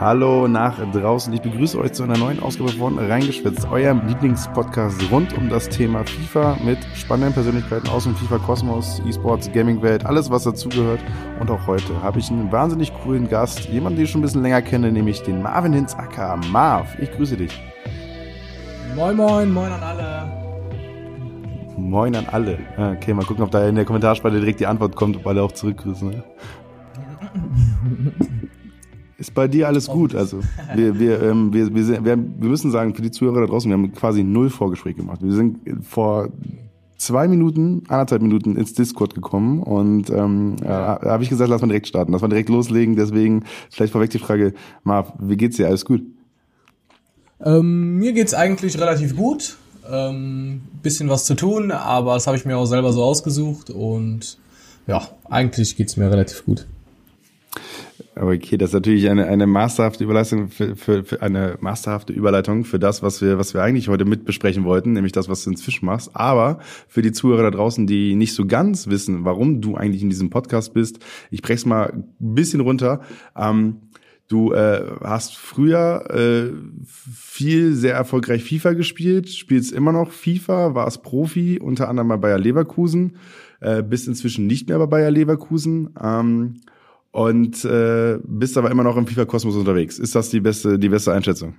Hallo 0.00 0.48
nach 0.48 0.78
draußen. 0.90 1.32
Ich 1.32 1.42
begrüße 1.42 1.78
euch 1.78 1.92
zu 1.92 2.02
einer 2.02 2.16
neuen 2.16 2.40
Ausgabe 2.40 2.70
von 2.70 2.98
Reingeschwitzt, 2.98 3.70
eurem 3.70 4.06
Lieblingspodcast 4.06 5.10
rund 5.12 5.36
um 5.36 5.48
das 5.48 5.68
Thema 5.68 6.04
FIFA 6.04 6.56
mit 6.64 6.78
spannenden 6.94 7.34
Persönlichkeiten 7.34 7.88
aus 7.88 8.04
dem 8.04 8.16
FIFA-Kosmos, 8.16 9.00
E-Sports, 9.06 9.52
Gaming-Welt, 9.52 10.04
alles 10.04 10.30
was 10.30 10.44
dazugehört. 10.44 11.00
Und 11.40 11.50
auch 11.50 11.66
heute 11.66 12.02
habe 12.02 12.18
ich 12.18 12.30
einen 12.30 12.50
wahnsinnig 12.50 12.92
coolen 13.02 13.28
Gast, 13.28 13.68
jemanden, 13.68 13.98
den 13.98 14.04
ich 14.06 14.10
schon 14.10 14.20
ein 14.20 14.22
bisschen 14.22 14.42
länger 14.42 14.62
kenne, 14.62 14.90
nämlich 14.90 15.22
den 15.22 15.42
Marvin 15.42 15.72
Hinz 15.72 15.94
Acker. 15.94 16.38
Marv, 16.50 16.98
ich 16.98 17.10
grüße 17.12 17.36
dich. 17.36 17.60
Moin, 18.96 19.16
moin, 19.16 19.52
moin 19.52 19.70
an 19.70 19.82
alle. 19.82 20.32
Moin 21.76 22.16
an 22.16 22.26
alle. 22.30 22.58
Okay, 22.76 23.14
mal 23.14 23.24
gucken, 23.24 23.44
ob 23.44 23.50
da 23.50 23.68
in 23.68 23.74
der 23.76 23.84
Kommentarspalte 23.84 24.40
direkt 24.40 24.60
die 24.60 24.66
Antwort 24.66 24.96
kommt, 24.96 25.16
ob 25.16 25.26
alle 25.26 25.42
auch 25.42 25.52
zurückgrüßen. 25.52 26.10
Ne? 26.10 26.24
Ist 29.22 29.34
bei 29.34 29.46
dir 29.46 29.68
alles 29.68 29.86
gut? 29.86 30.16
Also 30.16 30.40
wir, 30.74 30.98
wir, 30.98 31.22
ähm, 31.22 31.54
wir, 31.54 31.72
wir, 31.72 32.04
wir, 32.04 32.04
wir 32.04 32.48
müssen 32.48 32.72
sagen, 32.72 32.92
für 32.92 33.02
die 33.02 33.12
Zuhörer 33.12 33.42
da 33.42 33.46
draußen, 33.46 33.70
wir 33.70 33.74
haben 33.74 33.92
quasi 33.92 34.24
null 34.24 34.50
Vorgespräch 34.50 34.96
gemacht. 34.96 35.20
Wir 35.22 35.32
sind 35.32 35.60
vor 35.88 36.30
zwei 36.96 37.28
Minuten, 37.28 37.84
anderthalb 37.86 38.20
Minuten 38.20 38.56
ins 38.56 38.74
Discord 38.74 39.14
gekommen 39.14 39.62
und 39.62 40.10
ähm, 40.10 40.56
äh, 40.60 40.66
habe 40.66 41.22
ich 41.22 41.28
gesagt, 41.28 41.48
lass 41.48 41.60
mal 41.60 41.68
direkt 41.68 41.86
starten, 41.86 42.10
lass 42.10 42.20
mal 42.20 42.26
direkt 42.26 42.48
loslegen. 42.48 42.96
Deswegen 42.96 43.44
vielleicht 43.70 43.92
vorweg 43.92 44.10
die 44.10 44.18
Frage, 44.18 44.54
Marv, 44.82 45.12
wie 45.20 45.36
geht's 45.36 45.56
dir? 45.56 45.68
Alles 45.68 45.84
gut? 45.84 46.02
Ähm, 47.44 47.98
mir 47.98 48.14
geht's 48.14 48.34
eigentlich 48.34 48.76
relativ 48.80 49.14
gut. 49.14 49.56
Ähm, 49.88 50.62
bisschen 50.82 51.08
was 51.08 51.26
zu 51.26 51.36
tun, 51.36 51.70
aber 51.70 52.14
das 52.14 52.26
habe 52.26 52.36
ich 52.36 52.44
mir 52.44 52.56
auch 52.56 52.66
selber 52.66 52.92
so 52.92 53.04
ausgesucht 53.04 53.70
und 53.70 54.38
ja, 54.88 55.06
eigentlich 55.30 55.76
geht's 55.76 55.96
mir 55.96 56.10
relativ 56.10 56.44
gut. 56.44 56.66
Okay, 58.14 58.56
das 58.56 58.70
ist 58.70 58.74
natürlich 58.74 59.08
eine, 59.08 59.26
eine 59.26 59.46
masterhafte 59.46 60.04
Überleitung 60.04 60.48
für, 60.48 60.76
für, 60.76 61.04
für 61.04 61.22
eine 61.22 61.56
masterhafte 61.60 62.12
Überleitung 62.12 62.64
für 62.64 62.78
das, 62.78 63.02
was 63.02 63.22
wir, 63.22 63.38
was 63.38 63.54
wir 63.54 63.62
eigentlich 63.62 63.88
heute 63.88 64.04
mit 64.04 64.24
besprechen 64.24 64.64
wollten, 64.64 64.92
nämlich 64.92 65.12
das, 65.12 65.28
was 65.28 65.44
du 65.44 65.50
inzwischen 65.50 65.86
machst. 65.86 66.10
Aber 66.14 66.58
für 66.88 67.02
die 67.02 67.12
Zuhörer 67.12 67.42
da 67.44 67.50
draußen, 67.50 67.86
die 67.86 68.14
nicht 68.14 68.34
so 68.34 68.46
ganz 68.46 68.86
wissen, 68.88 69.24
warum 69.24 69.60
du 69.60 69.76
eigentlich 69.76 70.02
in 70.02 70.10
diesem 70.10 70.30
Podcast 70.30 70.74
bist, 70.74 70.98
ich 71.30 71.42
brech's 71.42 71.66
mal 71.66 71.92
ein 71.92 72.04
bisschen 72.18 72.60
runter. 72.60 73.00
Ähm, 73.36 73.76
Du 74.32 74.54
äh, 74.54 74.82
hast 75.02 75.36
früher 75.36 76.06
äh, 76.08 76.52
viel 76.86 77.74
sehr 77.74 77.94
erfolgreich 77.94 78.42
FIFA 78.42 78.72
gespielt, 78.72 79.28
spielst 79.28 79.72
immer 79.72 79.92
noch 79.92 80.10
FIFA, 80.10 80.74
warst 80.74 81.02
Profi, 81.02 81.58
unter 81.60 81.90
anderem 81.90 82.08
bei 82.08 82.16
Bayer 82.16 82.38
Leverkusen, 82.38 83.16
äh, 83.60 83.82
bist 83.82 84.08
inzwischen 84.08 84.46
nicht 84.46 84.70
mehr 84.70 84.78
bei 84.78 84.86
Bayer 84.86 85.10
Leverkusen. 85.10 85.90
Ähm, 86.02 86.62
und 87.12 87.64
äh, 87.64 88.18
bist 88.24 88.56
aber 88.58 88.70
immer 88.70 88.82
noch 88.82 88.96
im 88.96 89.06
FIFA-Kosmos 89.06 89.54
unterwegs. 89.54 89.98
Ist 89.98 90.14
das 90.14 90.30
die 90.30 90.40
beste, 90.40 90.78
die 90.78 90.88
beste 90.88 91.12
Einschätzung? 91.12 91.54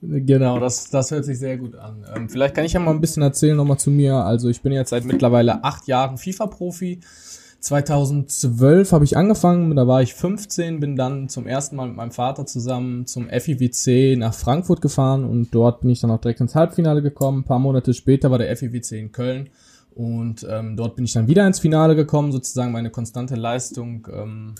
Genau, 0.00 0.60
das, 0.60 0.90
das 0.90 1.10
hört 1.10 1.24
sich 1.24 1.38
sehr 1.38 1.56
gut 1.56 1.74
an. 1.74 2.04
Ähm, 2.14 2.28
vielleicht 2.28 2.54
kann 2.54 2.64
ich 2.64 2.72
ja 2.72 2.80
mal 2.80 2.92
ein 2.92 3.00
bisschen 3.00 3.22
erzählen 3.22 3.56
nochmal 3.56 3.78
zu 3.78 3.90
mir. 3.90 4.14
Also 4.14 4.48
ich 4.48 4.62
bin 4.62 4.72
jetzt 4.72 4.90
seit 4.90 5.04
mittlerweile 5.04 5.64
acht 5.64 5.88
Jahren 5.88 6.16
FIFA-Profi. 6.16 7.00
2012 7.58 8.92
habe 8.92 9.04
ich 9.04 9.16
angefangen, 9.16 9.74
da 9.74 9.88
war 9.88 10.02
ich 10.02 10.14
15, 10.14 10.78
bin 10.78 10.94
dann 10.94 11.28
zum 11.28 11.48
ersten 11.48 11.74
Mal 11.74 11.88
mit 11.88 11.96
meinem 11.96 12.12
Vater 12.12 12.46
zusammen 12.46 13.06
zum 13.06 13.28
FIWC 13.28 14.16
nach 14.18 14.34
Frankfurt 14.34 14.80
gefahren 14.80 15.24
und 15.24 15.52
dort 15.52 15.80
bin 15.80 15.90
ich 15.90 16.00
dann 16.00 16.12
auch 16.12 16.20
direkt 16.20 16.40
ins 16.40 16.54
Halbfinale 16.54 17.02
gekommen. 17.02 17.40
Ein 17.40 17.44
paar 17.44 17.58
Monate 17.58 17.92
später 17.92 18.30
war 18.30 18.38
der 18.38 18.54
FIWC 18.56 18.92
in 18.92 19.10
Köln 19.10 19.48
und 19.96 20.46
ähm, 20.50 20.76
dort 20.76 20.94
bin 20.94 21.06
ich 21.06 21.14
dann 21.14 21.26
wieder 21.26 21.46
ins 21.46 21.58
Finale 21.58 21.96
gekommen, 21.96 22.30
sozusagen 22.30 22.70
meine 22.70 22.90
konstante 22.90 23.34
Leistung 23.34 24.06
ähm, 24.12 24.54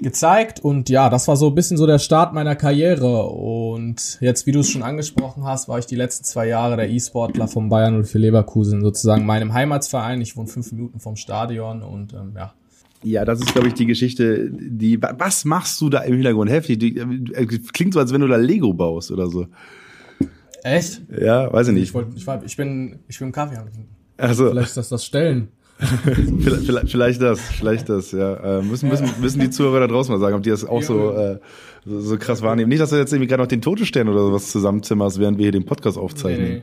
gezeigt. 0.00 0.60
Und 0.60 0.88
ja, 0.88 1.10
das 1.10 1.28
war 1.28 1.36
so 1.36 1.48
ein 1.48 1.54
bisschen 1.54 1.76
so 1.76 1.86
der 1.86 1.98
Start 1.98 2.32
meiner 2.32 2.56
Karriere. 2.56 3.26
Und 3.26 4.16
jetzt, 4.22 4.46
wie 4.46 4.52
du 4.52 4.60
es 4.60 4.70
schon 4.70 4.82
angesprochen 4.82 5.44
hast, 5.44 5.68
war 5.68 5.78
ich 5.78 5.84
die 5.84 5.94
letzten 5.94 6.24
zwei 6.24 6.48
Jahre 6.48 6.78
der 6.78 6.88
E-Sportler 6.88 7.48
vom 7.48 7.68
Bayern 7.68 8.02
04 8.02 8.18
Leverkusen, 8.18 8.80
sozusagen 8.80 9.26
meinem 9.26 9.52
Heimatsverein. 9.52 10.22
Ich 10.22 10.38
wohne 10.38 10.48
fünf 10.48 10.72
Minuten 10.72 11.00
vom 11.00 11.16
Stadion 11.16 11.82
und 11.82 12.14
ähm, 12.14 12.32
ja. 12.34 12.54
Ja, 13.02 13.26
das 13.26 13.40
ist, 13.40 13.52
glaube 13.52 13.68
ich, 13.68 13.74
die 13.74 13.84
Geschichte, 13.84 14.48
die. 14.50 14.98
Was 15.02 15.44
machst 15.44 15.78
du 15.82 15.90
da 15.90 15.98
im 16.00 16.14
Hintergrund? 16.14 16.50
Heftig. 16.50 16.78
Die, 16.78 16.96
äh, 16.96 17.44
klingt 17.46 17.92
so, 17.92 18.00
als 18.00 18.10
wenn 18.10 18.22
du 18.22 18.28
da 18.28 18.36
Lego 18.36 18.72
baust 18.72 19.10
oder 19.10 19.26
so. 19.26 19.48
Echt? 20.62 21.02
Ja, 21.10 21.52
weiß 21.52 21.68
ich 21.68 21.74
nicht. 21.74 21.82
Ich, 21.82 21.94
wollt, 21.94 22.06
ich, 22.14 22.26
war, 22.26 22.42
ich 22.42 22.56
bin, 22.56 23.00
ich 23.08 23.18
bin 23.18 23.32
Kaffee 23.32 23.56
am 23.56 23.66
also, 24.16 24.50
Vielleicht 24.50 24.68
ist 24.68 24.76
das 24.76 24.88
das 24.88 25.04
Stellen. 25.04 25.48
vielleicht, 26.40 26.90
vielleicht 26.90 27.22
das, 27.22 27.40
vielleicht 27.40 27.88
das, 27.88 28.12
ja. 28.12 28.58
Äh, 28.58 28.62
müssen, 28.62 28.88
müssen, 28.88 29.08
müssen 29.20 29.40
die 29.40 29.50
Zuhörer 29.50 29.80
da 29.80 29.86
draußen 29.88 30.12
mal 30.14 30.20
sagen, 30.20 30.36
ob 30.36 30.42
die 30.42 30.50
das 30.50 30.64
auch 30.64 30.80
ja, 30.80 30.86
so, 30.86 31.10
äh, 31.12 31.38
so, 31.84 32.00
so 32.00 32.16
krass 32.16 32.42
wahrnehmen. 32.42 32.68
Nicht, 32.68 32.80
dass 32.80 32.90
du 32.90 32.96
jetzt 32.96 33.12
irgendwie 33.12 33.28
gerade 33.28 33.42
noch 33.42 33.48
den 33.48 33.62
Todesstern 33.62 34.08
oder 34.08 34.20
sowas 34.20 34.50
zusammenzimmerst, 34.50 35.18
während 35.18 35.38
wir 35.38 35.44
hier 35.44 35.52
den 35.52 35.64
Podcast 35.64 35.98
aufzeichnen. 35.98 36.48
Nee, 36.48 36.54
nee. 36.56 36.62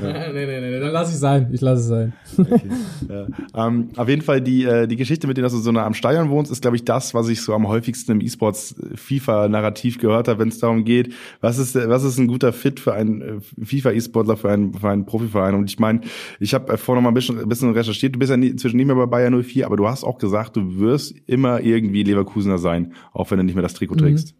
Ja. 0.00 0.32
nee, 0.32 0.46
nee, 0.46 0.60
nee, 0.60 0.78
dann 0.78 0.92
lass 0.92 1.12
ich 1.12 1.18
sein. 1.18 1.48
Ich 1.52 1.60
lasse 1.60 1.80
es 1.80 1.88
sein. 1.88 2.12
Okay. 2.38 2.60
Ja. 3.08 3.66
Ähm, 3.66 3.88
auf 3.96 4.08
jeden 4.08 4.22
Fall 4.22 4.40
die, 4.40 4.64
äh, 4.64 4.86
die 4.86 4.94
Geschichte 4.96 5.26
mit 5.26 5.36
dem, 5.36 5.42
dass 5.42 5.52
du 5.52 5.58
so 5.58 5.72
nah 5.72 5.84
am 5.84 5.94
Steuern 5.94 6.30
wohnst, 6.30 6.52
ist, 6.52 6.62
glaube 6.62 6.76
ich, 6.76 6.84
das, 6.84 7.14
was 7.14 7.28
ich 7.28 7.42
so 7.42 7.52
am 7.52 7.66
häufigsten 7.66 8.12
im 8.12 8.20
E-Sports 8.20 8.76
äh, 8.78 8.96
FIFA-Narrativ 8.96 9.98
gehört 9.98 10.28
habe, 10.28 10.38
wenn 10.38 10.48
es 10.48 10.58
darum 10.60 10.84
geht, 10.84 11.12
was 11.40 11.58
ist, 11.58 11.74
was 11.74 12.04
ist 12.04 12.18
ein 12.18 12.28
guter 12.28 12.52
Fit 12.52 12.78
für 12.78 12.94
einen 12.94 13.20
äh, 13.20 13.64
FIFA-E-Sportler, 13.64 14.36
für 14.36 14.50
einen, 14.50 14.72
für 14.72 14.88
einen 14.88 15.04
Profiverein. 15.04 15.56
Und 15.56 15.68
ich 15.68 15.80
meine, 15.80 16.02
ich 16.38 16.54
habe 16.54 16.72
äh, 16.72 16.76
vorher 16.76 17.02
noch 17.02 17.04
mal 17.04 17.10
ein 17.10 17.14
bisschen, 17.14 17.40
ein 17.40 17.48
bisschen 17.48 17.72
recherchiert, 17.72 18.14
du 18.14 18.20
bist 18.20 18.30
ja 18.30 18.36
nie, 18.36 18.48
inzwischen 18.48 18.76
nicht 18.76 18.86
mehr 18.86 18.94
bei 18.94 19.06
Bayern 19.06 19.42
04, 19.42 19.66
aber 19.66 19.76
du 19.76 19.88
hast 19.88 20.04
auch 20.04 20.18
gesagt, 20.18 20.56
du 20.56 20.78
wirst 20.78 21.14
immer 21.26 21.60
irgendwie 21.60 22.04
Leverkusener 22.04 22.58
sein, 22.58 22.92
auch 23.12 23.32
wenn 23.32 23.38
du 23.38 23.44
nicht 23.44 23.54
mehr 23.56 23.62
das 23.62 23.74
Trikot 23.74 23.96
trägst. 23.96 24.36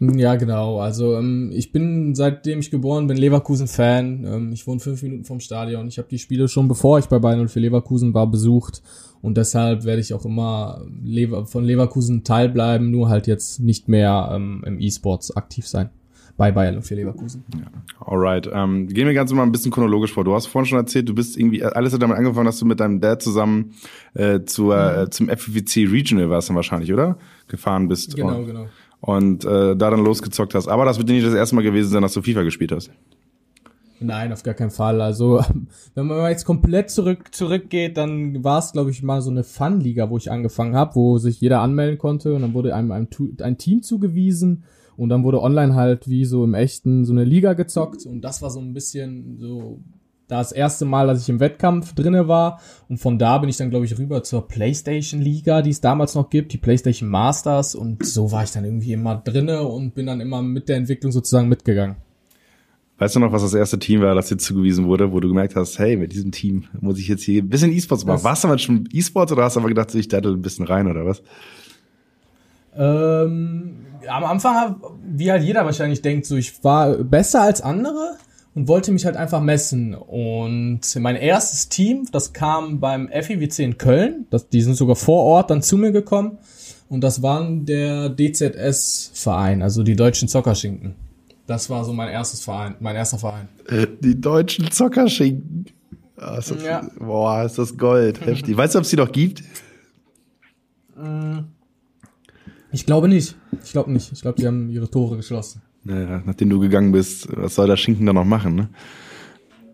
Ja, 0.00 0.36
genau. 0.36 0.80
Also 0.80 1.16
ähm, 1.16 1.50
ich 1.52 1.72
bin, 1.72 2.14
seitdem 2.14 2.60
ich 2.60 2.70
geboren 2.70 3.06
bin, 3.06 3.18
Leverkusen-Fan. 3.18 4.24
Ähm, 4.24 4.52
ich 4.52 4.66
wohne 4.66 4.80
fünf 4.80 5.02
Minuten 5.02 5.24
vom 5.24 5.40
Stadion. 5.40 5.88
Ich 5.88 5.98
habe 5.98 6.08
die 6.08 6.18
Spiele 6.18 6.48
schon, 6.48 6.68
bevor 6.68 6.98
ich 6.98 7.06
bei 7.06 7.18
Bayern 7.18 7.48
für 7.48 7.60
Leverkusen 7.60 8.14
war, 8.14 8.26
besucht. 8.26 8.82
Und 9.20 9.36
deshalb 9.36 9.84
werde 9.84 10.00
ich 10.00 10.14
auch 10.14 10.24
immer 10.24 10.80
Lever 11.04 11.44
von 11.44 11.64
Leverkusen 11.64 12.24
teilbleiben, 12.24 12.90
nur 12.90 13.10
halt 13.10 13.26
jetzt 13.26 13.60
nicht 13.60 13.88
mehr 13.88 14.30
ähm, 14.32 14.64
im 14.66 14.80
E-Sports 14.80 15.36
aktiv 15.36 15.66
sein. 15.66 15.90
Bei 16.38 16.50
Bayern 16.50 16.80
für 16.80 16.94
Leverkusen. 16.94 17.44
Ja. 17.54 17.66
Alright. 18.06 18.48
Ähm, 18.50 18.88
gehen 18.88 19.06
wir 19.06 19.12
ganz 19.12 19.30
mal 19.34 19.42
ein 19.42 19.52
bisschen 19.52 19.70
chronologisch 19.70 20.14
vor. 20.14 20.24
Du 20.24 20.34
hast 20.34 20.46
vorhin 20.46 20.66
schon 20.66 20.78
erzählt, 20.78 21.10
du 21.10 21.14
bist 21.14 21.36
irgendwie, 21.36 21.62
alles 21.62 21.92
hat 21.92 22.00
damit 22.00 22.16
angefangen, 22.16 22.46
dass 22.46 22.58
du 22.58 22.64
mit 22.64 22.80
deinem 22.80 23.02
Dad 23.02 23.20
zusammen 23.20 23.74
äh, 24.14 24.40
zur, 24.44 24.74
mhm. 24.76 25.02
äh, 25.02 25.10
zum 25.10 25.28
FFC 25.28 25.90
Regional 25.90 26.30
warst 26.30 26.48
dann 26.48 26.56
wahrscheinlich, 26.56 26.90
oder? 26.90 27.18
Gefahren 27.48 27.88
bist. 27.88 28.16
Genau, 28.16 28.38
und, 28.38 28.46
genau 28.46 28.66
und 29.00 29.44
äh, 29.44 29.76
da 29.76 29.90
dann 29.90 30.04
losgezockt 30.04 30.54
hast. 30.54 30.68
Aber 30.68 30.84
das 30.84 30.98
wird 30.98 31.08
nicht 31.08 31.26
das 31.26 31.34
erste 31.34 31.54
Mal 31.54 31.62
gewesen 31.62 31.90
sein, 31.90 32.02
dass 32.02 32.12
du 32.12 32.22
FIFA 32.22 32.42
gespielt 32.42 32.72
hast. 32.72 32.90
Nein, 34.02 34.32
auf 34.32 34.42
gar 34.42 34.54
keinen 34.54 34.70
Fall. 34.70 35.00
Also, 35.02 35.44
wenn 35.94 36.06
man 36.06 36.30
jetzt 36.30 36.46
komplett 36.46 36.90
zurück 36.90 37.34
zurückgeht, 37.34 37.96
dann 37.98 38.42
war 38.42 38.58
es, 38.58 38.72
glaube 38.72 38.90
ich, 38.90 39.02
mal 39.02 39.20
so 39.20 39.30
eine 39.30 39.44
Fun-Liga, 39.44 40.08
wo 40.08 40.16
ich 40.16 40.30
angefangen 40.30 40.74
habe, 40.74 40.94
wo 40.94 41.18
sich 41.18 41.40
jeder 41.40 41.60
anmelden 41.60 41.98
konnte 41.98 42.34
und 42.34 42.42
dann 42.42 42.54
wurde 42.54 42.74
einem 42.74 42.92
ein, 42.92 43.08
ein 43.42 43.58
Team 43.58 43.82
zugewiesen 43.82 44.64
und 44.96 45.10
dann 45.10 45.22
wurde 45.22 45.42
online 45.42 45.74
halt 45.74 46.08
wie 46.08 46.24
so 46.24 46.44
im 46.44 46.54
echten 46.54 47.04
so 47.04 47.12
eine 47.12 47.24
Liga 47.24 47.52
gezockt 47.52 48.06
und 48.06 48.22
das 48.22 48.42
war 48.42 48.50
so 48.50 48.60
ein 48.60 48.72
bisschen 48.72 49.38
so 49.38 49.80
das 50.30 50.52
erste 50.52 50.84
Mal, 50.84 51.06
dass 51.06 51.22
ich 51.22 51.28
im 51.28 51.40
Wettkampf 51.40 51.94
drinne 51.94 52.28
war. 52.28 52.60
Und 52.88 52.98
von 52.98 53.18
da 53.18 53.38
bin 53.38 53.48
ich 53.48 53.56
dann, 53.56 53.70
glaube 53.70 53.84
ich, 53.84 53.98
rüber 53.98 54.22
zur 54.22 54.46
PlayStation 54.46 55.20
Liga, 55.20 55.62
die 55.62 55.70
es 55.70 55.80
damals 55.80 56.14
noch 56.14 56.30
gibt, 56.30 56.52
die 56.52 56.58
PlayStation 56.58 57.08
Masters. 57.08 57.74
Und 57.74 58.04
so 58.06 58.32
war 58.32 58.44
ich 58.44 58.52
dann 58.52 58.64
irgendwie 58.64 58.92
immer 58.92 59.16
drinne 59.16 59.62
und 59.62 59.94
bin 59.94 60.06
dann 60.06 60.20
immer 60.20 60.42
mit 60.42 60.68
der 60.68 60.76
Entwicklung 60.76 61.12
sozusagen 61.12 61.48
mitgegangen. 61.48 61.96
Weißt 62.98 63.16
du 63.16 63.20
noch, 63.20 63.32
was 63.32 63.42
das 63.42 63.54
erste 63.54 63.78
Team 63.78 64.02
war, 64.02 64.14
das 64.14 64.28
dir 64.28 64.36
zugewiesen 64.36 64.86
wurde, 64.86 65.10
wo 65.10 65.20
du 65.20 65.28
gemerkt 65.28 65.56
hast, 65.56 65.78
hey, 65.78 65.96
mit 65.96 66.12
diesem 66.12 66.32
Team 66.32 66.64
muss 66.80 66.98
ich 66.98 67.08
jetzt 67.08 67.22
hier 67.22 67.42
ein 67.42 67.48
bisschen 67.48 67.72
E-Sports 67.72 68.04
machen. 68.04 68.22
Warst 68.22 68.44
du 68.44 68.48
mal 68.48 68.58
schon 68.58 68.88
E-Sports 68.92 69.32
oder 69.32 69.44
hast 69.44 69.56
du 69.56 69.60
aber 69.60 69.70
gedacht, 69.70 69.94
ich 69.94 70.08
dattel 70.08 70.34
ein 70.34 70.42
bisschen 70.42 70.66
rein 70.66 70.86
oder 70.86 71.06
was? 71.06 71.22
Ähm, 72.76 73.86
am 74.06 74.24
Anfang, 74.24 74.76
wie 75.02 75.30
halt 75.30 75.42
jeder 75.42 75.64
wahrscheinlich 75.64 76.02
denkt, 76.02 76.26
so 76.26 76.36
ich 76.36 76.62
war 76.62 76.94
besser 76.98 77.42
als 77.42 77.62
andere 77.62 78.16
und 78.54 78.68
wollte 78.68 78.92
mich 78.92 79.04
halt 79.04 79.16
einfach 79.16 79.40
messen. 79.40 79.94
Und 79.94 80.80
mein 80.96 81.16
erstes 81.16 81.68
Team, 81.68 82.08
das 82.12 82.32
kam 82.32 82.80
beim 82.80 83.08
FIWC 83.08 83.58
in 83.60 83.78
Köln, 83.78 84.26
das, 84.30 84.48
die 84.48 84.62
sind 84.62 84.74
sogar 84.74 84.96
vor 84.96 85.22
Ort 85.24 85.50
dann 85.50 85.62
zu 85.62 85.76
mir 85.76 85.92
gekommen. 85.92 86.38
Und 86.88 87.02
das 87.02 87.22
waren 87.22 87.66
der 87.66 88.10
DZS-Verein, 88.10 89.62
also 89.62 89.84
die 89.84 89.94
deutschen 89.94 90.26
Zockerschinken. 90.26 90.96
Das 91.46 91.70
war 91.70 91.84
so 91.84 91.92
mein 91.92 92.08
erstes 92.08 92.42
Verein, 92.42 92.74
mein 92.80 92.96
erster 92.96 93.18
Verein. 93.18 93.48
Äh, 93.68 93.86
die 94.00 94.20
deutschen 94.20 94.70
Zockerschinken. 94.70 95.66
Oh, 96.20 96.36
ist 96.38 96.50
das, 96.50 96.62
ja. 96.62 96.82
Boah, 96.98 97.44
ist 97.44 97.58
das 97.58 97.76
Gold. 97.76 98.20
Heftig. 98.24 98.56
Weißt 98.56 98.74
du, 98.74 98.78
ob 98.78 98.84
es 98.84 98.90
die 98.90 98.96
noch 98.96 99.10
gibt? 99.10 99.42
Mm. 100.96 101.38
Ich 102.72 102.86
glaube 102.86 103.08
nicht. 103.08 103.36
Ich 103.64 103.72
glaube 103.72 103.90
nicht. 103.90 104.12
Ich 104.12 104.20
glaube, 104.20 104.40
die 104.40 104.46
haben 104.46 104.68
ihre 104.70 104.88
Tore 104.90 105.16
geschlossen. 105.16 105.62
Naja, 105.84 106.22
nachdem 106.24 106.50
du 106.50 106.58
gegangen 106.60 106.92
bist, 106.92 107.28
was 107.34 107.54
soll 107.54 107.66
der 107.66 107.76
Schinken 107.76 108.06
da 108.06 108.12
noch 108.12 108.24
machen, 108.24 108.54
ne? 108.54 108.68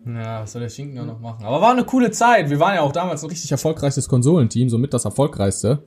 Ja, 0.05 0.41
was 0.41 0.53
soll 0.53 0.61
der 0.61 0.69
Schinken 0.69 0.95
da 0.95 1.03
noch 1.05 1.19
machen? 1.19 1.45
Aber 1.45 1.59
war 1.61 1.71
eine 1.71 1.83
coole 1.83 2.11
Zeit. 2.11 2.49
Wir 2.49 2.59
waren 2.59 2.75
ja 2.75 2.81
auch 2.81 2.93
damals 2.93 3.23
ein 3.23 3.29
richtig 3.29 3.51
erfolgreiches 3.51 4.07
Konsolenteam, 4.07 4.69
somit 4.69 4.93
das 4.93 5.03
erfolgreichste. 5.03 5.83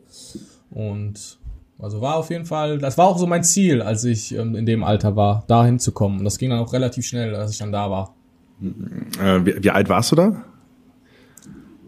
Und 0.70 1.38
Also 1.78 2.02
war 2.02 2.16
auf 2.16 2.28
jeden 2.28 2.44
Fall, 2.44 2.76
das 2.76 2.98
war 2.98 3.06
auch 3.06 3.16
so 3.16 3.26
mein 3.26 3.42
Ziel, 3.42 3.80
als 3.80 4.04
ich 4.04 4.34
ähm, 4.34 4.54
in 4.54 4.66
dem 4.66 4.84
Alter 4.84 5.16
war, 5.16 5.44
da 5.46 5.64
hinzukommen. 5.64 6.18
Und 6.18 6.24
das 6.24 6.36
ging 6.36 6.50
dann 6.50 6.58
auch 6.58 6.74
relativ 6.74 7.06
schnell, 7.06 7.34
als 7.34 7.52
ich 7.52 7.58
dann 7.58 7.72
da 7.72 7.90
war. 7.90 8.14
Äh, 8.62 9.46
wie, 9.46 9.64
wie 9.64 9.70
alt 9.70 9.88
warst 9.88 10.12
du 10.12 10.16
da? 10.16 10.44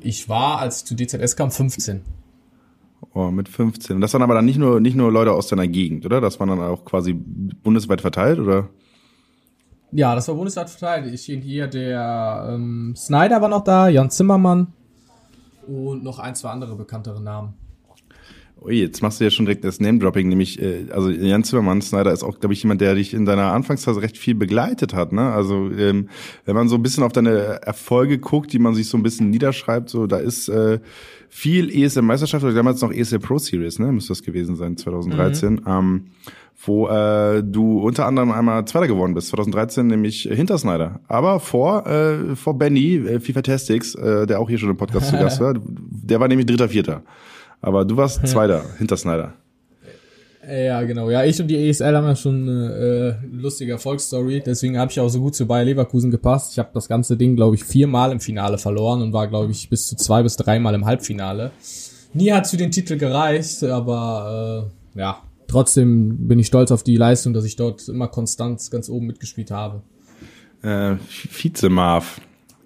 Ich 0.01 0.31
war, 0.31 0.59
als 0.59 0.79
ich 0.79 0.85
zu 0.87 0.95
DZS 0.97 1.37
kam, 1.37 1.51
15. 1.51 2.01
Oh, 3.15 3.31
mit 3.31 3.49
15. 3.49 3.97
Und 3.97 4.01
das 4.01 4.13
waren 4.15 4.23
aber 4.23 4.35
dann 4.35 4.45
nicht 4.45 4.59
nur, 4.59 4.81
nicht 4.81 4.97
nur 4.97 5.13
Leute 5.13 5.33
aus 5.33 5.49
deiner 5.49 5.67
Gegend, 5.67 6.07
oder? 6.07 6.21
Das 6.21 6.41
waren 6.41 6.49
dann 6.49 6.61
auch 6.61 6.85
quasi 6.85 7.13
bundesweit 7.13 8.01
verteilt, 8.01 8.39
oder? 8.39 8.69
Ja, 9.91 10.15
das 10.15 10.29
war 10.29 10.35
bundesweit 10.35 10.71
verteilt. 10.71 11.13
Ich 11.13 11.25
hier 11.25 11.67
der 11.67 12.49
ähm, 12.51 12.95
Snyder 12.97 13.43
war 13.43 13.49
noch 13.49 13.65
da, 13.65 13.89
Jan 13.89 14.11
Zimmermann 14.11 14.73
und 15.67 16.03
noch 16.03 16.19
ein, 16.19 16.35
zwei 16.35 16.51
andere 16.51 16.75
bekanntere 16.77 17.21
Namen. 17.21 17.55
Ui, 18.65 18.75
jetzt 18.75 19.03
machst 19.03 19.19
du 19.19 19.25
ja 19.25 19.31
schon 19.31 19.47
direkt 19.47 19.65
das 19.65 19.81
Name-Dropping, 19.81 20.29
nämlich, 20.29 20.63
äh, 20.63 20.87
also 20.93 21.11
Jan 21.11 21.43
Zimmermann, 21.43 21.83
Snyder 21.83 22.13
ist 22.13 22.23
auch, 22.23 22.39
glaube 22.39 22.53
ich, 22.53 22.63
jemand, 22.63 22.81
der 22.81 22.95
dich 22.95 23.13
in 23.13 23.25
deiner 23.25 23.53
Anfangsphase 23.53 24.03
recht 24.03 24.17
viel 24.17 24.37
begleitet 24.37 24.95
hat, 24.95 25.13
ne? 25.13 25.33
Also, 25.33 25.71
ähm, 25.71 26.09
wenn 26.45 26.55
man 26.55 26.69
so 26.69 26.77
ein 26.77 26.83
bisschen 26.83 27.03
auf 27.03 27.13
deine 27.13 27.63
Erfolge 27.63 28.19
guckt, 28.19 28.53
die 28.53 28.61
man 28.61 28.75
sich 28.75 28.89
so 28.89 28.97
ein 28.97 29.03
bisschen 29.03 29.31
niederschreibt, 29.31 29.89
so, 29.89 30.07
da 30.07 30.19
ist 30.19 30.49
äh, 30.49 30.79
viel 31.29 31.71
ESL-Meisterschaft, 31.71 32.45
oder 32.45 32.55
damals 32.55 32.81
noch 32.83 32.93
ESL 32.93 33.19
Pro 33.19 33.39
Series, 33.39 33.81
ne? 33.81 33.91
Müsste 33.91 34.11
das 34.13 34.23
gewesen 34.23 34.55
sein, 34.55 34.77
2013. 34.77 35.55
Mhm. 35.55 35.61
Ähm, 35.67 36.07
wo 36.65 36.87
äh, 36.87 37.43
du 37.43 37.81
unter 37.81 38.07
anderem 38.07 38.31
einmal 38.31 38.65
Zweiter 38.67 38.87
geworden 38.87 39.15
bist, 39.15 39.29
2013 39.29 39.87
nämlich 39.87 40.29
hinter 40.31 40.59
Snyder, 40.59 41.01
aber 41.09 41.41
vor 41.41 41.87
äh, 41.89 42.37
vor 42.37 42.57
Benny 42.57 42.99
äh, 42.99 43.19
FIFA 43.19 43.43
Tastics, 43.43 43.97
äh, 43.97 44.27
der 44.27 44.39
auch 44.39 44.49
hier 44.49 44.59
schon 44.59 44.71
im 44.71 44.77
Podcast 44.77 45.09
zu 45.09 45.17
Gast 45.17 45.41
war, 45.41 45.55
der 45.59 46.21
war 46.21 46.29
nämlich 46.29 46.47
dritter, 46.47 46.69
vierter. 46.69 47.03
Aber 47.63 47.85
du 47.85 47.97
warst 47.97 48.27
Zweiter 48.27 48.65
hinter 48.79 48.97
Snyder. 48.97 49.35
Ja, 50.47 50.83
genau. 50.83 51.09
Ja, 51.09 51.25
ich 51.25 51.41
und 51.41 51.47
die 51.47 51.69
ESL 51.69 51.97
haben 51.97 52.07
ja 52.07 52.17
schon 52.17 52.49
eine 52.49 53.19
äh, 53.23 53.27
lustige 53.31 53.73
Erfolgsstory. 53.73 54.43
Deswegen 54.45 54.77
habe 54.77 54.91
ich 54.91 54.99
auch 54.99 55.09
so 55.09 55.21
gut 55.21 55.37
zu 55.37 55.47
Bayer 55.47 55.65
Leverkusen 55.65 56.11
gepasst. 56.11 56.53
Ich 56.53 56.59
habe 56.59 56.71
das 56.75 56.89
ganze 56.89 57.17
Ding, 57.17 57.37
glaube 57.37 57.55
ich, 57.55 57.63
viermal 57.63 58.11
im 58.11 58.19
Finale 58.19 58.59
verloren 58.59 59.03
und 59.03 59.13
war, 59.13 59.29
glaube 59.29 59.53
ich, 59.53 59.71
bis 59.71 59.87
zu 59.87 59.95
zwei 59.95 60.25
bis 60.25 60.37
dreimal 60.37 60.75
im 60.75 60.85
Halbfinale. 60.85 61.53
Nie 62.13 62.33
hat 62.33 62.49
für 62.49 62.57
den 62.57 62.73
Titel 62.73 62.99
gereicht, 62.99 63.63
aber 63.63 64.69
äh, 64.97 64.99
ja, 64.99 65.23
trotzdem 65.47 66.27
bin 66.27 66.41
ich 66.41 66.49
stolz 66.49 66.73
auf 66.73 66.83
die 66.83 66.97
Leistung, 66.97 67.33
dass 67.33 67.45
ich 67.45 67.55
dort 67.55 67.89
immer 67.89 68.09
konstant 68.09 68.69
ganz 68.73 68.89
oben 68.89 69.07
mitgespielt 69.07 69.53
habe. 69.53 69.83
Äh, 70.63 70.97
Vize-Marv. 71.09 72.21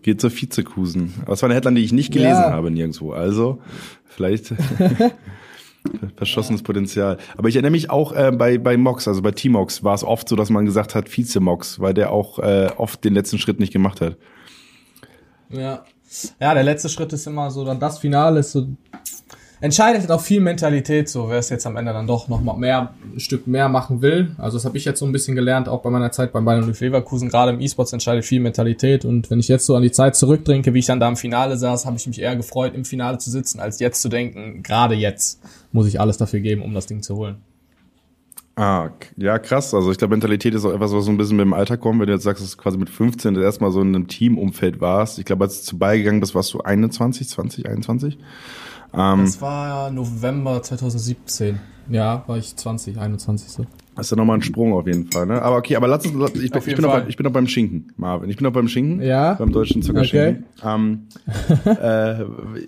Geht 0.06 0.20
zur 0.20 0.30
Vizekusen. 0.30 1.14
Aber 1.22 1.32
es 1.32 1.42
war 1.42 1.48
eine 1.48 1.56
Headline, 1.56 1.74
die 1.74 1.82
ich 1.82 1.92
nicht 1.92 2.12
gelesen 2.12 2.42
ja. 2.42 2.52
habe 2.52 2.70
nirgendwo. 2.70 3.10
Also, 3.10 3.58
vielleicht 4.04 4.54
verschossenes 6.16 6.62
Potenzial. 6.62 7.18
Aber 7.36 7.48
ich 7.48 7.56
erinnere 7.56 7.72
mich 7.72 7.90
auch 7.90 8.12
äh, 8.12 8.30
bei, 8.30 8.56
bei 8.58 8.76
Mox, 8.76 9.08
also 9.08 9.20
bei 9.20 9.32
T-Mox, 9.32 9.82
war 9.82 9.96
es 9.96 10.04
oft 10.04 10.28
so, 10.28 10.36
dass 10.36 10.48
man 10.48 10.64
gesagt 10.64 10.94
hat, 10.94 11.08
Vize-Mox, 11.08 11.80
weil 11.80 11.92
der 11.92 12.12
auch 12.12 12.38
äh, 12.38 12.68
oft 12.76 13.02
den 13.02 13.14
letzten 13.14 13.38
Schritt 13.38 13.58
nicht 13.58 13.72
gemacht 13.72 14.00
hat. 14.00 14.16
Ja. 15.48 15.82
Ja, 16.40 16.54
der 16.54 16.62
letzte 16.62 16.88
Schritt 16.88 17.12
ist 17.12 17.26
immer 17.26 17.50
so, 17.50 17.64
dann 17.64 17.80
das 17.80 17.98
Finale 17.98 18.38
ist 18.38 18.52
so 18.52 18.68
entscheidet 19.66 20.00
halt 20.00 20.10
auch 20.10 20.20
viel 20.20 20.40
Mentalität, 20.40 21.08
so 21.08 21.28
wer 21.28 21.38
es 21.38 21.50
jetzt 21.50 21.66
am 21.66 21.76
Ende 21.76 21.92
dann 21.92 22.06
doch 22.06 22.28
noch 22.28 22.40
mal 22.40 22.56
mehr 22.56 22.94
ein 23.14 23.20
Stück 23.20 23.46
mehr 23.46 23.68
machen 23.68 24.00
will. 24.00 24.34
Also 24.38 24.56
das 24.56 24.64
habe 24.64 24.78
ich 24.78 24.84
jetzt 24.84 24.98
so 24.98 25.06
ein 25.06 25.12
bisschen 25.12 25.36
gelernt, 25.36 25.68
auch 25.68 25.82
bei 25.82 25.90
meiner 25.90 26.10
Zeit 26.10 26.32
beim 26.32 26.44
Bayern 26.44 26.64
und 26.64 26.80
Leverkusen. 26.80 27.28
Gerade 27.28 27.52
im 27.52 27.60
E-Sports 27.60 27.92
entscheidet 27.92 28.24
viel 28.24 28.40
Mentalität. 28.40 29.04
Und 29.04 29.30
wenn 29.30 29.38
ich 29.38 29.48
jetzt 29.48 29.66
so 29.66 29.76
an 29.76 29.82
die 29.82 29.92
Zeit 29.92 30.16
zurückdenke, 30.16 30.72
wie 30.72 30.78
ich 30.78 30.86
dann 30.86 31.00
da 31.00 31.08
im 31.08 31.16
Finale 31.16 31.56
saß, 31.58 31.84
habe 31.84 31.96
ich 31.96 32.06
mich 32.06 32.20
eher 32.20 32.36
gefreut, 32.36 32.74
im 32.74 32.84
Finale 32.84 33.18
zu 33.18 33.30
sitzen, 33.30 33.60
als 33.60 33.78
jetzt 33.80 34.00
zu 34.00 34.08
denken, 34.08 34.62
gerade 34.62 34.94
jetzt 34.94 35.40
muss 35.72 35.86
ich 35.86 36.00
alles 36.00 36.16
dafür 36.16 36.40
geben, 36.40 36.62
um 36.62 36.72
das 36.72 36.86
Ding 36.86 37.02
zu 37.02 37.16
holen. 37.16 37.36
Ah, 38.58 38.88
ja, 39.18 39.38
krass. 39.38 39.74
Also 39.74 39.90
ich 39.90 39.98
glaube, 39.98 40.12
Mentalität 40.12 40.54
ist 40.54 40.64
auch 40.64 40.72
etwas, 40.72 40.90
was 40.92 41.04
so 41.04 41.10
ein 41.10 41.18
bisschen 41.18 41.36
mit 41.36 41.44
dem 41.44 41.52
Alter 41.52 41.76
kommt. 41.76 42.00
Wenn 42.00 42.06
du 42.06 42.14
jetzt 42.14 42.22
sagst, 42.22 42.42
dass 42.42 42.52
du 42.52 42.56
quasi 42.56 42.78
mit 42.78 42.88
15 42.88 43.34
das 43.34 43.44
erstmal 43.44 43.70
so 43.70 43.82
in 43.82 43.94
einem 43.94 44.08
Teamumfeld 44.08 44.80
warst. 44.80 45.18
Ich 45.18 45.26
glaube, 45.26 45.44
als 45.44 45.60
du 45.60 45.66
zu 45.66 45.78
beigegangen 45.78 46.20
bist, 46.20 46.34
warst 46.34 46.54
du 46.54 46.60
21, 46.60 47.28
20, 47.28 47.68
21. 47.68 48.18
Ähm, 48.96 49.24
das 49.24 49.40
war 49.40 49.90
November 49.90 50.62
2017. 50.62 51.58
Ja, 51.88 52.24
war 52.26 52.38
ich 52.38 52.56
20, 52.56 52.98
21 52.98 53.48
so. 53.48 53.64
Das 53.94 54.06
ist 54.06 54.10
ja 54.10 54.16
nochmal 54.18 54.38
ein 54.38 54.42
Sprung 54.42 54.74
auf 54.74 54.86
jeden 54.86 55.10
Fall, 55.10 55.24
ne? 55.24 55.40
Aber 55.40 55.56
okay, 55.56 55.74
aber 55.74 55.88
lass 55.88 56.04
uns, 56.04 56.34
ich, 56.34 56.44
ich, 56.44 56.50
bin, 56.50 56.82
noch, 56.82 56.92
bei, 56.92 57.06
ich 57.08 57.16
bin 57.16 57.24
noch 57.24 57.32
beim 57.32 57.46
Schinken, 57.46 57.92
Marvin. 57.96 58.28
Ich 58.28 58.36
bin 58.36 58.44
noch 58.44 58.52
beim 58.52 58.68
Schinken. 58.68 59.00
Ja. 59.00 59.34
Beim 59.34 59.52
deutschen 59.52 59.82
Zuckerschinken. 59.82 60.44
Okay. 60.58 60.68
Ähm, 60.68 61.06
äh, 61.64 62.24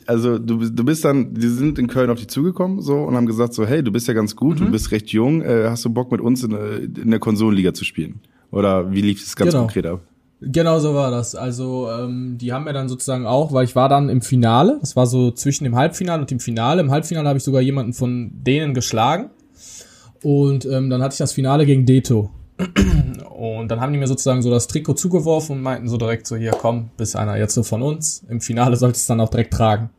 also 0.07 0.39
du, 0.39 0.71
du 0.71 0.85
bist 0.85 1.05
dann, 1.05 1.35
die 1.35 1.49
sind 1.49 1.79
in 1.79 1.87
Köln 1.87 2.09
auf 2.09 2.19
dich 2.19 2.29
zugekommen 2.29 2.81
so 2.81 3.03
und 3.03 3.15
haben 3.15 3.27
gesagt 3.27 3.53
so, 3.53 3.67
hey, 3.67 3.83
du 3.83 3.93
bist 3.93 4.09
ja 4.09 4.15
ganz 4.15 4.37
gut, 4.37 4.59
mhm. 4.59 4.67
du 4.67 4.71
bist 4.71 4.91
recht 4.91 5.09
jung, 5.11 5.43
äh, 5.43 5.67
hast 5.69 5.85
du 5.85 5.91
Bock 5.91 6.11
mit 6.11 6.23
uns 6.23 6.45
in, 6.45 6.53
in 6.53 7.11
der 7.11 7.21
Konsolenliga 7.21 7.75
zu 7.75 7.85
spielen? 7.85 8.21
Oder 8.51 8.91
wie 8.93 9.03
lief 9.03 9.23
das 9.23 9.37
ganz 9.37 9.51
genau. 9.51 9.65
konkret 9.65 9.87
ab? 9.87 10.01
Genau 10.41 10.79
so 10.79 10.95
war 10.95 11.11
das. 11.11 11.35
Also 11.35 11.91
ähm, 11.91 12.39
die 12.39 12.53
haben 12.53 12.65
mir 12.65 12.73
dann 12.73 12.89
sozusagen 12.89 13.27
auch, 13.27 13.53
weil 13.53 13.65
ich 13.65 13.75
war 13.75 13.89
dann 13.89 14.09
im 14.09 14.23
Finale, 14.23 14.79
das 14.81 14.95
war 14.95 15.07
so 15.07 15.33
zwischen 15.33 15.65
dem 15.65 15.75
Halbfinale 15.75 16.21
und 16.21 16.31
dem 16.31 16.39
Finale. 16.39 16.81
Im 16.81 16.91
Halbfinale 16.91 17.29
habe 17.29 17.39
ich 17.39 17.45
sogar 17.45 17.61
jemanden 17.61 17.93
von 17.93 18.31
denen 18.33 18.75
geschlagen. 18.75 19.31
Und 20.23 20.65
ähm, 20.67 20.91
dann 20.91 21.03
hatte 21.03 21.15
ich 21.15 21.19
das 21.19 21.33
Finale 21.33 21.67
gegen 21.67 21.87
Deto. 21.87 22.31
Und 23.31 23.69
dann 23.69 23.81
haben 23.81 23.93
die 23.93 23.99
mir 23.99 24.09
sozusagen 24.09 24.43
so 24.43 24.51
das 24.51 24.67
Trikot 24.67 24.95
zugeworfen 24.95 25.57
und 25.57 25.63
meinten 25.63 25.89
so 25.89 25.97
direkt 25.97 26.27
so, 26.27 26.37
hier 26.37 26.51
komm, 26.51 26.91
bist 26.97 27.15
einer 27.15 27.37
jetzt 27.37 27.55
so 27.55 27.63
von 27.63 27.83
uns. 27.83 28.25
Im 28.29 28.41
Finale 28.41 28.77
solltest 28.77 29.03
du 29.03 29.05
es 29.05 29.07
dann 29.07 29.21
auch 29.21 29.31
direkt 29.31 29.55
tragen. 29.55 29.91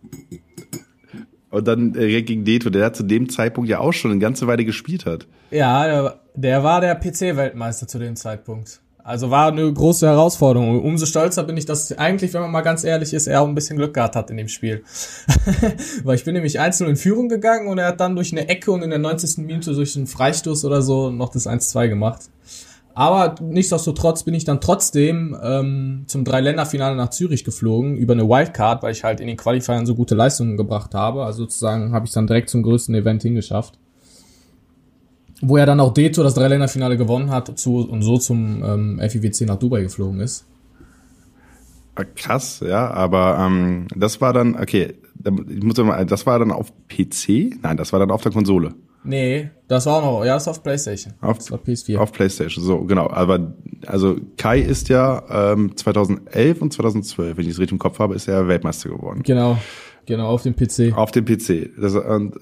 Und 1.50 1.68
dann 1.68 1.96
äh, 1.96 2.22
gegen 2.22 2.46
Deto, 2.46 2.70
der 2.70 2.94
zu 2.94 3.04
dem 3.04 3.30
Zeitpunkt 3.30 3.70
ja 3.70 3.80
auch 3.80 3.94
schon 3.94 4.12
eine 4.12 4.20
ganze 4.20 4.46
Weile 4.48 4.66
gespielt 4.66 5.06
hat. 5.06 5.26
Ja, 5.52 5.86
der, 5.86 6.20
der 6.36 6.64
war 6.64 6.82
der 6.82 6.96
PC-Weltmeister 6.96 7.88
zu 7.88 7.98
dem 7.98 8.16
Zeitpunkt. 8.16 8.82
Also 9.10 9.32
war 9.32 9.48
eine 9.48 9.74
große 9.74 10.06
Herausforderung. 10.06 10.84
Umso 10.84 11.08
stolzer 11.08 11.44
bin 11.44 11.58
ich, 11.58 11.66
dass 11.66 11.92
eigentlich, 11.98 12.32
wenn 12.36 12.42
man 12.42 12.52
mal 12.52 12.62
ganz 12.62 12.84
ehrlich 12.84 13.12
ist, 13.12 13.26
er 13.26 13.42
auch 13.42 13.48
ein 13.48 13.56
bisschen 13.56 13.76
Glück 13.76 13.96
gehabt 13.96 14.16
hat 14.16 14.30
in 14.30 14.38
dem 14.38 14.48
Spiel. 14.48 14.84
Weil 16.04 16.14
ich 16.14 16.26
bin 16.26 16.36
nämlich 16.36 16.60
einzeln 16.60 16.92
in 16.92 16.96
Führung 16.96 17.28
gegangen 17.28 17.70
und 17.70 17.80
er 17.80 17.88
hat 17.88 18.00
dann 18.00 18.14
durch 18.14 18.32
eine 18.32 18.48
Ecke 18.48 18.72
und 18.72 18.84
in 18.84 18.92
der 18.92 19.00
90. 19.00 19.40
Minute 19.40 19.74
durch 19.74 19.96
einen 19.96 20.06
Freistoß 20.06 20.64
oder 20.64 20.84
so 20.84 21.10
noch 21.10 21.30
das 21.30 21.48
1-2 21.48 21.88
gemacht. 21.88 22.30
Aber 22.94 23.34
nichtsdestotrotz 23.42 24.22
bin 24.22 24.36
ich 24.36 24.46
dann 24.46 24.62
trotzdem 24.62 25.36
ähm, 25.42 26.04
zum 26.06 26.24
Dreiländerfinale 26.24 26.96
nach 26.96 27.10
Zürich 27.10 27.44
geflogen 27.44 27.98
über 27.98 28.14
eine 28.14 28.30
Wildcard, 28.30 28.84
weil 28.84 28.92
ich 28.92 29.04
halt 29.04 29.22
in 29.22 29.28
den 29.28 29.38
Qualifiern 29.38 29.88
so 29.88 29.96
gute 29.96 30.14
Leistungen 30.14 30.56
gebracht 30.56 30.94
habe. 30.94 31.26
Also 31.26 31.46
sozusagen 31.46 31.94
habe 31.94 32.06
ich 32.06 32.12
dann 32.12 32.28
direkt 32.28 32.52
zum 32.52 32.62
größten 32.62 32.94
Event 32.94 33.24
hingeschafft 33.24 33.80
wo 35.42 35.58
er 35.58 35.66
dann 35.66 35.80
auch 35.80 35.94
Deto 35.94 36.24
das 36.24 36.34
Dreiländerfinale 36.34 36.98
gewonnen 36.98 37.32
hat 37.32 37.58
zu, 37.58 37.78
und 37.78 38.02
so 38.02 38.18
zum 38.18 38.64
ähm, 38.64 39.00
FIWC 39.00 39.42
nach 39.42 39.58
Dubai 39.58 39.82
geflogen 39.82 40.20
ist. 40.20 40.46
Ah, 41.96 42.04
krass, 42.16 42.64
ja, 42.66 42.90
aber 42.92 43.38
ähm, 43.40 43.88
das 43.96 44.22
war 44.22 44.34
dann, 44.34 44.56
okay, 44.56 44.96
ich 45.24 45.64
muss 45.64 45.78
mal, 45.78 46.06
das 46.06 46.26
war 46.26 46.40
dann 46.40 46.52
auf 46.52 46.72
PC? 46.88 47.58
Nein, 47.62 47.78
das 47.78 47.92
war 47.92 48.00
dann 48.00 48.12
auf 48.12 48.22
der 48.22 48.32
Konsole. 48.32 48.74
Nee, 49.04 49.50
das 49.68 49.86
war 49.86 49.98
auch 49.98 50.02
noch, 50.02 50.26
ja, 50.26 50.36
das 50.36 50.46
war 50.46 50.52
auf 50.52 50.64
PlayStation. 50.64 51.14
Auf, 51.22 51.38
das 51.38 51.52
war 51.52 51.60
PS4. 51.60 51.98
Auf 51.98 52.12
PlayStation, 52.12 52.64
so, 52.64 52.80
genau. 52.86 53.10
Aber, 53.10 53.54
also 53.86 54.18
Kai 54.38 54.60
ist 54.60 54.90
ja 54.90 55.54
ähm, 55.54 55.76
2011 55.76 56.62
und 56.62 56.74
2012, 56.74 57.38
wenn 57.38 57.46
ich 57.46 57.52
es 57.52 57.60
richtig 57.60 57.74
im 57.74 57.80
Kopf 57.80 58.00
habe, 58.00 58.16
ist 58.16 58.28
er 58.28 58.48
Weltmeister 58.48 58.90
geworden. 58.90 59.24
Genau, 59.24 59.58
genau, 60.06 60.28
auf 60.28 60.44
dem 60.44 60.56
PC. 60.56 60.94
Auf 60.96 61.12
dem 61.12 61.26
PC. 61.26 61.72
Das, 61.80 61.96
und, 61.96 62.36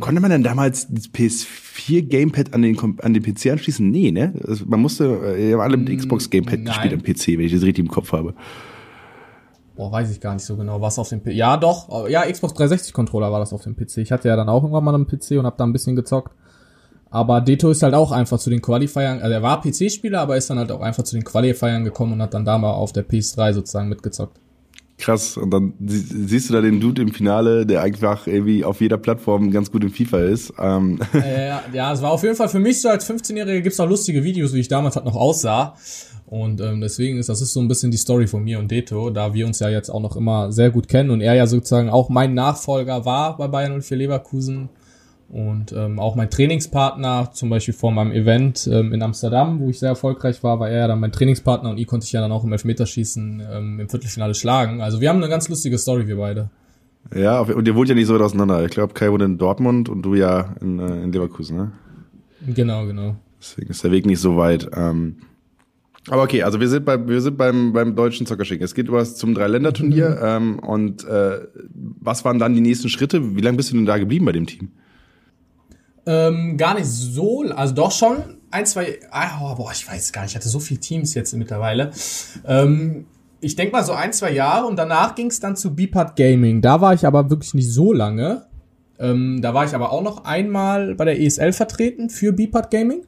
Konnte 0.00 0.20
man 0.20 0.30
denn 0.30 0.42
damals 0.42 0.86
das 0.90 1.08
PS4 1.08 2.02
Gamepad 2.02 2.52
an 2.52 2.62
den, 2.62 2.78
an 3.00 3.14
den 3.14 3.22
PC 3.22 3.52
anschließen? 3.52 3.90
Nee, 3.90 4.10
ne? 4.10 4.34
Also 4.46 4.66
man 4.66 4.80
musste, 4.80 5.04
äh, 5.38 5.54
alle 5.54 5.78
mit 5.78 5.96
Xbox 5.96 6.28
Gamepad 6.28 6.64
gespielt 6.64 6.92
am 6.92 7.02
PC, 7.02 7.38
wenn 7.38 7.46
ich 7.46 7.52
das 7.52 7.62
richtig 7.62 7.84
im 7.84 7.90
Kopf 7.90 8.12
habe. 8.12 8.34
Boah, 9.76 9.90
weiß 9.90 10.10
ich 10.10 10.20
gar 10.20 10.34
nicht 10.34 10.44
so 10.44 10.56
genau, 10.56 10.80
was 10.80 10.98
auf 10.98 11.08
dem 11.08 11.22
PC. 11.22 11.28
Ja, 11.28 11.56
doch, 11.56 12.08
ja, 12.08 12.30
Xbox 12.30 12.52
360 12.54 12.92
Controller 12.92 13.32
war 13.32 13.38
das 13.38 13.52
auf 13.52 13.62
dem 13.62 13.76
PC. 13.76 13.98
Ich 13.98 14.12
hatte 14.12 14.28
ja 14.28 14.36
dann 14.36 14.48
auch 14.48 14.62
irgendwann 14.62 14.84
mal 14.84 14.94
einen 14.94 15.06
PC 15.06 15.38
und 15.38 15.46
hab 15.46 15.56
da 15.56 15.64
ein 15.64 15.72
bisschen 15.72 15.96
gezockt. 15.96 16.34
Aber 17.10 17.40
Deto 17.40 17.70
ist 17.70 17.82
halt 17.82 17.94
auch 17.94 18.12
einfach 18.12 18.38
zu 18.38 18.50
den 18.50 18.60
Qualifiern, 18.60 19.20
also 19.20 19.32
er 19.32 19.42
war 19.42 19.62
PC-Spieler, 19.62 20.20
aber 20.20 20.36
ist 20.36 20.50
dann 20.50 20.58
halt 20.58 20.70
auch 20.70 20.82
einfach 20.82 21.04
zu 21.04 21.14
den 21.14 21.24
Qualifiern 21.24 21.84
gekommen 21.84 22.12
und 22.12 22.22
hat 22.22 22.34
dann 22.34 22.44
da 22.44 22.58
mal 22.58 22.72
auf 22.72 22.92
der 22.92 23.08
PS3 23.08 23.54
sozusagen 23.54 23.88
mitgezockt. 23.88 24.38
Krass. 24.98 25.36
Und 25.36 25.50
dann 25.50 25.74
siehst 25.78 26.50
du 26.50 26.54
da 26.54 26.60
den 26.60 26.80
Dude 26.80 27.02
im 27.02 27.12
Finale, 27.12 27.64
der 27.64 27.82
einfach 27.82 28.26
irgendwie 28.26 28.64
auf 28.64 28.80
jeder 28.80 28.98
Plattform 28.98 29.50
ganz 29.52 29.70
gut 29.70 29.84
im 29.84 29.90
FIFA 29.90 30.18
ist. 30.24 30.52
Ähm. 30.58 30.98
Ja, 31.14 31.62
ja, 31.72 31.92
es 31.92 32.02
war 32.02 32.10
auf 32.10 32.22
jeden 32.24 32.34
Fall 32.34 32.48
für 32.48 32.58
mich 32.58 32.80
so 32.80 32.88
als 32.88 33.08
15-Jähriger 33.08 33.60
gibt's 33.60 33.78
auch 33.78 33.88
lustige 33.88 34.24
Videos, 34.24 34.52
wie 34.52 34.60
ich 34.60 34.68
damals 34.68 34.96
halt 34.96 35.06
noch 35.06 35.14
aussah. 35.14 35.76
Und 36.26 36.60
ähm, 36.60 36.80
deswegen 36.80 37.18
ist 37.18 37.28
das 37.28 37.40
ist 37.40 37.52
so 37.52 37.60
ein 37.60 37.68
bisschen 37.68 37.90
die 37.90 37.96
Story 37.96 38.26
von 38.26 38.44
mir 38.44 38.58
und 38.58 38.70
Deto, 38.70 39.08
da 39.10 39.32
wir 39.32 39.46
uns 39.46 39.60
ja 39.60 39.70
jetzt 39.70 39.88
auch 39.88 40.00
noch 40.00 40.16
immer 40.16 40.52
sehr 40.52 40.70
gut 40.70 40.88
kennen 40.88 41.10
und 41.10 41.20
er 41.22 41.34
ja 41.34 41.46
sozusagen 41.46 41.88
auch 41.88 42.10
mein 42.10 42.34
Nachfolger 42.34 43.04
war 43.06 43.38
bei 43.38 43.48
Bayern 43.48 43.80
04 43.80 43.96
Leverkusen 43.96 44.68
und 45.28 45.72
ähm, 45.72 45.98
auch 45.98 46.14
mein 46.14 46.30
Trainingspartner, 46.30 47.32
zum 47.32 47.50
Beispiel 47.50 47.74
vor 47.74 47.92
meinem 47.92 48.12
Event 48.12 48.66
ähm, 48.72 48.94
in 48.94 49.02
Amsterdam, 49.02 49.60
wo 49.60 49.68
ich 49.68 49.78
sehr 49.78 49.90
erfolgreich 49.90 50.42
war, 50.42 50.58
war 50.58 50.70
er 50.70 50.78
ja 50.78 50.88
dann 50.88 51.00
mein 51.00 51.12
Trainingspartner 51.12 51.68
und 51.68 51.78
ihn 51.78 51.86
konnte 51.86 52.06
ich 52.06 52.12
ja 52.12 52.22
dann 52.22 52.32
auch 52.32 52.44
im 52.44 52.52
Elfmeterschießen 52.52 53.42
ähm, 53.52 53.80
im 53.80 53.88
Viertelfinale 53.90 54.34
schlagen. 54.34 54.80
Also 54.80 55.02
wir 55.02 55.10
haben 55.10 55.18
eine 55.18 55.28
ganz 55.28 55.48
lustige 55.48 55.76
Story, 55.76 56.06
wir 56.06 56.16
beide. 56.16 56.50
Ja, 57.14 57.40
und 57.40 57.68
ihr 57.68 57.74
wohnt 57.74 57.88
ja 57.90 57.94
nicht 57.94 58.06
so 58.06 58.14
weit 58.14 58.22
auseinander. 58.22 58.64
Ich 58.64 58.70
glaube, 58.70 58.94
Kai 58.94 59.10
wohnt 59.10 59.22
in 59.22 59.38
Dortmund 59.38 59.88
und 59.88 60.02
du 60.02 60.14
ja 60.14 60.54
in, 60.60 60.78
äh, 60.78 61.02
in 61.02 61.12
Leverkusen, 61.12 61.56
ne? 61.56 61.72
Genau, 62.46 62.86
genau. 62.86 63.16
Deswegen 63.40 63.70
ist 63.70 63.84
der 63.84 63.90
Weg 63.90 64.06
nicht 64.06 64.20
so 64.20 64.36
weit. 64.36 64.70
Ähm, 64.74 65.16
aber 66.08 66.22
okay, 66.22 66.42
also 66.42 66.58
wir 66.58 66.68
sind, 66.68 66.86
bei, 66.86 67.06
wir 67.06 67.20
sind 67.20 67.36
beim, 67.36 67.72
beim 67.72 67.94
deutschen 67.94 68.26
Zockerschick. 68.26 68.62
Es 68.62 68.74
geht 68.74 68.88
über 68.88 69.04
zum 69.04 69.34
Dreiländerturnier. 69.34 70.10
Mhm. 70.10 70.16
Ähm, 70.22 70.58
und 70.60 71.04
äh, 71.04 71.40
was 72.00 72.24
waren 72.24 72.38
dann 72.38 72.54
die 72.54 72.60
nächsten 72.60 72.88
Schritte? 72.88 73.36
Wie 73.36 73.40
lange 73.40 73.58
bist 73.58 73.70
du 73.70 73.76
denn 73.76 73.86
da 73.86 73.98
geblieben 73.98 74.24
bei 74.24 74.32
dem 74.32 74.46
Team? 74.46 74.70
Ähm, 76.08 76.56
gar 76.56 76.72
nicht 76.72 76.86
so, 76.86 77.42
also 77.42 77.74
doch 77.74 77.92
schon 77.92 78.38
ein, 78.50 78.64
zwei, 78.64 78.98
ah, 79.10 79.52
boah, 79.52 79.70
ich 79.72 79.86
weiß 79.86 80.10
gar 80.10 80.22
nicht, 80.22 80.30
ich 80.30 80.36
hatte 80.36 80.48
so 80.48 80.58
viele 80.58 80.80
Teams 80.80 81.12
jetzt 81.12 81.34
mittlerweile. 81.34 81.90
Ähm, 82.46 83.04
ich 83.42 83.56
denke 83.56 83.72
mal 83.72 83.84
so 83.84 83.92
ein, 83.92 84.14
zwei 84.14 84.32
Jahre 84.32 84.66
und 84.66 84.76
danach 84.76 85.14
ging 85.14 85.26
es 85.26 85.38
dann 85.38 85.54
zu 85.54 85.74
Beepart 85.74 86.16
Gaming. 86.16 86.62
Da 86.62 86.80
war 86.80 86.94
ich 86.94 87.06
aber 87.06 87.28
wirklich 87.28 87.52
nicht 87.52 87.70
so 87.70 87.92
lange. 87.92 88.46
Ähm, 88.98 89.42
da 89.42 89.52
war 89.52 89.66
ich 89.66 89.74
aber 89.74 89.92
auch 89.92 90.02
noch 90.02 90.24
einmal 90.24 90.94
bei 90.94 91.04
der 91.04 91.20
ESL 91.20 91.52
vertreten 91.52 92.08
für 92.08 92.32
Beepart 92.32 92.70
Gaming. 92.70 93.02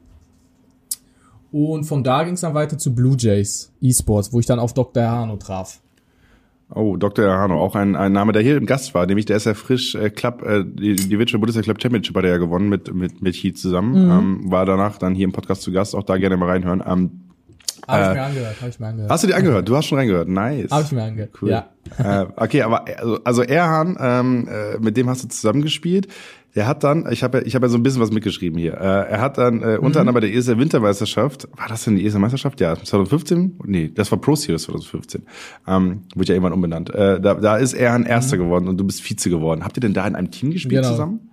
Und 1.53 1.85
von 1.85 2.05
da 2.05 2.23
ging 2.23 2.35
es 2.35 2.43
dann 2.43 2.53
weiter 2.53 2.77
zu 2.77 2.95
Blue 2.95 3.17
Jays 3.19 3.73
Esports, 3.81 4.31
wo 4.31 4.41
ich 4.41 4.47
dann 4.47 4.59
auf 4.59 4.75
Dr. 4.75 5.05
Hano 5.05 5.37
traf. 5.37 5.81
Oh, 6.73 6.97
Dr. 6.97 7.29
Hano, 7.29 7.61
auch 7.61 7.75
ein, 7.75 7.97
ein 7.97 8.13
Name, 8.13 8.33
der 8.33 8.43
hier 8.43 8.57
im 8.57 8.67
Gast 8.67 8.95
war, 8.95 9.07
nämlich 9.07 9.27
der 9.27 9.37
ist 9.37 9.47
ja 9.47 9.55
frisch 9.55 9.95
äh, 9.97 10.11
Club, 10.11 10.43
äh, 10.43 10.65
die, 10.65 10.95
die 10.95 11.19
Virtual 11.19 11.41
Bundesliga 11.41 11.65
Club 11.65 11.83
Championship 11.83 12.17
hat 12.17 12.25
er 12.25 12.31
ja 12.31 12.39
gewonnen 12.39 12.69
mit, 12.69 12.95
mit, 12.95 13.21
mit 13.21 13.35
Heat 13.35 13.59
zusammen. 13.59 14.05
Mhm. 14.05 14.11
Ähm, 14.11 14.51
war 14.51 14.67
danach 14.67 14.99
dann 14.99 15.15
hier 15.15 15.25
im 15.25 15.33
Podcast 15.33 15.63
zu 15.63 15.73
Gast, 15.73 15.95
auch 15.95 16.05
da 16.05 16.17
gerne 16.17 16.37
mal 16.37 16.49
reinhören. 16.49 16.83
Ähm, 16.87 17.31
habe 17.89 18.03
ich 18.03 18.09
äh, 18.09 18.15
mir 18.15 18.23
angehört, 18.23 18.61
habe 18.61 18.71
ich 18.71 18.81
mir 18.81 18.87
angehört. 18.87 19.11
Hast 19.11 19.25
du 19.25 19.29
dir 19.29 19.37
angehört? 19.37 19.69
Du 19.69 19.77
hast 19.77 19.87
schon 19.87 19.99
reingehört. 19.99 20.29
Nice. 20.29 20.71
Habe 20.71 20.85
ich 20.85 20.93
mir 20.93 21.03
angehört. 21.03 21.31
Cool. 21.41 21.51
Ja. 21.51 21.69
Äh, 21.99 22.27
okay, 22.37 22.63
aber 22.63 22.85
also, 22.99 23.19
also 23.25 23.43
Erhan, 23.43 23.97
ähm, 24.01 24.49
äh, 24.49 24.79
mit 24.79 24.97
dem 24.97 25.09
hast 25.09 25.25
du 25.25 25.29
zusammengespielt. 25.29 26.09
Der 26.55 26.67
hat 26.67 26.83
dann, 26.83 27.07
ich 27.11 27.23
habe 27.23 27.39
ja, 27.39 27.47
ich 27.47 27.55
habe 27.55 27.67
ja 27.67 27.71
so 27.71 27.79
ein 27.79 27.83
bisschen 27.83 28.01
was 28.01 28.11
mitgeschrieben 28.11 28.59
hier. 28.59 28.75
Äh, 28.75 29.11
er 29.11 29.21
hat 29.21 29.39
dann 29.39 29.63
äh, 29.63 29.79
unter 29.81 30.01
mhm. 30.01 30.09
anderem 30.09 30.15
bei 30.15 30.21
der 30.21 30.35
ESL 30.35 30.59
Wintermeisterschaft, 30.59 31.49
war 31.57 31.69
das 31.69 31.85
denn 31.85 31.97
die 31.97 32.05
ESL 32.05 32.19
Meisterschaft? 32.19 32.61
Ja, 32.61 32.75
2015? 32.75 33.59
Nee, 33.67 33.91
das 33.95 34.11
war 34.11 34.21
Pro 34.21 34.35
Series 34.35 34.63
2015. 34.65 35.23
Ähm, 35.69 36.03
wurde 36.15 36.29
ja 36.29 36.35
irgendwann 36.35 36.53
umbenannt. 36.53 36.91
Äh, 36.91 37.21
da, 37.21 37.35
da 37.35 37.57
ist 37.57 37.75
Erhan 37.75 38.05
Erster 38.05 38.37
mhm. 38.37 38.43
geworden 38.43 38.69
und 38.69 38.79
du 38.79 38.85
bist 38.85 39.03
Vize 39.03 39.31
geworden. 39.31 39.65
Habt 39.65 39.77
ihr 39.77 39.81
denn 39.81 39.95
da 39.95 40.07
in 40.07 40.17
einem 40.17 40.31
Team 40.31 40.51
gespielt 40.51 40.83
genau. 40.83 40.91
zusammen? 40.91 41.31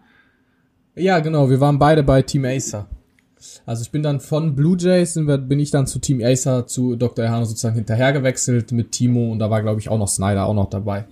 Ja, 0.95 1.19
genau. 1.19 1.49
Wir 1.49 1.59
waren 1.59 1.79
beide 1.79 2.03
bei 2.03 2.21
Team 2.21 2.45
Acer. 2.45 2.87
Also 3.65 3.83
ich 3.83 3.91
bin 3.91 4.03
dann 4.03 4.19
von 4.19 4.55
Blue 4.55 4.77
Jays, 4.79 5.13
bin 5.15 5.59
ich 5.59 5.71
dann 5.71 5.87
zu 5.87 5.99
Team 5.99 6.21
Acer, 6.23 6.65
zu 6.67 6.95
Dr. 6.95 7.25
Erhano 7.25 7.45
sozusagen 7.45 7.75
hinterhergewechselt 7.75 8.71
mit 8.71 8.91
Timo 8.91 9.31
und 9.31 9.39
da 9.39 9.49
war, 9.49 9.61
glaube 9.61 9.79
ich, 9.79 9.89
auch 9.89 9.97
noch 9.99 10.07
Snyder 10.07 10.45
auch 10.45 10.53
noch 10.53 10.69
dabei. 10.69 11.05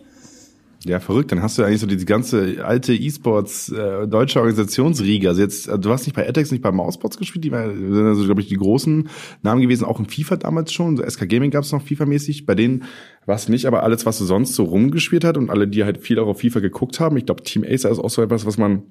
Ja, 0.86 1.00
verrückt. 1.00 1.32
Dann 1.32 1.42
hast 1.42 1.58
du 1.58 1.64
eigentlich 1.64 1.82
so 1.82 1.88
die 1.88 2.06
ganze 2.06 2.64
alte 2.64 2.94
E-Sports 2.94 3.70
äh, 3.70 4.08
deutsche 4.08 4.40
Organisationsriege. 4.40 5.28
Also 5.28 5.42
jetzt, 5.42 5.68
äh, 5.68 5.80
du 5.80 5.90
hast 5.90 6.06
nicht 6.06 6.16
bei 6.16 6.30
Atex, 6.30 6.52
nicht 6.52 6.62
bei 6.62 6.72
Mousesports 6.72 7.18
gespielt, 7.18 7.44
die 7.44 7.50
sind 7.50 8.06
also, 8.06 8.24
glaube 8.24 8.42
ich, 8.42 8.48
die 8.48 8.56
großen 8.56 9.10
Namen 9.42 9.62
gewesen, 9.62 9.84
auch 9.84 10.00
im 10.00 10.06
FIFA 10.06 10.38
damals 10.38 10.72
schon. 10.72 10.96
So 10.96 11.04
SK 11.04 11.28
Gaming 11.28 11.50
gab 11.50 11.64
es 11.64 11.72
noch 11.72 11.84
FIFA-mäßig. 11.84 12.46
Bei 12.46 12.54
denen 12.54 12.84
war 13.26 13.36
es 13.36 13.50
nicht, 13.50 13.66
aber 13.66 13.82
alles, 13.82 14.06
was 14.06 14.20
du 14.20 14.26
sonst 14.26 14.54
so 14.54 14.64
rumgespielt 14.64 15.24
hat 15.24 15.38
und 15.38 15.50
alle, 15.50 15.68
die 15.68 15.84
halt 15.84 15.98
viel 15.98 16.20
auch 16.20 16.28
auf 16.28 16.42
FIFA 16.42 16.60
geguckt 16.60 17.00
haben. 17.00 17.18
Ich 17.18 17.26
glaube, 17.26 17.42
Team 17.42 17.64
Acer 17.68 17.90
ist 17.90 17.98
auch 17.98 18.12
so 18.12 18.22
etwas, 18.22 18.46
was 18.46 18.60
man 18.60 18.84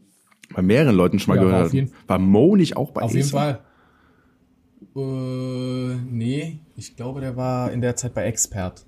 bei 0.53 0.63
mehreren 0.63 0.97
Leuten 0.97 1.21
schon 1.21 1.37
mal 1.37 1.41
ja, 1.41 1.49
gehört 1.49 1.73
hat. 1.73 2.09
War 2.09 2.19
Mo 2.19 2.57
nicht 2.57 2.77
auch 2.77 2.91
bei 2.91 3.03
Auf 3.03 3.11
Acer? 3.11 3.19
jeden 3.19 3.31
Fall. 3.31 3.61
Äh, 4.97 5.97
nee, 6.11 6.59
ich 6.77 6.97
glaube, 6.97 7.21
der 7.21 7.37
war 7.37 7.71
in 7.71 7.81
der 7.81 7.95
Zeit 7.95 8.15
bei 8.15 8.25
Expert. 8.25 8.85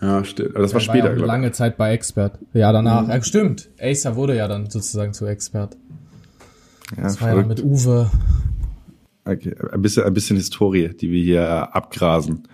Ja, 0.00 0.24
stimmt. 0.24 0.50
Aber 0.50 0.62
das 0.62 0.70
der 0.70 0.74
war 0.74 0.80
später, 0.80 1.08
glaube 1.08 1.20
ich. 1.20 1.26
lange 1.26 1.52
Zeit 1.52 1.76
bei 1.76 1.92
Expert. 1.92 2.38
Ja, 2.52 2.72
danach. 2.72 3.04
Mhm. 3.04 3.10
Ja, 3.10 3.22
stimmt. 3.22 3.70
Acer 3.80 4.16
wurde 4.16 4.36
ja 4.36 4.48
dann 4.48 4.68
sozusagen 4.70 5.12
zu 5.12 5.26
Expert. 5.26 5.76
Ja, 6.96 7.04
das 7.04 7.20
war 7.20 7.28
verrückt. 7.28 7.58
ja 7.58 7.64
mit 7.64 7.64
Uwe. 7.64 8.10
Okay, 9.24 9.54
ein 9.72 9.80
bisschen, 9.80 10.04
ein 10.04 10.12
bisschen 10.12 10.36
Historie, 10.36 10.88
die 10.88 11.10
wir 11.10 11.22
hier 11.22 11.40
äh, 11.40 11.76
abgrasen. 11.76 12.46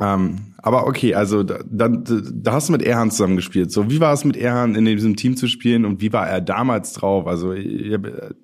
Ähm, 0.00 0.36
aber 0.58 0.86
okay, 0.86 1.14
also 1.14 1.42
da, 1.42 1.60
da, 1.64 1.88
da 1.88 2.52
hast 2.52 2.68
du 2.68 2.72
mit 2.72 2.82
Erhan 2.82 3.10
zusammengespielt. 3.10 3.70
So, 3.70 3.90
wie 3.90 4.00
war 4.00 4.12
es 4.12 4.24
mit 4.24 4.36
Erhan 4.36 4.74
in 4.74 4.84
diesem 4.84 5.16
Team 5.16 5.36
zu 5.36 5.48
spielen 5.48 5.84
und 5.84 6.00
wie 6.00 6.12
war 6.12 6.28
er 6.28 6.40
damals 6.40 6.92
drauf? 6.92 7.26
Also 7.26 7.52
ich 7.52 7.92
habe 7.92 8.34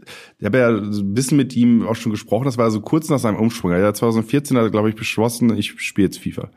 hab 0.42 0.54
ja 0.54 0.68
ein 0.68 1.14
bisschen 1.14 1.36
mit 1.36 1.54
ihm 1.54 1.86
auch 1.86 1.96
schon 1.96 2.12
gesprochen. 2.12 2.44
Das 2.44 2.58
war 2.58 2.70
so 2.70 2.80
kurz 2.80 3.08
nach 3.08 3.18
seinem 3.18 3.36
Umschwung. 3.36 3.72
Ja, 3.72 3.92
2014 3.92 4.56
hat 4.56 4.64
er 4.64 4.70
glaube 4.70 4.88
ich 4.88 4.94
beschlossen, 4.94 5.56
ich 5.56 5.74
spiele 5.80 6.06
jetzt 6.06 6.18
FIFA. 6.18 6.50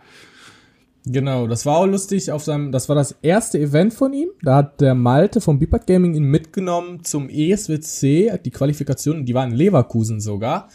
Genau, 1.09 1.47
das 1.47 1.65
war 1.65 1.77
auch 1.77 1.85
lustig 1.85 2.31
auf 2.31 2.43
seinem, 2.43 2.71
das 2.71 2.89
war 2.89 2.95
das 2.95 3.15
erste 3.21 3.59
Event 3.59 3.93
von 3.93 4.13
ihm. 4.13 4.29
Da 4.41 4.57
hat 4.57 4.81
der 4.81 4.93
Malte 4.93 5.39
vom 5.39 5.57
Bipart 5.57 5.87
Gaming 5.87 6.15
ihn 6.15 6.25
mitgenommen 6.25 7.03
zum 7.03 7.29
ESWC, 7.29 8.39
die 8.43 8.51
Qualifikation, 8.51 9.25
die 9.25 9.33
war 9.33 9.45
in 9.45 9.53
Leverkusen 9.53 10.19
sogar. 10.19 10.69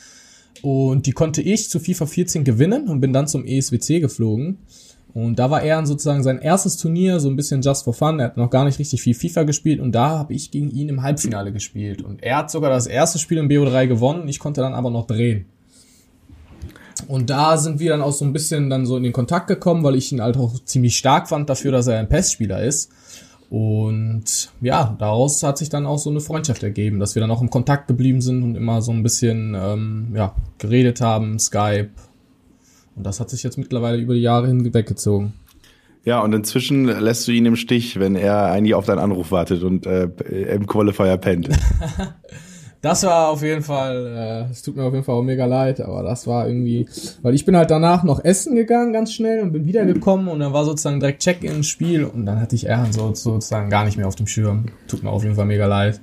Und 0.62 1.06
die 1.06 1.12
konnte 1.12 1.42
ich 1.42 1.68
zu 1.68 1.80
FIFA 1.80 2.06
14 2.06 2.44
gewinnen 2.44 2.88
und 2.88 3.00
bin 3.00 3.12
dann 3.12 3.26
zum 3.26 3.44
ESWC 3.44 4.00
geflogen. 4.00 4.58
Und 5.12 5.38
da 5.38 5.50
war 5.50 5.62
er 5.62 5.84
sozusagen 5.84 6.22
sein 6.22 6.38
erstes 6.38 6.78
Turnier, 6.78 7.20
so 7.20 7.28
ein 7.28 7.36
bisschen 7.36 7.60
just 7.60 7.84
for 7.84 7.92
fun. 7.92 8.18
Er 8.18 8.26
hat 8.26 8.36
noch 8.38 8.48
gar 8.48 8.64
nicht 8.64 8.78
richtig 8.78 9.02
viel 9.02 9.14
FIFA 9.14 9.42
gespielt 9.42 9.80
und 9.80 9.92
da 9.92 10.18
habe 10.18 10.32
ich 10.32 10.50
gegen 10.50 10.70
ihn 10.70 10.88
im 10.88 11.02
Halbfinale 11.02 11.52
gespielt. 11.52 12.00
Und 12.00 12.22
er 12.22 12.38
hat 12.38 12.50
sogar 12.50 12.70
das 12.70 12.86
erste 12.86 13.18
Spiel 13.18 13.38
im 13.38 13.48
BO3 13.48 13.86
gewonnen, 13.86 14.28
ich 14.28 14.38
konnte 14.38 14.62
dann 14.62 14.72
aber 14.72 14.90
noch 14.90 15.06
drehen. 15.06 15.46
Und 17.08 17.30
da 17.30 17.56
sind 17.56 17.80
wir 17.80 17.90
dann 17.90 18.02
auch 18.02 18.12
so 18.12 18.24
ein 18.24 18.32
bisschen 18.32 18.70
dann 18.70 18.86
so 18.86 18.96
in 18.96 19.02
den 19.02 19.12
Kontakt 19.12 19.46
gekommen, 19.46 19.82
weil 19.84 19.96
ich 19.96 20.12
ihn 20.12 20.20
halt 20.20 20.36
auch 20.36 20.58
ziemlich 20.64 20.96
stark 20.96 21.28
fand 21.28 21.48
dafür, 21.50 21.72
dass 21.72 21.86
er 21.86 21.98
ein 21.98 22.08
PES-Spieler 22.08 22.62
ist. 22.62 22.90
Und 23.50 24.50
ja, 24.62 24.96
daraus 24.98 25.42
hat 25.42 25.58
sich 25.58 25.68
dann 25.68 25.84
auch 25.84 25.98
so 25.98 26.08
eine 26.08 26.20
Freundschaft 26.20 26.62
ergeben, 26.62 26.98
dass 26.98 27.14
wir 27.14 27.20
dann 27.20 27.30
auch 27.30 27.42
im 27.42 27.50
Kontakt 27.50 27.86
geblieben 27.86 28.22
sind 28.22 28.42
und 28.42 28.56
immer 28.56 28.80
so 28.80 28.92
ein 28.92 29.02
bisschen 29.02 29.54
ähm, 29.54 30.12
ja, 30.14 30.34
geredet 30.58 31.02
haben, 31.02 31.38
Skype. 31.38 31.90
Und 32.96 33.04
das 33.04 33.20
hat 33.20 33.28
sich 33.28 33.42
jetzt 33.42 33.58
mittlerweile 33.58 33.98
über 33.98 34.14
die 34.14 34.22
Jahre 34.22 34.46
hinweggezogen. 34.46 35.34
Ja, 36.04 36.20
und 36.20 36.32
inzwischen 36.32 36.86
lässt 36.86 37.28
du 37.28 37.32
ihn 37.32 37.46
im 37.46 37.56
Stich, 37.56 38.00
wenn 38.00 38.16
er 38.16 38.46
eigentlich 38.46 38.74
auf 38.74 38.86
deinen 38.86 38.98
Anruf 38.98 39.30
wartet 39.30 39.62
und 39.62 39.86
äh, 39.86 40.04
im 40.54 40.66
Qualifier 40.66 41.16
pennt. 41.16 41.48
das 42.82 43.04
war 43.04 43.28
auf 43.28 43.42
jeden 43.42 43.62
Fall, 43.62 44.06
äh, 44.48 44.50
es 44.50 44.62
tut 44.62 44.76
mir 44.76 44.82
auf 44.82 44.92
jeden 44.92 45.04
Fall 45.04 45.14
auch 45.14 45.22
mega 45.22 45.46
leid, 45.46 45.80
aber 45.80 46.02
das 46.02 46.26
war 46.26 46.48
irgendwie, 46.48 46.86
weil 47.22 47.32
ich 47.32 47.46
bin 47.46 47.56
halt 47.56 47.70
danach 47.70 48.02
noch 48.02 48.22
essen 48.24 48.56
gegangen 48.56 48.92
ganz 48.92 49.12
schnell 49.12 49.40
und 49.40 49.52
bin 49.52 49.66
wiedergekommen 49.66 50.26
und 50.26 50.40
dann 50.40 50.52
war 50.52 50.64
sozusagen 50.64 50.98
direkt 50.98 51.22
Check-in 51.22 51.62
Spiel 51.62 52.04
und 52.04 52.26
dann 52.26 52.40
hatte 52.40 52.56
ich 52.56 52.66
Erhan 52.66 52.92
so, 52.92 53.14
sozusagen 53.14 53.70
gar 53.70 53.84
nicht 53.84 53.96
mehr 53.96 54.08
auf 54.08 54.16
dem 54.16 54.26
Schirm. 54.26 54.66
Tut 54.88 55.04
mir 55.04 55.10
auf 55.10 55.22
jeden 55.22 55.36
Fall 55.36 55.46
mega 55.46 55.66
leid. 55.66 56.00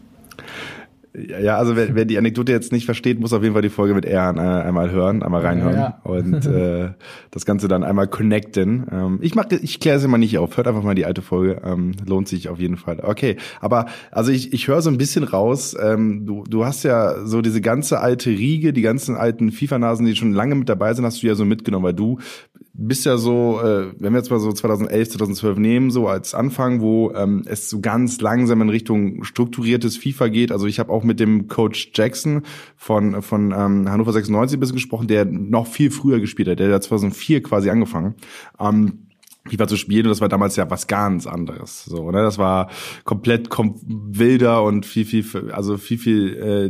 Ja, 1.16 1.58
also 1.58 1.75
wer, 1.75 1.96
wer 1.96 2.06
die 2.06 2.18
Anekdote 2.18 2.51
jetzt 2.51 2.72
nicht 2.72 2.86
versteht, 2.86 3.20
muss 3.20 3.34
auf 3.34 3.42
jeden 3.42 3.54
Fall 3.54 3.63
die 3.63 3.70
Folge 3.70 3.96
mit 3.96 4.06
Erhan 4.06 4.38
äh, 4.38 4.42
einmal 4.42 4.92
hören, 4.92 5.24
einmal 5.24 5.42
reinhören 5.42 5.75
ja. 5.75 6.00
und 6.04 6.46
äh, 6.46 6.92
das 7.32 7.46
Ganze 7.46 7.68
dann 7.68 7.84
einmal 7.84 8.08
connecten. 8.08 8.86
Ähm, 8.92 9.20
ich 9.22 9.34
mach, 9.34 9.46
ich 9.50 9.80
kläre 9.80 9.98
es 9.98 10.04
immer 10.04 10.20
nicht 10.20 10.38
auf. 10.38 10.56
Hört 10.56 10.68
einfach 10.68 10.84
mal 10.84 10.94
die 10.94 11.06
alte 11.06 11.24
Folge, 11.24 11.62
ähm, 11.66 11.94
lohnt 12.06 12.28
sich 12.28 12.48
auf 12.50 12.60
jeden 12.60 12.78
Fall. 12.78 13.00
Okay, 13.01 13.38
aber 13.60 13.88
also 14.12 14.32
ich, 14.32 14.54
ich 14.54 14.68
höre 14.68 14.82
so 14.82 14.92
ein 14.92 15.00
bisschen 15.00 15.24
raus. 15.24 15.75
Ähm, 15.82 16.28
du, 16.28 16.44
du 16.48 16.66
hast 16.66 16.84
ja 16.84 17.25
so 17.25 17.42
diese 17.42 17.62
ganze 17.62 18.00
alte 18.00 18.30
Riege, 18.30 18.72
die 18.72 18.84
ganzen 18.84 19.16
alten 19.16 19.51
FIFA-Nasen, 19.51 20.06
die 20.06 20.16
schon 20.16 20.34
lange 20.34 20.54
mit 20.54 20.70
dabei 20.70 20.94
sind, 20.94 21.06
hast 21.06 21.24
du 21.24 21.28
ja 21.28 21.34
so 21.34 21.44
mitgenommen, 21.46 21.86
weil 21.86 21.94
du 21.94 22.20
bist 22.81 23.05
ja 23.05 23.17
so, 23.17 23.59
äh, 23.62 23.93
wenn 24.00 24.13
wir 24.13 24.19
jetzt 24.19 24.31
mal 24.31 24.39
so 24.39 24.51
2011, 24.51 25.09
2012 25.09 25.57
nehmen, 25.57 25.91
so 25.91 26.07
als 26.07 26.33
Anfang, 26.33 26.79
wo 26.79 27.12
ähm, 27.12 27.43
es 27.45 27.69
so 27.69 27.81
ganz 27.81 28.21
langsam 28.21 28.62
in 28.62 28.69
Richtung 28.69 29.24
strukturiertes 29.24 29.98
FIFA 29.98 30.29
geht. 30.29 30.51
Also 30.51 30.65
ich 30.65 30.79
habe 30.79 30.91
auch 30.91 31.03
mit 31.03 31.19
dem 31.19 31.48
Coach 31.48 31.91
Jackson 31.93 32.43
von 32.77 33.21
von 33.21 33.51
ähm, 33.51 33.89
Hannover 33.89 34.13
96 34.13 34.57
ein 34.57 34.59
bisschen 34.59 34.75
gesprochen, 34.75 35.07
der 35.07 35.25
noch 35.25 35.67
viel 35.67 35.91
früher 35.91 36.19
gespielt 36.19 36.48
hat, 36.48 36.59
der 36.59 36.74
hat 36.74 36.83
2004 36.83 37.43
quasi 37.43 37.69
angefangen. 37.69 38.15
Ähm, 38.59 39.09
FIFA 39.48 39.67
zu 39.67 39.77
spielen 39.77 40.05
und 40.05 40.10
das 40.10 40.22
war 40.22 40.29
damals 40.29 40.55
ja 40.55 40.69
was 40.69 40.88
ganz 40.88 41.25
anderes. 41.25 41.86
So, 41.86 42.12
ne? 42.12 42.22
Das 42.22 42.38
war 42.38 42.69
komplett 43.03 43.50
kom 43.50 43.79
wilder 43.86 44.63
und 44.63 44.86
viel, 44.86 45.05
viel, 45.05 45.51
also 45.51 45.77
viel, 45.77 45.98
viel 45.98 46.36
äh, 46.36 46.69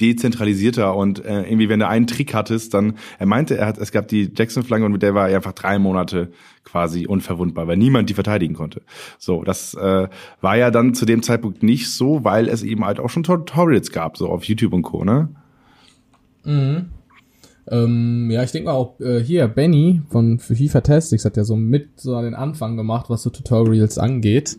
dezentralisierter 0.00 0.96
und 0.96 1.24
äh, 1.24 1.42
irgendwie, 1.42 1.68
wenn 1.68 1.80
du 1.80 1.86
einen 1.86 2.06
Trick 2.06 2.34
hattest, 2.34 2.74
dann, 2.74 2.94
er 3.18 3.26
meinte, 3.26 3.56
er 3.58 3.66
hat, 3.66 3.78
es 3.78 3.92
gab 3.92 4.08
die 4.08 4.30
Jackson-Flagge 4.34 4.84
und 4.84 4.92
mit 4.92 5.02
der 5.02 5.14
war 5.14 5.28
er 5.28 5.36
einfach 5.36 5.52
drei 5.52 5.78
Monate 5.78 6.32
quasi 6.64 7.06
unverwundbar, 7.06 7.66
weil 7.66 7.76
niemand 7.76 8.10
die 8.10 8.14
verteidigen 8.14 8.54
konnte. 8.54 8.82
So, 9.18 9.44
das 9.44 9.74
äh, 9.74 10.08
war 10.40 10.56
ja 10.56 10.70
dann 10.70 10.94
zu 10.94 11.06
dem 11.06 11.22
Zeitpunkt 11.22 11.62
nicht 11.62 11.90
so, 11.90 12.24
weil 12.24 12.48
es 12.48 12.62
eben 12.62 12.84
halt 12.84 13.00
auch 13.00 13.10
schon 13.10 13.22
Tutorials 13.22 13.92
gab, 13.92 14.16
so 14.16 14.28
auf 14.28 14.44
YouTube 14.44 14.72
und 14.72 14.82
Co., 14.82 15.04
ne? 15.04 15.28
Mhm. 16.44 16.90
Ähm, 17.70 18.30
ja, 18.30 18.42
ich 18.42 18.52
denke 18.52 18.68
mal 18.68 18.74
auch 18.74 18.98
äh, 19.00 19.20
hier, 19.20 19.46
Benny 19.48 20.02
von 20.08 20.38
FIFA 20.38 20.80
Tactics 20.80 21.24
hat 21.24 21.36
ja 21.36 21.44
so 21.44 21.56
mit 21.56 22.00
so 22.00 22.20
den 22.20 22.34
Anfang 22.34 22.76
gemacht, 22.76 23.10
was 23.10 23.22
so 23.22 23.30
Tutorials 23.30 23.98
angeht. 23.98 24.58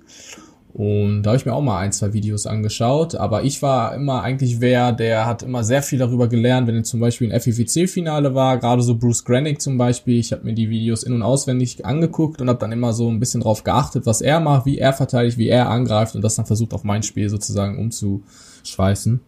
Und 0.72 1.24
da 1.24 1.32
habe 1.32 1.38
ich 1.38 1.46
mir 1.48 1.54
auch 1.54 1.64
mal 1.64 1.80
ein, 1.80 1.92
zwei 1.92 2.14
Videos 2.14 2.46
angeschaut. 2.46 3.16
Aber 3.16 3.44
ich 3.44 3.62
war 3.62 3.96
immer 3.96 4.22
eigentlich 4.22 4.62
wer, 4.62 4.92
der 4.92 5.26
hat 5.26 5.42
immer 5.42 5.64
sehr 5.64 5.82
viel 5.82 5.98
darüber 5.98 6.28
gelernt, 6.28 6.68
wenn 6.68 6.76
er 6.76 6.84
zum 6.84 7.00
Beispiel 7.00 7.32
ein 7.32 7.40
FIVC-Finale 7.40 8.36
war, 8.36 8.60
gerade 8.60 8.84
so 8.84 8.96
Bruce 8.96 9.26
Granick 9.26 9.62
zum 9.62 9.78
Beispiel. 9.78 10.20
Ich 10.20 10.32
habe 10.32 10.46
mir 10.46 10.54
die 10.54 10.70
Videos 10.70 11.04
in- 11.04 11.14
und 11.14 11.24
auswendig 11.24 11.86
angeguckt 11.86 12.40
und 12.40 12.50
habe 12.50 12.60
dann 12.60 12.72
immer 12.72 12.94
so 12.94 13.10
ein 13.10 13.20
bisschen 13.20 13.42
drauf 13.42 13.64
geachtet, 13.64 14.06
was 14.06 14.22
er 14.22 14.40
macht, 14.40 14.68
wie 14.68 14.78
er 14.78 14.94
verteidigt, 14.94 15.40
wie 15.40 15.50
er 15.50 15.70
angreift 15.70 16.16
und 16.16 16.22
das 16.22 16.36
dann 16.36 16.46
versucht 16.46 16.74
auf 16.74 16.84
mein 16.84 17.02
Spiel 17.02 17.30
sozusagen 17.30 17.80
umzuschweißen. 17.80 19.20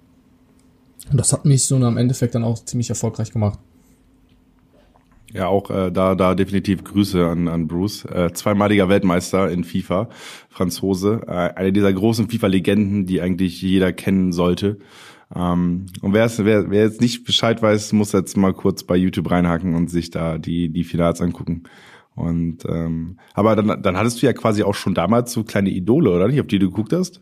Und 1.11 1.17
das 1.17 1.33
hat 1.33 1.45
mich 1.45 1.65
so 1.65 1.75
am 1.75 1.97
Endeffekt 1.97 2.35
dann 2.35 2.43
auch 2.43 2.63
ziemlich 2.63 2.89
erfolgreich 2.89 3.31
gemacht. 3.31 3.57
Ja, 5.33 5.47
auch 5.47 5.69
äh, 5.69 5.91
da, 5.91 6.15
da 6.15 6.35
definitiv 6.35 6.83
Grüße 6.83 7.25
an, 7.25 7.47
an 7.47 7.67
Bruce. 7.67 8.05
Äh, 8.05 8.33
zweimaliger 8.33 8.89
Weltmeister 8.89 9.49
in 9.49 9.63
FIFA, 9.63 10.09
Franzose. 10.49 11.21
Äh, 11.27 11.31
eine 11.31 11.71
dieser 11.71 11.93
großen 11.93 12.29
FIFA-Legenden, 12.29 13.05
die 13.05 13.21
eigentlich 13.21 13.61
jeder 13.61 13.93
kennen 13.93 14.33
sollte. 14.33 14.77
Ähm, 15.33 15.85
und 16.01 16.13
wer, 16.13 16.29
wer, 16.39 16.69
wer 16.69 16.83
jetzt 16.83 16.99
nicht 16.99 17.23
Bescheid 17.23 17.61
weiß, 17.61 17.93
muss 17.93 18.11
jetzt 18.11 18.35
mal 18.35 18.53
kurz 18.53 18.83
bei 18.83 18.97
YouTube 18.97 19.31
reinhacken 19.31 19.75
und 19.75 19.89
sich 19.89 20.11
da 20.11 20.37
die, 20.37 20.69
die 20.69 20.83
Finals 20.83 21.21
angucken. 21.21 21.63
Und 22.15 22.65
ähm, 22.67 23.17
aber 23.33 23.55
dann, 23.55 23.81
dann 23.81 23.97
hattest 23.97 24.21
du 24.21 24.25
ja 24.25 24.33
quasi 24.33 24.63
auch 24.63 24.75
schon 24.75 24.93
damals 24.93 25.31
so 25.31 25.43
kleine 25.43 25.69
Idole, 25.69 26.11
oder 26.11 26.27
nicht, 26.27 26.41
auf 26.41 26.47
die 26.47 26.59
du 26.59 26.69
geguckt 26.69 26.91
hast? 26.91 27.21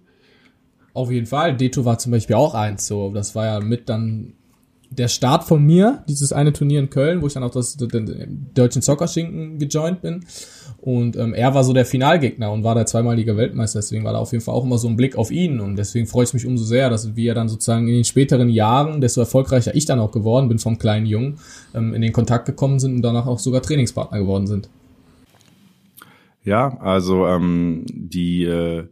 Auf 0.94 1.12
jeden 1.12 1.28
Fall. 1.28 1.56
Deto 1.56 1.86
war 1.86 2.00
zum 2.00 2.12
Beispiel 2.12 2.36
auch 2.36 2.56
eins 2.56 2.88
so. 2.88 3.12
Das 3.14 3.36
war 3.36 3.46
ja 3.46 3.60
mit 3.60 3.88
dann 3.88 4.34
der 4.92 5.08
Start 5.08 5.44
von 5.44 5.64
mir, 5.64 6.04
dieses 6.08 6.34
eine 6.34 6.52
Turnier 6.52 6.80
in 6.80 6.90
Köln, 6.90 7.22
wo 7.22 7.28
ich 7.28 7.34
dann 7.34 7.44
auch 7.44 7.52
das, 7.52 7.78
den 7.78 8.48
deutschen 8.54 8.82
Soccer-Schinken 8.82 9.60
gejoint 9.60 10.02
bin. 10.02 10.26
Und 10.82 11.16
ähm, 11.18 11.34
er 11.34 11.54
war 11.54 11.64
so 11.64 11.74
der 11.74 11.86
Finalgegner 11.86 12.52
und 12.52 12.64
war 12.64 12.74
der 12.74 12.86
zweimalige 12.86 13.38
Weltmeister. 13.38 13.80
Deswegen 13.80 14.04
war 14.04 14.14
da 14.14 14.20
auf 14.20 14.32
jeden 14.32 14.44
Fall 14.44 14.56
auch 14.56 14.64
immer 14.64 14.78
so 14.78 14.88
ein 14.88 14.96
Blick 14.96 15.16
auf 15.16 15.30
ihn. 15.30 15.60
Und 15.60 15.76
deswegen 15.76 16.08
freue 16.08 16.24
ich 16.24 16.34
mich 16.34 16.46
umso 16.46 16.64
sehr, 16.64 16.90
dass 16.90 17.16
wir 17.16 17.34
dann 17.34 17.50
sozusagen 17.50 17.88
in 17.88 17.96
den 17.96 18.06
späteren 18.06 18.50
Jahren, 18.50 19.02
desto 19.02 19.20
erfolgreicher 19.20 19.76
ich 19.76 19.86
dann 19.86 20.00
auch 20.00 20.12
geworden 20.12 20.48
bin 20.48 20.58
vom 20.58 20.80
kleinen 20.80 21.06
Jungen, 21.06 21.38
ähm, 21.76 21.94
in 21.94 22.02
den 22.02 22.14
Kontakt 22.14 22.46
gekommen 22.46 22.80
sind 22.80 22.96
und 22.96 23.02
danach 23.02 23.28
auch 23.28 23.40
sogar 23.40 23.62
Trainingspartner 23.62 24.20
geworden 24.20 24.48
sind. 24.48 24.70
Ja, 26.44 26.78
also 26.80 27.28
ähm, 27.28 27.86
die 27.90 28.46
äh, 28.46 28.86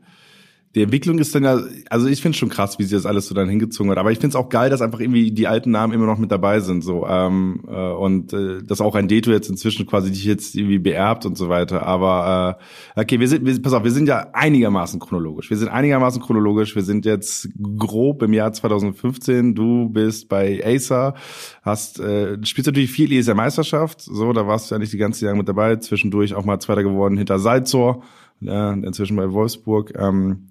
die 0.76 0.84
Entwicklung 0.84 1.18
ist 1.18 1.34
dann 1.34 1.44
ja, 1.44 1.60
also 1.90 2.08
ich 2.08 2.22
finde 2.22 2.38
schon 2.38 2.50
krass, 2.50 2.78
wie 2.78 2.84
sie 2.84 2.96
das 2.96 3.06
alles 3.06 3.28
so 3.28 3.34
dann 3.34 3.50
hingezogen 3.50 3.90
hat. 3.90 3.98
Aber 3.98 4.12
ich 4.12 4.20
finde 4.20 4.30
es 4.30 4.36
auch 4.36 4.50
geil, 4.50 4.70
dass 4.70 4.82
einfach 4.82 5.00
irgendwie 5.00 5.32
die 5.32 5.48
alten 5.48 5.72
Namen 5.72 5.94
immer 5.94 6.06
noch 6.06 6.18
mit 6.18 6.32
dabei 6.32 6.60
sind. 6.60 6.84
So 6.84 7.08
ähm, 7.08 7.64
äh, 7.68 7.72
und 7.72 8.34
äh, 8.34 8.62
dass 8.62 8.82
auch 8.82 8.96
ein 8.96 9.08
Deto 9.08 9.32
jetzt 9.32 9.50
inzwischen 9.50 9.88
quasi 9.88 10.12
dich 10.12 10.26
jetzt 10.26 10.56
irgendwie 10.56 10.78
beerbt 10.78 11.26
und 11.26 11.38
so 11.38 11.50
weiter. 11.50 11.84
Aber 11.84 12.60
äh, 12.96 13.02
okay, 13.02 13.20
wir 13.20 13.28
sind, 13.28 13.46
wir, 13.46 13.62
pass 13.62 13.74
auf, 13.74 13.84
wir 13.84 13.92
sind 13.92 14.08
ja 14.08 14.28
einigermaßen 14.34 15.00
chronologisch. 15.00 15.50
Wir 15.50 15.58
sind 15.58 15.70
einigermaßen 15.70 16.22
chronologisch. 16.22 16.76
Wir 16.76 16.84
sind 16.84 17.06
jetzt 17.06 17.50
grob 17.78 18.22
im 18.22 18.34
Jahr 18.34 18.52
2015. 18.54 19.56
Du 19.56 19.90
bist 19.90 20.30
bei 20.30 20.62
Acer, 20.64 21.16
hast 21.64 22.00
äh, 22.00 22.38
spielst 22.46 22.68
natürlich 22.68 22.92
viel 22.92 23.12
ESR 23.12 23.36
Meisterschaft. 23.36 24.02
So, 24.02 24.34
da 24.34 24.46
warst 24.46 24.70
du 24.70 24.76
ja 24.76 24.80
nicht 24.80 24.94
die 24.94 24.98
ganze 24.98 25.26
Jahre 25.26 25.38
mit 25.38 25.48
dabei. 25.48 25.78
Zwischendurch 25.78 26.36
auch 26.36 26.46
mal 26.46 26.60
Zweiter 26.60 26.84
geworden 26.84 27.18
hinter 27.18 27.40
Salzor. 27.40 28.04
Ja, 28.40 28.74
inzwischen 28.74 29.18
bei 29.18 29.32
Wolfsburg. 29.32 29.94
Ähm, 29.98 30.50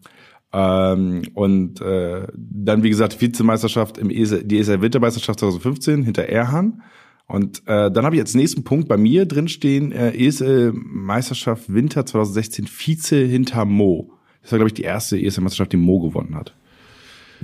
ähm, 0.52 1.22
und 1.34 1.80
äh, 1.80 2.26
dann, 2.34 2.82
wie 2.82 2.90
gesagt, 2.90 3.20
Vizemeisterschaft 3.20 3.98
im 3.98 4.10
ESL, 4.10 4.44
die 4.44 4.58
ESL 4.58 4.80
Wintermeisterschaft 4.80 5.40
2015 5.40 6.02
hinter 6.02 6.24
Erhan. 6.24 6.82
Und 7.26 7.62
äh, 7.66 7.90
dann 7.90 8.04
habe 8.04 8.14
ich 8.14 8.22
als 8.22 8.34
nächsten 8.34 8.62
Punkt 8.62 8.88
bei 8.88 8.96
mir 8.96 9.26
drinstehen, 9.26 9.92
äh, 9.92 10.12
ESL 10.12 10.72
Meisterschaft 10.74 11.72
Winter 11.72 12.06
2016 12.06 12.66
Vize 12.66 13.16
hinter 13.16 13.64
Mo. 13.64 14.12
Das 14.42 14.52
war, 14.52 14.58
glaube 14.58 14.68
ich, 14.68 14.74
die 14.74 14.82
erste 14.82 15.20
ESL 15.20 15.42
Meisterschaft, 15.42 15.72
die 15.72 15.76
Mo 15.76 16.00
gewonnen 16.00 16.36
hat. 16.36 16.54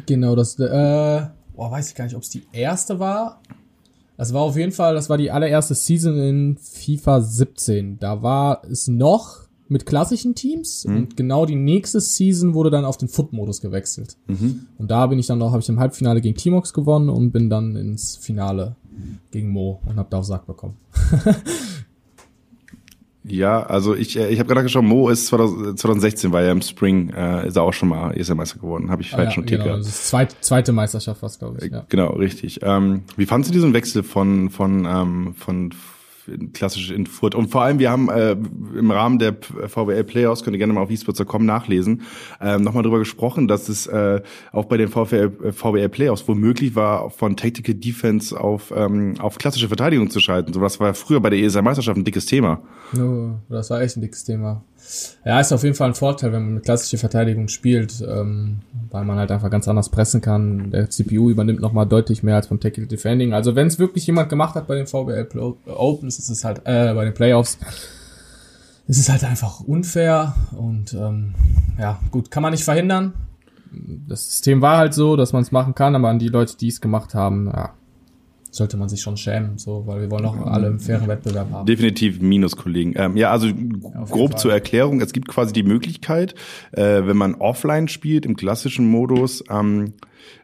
Genau, 0.07 0.37
das, 0.37 0.59
äh, 0.59 1.27
boah, 1.55 1.71
weiß 1.71 1.91
ich 1.91 1.95
gar 1.97 2.05
nicht, 2.05 2.15
ob 2.15 2.23
es 2.23 2.31
die 2.31 2.45
erste 2.53 2.99
war. 3.01 3.43
Das 4.17 4.33
war 4.33 4.43
auf 4.43 4.57
jeden 4.57 4.73
Fall, 4.73 4.95
das 4.95 5.11
war 5.11 5.19
die 5.19 5.31
allererste 5.31 5.75
Season 5.75 6.17
in 6.17 6.57
FIFA 6.57 7.21
17. 7.21 7.99
Da 7.99 8.23
war 8.23 8.63
es 8.71 8.87
noch 8.87 9.49
mit 9.69 9.87
klassischen 9.87 10.35
Teams 10.35 10.85
mhm. 10.85 10.97
und 10.97 11.17
genau 11.17 11.47
die 11.47 11.55
nächste 11.55 12.01
Season 12.01 12.55
wurde 12.55 12.71
dann 12.71 12.85
auf 12.85 12.97
den 12.97 13.09
Foot-Modus 13.09 13.61
gewechselt. 13.61 14.17
Mhm. 14.27 14.67
Und 14.79 14.91
da 14.91 15.07
bin 15.07 15.19
ich 15.19 15.27
dann 15.27 15.39
noch, 15.39 15.53
habe 15.53 15.63
ich 15.63 15.69
im 15.69 15.81
Halbfinale 15.81 16.21
gegen 16.21 16.37
Timox 16.37 16.73
gewonnen 16.73 17.09
und 17.09 17.33
bin 17.33 17.49
dann 17.49 17.77
ins 17.77 18.17
Finale 18.17 18.77
gegen 19.31 19.49
Mo 19.49 19.81
und 19.87 19.97
habe 19.97 20.09
da 20.11 20.19
auf 20.19 20.25
Sack 20.25 20.47
bekommen. 20.47 20.77
ja, 23.25 23.63
also 23.63 23.95
ich, 23.95 24.19
äh, 24.19 24.29
ich 24.29 24.39
habe 24.39 24.49
gerade 24.49 24.63
geschaut, 24.63 24.85
Mo 24.85 25.09
ist 25.09 25.27
2016, 25.27 26.33
war 26.33 26.43
ja 26.43 26.53
im 26.53 26.63
Spring, 26.63 27.11
äh, 27.11 27.49
ist 27.49 27.57
er 27.57 27.63
auch 27.63 27.73
schon 27.73 27.89
mal 27.89 28.17
ESL-Meister 28.17 28.59
geworden, 28.59 28.91
habe 28.91 29.03
ich 29.03 29.13
ah, 29.15 29.17
falsch 29.17 29.37
ja, 29.37 29.41
notiert 29.41 29.63
genau, 29.63 29.77
Das 29.77 29.89
ist 29.89 30.09
zweite, 30.09 30.37
zweite 30.41 30.73
Meisterschaft, 30.73 31.23
was 31.23 31.39
glaube 31.39 31.65
ich. 31.65 31.73
Ja. 31.73 31.85
Genau, 31.89 32.13
richtig. 32.13 32.61
Ähm, 32.63 33.03
wie 33.17 33.27
fandst 33.27 33.51
du 33.51 33.55
diesen 33.55 33.73
Wechsel 33.73 34.03
von 34.03 34.51
von 34.51 34.87
ähm, 34.87 35.35
von 35.35 35.73
klassisch 36.53 36.91
in 36.91 37.07
Furt. 37.07 37.35
Und 37.35 37.49
vor 37.49 37.63
allem, 37.63 37.79
wir 37.79 37.91
haben 37.91 38.09
äh, 38.09 38.33
im 38.33 38.91
Rahmen 38.91 39.19
der 39.19 39.35
VWL 39.35 40.05
Playoffs, 40.05 40.43
könnt 40.43 40.55
ihr 40.55 40.59
gerne 40.59 40.73
mal 40.73 40.83
auf 40.83 40.91
esports.com 40.91 41.45
nachlesen, 41.45 42.03
äh, 42.41 42.59
nochmal 42.59 42.83
drüber 42.83 42.99
gesprochen, 42.99 43.49
dass 43.49 43.69
es 43.69 43.87
äh, 43.87 44.21
auch 44.53 44.67
bei 44.67 44.77
den 44.77 44.89
VWL, 44.89 45.53
VWL 45.53 45.89
Playoffs 45.89 46.27
womöglich 46.27 46.75
war, 46.75 47.11
von 47.11 47.37
Tactical 47.37 47.75
Defense 47.75 48.39
auf, 48.39 48.73
ähm, 48.75 49.15
auf 49.19 49.39
klassische 49.39 49.69
Verteidigung 49.69 50.11
zu 50.11 50.21
schalten. 50.21 50.53
So 50.53 50.61
was 50.61 50.81
war 50.81 50.95
früher 50.95 51.21
bei 51.21 51.31
der 51.31 51.39
ESA 51.39 51.63
Meisterschaft 51.63 51.97
ein 51.97 52.05
dickes 52.05 52.27
Thema. 52.27 52.63
No, 52.93 53.39
das 53.49 53.71
war 53.71 53.81
echt 53.81 53.97
ein 53.97 54.03
dickes 54.03 54.25
Thema. 54.25 54.63
Ja, 55.25 55.41
ist 55.41 55.53
auf 55.53 55.63
jeden 55.63 55.77
Fall 55.77 55.89
ein 55.89 55.95
Vorteil, 55.95 56.33
wenn 56.33 56.43
man 56.43 56.55
mit 56.55 56.65
klassischer 56.65 56.99
Verteidigung 56.99 57.49
spielt, 57.49 58.05
ähm, 58.07 58.61
weil 58.91 59.05
man 59.05 59.17
halt 59.17 59.31
einfach 59.31 59.51
ganz 59.51 59.69
anders 59.69 59.91
pressen 59.91 60.21
kann. 60.21 60.71
Der 60.71 60.91
CPU 60.91 61.31
übernimmt 61.31 61.61
nochmal 61.61 61.87
deutlich 61.87 62.23
mehr 62.23 62.37
als 62.37 62.49
beim 62.49 62.61
Tactical 62.61 62.89
Defending. 62.89 63.33
Also 63.33 63.55
wenn 63.55 63.69
es 63.69 63.79
wirklich 63.79 64.07
jemand 64.07 64.29
gemacht 64.29 64.55
hat 64.55 64.67
bei 64.67 64.75
den 64.75 64.87
VBL 64.87 65.29
Opens, 65.67 66.12
ist 66.19 66.29
es 66.31 66.45
halt, 66.45 66.63
äh, 66.65 66.93
bei 66.95 67.05
den 67.05 67.15
Playoffs, 67.15 67.59
ist 68.87 68.99
es 68.99 69.09
halt 69.09 69.25
einfach 69.25 69.61
unfair 69.61 70.35
und 70.53 70.93
ähm, 70.95 71.35
ja, 71.79 71.99
gut, 72.11 72.31
kann 72.31 72.43
man 72.43 72.53
nicht 72.53 72.65
verhindern. 72.65 73.15
Das 74.07 74.27
System 74.27 74.61
war 74.61 74.77
halt 74.77 74.93
so, 74.93 75.17
dass 75.17 75.33
man 75.33 75.43
es 75.43 75.53
machen 75.53 75.75
kann, 75.75 75.95
aber 75.95 76.09
an 76.09 76.19
die 76.19 76.29
Leute, 76.29 76.57
die 76.57 76.69
es 76.69 76.81
gemacht 76.81 77.15
haben, 77.15 77.47
ja, 77.47 77.75
sollte 78.53 78.77
man 78.77 78.89
sich 78.89 79.01
schon 79.01 79.17
schämen, 79.17 79.57
so, 79.57 79.87
weil 79.87 80.03
wir 80.03 80.11
wollen 80.11 80.27
auch 80.27 80.37
alle 80.47 80.67
einen 80.67 80.79
fairen 80.79 81.09
Wettbewerb 81.09 81.51
haben. 81.51 81.67
Definitiv 81.67 82.21
Minuskollegen. 82.21 82.93
Ähm, 82.97 83.17
ja, 83.17 83.31
also 83.31 83.47
ja, 83.47 83.55
grob 84.11 84.39
zur 84.39 84.53
Erklärung, 84.53 85.01
es 85.01 85.15
gibt 85.15 85.27
quasi 85.27 85.55
die 85.55 85.63
Möglichkeit, 85.63 86.35
äh, 86.73 87.07
wenn 87.07 87.17
man 87.17 87.35
offline 87.37 87.89
spielt, 87.89 88.27
im 88.27 88.37
klassischen 88.37 88.87
Modus, 88.89 89.43
ähm, 89.49 89.95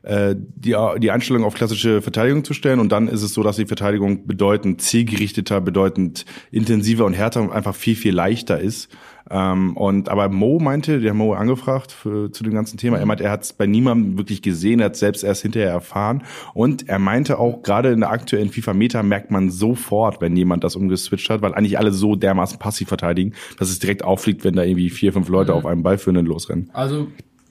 äh, 0.02 0.34
die, 0.36 0.74
die 0.98 1.10
Einstellung 1.10 1.44
auf 1.44 1.54
klassische 1.54 2.00
Verteidigung 2.00 2.44
zu 2.44 2.54
stellen 2.54 2.80
und 2.80 2.90
dann 2.90 3.08
ist 3.08 3.22
es 3.22 3.34
so, 3.34 3.42
dass 3.42 3.56
die 3.56 3.66
Verteidigung 3.66 4.26
bedeutend 4.26 4.80
zielgerichteter, 4.80 5.60
bedeutend 5.60 6.24
intensiver 6.50 7.04
und 7.04 7.12
härter 7.12 7.42
und 7.42 7.52
einfach 7.52 7.74
viel, 7.74 7.94
viel 7.94 8.14
leichter 8.14 8.58
ist. 8.58 8.88
Ähm, 9.30 9.76
und 9.76 10.08
aber 10.08 10.28
Mo 10.28 10.58
meinte, 10.58 11.00
der 11.00 11.14
Mo 11.14 11.34
angefragt 11.34 11.92
für, 11.92 12.30
zu 12.32 12.44
dem 12.44 12.54
ganzen 12.54 12.78
Thema, 12.78 12.98
er 12.98 13.06
meinte, 13.06 13.24
er 13.24 13.30
hat 13.30 13.42
es 13.42 13.52
bei 13.52 13.66
niemandem 13.66 14.18
wirklich 14.18 14.42
gesehen, 14.42 14.80
er 14.80 14.86
hat 14.86 14.96
selbst 14.96 15.22
erst 15.22 15.42
hinterher 15.42 15.70
erfahren 15.70 16.22
und 16.54 16.88
er 16.88 16.98
meinte 16.98 17.38
auch, 17.38 17.62
gerade 17.62 17.90
in 17.90 18.00
der 18.00 18.10
aktuellen 18.10 18.50
FIFA-Meta 18.50 19.02
merkt 19.02 19.30
man 19.30 19.50
sofort, 19.50 20.20
wenn 20.20 20.36
jemand 20.36 20.64
das 20.64 20.76
umgeswitcht 20.76 21.28
hat, 21.30 21.42
weil 21.42 21.54
eigentlich 21.54 21.78
alle 21.78 21.92
so 21.92 22.16
dermaßen 22.16 22.58
passiv 22.58 22.88
verteidigen, 22.88 23.34
dass 23.58 23.70
es 23.70 23.78
direkt 23.78 24.04
auffliegt, 24.04 24.44
wenn 24.44 24.54
da 24.54 24.62
irgendwie 24.62 24.90
vier, 24.90 25.12
fünf 25.12 25.28
Leute 25.28 25.52
mhm. 25.52 25.58
auf 25.58 25.66
einem 25.66 25.82
Ballführenden 25.82 26.26
losrennen. 26.26 26.70
Also 26.72 27.08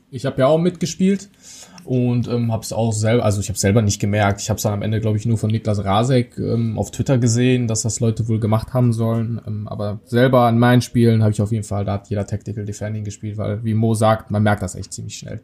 ich 0.09 0.25
habe 0.25 0.39
ja 0.39 0.47
auch 0.47 0.57
mitgespielt 0.57 1.29
und 1.87 2.27
ähm, 2.27 2.51
habe 2.51 2.63
es 2.63 2.73
auch 2.73 2.91
selber, 2.91 3.23
also 3.23 3.39
ich 3.39 3.47
habe 3.47 3.57
selber 3.57 3.81
nicht 3.81 4.01
gemerkt. 4.01 4.41
Ich 4.41 4.49
habe 4.49 4.57
es 4.57 4.63
dann 4.63 4.73
am 4.73 4.81
Ende, 4.81 4.99
glaube 4.99 5.15
ich, 5.15 5.25
nur 5.25 5.37
von 5.37 5.49
Niklas 5.49 5.85
Rasek 5.85 6.37
ähm, 6.37 6.77
auf 6.77 6.91
Twitter 6.91 7.17
gesehen, 7.17 7.67
dass 7.67 7.83
das 7.83 8.01
Leute 8.01 8.27
wohl 8.27 8.41
gemacht 8.41 8.73
haben 8.73 8.91
sollen. 8.91 9.39
Ähm, 9.47 9.69
aber 9.69 10.01
selber 10.03 10.41
an 10.41 10.59
meinen 10.59 10.81
Spielen 10.81 11.23
habe 11.23 11.31
ich 11.31 11.41
auf 11.41 11.53
jeden 11.53 11.63
Fall, 11.63 11.85
da 11.85 11.93
hat 11.93 12.09
jeder 12.09 12.27
Tactical 12.27 12.65
Defending 12.65 13.05
gespielt, 13.05 13.37
weil 13.37 13.63
wie 13.63 13.73
Mo 13.73 13.93
sagt, 13.93 14.31
man 14.31 14.43
merkt 14.43 14.63
das 14.63 14.75
echt 14.75 14.91
ziemlich 14.91 15.15
schnell. 15.15 15.39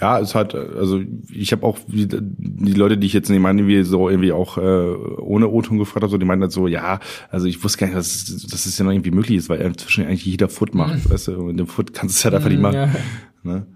Ja, 0.00 0.18
es 0.18 0.34
hat, 0.34 0.54
also 0.54 1.02
ich 1.30 1.52
habe 1.52 1.64
auch 1.64 1.78
die, 1.86 2.08
die 2.08 2.72
Leute, 2.72 2.96
die 2.96 3.06
ich 3.06 3.12
jetzt 3.12 3.28
nicht 3.28 3.40
meine, 3.40 3.66
wie 3.66 3.82
so 3.84 4.08
irgendwie 4.08 4.32
auch 4.32 4.56
äh, 4.56 4.60
ohne 4.60 5.48
O-Ton 5.48 5.78
gefragt 5.78 6.04
habe, 6.04 6.10
so 6.10 6.16
die 6.16 6.24
meinten 6.24 6.44
halt 6.44 6.52
so, 6.52 6.66
ja, 6.66 7.00
also 7.30 7.46
ich 7.46 7.62
wusste 7.62 7.80
gar 7.80 7.86
nicht, 7.88 7.98
dass, 7.98 8.46
dass 8.50 8.64
es 8.64 8.78
ja 8.78 8.84
noch 8.86 8.92
irgendwie 8.92 9.10
möglich 9.10 9.36
ist, 9.36 9.50
weil 9.50 9.60
inzwischen 9.60 10.06
eigentlich 10.06 10.24
jeder 10.24 10.48
Foot 10.48 10.74
macht, 10.74 11.04
mhm. 11.04 11.10
weißt 11.10 11.28
du, 11.28 11.32
und 11.34 11.58
dem 11.58 11.66
Foot 11.66 11.92
kannst 11.92 12.16
du 12.16 12.18
es 12.18 12.24
halt 12.24 12.34
einfach 12.34 12.48
nicht 12.48 12.62
machen. 12.62 12.74
Ja. 12.74 12.90
Ne? 13.42 13.66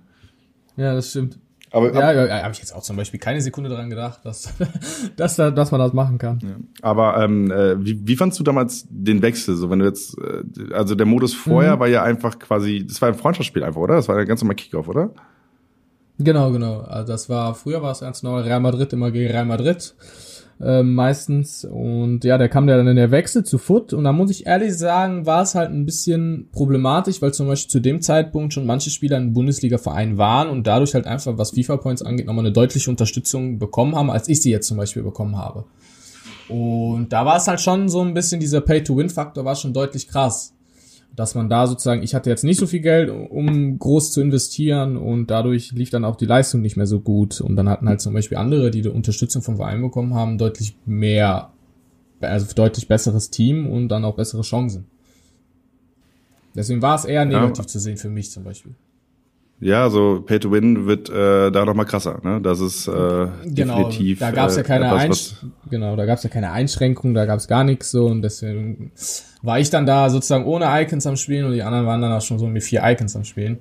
ja, 0.78 0.94
das 0.94 1.11
stimmt. 1.11 1.38
Aber, 1.70 1.92
ja, 1.92 2.12
ja, 2.12 2.26
ja 2.26 2.42
habe 2.42 2.52
ich 2.52 2.59
jetzt 2.59 2.74
auch 2.74 2.83
zum 2.83 2.96
Beispiel 2.96 3.20
keine 3.20 3.40
Sekunde 3.40 3.70
dran 3.70 3.90
gedacht, 3.90 4.20
dass, 4.24 4.54
dass, 5.16 5.37
da, 5.37 5.50
dass 5.50 5.70
man 5.70 5.81
das 5.81 5.92
machen 5.92 6.18
kann. 6.18 6.38
Ja. 6.42 6.57
Aber 6.83 7.22
ähm, 7.22 7.50
äh, 7.50 7.85
wie, 7.85 8.07
wie 8.07 8.16
fandst 8.16 8.38
du 8.38 8.44
damals 8.44 8.87
den 8.88 9.22
Wechsel? 9.22 9.57
So, 9.57 9.70
wenn 9.70 9.81
du 9.81 9.85
jetzt, 9.85 10.16
äh, 10.18 10.72
also 10.72 10.94
der 10.94 11.07
Modus 11.07 11.35
vorher 11.35 11.76
mhm. 11.76 11.81
war 11.81 11.88
ja 11.88 12.02
einfach 12.02 12.38
quasi, 12.38 12.87
das 12.87 13.00
war 13.02 13.09
ein 13.09 13.14
Freundschaftsspiel 13.14 13.62
einfach, 13.62 13.81
oder? 13.81 13.96
Das 13.96 14.09
war 14.09 14.16
ein 14.16 14.26
ganz 14.26 14.40
normal 14.40 14.57
Kickoff, 14.57 14.88
oder? 14.88 15.11
Genau, 16.18 16.50
genau. 16.50 16.81
Also 16.81 17.12
das 17.12 17.28
war, 17.28 17.54
früher 17.54 17.81
war 17.83 17.92
es 17.92 18.00
ganz 18.00 18.22
normal 18.22 18.42
Real 18.42 18.61
Madrid 18.61 18.92
immer 18.92 19.11
gegen 19.11 19.31
Real 19.31 19.44
Madrid. 19.44 19.94
Äh, 20.61 20.83
meistens. 20.83 21.64
Und 21.64 22.25
ja, 22.25 22.38
der 22.38 22.49
kam 22.49 22.66
dann 22.66 22.87
in 22.87 22.97
der 22.97 23.11
Wechsel 23.11 23.44
zu 23.44 23.59
Foot. 23.59 23.92
Und 23.92 24.05
da 24.05 24.12
muss 24.12 24.31
ich 24.31 24.47
ehrlich 24.47 24.77
sagen, 24.77 25.27
war 25.27 25.42
es 25.42 25.55
halt 25.55 25.71
ein 25.71 25.87
bisschen 25.87 26.49
problematisch, 26.53 27.23
weil 27.23 27.33
zum 27.33 27.47
Beispiel 27.47 27.71
zu 27.71 27.81
dem 27.81 28.01
Zeitpunkt 28.01 28.53
schon 28.53 28.66
manche 28.66 28.90
Spieler 28.90 29.18
in 29.18 29.33
Bundesliga-Verein 29.33 30.18
waren 30.18 30.49
und 30.49 30.66
dadurch 30.66 30.94
halt 30.94 31.07
einfach, 31.07 31.38
was 31.38 31.53
FIFA-Points 31.53 32.03
angeht, 32.03 32.27
nochmal 32.27 32.44
eine 32.44 32.53
deutliche 32.53 32.90
Unterstützung 32.90 33.59
bekommen 33.59 33.94
haben, 33.94 34.11
als 34.11 34.29
ich 34.29 34.42
sie 34.42 34.51
jetzt 34.51 34.68
zum 34.68 34.77
Beispiel 34.77 35.03
bekommen 35.03 35.37
habe. 35.37 35.64
Und 36.49 37.12
da 37.12 37.27
war 37.27 37.37
es 37.37 37.47
halt 37.47 37.61
schon 37.61 37.88
so 37.88 38.01
ein 38.01 38.14
bisschen, 38.14 38.40
dieser 38.40 38.61
Pay-to-Win-Faktor 38.61 39.44
war 39.44 39.55
schon 39.55 39.73
deutlich 39.73 40.09
krass 40.09 40.55
dass 41.18 41.35
man 41.35 41.48
da 41.48 41.66
sozusagen, 41.66 42.04
ich 42.04 42.14
hatte 42.14 42.31
jetzt 42.31 42.44
nicht 42.44 42.61
so 42.61 42.68
viel 42.68 42.78
Geld, 42.78 43.11
um 43.11 43.76
groß 43.76 44.12
zu 44.12 44.20
investieren 44.20 44.96
und 44.96 45.26
dadurch 45.33 45.72
lief 45.72 45.90
dann 45.90 46.04
auch 46.04 46.14
die 46.14 46.26
Leistung 46.26 46.61
nicht 46.61 46.76
mehr 46.76 46.87
so 46.87 47.00
gut. 47.00 47.40
Und 47.40 47.57
dann 47.57 47.68
hatten 47.68 47.88
halt 47.88 48.00
zum 48.00 48.14
Beispiel 48.14 48.38
andere, 48.38 48.70
die 48.70 48.83
die 48.83 48.88
Unterstützung 48.88 49.42
vom 49.42 49.57
Verein 49.57 49.83
bekommen 49.83 50.14
haben, 50.14 50.38
deutlich 50.38 50.76
mehr, 50.87 51.50
also 52.20 52.54
deutlich 52.54 52.87
besseres 52.87 53.31
Team 53.31 53.66
und 53.66 53.88
dann 53.88 54.04
auch 54.04 54.14
bessere 54.14 54.42
Chancen. 54.42 54.87
Deswegen 56.54 56.83
war 56.83 56.94
es 56.94 57.04
eher 57.04 57.24
negativ 57.24 57.64
ja. 57.64 57.68
zu 57.68 57.81
sehen 57.81 57.96
für 57.96 58.11
mich 58.11 58.31
zum 58.31 58.44
Beispiel. 58.44 58.74
Ja, 59.61 59.90
so 59.90 60.23
Pay 60.25 60.38
to 60.38 60.53
Win 60.53 60.87
wird 60.87 61.11
äh, 61.11 61.51
da 61.51 61.64
noch 61.64 61.75
mal 61.75 61.85
krasser. 61.85 62.21
Ne? 62.23 62.40
Das 62.40 62.61
ist 62.61 62.87
äh, 62.87 62.90
genau, 63.44 63.88
definitiv. 63.88 64.21
Da 64.21 64.31
gab 64.31 64.51
es 64.51 64.57
ja 64.57 64.62
äh, 64.62 64.64
keine 64.64 64.87
äh, 64.87 64.90
Einsch 64.90 65.35
genau, 65.68 65.97
da 65.97 66.07
gab 66.07 66.18
es 66.18 66.25
ja 66.25 66.31
keine 66.31 66.53
Einschränkungen, 66.53 67.14
da 67.14 67.27
gab 67.27 67.38
es 67.38 67.49
gar 67.49 67.64
nichts 67.64 67.90
so 67.90 68.07
und 68.07 68.23
deswegen 68.23 68.92
war 69.42 69.59
ich 69.59 69.71
dann 69.71 69.85
da 69.85 70.11
sozusagen 70.11 70.44
ohne 70.44 70.66
Icons 70.83 71.07
am 71.07 71.16
Spielen 71.16 71.47
und 71.47 71.53
die 71.53 71.62
anderen 71.62 71.87
waren 71.87 72.01
dann 72.01 72.12
auch 72.12 72.23
schon 72.23 72.38
so 72.38 72.47
mit 72.47 72.62
vier 72.62 72.83
Icons 72.85 73.16
am 73.16 73.25
Spielen. 73.25 73.59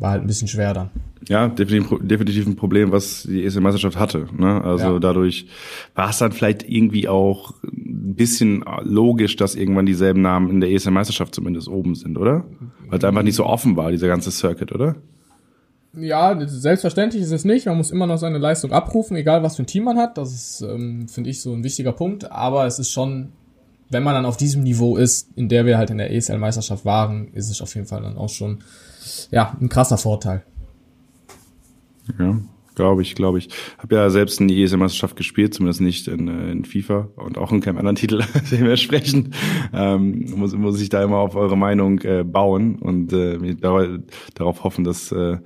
War 0.00 0.12
halt 0.12 0.22
ein 0.22 0.26
bisschen 0.26 0.48
schwer 0.48 0.74
dann. 0.74 0.90
Ja, 1.28 1.48
definitiv, 1.48 1.98
definitiv 2.02 2.46
ein 2.46 2.56
Problem, 2.56 2.90
was 2.90 3.22
die 3.22 3.44
ESL-Meisterschaft 3.44 3.98
hatte. 3.98 4.26
Ne? 4.36 4.64
Also 4.64 4.94
ja. 4.94 4.98
dadurch 4.98 5.46
war 5.94 6.10
es 6.10 6.18
dann 6.18 6.32
vielleicht 6.32 6.68
irgendwie 6.68 7.06
auch 7.06 7.54
ein 7.62 8.14
bisschen 8.16 8.64
logisch, 8.82 9.36
dass 9.36 9.54
irgendwann 9.54 9.86
dieselben 9.86 10.22
Namen 10.22 10.50
in 10.50 10.60
der 10.60 10.70
ESL-Meisterschaft 10.70 11.34
zumindest 11.34 11.68
oben 11.68 11.94
sind, 11.94 12.16
oder? 12.16 12.44
Weil 12.88 12.98
es 12.98 13.04
einfach 13.04 13.22
nicht 13.22 13.36
so 13.36 13.44
offen 13.44 13.76
war, 13.76 13.92
dieser 13.92 14.08
ganze 14.08 14.30
Circuit, 14.30 14.72
oder? 14.72 14.96
Ja, 15.92 16.36
selbstverständlich 16.46 17.22
ist 17.22 17.32
es 17.32 17.44
nicht. 17.44 17.66
Man 17.66 17.76
muss 17.76 17.90
immer 17.90 18.06
noch 18.06 18.16
seine 18.16 18.38
Leistung 18.38 18.72
abrufen, 18.72 19.16
egal 19.16 19.42
was 19.42 19.56
für 19.56 19.62
ein 19.62 19.66
Team 19.66 19.84
man 19.84 19.98
hat. 19.98 20.16
Das 20.16 20.32
ist, 20.32 20.62
ähm, 20.62 21.06
finde 21.08 21.30
ich, 21.30 21.42
so 21.42 21.52
ein 21.52 21.62
wichtiger 21.62 21.92
Punkt. 21.92 22.32
Aber 22.32 22.66
es 22.66 22.78
ist 22.78 22.90
schon 22.90 23.32
wenn 23.90 24.04
man 24.04 24.14
dann 24.14 24.24
auf 24.24 24.36
diesem 24.36 24.62
Niveau 24.62 24.96
ist, 24.96 25.28
in 25.36 25.48
der 25.48 25.66
wir 25.66 25.76
halt 25.76 25.90
in 25.90 25.98
der 25.98 26.12
ESL-Meisterschaft 26.12 26.84
waren, 26.84 27.28
ist 27.34 27.50
es 27.50 27.60
auf 27.60 27.74
jeden 27.74 27.88
Fall 27.88 28.02
dann 28.02 28.16
auch 28.16 28.28
schon 28.28 28.60
ja 29.30 29.56
ein 29.60 29.68
krasser 29.68 29.98
Vorteil. 29.98 30.44
Ja, 32.18 32.38
glaube 32.74 33.02
ich, 33.02 33.14
glaube 33.14 33.38
ich. 33.38 33.48
Habe 33.78 33.94
ja 33.94 34.10
selbst 34.10 34.40
in 34.40 34.48
die 34.48 34.62
ESL-Meisterschaft 34.62 35.16
gespielt, 35.16 35.54
zumindest 35.54 35.80
nicht 35.80 36.08
in, 36.08 36.28
äh, 36.28 36.50
in 36.50 36.64
FIFA 36.64 37.08
und 37.16 37.38
auch 37.38 37.52
in 37.52 37.60
keinem 37.60 37.78
anderen 37.78 37.96
Titel 37.96 38.22
dementsprechend. 38.50 39.34
Ähm, 39.72 40.26
muss, 40.36 40.54
muss 40.54 40.80
ich 40.80 40.88
da 40.88 41.02
immer 41.02 41.18
auf 41.18 41.36
eure 41.36 41.56
Meinung 41.56 42.00
äh, 42.00 42.24
bauen 42.24 42.76
und 42.76 43.12
äh, 43.12 43.38
darauf 44.34 44.64
hoffen, 44.64 44.84
dass 44.84 45.12
äh, 45.12 45.38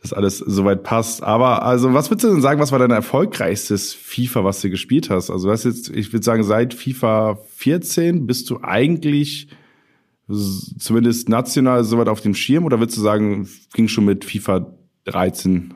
das 0.00 0.12
alles 0.12 0.38
soweit 0.38 0.84
passt. 0.84 1.22
Aber 1.22 1.64
also, 1.64 1.92
was 1.92 2.10
würdest 2.10 2.24
du 2.24 2.32
denn 2.32 2.40
sagen, 2.40 2.60
was 2.60 2.70
war 2.70 2.78
dein 2.78 2.90
erfolgreichstes 2.90 3.94
FIFA, 3.94 4.44
was 4.44 4.60
du 4.60 4.70
gespielt 4.70 5.10
hast? 5.10 5.30
Also, 5.30 5.48
was 5.48 5.64
jetzt, 5.64 5.90
ich 5.90 6.12
würde 6.12 6.24
sagen, 6.24 6.44
seit 6.44 6.74
FIFA 6.74 7.38
14 7.56 8.26
bist 8.26 8.48
du 8.50 8.60
eigentlich 8.62 9.48
zumindest 10.28 11.28
national 11.28 11.84
soweit 11.84 12.08
auf 12.08 12.20
dem 12.20 12.34
Schirm 12.34 12.64
oder 12.64 12.78
würdest 12.78 12.98
du 12.98 13.02
sagen, 13.02 13.48
ging 13.72 13.88
schon 13.88 14.04
mit 14.04 14.24
FIFA 14.24 14.74
13 15.04 15.74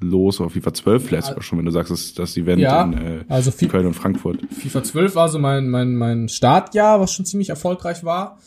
los 0.00 0.40
oder 0.40 0.50
FIFA 0.50 0.72
12 0.72 1.04
vielleicht 1.04 1.36
auch 1.36 1.42
schon, 1.42 1.58
wenn 1.58 1.66
du 1.66 1.72
sagst, 1.72 1.90
das, 1.90 2.14
das 2.14 2.36
Event 2.36 2.60
ja, 2.60 2.84
in, 2.84 2.92
äh, 2.94 3.24
also 3.28 3.52
in 3.58 3.68
Köln 3.68 3.86
und 3.86 3.94
Frankfurt. 3.94 4.40
FIFA 4.50 4.82
12 4.82 5.14
war 5.14 5.28
so 5.28 5.38
mein, 5.38 5.68
mein, 5.68 5.94
mein 5.96 6.28
Startjahr, 6.28 7.00
was 7.00 7.12
schon 7.12 7.26
ziemlich 7.26 7.50
erfolgreich 7.50 8.04
war. 8.04 8.38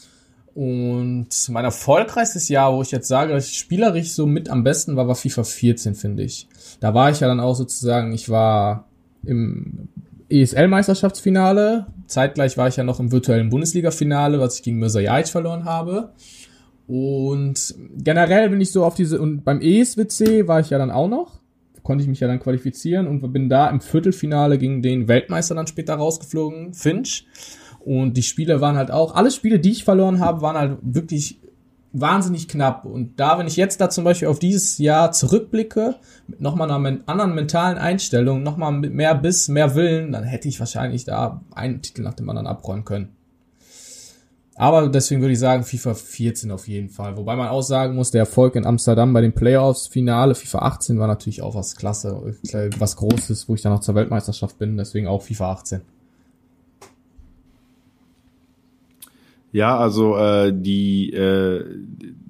Und 0.55 1.29
mein 1.49 1.65
erfolgreichstes 1.65 2.47
Jahr, 2.47 2.73
wo 2.73 2.81
ich 2.81 2.91
jetzt 2.91 3.07
sage, 3.07 3.33
dass 3.33 3.47
ich 3.47 3.57
spielerisch 3.57 4.11
so 4.11 4.27
mit 4.27 4.49
am 4.49 4.63
besten 4.63 4.95
war, 4.95 5.07
war 5.07 5.15
FIFA 5.15 5.43
14, 5.43 5.95
finde 5.95 6.23
ich. 6.23 6.47
Da 6.79 6.93
war 6.93 7.09
ich 7.09 7.19
ja 7.19 7.27
dann 7.27 7.39
auch 7.39 7.55
sozusagen, 7.55 8.13
ich 8.13 8.29
war 8.29 8.87
im 9.25 9.89
ESL-Meisterschaftsfinale. 10.29 11.87
Zeitgleich 12.07 12.57
war 12.57 12.67
ich 12.67 12.75
ja 12.75 12.83
noch 12.83 12.99
im 12.99 13.11
virtuellen 13.11 13.49
Bundesliga-Finale, 13.49 14.39
was 14.39 14.57
ich 14.57 14.63
gegen 14.63 14.79
Mirza 14.79 14.99
verloren 15.23 15.65
habe. 15.65 16.13
Und 16.87 17.75
generell 17.97 18.49
bin 18.49 18.61
ich 18.61 18.71
so 18.71 18.83
auf 18.83 18.95
diese, 18.95 19.21
und 19.21 19.43
beim 19.43 19.61
ESWC 19.61 20.47
war 20.47 20.59
ich 20.59 20.69
ja 20.69 20.77
dann 20.77 20.91
auch 20.91 21.07
noch, 21.07 21.39
konnte 21.81 22.03
ich 22.03 22.09
mich 22.09 22.19
ja 22.19 22.27
dann 22.27 22.39
qualifizieren 22.39 23.07
und 23.07 23.31
bin 23.33 23.49
da 23.49 23.69
im 23.69 23.81
Viertelfinale 23.81 24.57
gegen 24.57 24.81
den 24.81 25.07
Weltmeister 25.07 25.55
dann 25.55 25.67
später 25.67 25.95
rausgeflogen, 25.95 26.73
Finch. 26.73 27.25
Und 27.79 28.15
die 28.15 28.23
Spiele 28.23 28.61
waren 28.61 28.77
halt 28.77 28.91
auch, 28.91 29.15
alle 29.15 29.31
Spiele, 29.31 29.59
die 29.59 29.71
ich 29.71 29.83
verloren 29.83 30.19
habe, 30.19 30.41
waren 30.41 30.57
halt 30.57 30.77
wirklich 30.81 31.39
wahnsinnig 31.93 32.47
knapp. 32.47 32.85
Und 32.85 33.19
da, 33.19 33.37
wenn 33.37 33.47
ich 33.47 33.55
jetzt 33.55 33.79
da 33.79 33.89
zum 33.89 34.03
Beispiel 34.03 34.27
auf 34.27 34.39
dieses 34.39 34.77
Jahr 34.79 35.11
zurückblicke, 35.11 35.95
mit 36.27 36.41
nochmal 36.41 36.69
einer 36.69 36.99
anderen 37.05 37.35
mentalen 37.35 37.77
Einstellung, 37.77 38.43
nochmal 38.43 38.71
mit 38.73 38.93
mehr 38.93 39.15
Biss, 39.15 39.47
mehr 39.47 39.75
Willen, 39.75 40.11
dann 40.11 40.23
hätte 40.23 40.47
ich 40.47 40.59
wahrscheinlich 40.59 41.05
da 41.05 41.41
einen 41.53 41.81
Titel 41.81 42.01
nach 42.01 42.15
dem 42.15 42.29
anderen 42.29 42.47
abräumen 42.47 42.83
können. 42.83 43.15
Aber 44.55 44.87
deswegen 44.87 45.21
würde 45.21 45.33
ich 45.33 45.39
sagen, 45.39 45.63
FIFA 45.63 45.95
14 45.95 46.51
auf 46.51 46.67
jeden 46.67 46.89
Fall. 46.89 47.17
Wobei 47.17 47.35
man 47.35 47.47
auch 47.47 47.63
sagen 47.63 47.95
muss, 47.95 48.11
der 48.11 48.21
Erfolg 48.21 48.55
in 48.55 48.67
Amsterdam 48.67 49.11
bei 49.13 49.21
den 49.21 49.33
Playoffs, 49.33 49.87
Finale, 49.87 50.35
FIFA 50.35 50.59
18 50.59 50.99
war 50.99 51.07
natürlich 51.07 51.41
auch 51.41 51.55
was 51.55 51.75
klasse, 51.75 52.35
was 52.77 52.95
Großes, 52.95 53.49
wo 53.49 53.55
ich 53.55 53.61
dann 53.61 53.73
noch 53.73 53.79
zur 53.79 53.95
Weltmeisterschaft 53.95 54.59
bin, 54.59 54.77
deswegen 54.77 55.07
auch 55.07 55.23
FIFA 55.23 55.53
18. 55.53 55.81
Ja, 59.53 59.77
also 59.77 60.17
äh, 60.17 60.51
die 60.53 61.13
äh, 61.13 61.63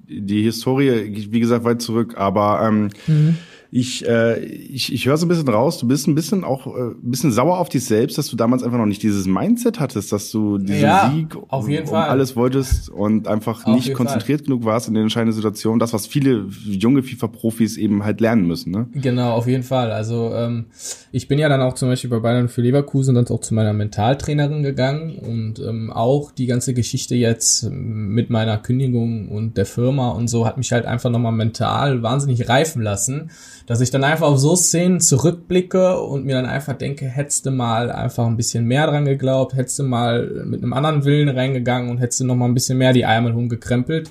die 0.06 0.42
Historie, 0.42 1.26
wie 1.30 1.40
gesagt, 1.40 1.64
weit 1.64 1.82
zurück, 1.82 2.14
aber 2.16 2.60
ähm, 2.62 2.90
mhm 3.08 3.36
ich, 3.76 4.06
äh, 4.06 4.38
ich, 4.38 4.92
ich 4.92 5.04
höre 5.06 5.16
so 5.16 5.26
ein 5.26 5.28
bisschen 5.28 5.48
raus, 5.48 5.78
du 5.78 5.88
bist 5.88 6.06
ein 6.06 6.14
bisschen 6.14 6.44
auch 6.44 6.68
äh, 6.68 6.92
ein 6.92 7.10
bisschen 7.10 7.32
sauer 7.32 7.58
auf 7.58 7.68
dich 7.68 7.84
selbst, 7.84 8.16
dass 8.16 8.28
du 8.28 8.36
damals 8.36 8.62
einfach 8.62 8.78
noch 8.78 8.86
nicht 8.86 9.02
dieses 9.02 9.26
Mindset 9.26 9.80
hattest, 9.80 10.12
dass 10.12 10.30
du 10.30 10.58
diesen 10.58 10.80
ja, 10.80 11.10
Sieg 11.12 11.36
auf 11.48 11.68
jeden 11.68 11.88
um 11.88 11.90
Fall. 11.90 12.08
alles 12.08 12.36
wolltest 12.36 12.88
und 12.88 13.26
einfach 13.26 13.66
auf 13.66 13.74
nicht 13.74 13.92
konzentriert 13.92 14.42
Fall. 14.42 14.46
genug 14.46 14.64
warst 14.64 14.86
in 14.86 14.94
den 14.94 15.02
entscheidenden 15.02 15.34
Situationen. 15.34 15.80
Das, 15.80 15.92
was 15.92 16.06
viele 16.06 16.46
junge 16.64 17.02
FIFA-Profis 17.02 17.76
eben 17.76 18.04
halt 18.04 18.20
lernen 18.20 18.46
müssen. 18.46 18.70
Ne? 18.70 18.86
Genau, 18.92 19.32
auf 19.32 19.48
jeden 19.48 19.64
Fall. 19.64 19.90
Also 19.90 20.32
ähm, 20.32 20.66
ich 21.10 21.26
bin 21.26 21.40
ja 21.40 21.48
dann 21.48 21.60
auch 21.60 21.74
zum 21.74 21.88
Beispiel 21.88 22.10
bei 22.10 22.20
Bayern 22.20 22.48
für 22.48 22.62
Leverkusen 22.62 23.16
dann 23.16 23.26
auch 23.26 23.40
zu 23.40 23.54
meiner 23.54 23.72
Mentaltrainerin 23.72 24.62
gegangen 24.62 25.18
und 25.18 25.58
ähm, 25.58 25.90
auch 25.90 26.30
die 26.30 26.46
ganze 26.46 26.74
Geschichte 26.74 27.16
jetzt 27.16 27.68
mit 27.72 28.30
meiner 28.30 28.56
Kündigung 28.56 29.30
und 29.30 29.56
der 29.56 29.66
Firma 29.66 30.10
und 30.10 30.28
so 30.28 30.46
hat 30.46 30.58
mich 30.58 30.70
halt 30.70 30.86
einfach 30.86 31.10
nochmal 31.10 31.32
mental 31.32 32.04
wahnsinnig 32.04 32.48
reifen 32.48 32.80
lassen 32.80 33.30
dass 33.66 33.80
ich 33.80 33.90
dann 33.90 34.04
einfach 34.04 34.26
auf 34.26 34.38
so 34.38 34.56
Szenen 34.56 35.00
zurückblicke 35.00 35.98
und 36.00 36.24
mir 36.24 36.34
dann 36.34 36.46
einfach 36.46 36.74
denke, 36.74 37.06
hättest 37.06 37.46
du 37.46 37.50
mal 37.50 37.90
einfach 37.90 38.26
ein 38.26 38.36
bisschen 38.36 38.66
mehr 38.66 38.86
dran 38.86 39.04
geglaubt, 39.04 39.54
hättest 39.54 39.78
du 39.78 39.84
mal 39.84 40.44
mit 40.44 40.62
einem 40.62 40.72
anderen 40.72 41.04
Willen 41.04 41.28
reingegangen 41.28 41.90
und 41.90 41.98
hättest 41.98 42.20
du 42.20 42.24
noch 42.24 42.36
mal 42.36 42.46
ein 42.46 42.54
bisschen 42.54 42.78
mehr 42.78 42.92
die 42.92 43.02
Ärmel 43.02 43.32
rumgekrempelt, 43.32 44.10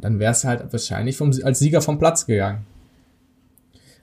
dann 0.00 0.18
wärst 0.18 0.44
du 0.44 0.48
halt 0.48 0.72
wahrscheinlich 0.72 1.16
vom, 1.16 1.32
als 1.42 1.58
Sieger 1.58 1.80
vom 1.80 1.98
Platz 1.98 2.26
gegangen. 2.26 2.66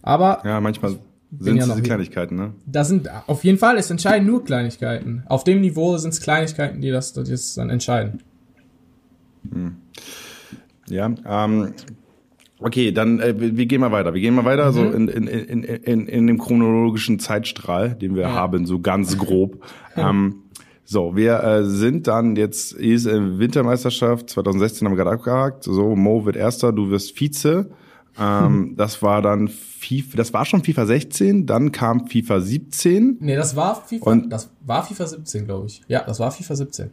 Aber 0.01 0.41
ja, 0.45 0.59
manchmal 0.61 0.97
sind 1.39 1.57
ja 1.57 1.65
diese 1.65 1.81
Kleinigkeiten, 1.81 2.35
ne? 2.35 2.53
Das 2.65 2.87
sind 2.87 3.09
auf 3.27 3.43
jeden 3.43 3.57
Fall, 3.57 3.77
es 3.77 3.91
entscheiden 3.91 4.25
nur 4.25 4.43
Kleinigkeiten. 4.45 5.23
Auf 5.27 5.43
dem 5.43 5.61
Niveau 5.61 5.97
sind 5.97 6.13
es 6.13 6.21
Kleinigkeiten, 6.21 6.81
die 6.81 6.91
das, 6.91 7.13
die 7.13 7.29
das 7.29 7.55
dann 7.55 7.69
entscheiden. 7.69 8.23
Hm. 9.51 9.75
Ja, 10.87 11.13
ähm, 11.25 11.73
Okay, 12.59 12.91
dann 12.91 13.19
äh, 13.19 13.35
wir 13.37 13.65
gehen 13.67 13.81
mal 13.81 13.91
weiter. 13.91 14.13
Wir 14.13 14.21
gehen 14.21 14.33
mal 14.33 14.45
weiter, 14.45 14.71
mhm. 14.71 14.73
so 14.73 14.83
in, 14.83 15.07
in, 15.07 15.27
in, 15.27 15.63
in, 15.63 16.07
in 16.07 16.27
dem 16.27 16.37
chronologischen 16.37 17.19
Zeitstrahl, 17.19 17.95
den 17.95 18.15
wir 18.15 18.23
ja. 18.23 18.31
haben, 18.31 18.65
so 18.65 18.79
ganz 18.79 19.17
grob. 19.17 19.63
ähm, 19.95 20.43
so, 20.89 21.17
wir 21.17 21.43
äh, 21.43 21.65
sind 21.65 22.07
dann 22.07 22.37
jetzt 22.37 22.71
ist 22.71 23.05
äh, 23.07 23.39
Wintermeisterschaft 23.39 24.29
2016 24.29 24.87
haben 24.87 24.93
wir 24.93 25.03
gerade 25.03 25.17
abgehakt. 25.17 25.65
So, 25.65 25.95
Mo 25.95 26.25
wird 26.25 26.37
Erster, 26.37 26.71
du 26.71 26.89
wirst 26.89 27.19
Vize. 27.19 27.69
Ähm, 28.19 28.51
mhm. 28.51 28.75
Das 28.77 29.01
war 29.01 29.21
dann 29.21 29.47
FIFA, 29.47 30.17
das 30.17 30.33
war 30.33 30.45
schon 30.45 30.63
FIFA 30.63 30.85
16, 30.85 31.45
dann 31.45 31.71
kam 31.71 32.07
FIFA 32.07 32.39
17. 32.39 33.17
Nee, 33.19 33.35
das 33.35 33.55
war 33.55 33.75
FIFA, 33.75 34.09
und, 34.09 34.29
das 34.31 34.49
war 34.65 34.83
FIFA 34.83 35.07
17, 35.07 35.45
glaube 35.45 35.67
ich. 35.67 35.81
Ja, 35.87 36.03
das 36.03 36.19
war 36.19 36.31
FIFA 36.31 36.55
17. 36.55 36.91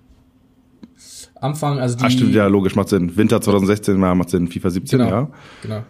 Anfang, 1.45 1.79
also 1.79 1.97
die. 1.97 2.05
Ah, 2.05 2.11
stimmt, 2.11 2.35
ja, 2.35 2.47
logisch, 2.47 2.75
macht 2.75 2.89
Sinn. 2.89 3.17
Winter 3.17 3.41
2016 3.41 4.01
war, 4.01 4.15
macht 4.15 4.31
Sinn, 4.31 4.49
FIFA 4.49 4.71
17, 4.71 4.99
genau, 4.99 5.11
ja. 5.11 5.31
Genau. 5.63 5.83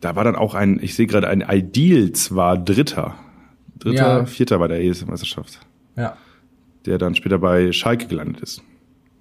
Da 0.00 0.14
war 0.16 0.24
dann 0.24 0.36
auch 0.36 0.54
ein, 0.54 0.78
ich 0.82 0.94
sehe 0.94 1.06
gerade, 1.06 1.28
ein 1.28 1.44
Ideal 1.48 2.12
zwar 2.12 2.58
Dritter. 2.58 3.14
Dritter, 3.78 4.18
ja. 4.18 4.26
Vierter 4.26 4.58
bei 4.58 4.68
der 4.68 4.82
ES-Meisterschaft. 4.82 5.60
Ja. 5.96 6.16
Der 6.84 6.98
dann 6.98 7.14
später 7.14 7.38
bei 7.38 7.72
Schalke 7.72 8.06
gelandet 8.06 8.40
ist. 8.40 8.62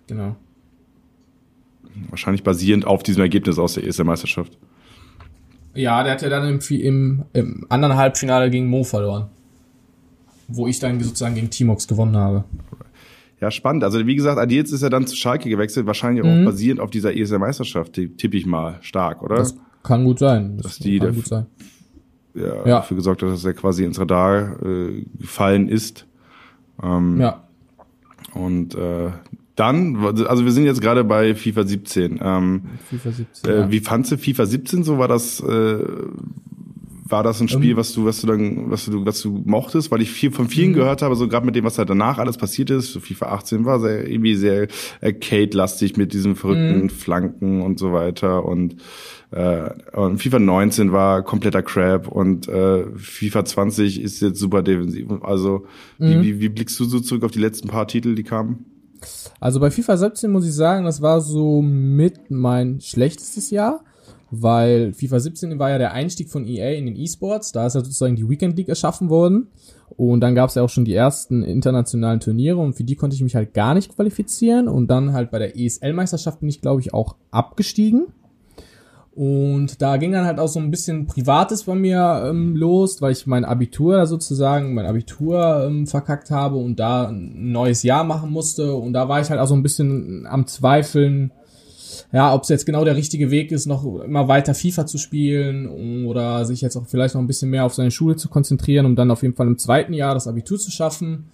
Genau. 0.08 0.36
Wahrscheinlich 2.10 2.44
basierend 2.44 2.86
auf 2.86 3.04
diesem 3.04 3.22
Ergebnis 3.22 3.58
aus 3.58 3.76
der 3.76 3.86
ES-Meisterschaft. 3.86 4.58
Ja, 5.74 6.04
der 6.04 6.14
hat 6.14 6.22
ja 6.22 6.30
dann 6.30 6.48
im, 6.48 6.60
im, 6.70 7.24
im 7.34 7.66
anderen 7.70 7.96
Halbfinale 7.96 8.50
gegen 8.50 8.68
Mo 8.68 8.84
verloren. 8.84 9.30
wo 10.48 10.68
ich 10.68 10.80
dann 10.80 11.02
sozusagen 11.02 11.36
gegen 11.36 11.50
Timox 11.50 11.88
gewonnen 11.88 12.18
habe. 12.18 12.44
Ja, 13.42 13.52
spannend. 13.52 13.84
Also 13.84 14.06
wie 14.06 14.16
gesagt, 14.16 14.40
Adils 14.40 14.72
ist 14.72 14.82
ja 14.82 14.90
dann 14.90 15.08
zu 15.08 15.16
Schalke 15.16 15.50
gewechselt, 15.50 15.86
wahrscheinlich 15.86 16.24
auch 16.24 16.30
mhm. 16.30 16.46
basierend 16.46 16.80
auf 16.80 16.90
dieser 16.90 17.16
ESL-Meisterschaft, 17.16 17.94
tippe 17.94 18.38
ich 18.38 18.46
mal 18.46 18.78
stark, 18.82 19.22
oder? 19.22 19.36
Das 19.36 19.56
kann 19.84 20.06
gut 20.06 20.20
sein. 20.20 20.58
Das 20.58 20.64
Dass 20.64 20.80
die 20.80 21.00
kann 21.00 21.16
gut 21.16 21.28
sein. 21.28 21.46
Ja, 22.34 22.56
ja, 22.58 22.64
dafür 22.66 22.98
gesorgt 22.98 23.24
hat, 23.24 23.30
dass 23.30 23.46
er 23.46 23.54
quasi 23.54 23.86
ins 23.86 24.00
Radar 24.00 24.62
äh, 24.62 25.06
gefallen 25.18 25.70
ist. 25.70 26.06
Ähm, 26.84 27.20
ja. 27.20 27.44
Und 28.34 28.76
äh, 28.76 29.12
dann, 29.56 29.96
also 30.28 30.44
wir 30.44 30.52
sind 30.52 30.66
jetzt 30.66 30.82
gerade 30.82 31.06
bei 31.06 31.34
FIFA 31.34 31.66
17. 31.66 32.20
Ähm, 32.22 32.62
FIFA 32.90 33.12
17. 33.12 33.50
Äh, 33.50 33.58
ja. 33.58 33.72
Wie 33.72 33.80
fandst 33.80 34.12
du 34.12 34.18
FIFA 34.18 34.46
17 34.46 34.84
so? 34.84 34.98
War 34.98 35.08
das 35.08 35.40
äh, 35.40 35.78
war 37.08 37.22
das 37.22 37.40
ein 37.40 37.48
Spiel, 37.48 37.72
ähm. 37.72 37.78
was 37.78 37.94
du, 37.94 38.06
was 38.06 38.22
du 38.22 38.28
dann, 38.28 38.72
was 38.72 38.86
du, 38.86 39.06
was 39.06 39.22
du 39.22 39.44
mochtest? 39.46 39.92
Weil 39.92 40.02
ich 40.02 40.10
viel 40.10 40.32
von 40.32 40.50
vielen 40.50 40.72
mhm. 40.72 40.76
gehört 40.76 41.04
habe, 41.04 41.16
so 41.16 41.28
gerade 41.28 41.46
mit 41.46 41.56
dem, 41.56 41.64
was 41.64 41.76
da 41.76 41.86
danach 41.86 42.18
alles 42.18 42.38
passiert 42.38 42.72
ist. 42.72 42.92
So 42.92 43.00
FIFA 43.00 43.28
18 43.28 43.64
war 43.64 43.80
sehr, 43.80 44.10
irgendwie 44.10 44.34
sehr 44.34 44.68
Arcade-lastig 45.04 45.98
mit 45.98 46.14
diesen 46.14 46.36
verrückten 46.36 46.84
mhm. 46.84 46.90
Flanken 46.90 47.62
und 47.62 47.78
so 47.78 47.94
weiter. 47.94 48.44
Und, 48.44 48.78
äh, 49.30 49.70
und 49.94 50.18
FIFA 50.18 50.40
19 50.40 50.92
war 50.92 51.22
kompletter 51.22 51.62
Crap 51.62 52.08
und 52.08 52.48
äh, 52.48 52.86
FIFA 52.96 53.46
20 53.46 54.02
ist 54.02 54.22
jetzt 54.22 54.40
super 54.40 54.64
defensiv. 54.64 55.08
Also 55.22 55.68
mhm. 56.00 56.10
wie, 56.10 56.24
wie, 56.24 56.40
wie 56.40 56.50
blickst 56.50 56.80
du 56.80 56.86
so 56.86 57.00
zurück 57.00 57.24
auf 57.24 57.32
die 57.32 57.40
letzten 57.40 57.68
paar 57.68 57.88
Titel, 57.88 58.16
die 58.16 58.24
kamen? 58.24 58.66
Also 59.40 59.60
bei 59.60 59.70
FIFA 59.70 59.98
17 59.98 60.32
muss 60.32 60.48
ich 60.48 60.56
sagen, 60.56 60.86
das 60.86 61.04
war 61.04 61.22
so 61.22 61.62
mit 61.62 62.32
mein 62.32 62.82
schlechtestes 62.82 63.52
Jahr 63.52 63.84
weil 64.42 64.94
FIFA 64.94 65.20
17 65.20 65.60
war 65.60 65.70
ja 65.70 65.78
der 65.78 65.94
Einstieg 65.94 66.30
von 66.30 66.46
EA 66.46 66.72
in 66.72 66.86
den 66.86 66.96
E-Sports, 66.96 67.52
da 67.52 67.66
ist 67.66 67.76
ja 67.76 67.82
sozusagen 67.82 68.16
die 68.16 68.30
Weekend 68.30 68.58
League 68.58 68.70
erschaffen 68.70 69.10
worden. 69.10 69.48
Und 69.98 70.22
dann 70.22 70.36
gab 70.36 70.50
es 70.50 70.56
ja 70.56 70.64
auch 70.64 70.70
schon 70.70 70.86
die 70.86 70.96
ersten 70.96 71.44
internationalen 71.44 72.20
Turniere 72.20 72.58
und 72.58 72.74
für 72.74 72.84
die 72.84 72.96
konnte 72.96 73.16
ich 73.16 73.24
mich 73.24 73.36
halt 73.36 73.54
gar 73.54 73.74
nicht 73.74 73.96
qualifizieren. 73.96 74.68
Und 74.68 74.88
dann 74.88 75.14
halt 75.14 75.32
bei 75.32 75.40
der 75.40 75.58
ESL-Meisterschaft 75.58 76.40
bin 76.40 76.50
ich 76.50 76.62
glaube 76.62 76.82
ich 76.82 76.94
auch 76.94 77.16
abgestiegen. 77.32 78.08
Und 79.16 79.82
da 79.82 79.96
ging 79.96 80.12
dann 80.12 80.26
halt 80.26 80.40
auch 80.40 80.50
so 80.50 80.60
ein 80.60 80.72
bisschen 80.72 81.08
Privates 81.08 81.64
bei 81.64 81.76
mir 81.76 82.26
ähm, 82.28 82.54
los, 82.54 83.02
weil 83.02 83.14
ich 83.14 83.26
mein 83.26 83.46
Abitur 83.46 84.06
sozusagen, 84.08 84.74
mein 84.74 84.86
Abitur 84.86 85.64
ähm, 85.66 85.88
verkackt 85.88 86.32
habe 86.32 86.58
und 86.58 86.82
da 86.82 87.08
ein 87.08 87.54
neues 87.54 87.84
Jahr 87.84 88.04
machen 88.04 88.30
musste. 88.30 88.76
Und 88.76 88.92
da 88.92 89.08
war 89.08 89.22
ich 89.22 89.30
halt 89.30 89.40
auch 89.40 89.48
so 89.48 89.56
ein 89.56 89.64
bisschen 89.64 90.28
am 90.28 90.48
Zweifeln, 90.48 91.32
ja, 92.16 92.34
ob 92.34 92.44
es 92.44 92.50
jetzt 92.50 92.66
genau 92.66 92.86
der 92.86 92.96
richtige 92.96 93.30
Weg 93.30 93.52
ist, 93.52 93.66
noch 93.66 93.84
immer 93.84 94.30
weiter 94.30 94.56
FIFA 94.56 94.86
zu 94.86 94.98
spielen 94.98 96.06
oder 96.06 96.46
sich 96.46 96.62
jetzt 96.62 96.78
auch 96.78 96.86
vielleicht 96.88 97.14
noch 97.14 97.22
ein 97.22 97.28
bisschen 97.28 97.50
mehr 97.50 97.66
auf 97.66 97.74
seine 97.74 97.92
Schule 97.92 98.16
zu 98.16 98.30
konzentrieren, 98.30 98.86
um 98.86 98.96
dann 98.96 99.12
auf 99.12 99.22
jeden 99.22 99.36
Fall 99.36 99.48
im 99.48 99.58
zweiten 99.58 99.92
Jahr 99.92 100.14
das 100.14 100.26
Abitur 100.26 100.58
zu 100.58 100.72
schaffen. 100.72 101.26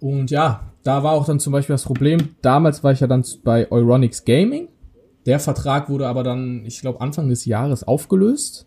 Und 0.00 0.30
ja, 0.30 0.72
da 0.84 1.02
war 1.02 1.12
auch 1.12 1.26
dann 1.26 1.38
zum 1.38 1.52
Beispiel 1.52 1.74
das 1.74 1.82
Problem, 1.82 2.30
damals 2.40 2.82
war 2.82 2.92
ich 2.92 3.00
ja 3.00 3.06
dann 3.06 3.26
bei 3.44 3.70
Euronics 3.70 4.24
Gaming. 4.24 4.68
Der 5.26 5.38
Vertrag 5.38 5.90
wurde 5.90 6.08
aber 6.08 6.22
dann, 6.22 6.64
ich 6.64 6.80
glaube, 6.80 7.02
Anfang 7.02 7.28
des 7.28 7.44
Jahres 7.44 7.84
aufgelöst. 7.86 8.66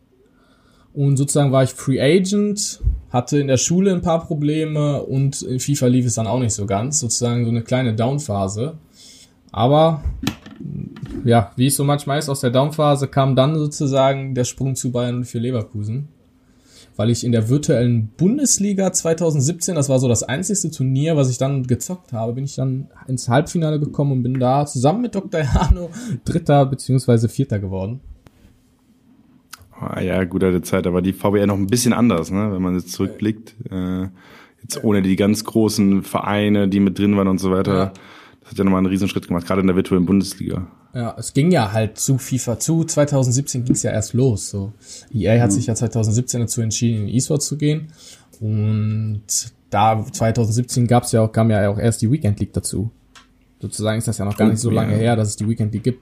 Und 0.93 1.17
sozusagen 1.17 1.51
war 1.51 1.63
ich 1.63 1.71
Free 1.71 1.99
Agent, 1.99 2.79
hatte 3.09 3.39
in 3.39 3.47
der 3.47 3.57
Schule 3.57 3.91
ein 3.91 4.03
paar 4.03 4.23
Probleme 4.23 5.01
und 5.01 5.41
in 5.41 5.59
FIFA 5.59 5.87
lief 5.87 6.05
es 6.05 6.13
dann 6.13 6.27
auch 6.27 6.39
nicht 6.39 6.53
so 6.53 6.67
ganz. 6.67 6.99
Sozusagen 6.99 7.43
so 7.43 7.49
eine 7.49 7.63
kleine 7.63 7.95
Downphase. 7.95 8.77
Aber 9.51 10.03
ja, 11.25 11.51
wie 11.55 11.67
es 11.67 11.75
so 11.75 11.83
manchmal 11.83 12.19
ist, 12.19 12.29
aus 12.29 12.41
der 12.41 12.51
Downphase 12.51 13.07
kam 13.07 13.35
dann 13.35 13.55
sozusagen 13.55 14.35
der 14.35 14.43
Sprung 14.43 14.75
zu 14.75 14.91
Bayern 14.91 15.23
für 15.23 15.39
Leverkusen. 15.39 16.07
Weil 16.95 17.09
ich 17.09 17.23
in 17.23 17.31
der 17.31 17.47
virtuellen 17.47 18.09
Bundesliga 18.17 18.91
2017, 18.91 19.75
das 19.75 19.87
war 19.87 19.99
so 19.99 20.09
das 20.09 20.23
einzigste 20.23 20.69
Turnier, 20.69 21.15
was 21.15 21.29
ich 21.29 21.37
dann 21.37 21.65
gezockt 21.65 22.11
habe, 22.11 22.33
bin 22.33 22.43
ich 22.43 22.55
dann 22.55 22.89
ins 23.07 23.29
Halbfinale 23.29 23.79
gekommen 23.79 24.11
und 24.11 24.23
bin 24.23 24.39
da 24.39 24.65
zusammen 24.65 25.01
mit 25.01 25.15
Dr. 25.15 25.41
Jano 25.41 25.89
Dritter 26.25 26.65
beziehungsweise 26.65 27.29
Vierter 27.29 27.59
geworden. 27.59 28.01
Ah, 29.79 30.01
ja, 30.01 30.25
gut 30.25 30.43
alte 30.43 30.61
Zeit, 30.61 30.87
aber 30.87 31.01
die 31.01 31.13
VBR 31.13 31.47
noch 31.47 31.55
ein 31.55 31.67
bisschen 31.67 31.93
anders, 31.93 32.31
ne? 32.31 32.51
wenn 32.51 32.61
man 32.61 32.75
jetzt 32.75 32.91
zurückblickt. 32.91 33.55
Äh, 33.71 34.09
jetzt 34.61 34.83
ohne 34.83 35.01
die 35.01 35.15
ganz 35.15 35.45
großen 35.45 36.03
Vereine, 36.03 36.67
die 36.67 36.81
mit 36.81 36.99
drin 36.99 37.15
waren 37.15 37.29
und 37.29 37.37
so 37.37 37.49
weiter. 37.49 37.75
Ja 37.75 37.93
das 38.49 38.53
hat 38.53 38.57
ja 38.57 38.63
nochmal 38.63 38.79
einen 38.79 38.87
Riesenschritt 38.87 39.27
gemacht, 39.27 39.45
gerade 39.45 39.61
in 39.61 39.67
der 39.67 39.75
virtuellen 39.75 40.07
Bundesliga. 40.07 40.65
Ja, 40.93 41.15
es 41.17 41.33
ging 41.33 41.51
ja 41.51 41.71
halt 41.71 41.99
zu 41.99 42.17
FIFA 42.17 42.59
zu. 42.59 42.83
2017 42.83 43.63
ging 43.63 43.75
es 43.75 43.83
ja 43.83 43.91
erst 43.91 44.13
los. 44.13 44.49
So. 44.49 44.73
EA 45.13 45.39
hat 45.41 45.51
mhm. 45.51 45.53
sich 45.53 45.67
ja 45.67 45.75
2017 45.75 46.41
dazu 46.41 46.61
entschieden, 46.61 47.07
in 47.07 47.15
E-Sport 47.15 47.43
zu 47.43 47.57
gehen. 47.57 47.93
Und 48.39 49.23
da 49.69 50.03
2017 50.03 50.87
gab's 50.87 51.11
ja 51.11 51.21
auch, 51.21 51.31
kam 51.31 51.51
ja 51.51 51.69
auch 51.69 51.77
erst 51.77 52.01
die 52.01 52.11
Weekend 52.11 52.39
League 52.39 52.53
dazu. 52.53 52.89
Sozusagen 53.61 53.99
ist 53.99 54.07
das 54.07 54.17
ja 54.17 54.25
noch 54.25 54.37
gar 54.37 54.49
nicht 54.49 54.59
so 54.59 54.69
lange 54.69 54.95
her, 54.95 55.15
dass 55.15 55.29
es 55.29 55.35
die 55.35 55.47
Weekend 55.47 55.73
League 55.73 55.83
gibt. 55.83 56.01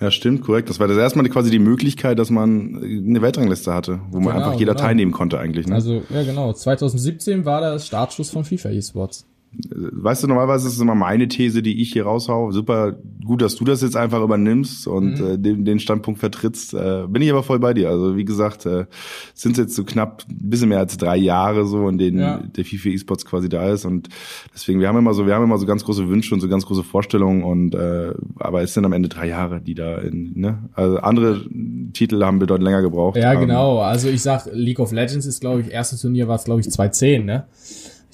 Ja, 0.00 0.10
stimmt, 0.10 0.42
korrekt. 0.42 0.68
Das 0.68 0.80
war 0.80 0.88
das 0.88 0.96
erste 0.96 1.18
Mal 1.18 1.28
quasi 1.28 1.50
die 1.50 1.60
Möglichkeit, 1.60 2.18
dass 2.18 2.30
man 2.30 2.82
eine 2.82 3.22
Weltrangliste 3.22 3.72
hatte, 3.72 4.00
wo 4.10 4.18
man 4.18 4.34
genau, 4.34 4.46
einfach 4.46 4.58
jeder 4.58 4.72
genau. 4.72 4.84
teilnehmen 4.84 5.12
konnte 5.12 5.38
eigentlich. 5.38 5.68
Ne? 5.68 5.74
Also, 5.74 6.02
ja 6.10 6.24
genau. 6.24 6.52
2017 6.52 7.44
war 7.44 7.60
das 7.60 7.86
Startschuss 7.86 8.30
von 8.30 8.44
FIFA 8.44 8.70
E-Sports 8.70 9.26
weißt 9.70 10.22
du, 10.22 10.28
normalerweise 10.28 10.68
ist 10.68 10.74
es 10.74 10.80
immer 10.80 10.94
meine 10.94 11.28
These, 11.28 11.62
die 11.62 11.80
ich 11.80 11.92
hier 11.92 12.04
raushau. 12.04 12.50
Super 12.50 12.96
gut, 13.24 13.42
dass 13.42 13.56
du 13.56 13.64
das 13.64 13.82
jetzt 13.82 13.96
einfach 13.96 14.22
übernimmst 14.22 14.86
und 14.86 15.20
mhm. 15.20 15.26
äh, 15.26 15.38
den, 15.38 15.64
den 15.64 15.78
Standpunkt 15.78 16.20
vertrittst. 16.20 16.74
Äh, 16.74 17.04
bin 17.08 17.22
ich 17.22 17.30
aber 17.30 17.42
voll 17.42 17.58
bei 17.58 17.74
dir. 17.74 17.88
Also 17.88 18.16
wie 18.16 18.24
gesagt, 18.24 18.66
äh, 18.66 18.86
sind 19.34 19.56
jetzt 19.56 19.74
so 19.74 19.84
knapp 19.84 20.24
ein 20.28 20.50
bisschen 20.50 20.68
mehr 20.68 20.78
als 20.78 20.96
drei 20.96 21.16
Jahre 21.16 21.66
so, 21.66 21.88
in 21.88 21.98
denen 21.98 22.18
ja. 22.18 22.38
der 22.38 22.64
FIFA 22.64 22.90
E-Sports 22.90 23.24
quasi 23.24 23.48
da 23.48 23.70
ist. 23.70 23.84
Und 23.84 24.08
deswegen, 24.52 24.80
wir 24.80 24.88
haben 24.88 24.98
immer 24.98 25.14
so, 25.14 25.26
wir 25.26 25.34
haben 25.34 25.44
immer 25.44 25.58
so 25.58 25.66
ganz 25.66 25.84
große 25.84 26.08
Wünsche 26.08 26.34
und 26.34 26.40
so 26.40 26.48
ganz 26.48 26.66
große 26.66 26.82
Vorstellungen 26.82 27.42
und 27.44 27.74
äh, 27.74 28.12
aber 28.38 28.62
es 28.62 28.74
sind 28.74 28.84
am 28.84 28.92
Ende 28.92 29.08
drei 29.08 29.28
Jahre, 29.28 29.60
die 29.60 29.74
da 29.74 29.98
in, 29.98 30.32
ne? 30.38 30.68
Also 30.74 30.98
andere 30.98 31.44
Titel 31.92 32.22
haben 32.24 32.38
bedeutend 32.38 32.64
länger 32.64 32.82
gebraucht. 32.82 33.16
Ja, 33.16 33.34
genau. 33.34 33.78
Also 33.78 34.08
ich 34.08 34.22
sag, 34.22 34.48
League 34.52 34.80
of 34.80 34.92
Legends 34.92 35.26
ist, 35.26 35.40
glaube 35.40 35.62
ich, 35.62 35.70
erstes 35.70 36.00
Turnier 36.00 36.28
war 36.28 36.36
es, 36.36 36.44
glaube 36.44 36.60
ich, 36.60 36.70
2010, 36.70 37.24
ne? 37.24 37.44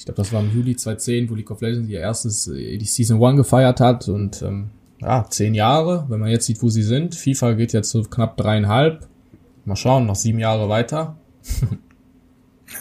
Ich 0.01 0.07
glaube, 0.07 0.17
das 0.17 0.33
war 0.33 0.41
im 0.41 0.51
Juli 0.51 0.75
2010, 0.75 1.29
wo 1.29 1.35
League 1.35 1.51
of 1.51 1.61
Legends 1.61 1.91
ihr 1.91 2.01
erstes, 2.01 2.49
äh, 2.49 2.79
die 2.79 2.87
Season 2.87 3.23
1 3.23 3.37
gefeiert 3.37 3.81
hat 3.81 4.09
und 4.09 4.41
ähm, 4.41 4.71
ja, 4.99 5.27
zehn 5.29 5.53
Jahre, 5.53 6.07
wenn 6.09 6.21
man 6.21 6.31
jetzt 6.31 6.47
sieht, 6.47 6.63
wo 6.63 6.71
sie 6.71 6.83
sind. 6.83 7.15
FIFA 7.15 7.53
geht 7.53 7.75
jetzt 7.75 7.91
so 7.91 8.03
knapp 8.05 8.39
dreieinhalb. 8.39 9.07
Mal 9.67 9.77
schauen, 9.77 10.07
noch 10.07 10.15
sieben 10.15 10.39
Jahre 10.39 10.71
weiter. 10.71 11.19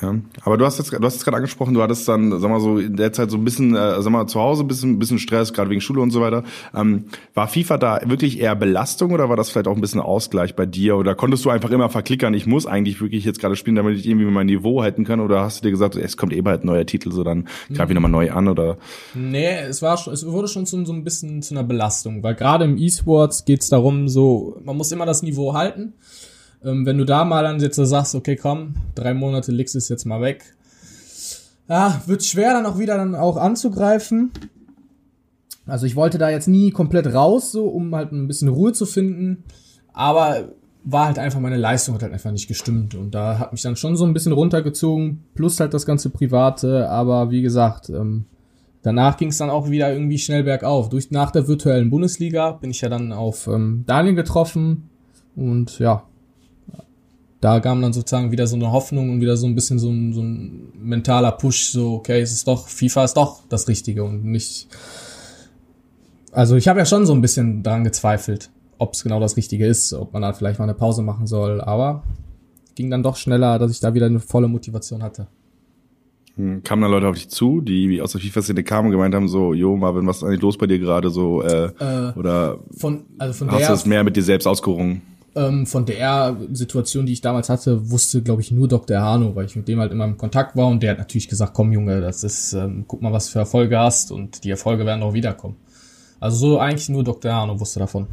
Ja, 0.02 0.16
aber 0.44 0.58
du 0.58 0.66
hast 0.66 0.78
jetzt, 0.78 0.92
du 0.92 1.04
hast 1.04 1.16
jetzt 1.16 1.24
gerade 1.24 1.38
angesprochen, 1.38 1.74
du 1.74 1.82
hattest 1.82 2.08
dann, 2.08 2.40
sag 2.40 2.50
mal 2.50 2.60
so, 2.60 2.78
in 2.78 2.96
der 2.96 3.12
Zeit 3.12 3.32
so 3.32 3.38
ein 3.38 3.44
bisschen, 3.44 3.76
äh, 3.76 4.02
sag 4.02 4.12
mal, 4.12 4.28
zu 4.28 4.40
Hause 4.40 4.64
ein 4.64 4.68
bisschen, 4.68 5.00
bisschen 5.00 5.20
Stress, 5.20 5.54
gerade 5.54 5.70
wegen 5.70 5.82
Schule 5.82 6.02
und 6.02 6.12
so 6.12 6.22
weiter. 6.22 6.44
Ähm, 6.76 7.06
war 7.34 7.48
FIFA 7.48 7.78
da 7.78 8.02
wirklich 8.06 8.40
eher 8.40 8.56
Belastung 8.56 9.12
oder 9.12 9.30
war 9.30 9.36
das 9.36 9.50
vielleicht 9.50 9.68
auch 9.68 9.76
ein 9.76 9.82
bisschen 9.82 10.02
Ausgleich 10.02 10.56
bei 10.56 10.66
dir? 10.66 10.98
Oder 10.98 11.16
konntest 11.16 11.44
du 11.46 11.50
einfach 11.50 11.72
immer 11.72 11.90
verklickern, 11.90 12.34
ich 12.34 12.46
muss 12.46 12.66
eigentlich 12.66 13.02
wirklich 13.02 13.26
jetzt 13.26 13.40
gerade 13.40 13.56
spielen, 13.56 13.76
damit 13.76 13.98
ich 13.98 14.08
irgendwie 14.08 14.26
mein 14.26 14.46
Niveau 14.46 14.82
halten 14.82 15.06
kann? 15.06 15.20
Oder 15.20 15.42
hast 15.42 15.60
du 15.60 15.68
dir 15.68 15.72
gesagt, 15.72 15.96
es 15.96 16.18
kommt 16.18 16.34
eh 16.34 16.42
bald 16.42 16.64
ein 16.64 16.68
neuer 16.68 16.86
Titel, 16.86 17.12
so 17.12 17.24
dann 17.24 17.48
greif 17.74 17.90
ich 17.90 17.96
nochmal 17.96 18.12
neu 18.12 18.32
an 18.32 18.48
oder? 18.48 18.78
Nee, 19.16 19.60
es 19.68 19.82
war 19.82 19.98
schon, 19.98 20.14
es 20.14 20.26
wurde 20.26 20.48
schon 20.48 20.66
so, 20.66 20.84
so 20.86 20.94
ein 20.94 21.04
bisschen 21.04 21.42
zu 21.42 21.54
einer 21.54 21.64
Belastung, 21.64 22.24
weil 22.24 22.36
gerade 22.36 22.66
im 22.66 22.78
E-Sports 22.78 23.46
geht's 23.46 23.70
darum, 23.70 24.08
so, 24.08 24.58
man 24.64 24.78
muss 24.78 24.92
immer 24.92 25.06
das 25.06 25.24
Niveau 25.24 25.54
halten. 25.54 25.94
Ähm, 26.64 26.86
wenn 26.86 26.98
du 26.98 27.06
da 27.06 27.24
mal 27.26 27.44
dann 27.44 27.60
jetzt 27.60 27.76
sagst, 27.76 28.16
okay, 28.16 28.36
komm, 28.36 28.76
drei 28.96 29.14
Monate 29.14 29.52
legst 29.52 29.76
es 29.76 29.90
jetzt 29.90 30.06
mal 30.06 30.22
weg, 30.22 30.44
ja, 31.70 32.02
wird 32.08 32.24
schwer 32.24 32.54
dann 32.54 32.66
auch 32.66 32.80
wieder 32.80 32.98
dann 32.98 33.16
auch 33.16 33.38
anzugreifen. 33.38 34.32
Also 35.68 35.86
ich 35.86 35.96
wollte 35.96 36.18
da 36.18 36.30
jetzt 36.30 36.48
nie 36.48 36.72
komplett 36.72 37.14
raus, 37.14 37.52
so, 37.52 37.68
um 37.68 37.96
halt 37.96 38.12
ein 38.12 38.28
bisschen 38.28 38.48
Ruhe 38.48 38.74
zu 38.74 38.86
finden. 38.86 39.44
Aber 39.94 40.50
war 40.84 41.06
halt 41.06 41.20
einfach, 41.20 41.40
meine 41.40 41.58
Leistung 41.58 41.94
hat 41.96 42.02
halt 42.02 42.14
einfach 42.14 42.32
nicht 42.32 42.48
gestimmt. 42.48 42.96
Und 42.96 43.14
da 43.14 43.38
hat 43.38 43.52
mich 43.52 43.62
dann 43.62 43.76
schon 43.76 43.96
so 43.96 44.06
ein 44.06 44.14
bisschen 44.14 44.32
runtergezogen, 44.32 45.24
plus 45.36 45.60
halt 45.60 45.74
das 45.74 45.86
ganze 45.86 46.10
Private. 46.10 46.90
Aber 46.90 47.30
wie 47.30 47.44
gesagt, 47.44 47.90
ähm, 47.90 48.26
danach 48.82 49.18
ging 49.18 49.30
es 49.30 49.38
dann 49.38 49.52
auch 49.52 49.70
wieder 49.70 49.94
irgendwie 49.94 50.18
schnell 50.18 50.44
bergauf. 50.44 50.90
Durch 50.90 51.12
nach 51.12 51.30
der 51.30 51.48
virtuellen 51.48 51.92
Bundesliga 51.92 52.54
bin 52.54 52.72
ich 52.72 52.82
ja 52.82 52.90
dann 52.90 53.14
auf 53.14 53.48
ähm, 53.48 53.84
Daniel 53.86 54.16
getroffen. 54.16 54.90
Und 55.36 55.78
ja, 55.78 56.04
da 57.42 57.60
kam 57.60 57.82
dann 57.82 57.94
sozusagen 57.94 58.32
wieder 58.32 58.48
so 58.48 58.56
eine 58.56 58.72
Hoffnung 58.72 59.10
und 59.10 59.22
wieder 59.22 59.38
so 59.38 59.48
ein 59.48 59.56
bisschen 59.56 59.80
so 59.80 59.90
ein, 59.90 60.14
so 60.14 60.22
ein 60.22 60.74
mentaler 60.78 61.32
Push, 61.32 61.70
so, 61.70 61.94
okay, 61.94 62.22
es 62.22 62.34
ist 62.34 62.48
doch, 62.48 62.68
FIFA 62.68 63.06
ist 63.06 63.14
doch 63.16 63.42
das 63.48 63.68
Richtige 63.68 64.04
und 64.04 64.26
nicht. 64.26 64.68
Also 66.32 66.56
ich 66.56 66.68
habe 66.68 66.80
ja 66.80 66.86
schon 66.86 67.06
so 67.06 67.14
ein 67.14 67.22
bisschen 67.22 67.64
dran 67.64 67.84
gezweifelt, 67.84 68.50
ob 68.78 68.94
es 68.94 69.04
genau 69.04 69.20
das 69.20 69.38
Richtige 69.38 69.66
ist, 69.66 69.94
ob 69.94 70.14
man 70.14 70.22
da 70.22 70.34
vielleicht 70.34 70.60
mal 70.60 70.66
eine 70.66 70.74
Pause 70.74 71.02
machen 71.02 71.28
soll, 71.28 71.62
aber 71.62 72.04
ging 72.76 72.90
dann 72.90 73.04
doch 73.04 73.16
schneller, 73.16 73.58
dass 73.58 73.72
ich 73.72 73.80
da 73.80 73.94
wieder 73.94 74.06
eine 74.06 74.20
volle 74.20 74.48
Motivation 74.48 75.02
hatte. 75.02 75.28
Hm, 76.36 76.64
kamen 76.64 76.82
dann 76.82 76.92
Leute 76.92 77.08
auf 77.08 77.16
dich 77.16 77.30
zu, 77.30 77.62
die 77.62 78.02
aus 78.02 78.14
der 78.14 78.22
FIFA-Szene 78.22 78.64
kamen 78.64 78.88
und 78.88 78.92
gemeint 78.92 79.16
haben, 79.16 79.28
so, 79.28 79.54
jo, 79.54 79.76
Marvin, 79.76 80.08
was 80.08 80.18
ist 80.18 80.24
eigentlich 80.24 80.42
los 80.42 80.58
bei 80.58 80.68
dir 80.68 80.80
gerade 80.80 81.10
so? 81.10 81.42
Äh, 81.42 81.72
äh, 81.80 82.14
oder 82.18 82.60
von, 82.78 83.06
also 83.18 83.34
von 83.34 83.52
hast 83.52 83.70
du 83.70 83.74
es 83.74 83.86
mehr 83.86 84.04
mit 84.04 84.16
dir 84.16 84.24
selbst 84.24 84.46
ausgerungen? 84.46 85.02
Ähm, 85.40 85.66
von 85.66 85.86
der 85.86 86.36
Situation, 86.52 87.06
die 87.06 87.14
ich 87.14 87.22
damals 87.22 87.48
hatte, 87.48 87.90
wusste, 87.90 88.22
glaube 88.22 88.42
ich, 88.42 88.52
nur 88.52 88.68
Dr. 88.68 89.00
Hano, 89.00 89.36
weil 89.36 89.46
ich 89.46 89.56
mit 89.56 89.70
dem 89.70 89.80
halt 89.80 89.94
immer 89.94 90.04
im 90.04 90.18
Kontakt 90.18 90.58
war 90.58 90.68
und 90.68 90.84
der 90.84 90.92
hat 90.92 90.98
natürlich 90.98 91.30
gesagt, 91.30 91.54
komm 91.54 91.72
Junge, 91.72 92.02
das 92.02 92.26
ist, 92.26 92.52
ähm, 92.54 92.84
guck 92.88 93.02
mal, 93.02 93.14
was 93.14 93.30
für 93.30 93.40
Erfolge 93.40 93.80
hast 93.80 94.12
und 94.12 94.44
die 94.44 94.50
Erfolge 94.50 94.86
werden 94.86 95.02
auch 95.02 95.14
wiederkommen. 95.14 95.56
Also 96.20 96.36
so 96.36 96.60
eigentlich 96.60 96.90
nur 96.90 97.06
Dr. 97.06 97.32
Hano 97.32 97.58
wusste 97.58 97.80
davon. 97.80 98.08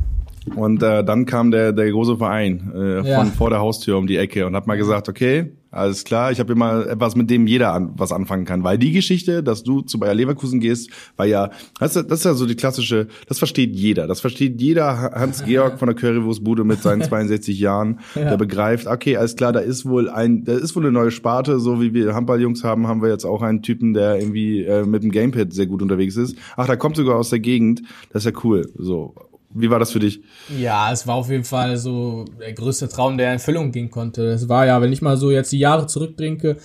Und 0.55 0.83
äh, 0.85 1.03
dann 1.03 1.27
kam 1.27 1.51
der, 1.51 1.73
der 1.73 1.91
große 1.91 2.17
Verein 2.19 2.71
äh, 2.73 3.09
ja. 3.09 3.19
von 3.19 3.33
vor 3.33 3.51
der 3.51 3.59
Haustür 3.59 3.99
um 3.99 4.07
die 4.07 4.19
Ecke 4.19 4.47
und 4.47 4.55
hat 4.55 4.69
mal 4.69 4.77
gesagt, 4.77 5.09
okay, 5.09 5.51
alles 5.71 6.05
klar, 6.05 6.33
ich 6.33 6.41
habe 6.41 6.53
immer 6.53 6.87
etwas, 6.87 7.17
mit 7.17 7.29
dem 7.29 7.47
jeder 7.47 7.73
an, 7.73 7.93
was 7.97 8.13
anfangen 8.13 8.45
kann. 8.45 8.65
Weil 8.65 8.79
die 8.79 8.93
Geschichte, 8.93 9.43
dass 9.43 9.63
du 9.63 9.83
zu 9.83 9.99
Bayer 9.99 10.15
Leverkusen 10.15 10.61
gehst, 10.61 10.91
war 11.17 11.27
ja, 11.27 11.51
das 11.79 11.97
ist, 11.97 12.11
das 12.11 12.21
ist 12.21 12.25
ja 12.25 12.35
so 12.35 12.47
die 12.47 12.55
klassische, 12.55 13.09
das 13.29 13.39
versteht 13.39 13.75
jeder. 13.75 14.07
Das 14.07 14.21
versteht 14.21 14.61
jeder 14.61 15.13
Hans-Georg 15.15 15.79
von 15.79 15.89
der 15.89 15.97
Currywurstbude 15.97 16.65
mit 16.65 16.83
seinen 16.83 17.03
62 17.07 17.59
Jahren, 17.59 18.01
ja. 18.15 18.31
der 18.31 18.37
begreift, 18.37 18.87
okay, 18.87 19.17
alles 19.17 19.37
klar, 19.37 19.53
da 19.53 19.61
ist 19.61 19.87
wohl 19.87 20.09
ein, 20.09 20.45
da 20.45 20.53
ist 20.53 20.77
wohl 20.77 20.85
eine 20.85 20.93
neue 20.93 21.11
Sparte, 21.11 21.59
so 21.61 21.81
wie 21.81 21.93
wir 21.93 22.15
Handballjungs 22.15 22.65
haben, 22.65 22.87
haben 22.87 23.03
wir 23.03 23.11
jetzt 23.11 23.25
auch 23.25 23.43
einen 23.43 23.63
Typen, 23.63 23.93
der 23.93 24.19
irgendwie 24.19 24.65
äh, 24.65 24.85
mit 24.85 25.03
dem 25.03 25.11
Gamepad 25.11 25.53
sehr 25.53 25.67
gut 25.67 25.83
unterwegs 25.83 26.17
ist. 26.17 26.37
Ach, 26.57 26.67
da 26.67 26.77
kommt 26.77 26.97
sogar 26.97 27.17
aus 27.17 27.31
der 27.31 27.41
Gegend, 27.41 27.83
das 28.13 28.25
ist 28.25 28.33
ja 28.33 28.41
cool. 28.45 28.71
So. 28.79 29.15
Wie 29.59 29.71
war 29.71 29.79
das 29.79 29.93
für 29.93 29.99
dich? 29.99 30.21
Ja, 30.59 30.93
es 30.93 31.07
war 31.07 31.15
auf 31.15 31.31
jeden 31.31 31.45
Fall 31.45 31.77
so 31.79 32.27
der 32.39 32.53
größte 32.53 32.89
Traum, 32.89 33.17
der 33.17 33.29
in 33.29 33.33
Erfüllung 33.35 33.73
gehen 33.73 33.91
konnte. 33.91 34.29
Es 34.29 34.49
war 34.49 34.67
ja, 34.67 34.81
wenn 34.83 34.93
ich 34.93 35.03
mal 35.03 35.17
so 35.17 35.31
jetzt 35.31 35.51
die 35.53 35.59
Jahre 35.59 35.87
zurückdenke, 35.87 36.59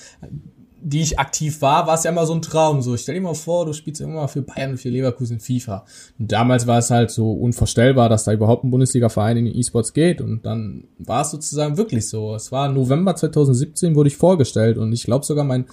die 0.84 1.02
ich 1.02 1.20
aktiv 1.20 1.62
war, 1.62 1.88
war 1.88 1.94
es 1.94 2.04
ja 2.04 2.12
immer 2.12 2.26
so 2.26 2.34
ein 2.34 2.42
Traum. 2.42 2.82
So, 2.82 2.98
stell 2.98 3.16
dir 3.16 3.22
mal 3.22 3.36
vor, 3.36 3.66
du 3.66 3.74
spielst 3.74 4.02
immer 4.02 4.28
für 4.28 4.42
Bayern 4.42 4.72
und 4.72 4.78
für 4.78 4.90
Leverkusen 4.90 5.40
FIFA. 5.40 5.86
Und 6.20 6.32
damals 6.32 6.68
war 6.68 6.80
es 6.80 6.90
halt 6.90 7.12
so 7.12 7.32
unvorstellbar, 7.32 8.10
dass 8.10 8.24
da 8.24 8.34
überhaupt 8.34 8.64
ein 8.64 8.72
Bundesliga-Verein 8.72 9.38
in 9.38 9.46
den 9.46 9.56
E-Sports 9.56 9.94
geht. 9.94 10.22
Und 10.22 10.46
dann 10.46 10.86
war 10.98 11.22
es 11.22 11.32
sozusagen 11.32 11.78
wirklich 11.78 12.10
so. 12.10 12.36
Es 12.36 12.52
war 12.52 12.68
November 12.70 13.16
2017, 13.16 13.96
wurde 13.96 14.08
ich 14.08 14.18
vorgestellt 14.18 14.78
und 14.78 14.92
ich 14.92 15.04
glaube 15.04 15.26
sogar 15.26 15.46
mein 15.46 15.66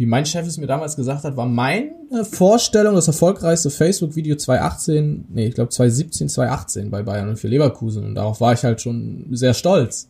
wie 0.00 0.06
mein 0.06 0.24
Chef 0.24 0.46
es 0.46 0.56
mir 0.56 0.66
damals 0.66 0.96
gesagt 0.96 1.24
hat, 1.24 1.36
war 1.36 1.44
meine 1.44 1.90
Vorstellung 2.24 2.94
das 2.94 3.06
erfolgreichste 3.06 3.68
Facebook-Video 3.68 4.34
2018, 4.34 5.26
nee, 5.28 5.48
ich 5.48 5.54
glaube 5.54 5.68
2017, 5.68 6.30
2018 6.30 6.90
bei 6.90 7.02
Bayern 7.02 7.28
und 7.28 7.38
für 7.38 7.48
Leverkusen. 7.48 8.06
Und 8.06 8.14
darauf 8.14 8.40
war 8.40 8.54
ich 8.54 8.64
halt 8.64 8.80
schon 8.80 9.26
sehr 9.32 9.52
stolz. 9.52 10.08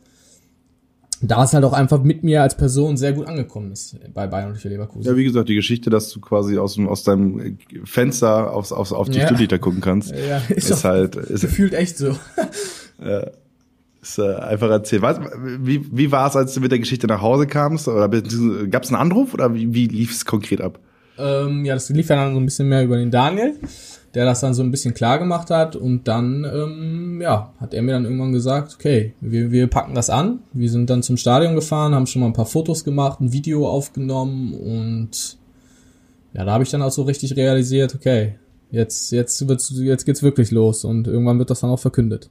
Da 1.22 1.42
es 1.42 1.54
halt 1.54 1.64
auch 1.64 1.72
einfach 1.72 2.04
mit 2.04 2.22
mir 2.22 2.40
als 2.40 2.56
Person 2.56 2.96
sehr 2.96 3.14
gut 3.14 3.26
angekommen 3.26 3.72
ist 3.72 3.96
bei 4.14 4.28
Bayern 4.28 4.50
und 4.50 4.58
für 4.58 4.68
Leverkusen. 4.68 5.10
Ja, 5.10 5.16
wie 5.16 5.24
gesagt, 5.24 5.48
die 5.48 5.56
Geschichte, 5.56 5.90
dass 5.90 6.08
du 6.10 6.20
quasi 6.20 6.56
aus, 6.56 6.78
aus 6.78 7.02
deinem 7.02 7.58
Fenster 7.82 8.52
aufs, 8.52 8.70
aufs, 8.70 8.92
auf 8.92 9.10
die 9.10 9.18
ja. 9.18 9.26
Stuttgart 9.26 9.60
gucken 9.60 9.80
kannst, 9.80 10.14
ja, 10.14 10.40
ist, 10.50 10.70
ist 10.70 10.84
halt... 10.84 11.16
Ist, 11.16 11.40
gefühlt 11.40 11.74
echt 11.74 11.98
so. 11.98 12.16
ja. 13.04 13.26
Ist, 14.02 14.18
äh, 14.18 14.34
einfach 14.34 14.70
erzählen. 14.70 15.02
Was, 15.02 15.20
wie, 15.60 15.84
wie 15.92 16.10
war 16.10 16.28
es, 16.28 16.36
als 16.36 16.54
du 16.54 16.60
mit 16.60 16.72
der 16.72 16.78
Geschichte 16.78 17.06
nach 17.06 17.20
Hause 17.20 17.46
kamst? 17.46 17.86
Oder 17.86 18.08
gab 18.08 18.82
es 18.82 18.88
einen 18.88 19.00
Anruf 19.00 19.34
oder 19.34 19.54
wie, 19.54 19.74
wie 19.74 19.86
lief 19.86 20.12
es 20.12 20.24
konkret 20.24 20.60
ab? 20.60 20.78
Ähm, 21.18 21.64
ja, 21.66 21.74
das 21.74 21.90
lief 21.90 22.06
dann 22.06 22.32
so 22.32 22.40
ein 22.40 22.46
bisschen 22.46 22.68
mehr 22.68 22.82
über 22.82 22.96
den 22.96 23.10
Daniel, 23.10 23.58
der 24.14 24.24
das 24.24 24.40
dann 24.40 24.54
so 24.54 24.62
ein 24.62 24.70
bisschen 24.70 24.94
klar 24.94 25.18
gemacht 25.18 25.50
hat. 25.50 25.76
Und 25.76 26.08
dann, 26.08 26.44
ähm, 26.44 27.20
ja, 27.20 27.52
hat 27.60 27.74
er 27.74 27.82
mir 27.82 27.92
dann 27.92 28.04
irgendwann 28.04 28.32
gesagt, 28.32 28.74
okay, 28.74 29.14
wir, 29.20 29.50
wir 29.50 29.66
packen 29.66 29.94
das 29.94 30.08
an. 30.08 30.40
Wir 30.52 30.70
sind 30.70 30.88
dann 30.88 31.02
zum 31.02 31.18
Stadion 31.18 31.54
gefahren, 31.54 31.94
haben 31.94 32.06
schon 32.06 32.20
mal 32.20 32.28
ein 32.28 32.32
paar 32.32 32.46
Fotos 32.46 32.84
gemacht, 32.84 33.20
ein 33.20 33.32
Video 33.34 33.68
aufgenommen 33.68 34.54
und 34.54 35.38
ja, 36.32 36.44
da 36.44 36.52
habe 36.52 36.64
ich 36.64 36.70
dann 36.70 36.82
auch 36.82 36.92
so 36.92 37.02
richtig 37.02 37.36
realisiert, 37.36 37.94
okay, 37.94 38.36
jetzt, 38.70 39.10
jetzt 39.10 39.48
wird's, 39.48 39.72
jetzt 39.76 40.04
geht's 40.04 40.22
wirklich 40.22 40.50
los 40.52 40.84
und 40.84 41.08
irgendwann 41.08 41.38
wird 41.38 41.50
das 41.50 41.60
dann 41.60 41.70
auch 41.70 41.80
verkündet. 41.80 42.30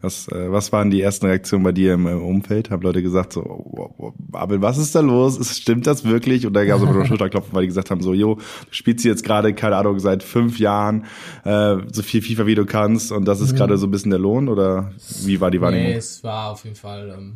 Was, 0.00 0.28
äh, 0.28 0.52
was 0.52 0.72
waren 0.72 0.90
die 0.90 1.02
ersten 1.02 1.26
Reaktionen 1.26 1.64
bei 1.64 1.72
dir 1.72 1.94
im, 1.94 2.06
im 2.06 2.22
Umfeld? 2.22 2.70
Haben 2.70 2.82
Leute 2.82 3.02
gesagt 3.02 3.32
so, 3.32 3.42
oh, 3.42 3.90
oh, 3.98 4.12
Abel, 4.32 4.62
was 4.62 4.78
ist 4.78 4.94
da 4.94 5.00
los? 5.00 5.58
Stimmt 5.58 5.88
das 5.88 6.04
wirklich? 6.04 6.46
Und 6.46 6.52
da 6.52 6.64
gab 6.64 6.80
es 6.80 6.88
so 6.88 7.04
Schulterklopfen, 7.04 7.52
weil 7.52 7.62
die 7.62 7.68
gesagt 7.68 7.90
haben 7.90 8.00
so, 8.00 8.14
jo, 8.14 8.36
du 8.36 8.40
spielst 8.70 9.04
jetzt 9.04 9.24
gerade, 9.24 9.54
keine 9.54 9.76
Ahnung, 9.76 9.98
seit 9.98 10.22
fünf 10.22 10.60
Jahren 10.60 11.04
äh, 11.44 11.78
so 11.92 12.02
viel 12.02 12.22
FIFA, 12.22 12.46
wie 12.46 12.54
du 12.54 12.64
kannst 12.64 13.10
und 13.10 13.26
das 13.26 13.40
ist 13.40 13.52
mhm. 13.52 13.56
gerade 13.56 13.76
so 13.76 13.88
ein 13.88 13.90
bisschen 13.90 14.10
der 14.10 14.20
Lohn? 14.20 14.48
Oder 14.48 14.92
wie 15.24 15.40
war 15.40 15.50
die 15.50 15.60
Wahrnehmung? 15.60 15.88
Nee, 15.88 15.96
es 15.96 16.22
war 16.22 16.52
auf 16.52 16.64
jeden 16.64 16.76
Fall... 16.76 17.14
Ähm 17.18 17.34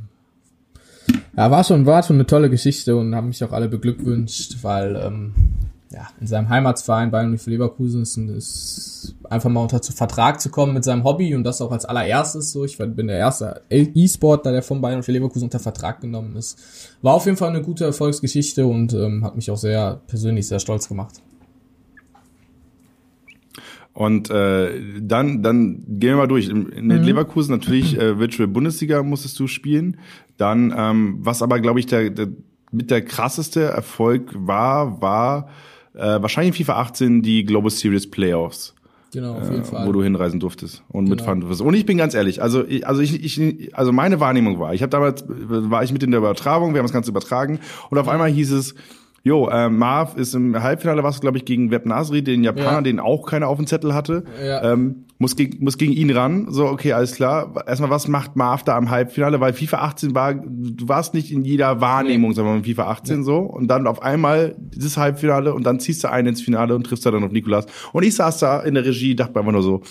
ja, 1.36 1.50
war 1.50 1.64
schon, 1.64 1.84
war 1.84 2.02
schon 2.04 2.16
eine 2.16 2.26
tolle 2.26 2.48
Geschichte 2.48 2.94
und 2.94 3.14
haben 3.14 3.28
mich 3.28 3.42
auch 3.42 3.52
alle 3.52 3.68
beglückwünscht, 3.68 4.62
weil 4.62 4.94
ähm, 4.96 5.34
ja, 5.92 6.08
in 6.20 6.26
seinem 6.26 6.48
Heimatsverein 6.48 7.10
Bayern 7.10 7.36
für 7.38 7.50
Leverkusen 7.50 8.02
ist, 8.02 8.16
ist 8.16 9.14
einfach 9.28 9.50
mal 9.50 9.60
unter 9.60 9.82
zu 9.82 9.92
Vertrag 9.92 10.40
zu 10.40 10.50
kommen 10.50 10.72
mit 10.74 10.84
seinem 10.84 11.04
Hobby 11.04 11.34
und 11.34 11.44
das 11.44 11.60
auch 11.60 11.70
als 11.70 11.84
allererstes 11.84 12.52
so. 12.52 12.64
Ich 12.64 12.78
bin 12.78 13.06
der 13.06 13.18
erste 13.18 13.62
E-Sportler, 13.70 14.52
der 14.52 14.62
von 14.62 14.80
Bayern 14.80 15.02
für 15.02 15.12
Leverkusen 15.12 15.44
unter 15.44 15.58
Vertrag 15.58 16.00
genommen 16.00 16.36
ist. 16.36 16.58
War 17.02 17.14
auf 17.14 17.26
jeden 17.26 17.36
Fall 17.36 17.50
eine 17.50 17.62
gute 17.62 17.84
Erfolgsgeschichte 17.84 18.66
und 18.66 18.94
ähm, 18.94 19.24
hat 19.24 19.36
mich 19.36 19.50
auch 19.50 19.56
sehr 19.56 20.00
persönlich 20.06 20.46
sehr 20.46 20.60
stolz 20.60 20.88
gemacht. 20.88 21.20
Und 23.94 24.30
äh, 24.30 25.00
dann, 25.02 25.42
dann 25.42 25.84
gehen 25.86 26.10
wir 26.10 26.16
mal 26.16 26.28
durch. 26.28 26.48
In, 26.48 26.70
in 26.70 26.86
mhm. 26.86 27.02
Leverkusen 27.02 27.52
natürlich 27.52 27.98
äh, 27.98 28.18
Virtual 28.18 28.48
Bundesliga 28.48 29.02
musstest 29.02 29.38
du 29.38 29.46
spielen. 29.46 29.98
Dann, 30.38 30.72
ähm, 30.74 31.18
was 31.20 31.42
aber, 31.42 31.60
glaube 31.60 31.80
ich, 31.80 31.86
der, 31.86 32.08
der 32.08 32.28
mit 32.70 32.90
der 32.90 33.04
krasseste 33.04 33.64
Erfolg 33.64 34.30
war, 34.34 35.02
war 35.02 35.48
äh, 35.94 36.22
wahrscheinlich 36.22 36.58
in 36.58 36.64
FIFA 36.64 36.80
18 36.80 37.22
die 37.22 37.44
Global 37.44 37.70
Series 37.70 38.10
Playoffs. 38.10 38.74
Genau, 39.12 39.34
auf 39.34 39.50
jeden 39.50 39.62
äh, 39.62 39.64
Fall. 39.64 39.86
Wo 39.86 39.92
du 39.92 40.02
hinreisen 40.02 40.40
durftest 40.40 40.82
und 40.88 41.04
genau. 41.04 41.16
mitfahren 41.16 41.40
durftest. 41.40 41.60
Und 41.60 41.74
ich 41.74 41.84
bin 41.84 41.98
ganz 41.98 42.14
ehrlich, 42.14 42.40
also 42.42 42.64
ich, 42.66 42.86
also 42.86 43.02
ich, 43.02 43.22
ich 43.22 43.76
also 43.76 43.92
meine 43.92 44.20
Wahrnehmung 44.20 44.58
war, 44.58 44.72
ich 44.72 44.82
habe 44.82 44.90
damals 44.90 45.24
war 45.28 45.84
ich 45.84 45.92
mit 45.92 46.02
in 46.02 46.10
der 46.10 46.20
Übertragung, 46.20 46.72
wir 46.72 46.78
haben 46.78 46.86
das 46.86 46.94
Ganze 46.94 47.10
übertragen 47.10 47.60
und 47.90 47.98
auf 47.98 48.08
einmal 48.08 48.30
hieß 48.30 48.52
es 48.52 48.74
Jo, 49.24 49.48
äh, 49.48 49.68
Marv 49.68 50.16
ist 50.16 50.34
im 50.34 50.60
Halbfinale, 50.60 51.04
was 51.04 51.20
glaube 51.20 51.38
ich 51.38 51.44
gegen 51.44 51.70
Web 51.70 51.86
Nasri, 51.86 52.22
den 52.22 52.42
Japaner, 52.42 52.72
ja. 52.72 52.80
den 52.80 52.98
auch 52.98 53.24
keiner 53.24 53.46
auf 53.46 53.56
dem 53.56 53.68
Zettel 53.68 53.94
hatte. 53.94 54.24
Ja. 54.44 54.72
Ähm, 54.72 55.04
muss, 55.18 55.36
gegen, 55.36 55.62
muss 55.62 55.78
gegen 55.78 55.92
ihn 55.92 56.10
ran. 56.10 56.48
So, 56.50 56.66
okay, 56.66 56.92
alles 56.92 57.14
klar. 57.14 57.54
Erstmal, 57.68 57.90
was 57.90 58.08
macht 58.08 58.34
Marv 58.34 58.64
da 58.64 58.76
im 58.76 58.90
Halbfinale? 58.90 59.38
Weil 59.38 59.52
FIFA 59.52 59.78
18 59.78 60.14
war, 60.16 60.34
du 60.34 60.88
warst 60.88 61.14
nicht 61.14 61.30
in 61.30 61.44
jeder 61.44 61.80
Wahrnehmung, 61.80 62.30
nee. 62.30 62.36
sagen 62.36 62.48
wir 62.48 62.54
mal, 62.56 62.64
FIFA 62.64 62.90
18 62.90 63.16
ja. 63.18 63.22
so. 63.22 63.38
Und 63.38 63.68
dann 63.68 63.86
auf 63.86 64.02
einmal 64.02 64.56
dieses 64.58 64.96
Halbfinale 64.96 65.54
und 65.54 65.64
dann 65.64 65.78
ziehst 65.78 66.02
du 66.02 66.10
einen 66.10 66.28
ins 66.28 66.42
Finale 66.42 66.74
und 66.74 66.84
triffst 66.84 67.06
da 67.06 67.12
dann 67.12 67.22
auf 67.22 67.30
Nikolas. 67.30 67.66
Und 67.92 68.02
ich 68.02 68.16
saß 68.16 68.38
da 68.38 68.60
in 68.60 68.74
der 68.74 68.84
Regie, 68.84 69.14
dachte 69.14 69.34
mir 69.34 69.40
einfach 69.40 69.52
nur 69.52 69.62
so, 69.62 69.82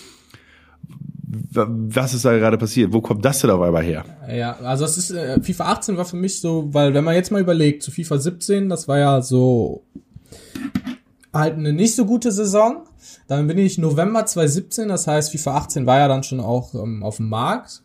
was 1.54 2.14
ist 2.14 2.26
da 2.26 2.38
gerade 2.38 2.58
passiert? 2.58 2.92
Wo 2.92 3.02
kommt 3.02 3.24
das 3.24 3.40
denn 3.40 3.50
auf 3.50 3.62
einmal 3.62 3.84
her? 3.84 4.04
Ja, 4.30 4.58
also 4.58 4.86
es 4.86 4.98
ist 4.98 5.12
äh, 5.12 5.42
FIFA 5.42 5.72
18 5.72 5.98
war 5.98 6.06
für 6.06 6.18
mich 6.18 6.42
so, 6.42 6.74
weil 6.74 6.94
wenn 6.94 7.04
man 7.04 7.16
jetzt 7.16 7.32
mal 7.32 7.42
überlegt, 7.42 7.84
zu 7.84 7.92
FIFA 7.92 8.18
17, 8.18 8.70
das 8.70 8.88
war 8.88 9.00
ja 9.00 9.22
so 9.22 9.84
halt 11.34 11.56
eine 11.58 11.74
nicht 11.74 11.96
so 11.96 12.06
gute 12.06 12.32
Saison. 12.32 12.84
Dann 13.28 13.48
bin 13.48 13.58
ich 13.58 13.78
November 13.78 14.26
2017, 14.26 14.90
das 14.90 15.08
heißt 15.08 15.32
FIFA 15.32 15.58
18 15.58 15.86
war 15.86 16.00
ja 16.00 16.08
dann 16.08 16.24
schon 16.24 16.40
auch 16.40 16.74
ähm, 16.74 17.04
auf 17.04 17.18
dem 17.18 17.30
Markt 17.30 17.82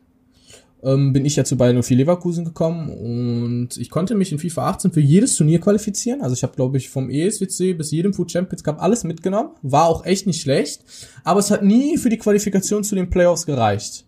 ähm, 0.87 1.13
bin 1.13 1.25
ich 1.25 1.35
ja 1.35 1.45
zu 1.45 1.57
Bayern 1.57 1.83
04 1.83 1.97
Leverkusen 1.97 2.45
gekommen 2.45 2.89
und 2.91 3.77
ich 3.77 3.91
konnte 3.91 4.15
mich 4.15 4.31
in 4.31 4.39
FIFA 4.39 4.71
18 4.71 4.93
für 4.93 5.01
jedes 5.01 5.35
Turnier 5.35 5.61
qualifizieren. 5.61 6.23
Also 6.23 6.35
ich 6.35 6.45
habe, 6.45 6.55
glaube 6.55 6.77
ich, 6.79 6.89
vom 6.89 7.11
ESWC 7.11 7.77
bis 7.77 7.91
jedem 7.91 8.15
Food 8.15 8.31
Champions 8.31 8.63
Cup 8.63 8.81
alles 8.81 9.03
mitgenommen. 9.03 9.51
War 9.63 9.87
auch 9.87 10.07
echt 10.07 10.29
nicht 10.29 10.41
schlecht. 10.41 10.85
Aber 11.25 11.41
es 11.41 11.51
hat 11.51 11.65
nie 11.65 11.99
für 11.99 12.09
die 12.09 12.19
Qualifikation 12.19 12.85
zu 12.85 12.95
den 12.95 13.11
Playoffs 13.11 13.47
gereicht. 13.47 14.05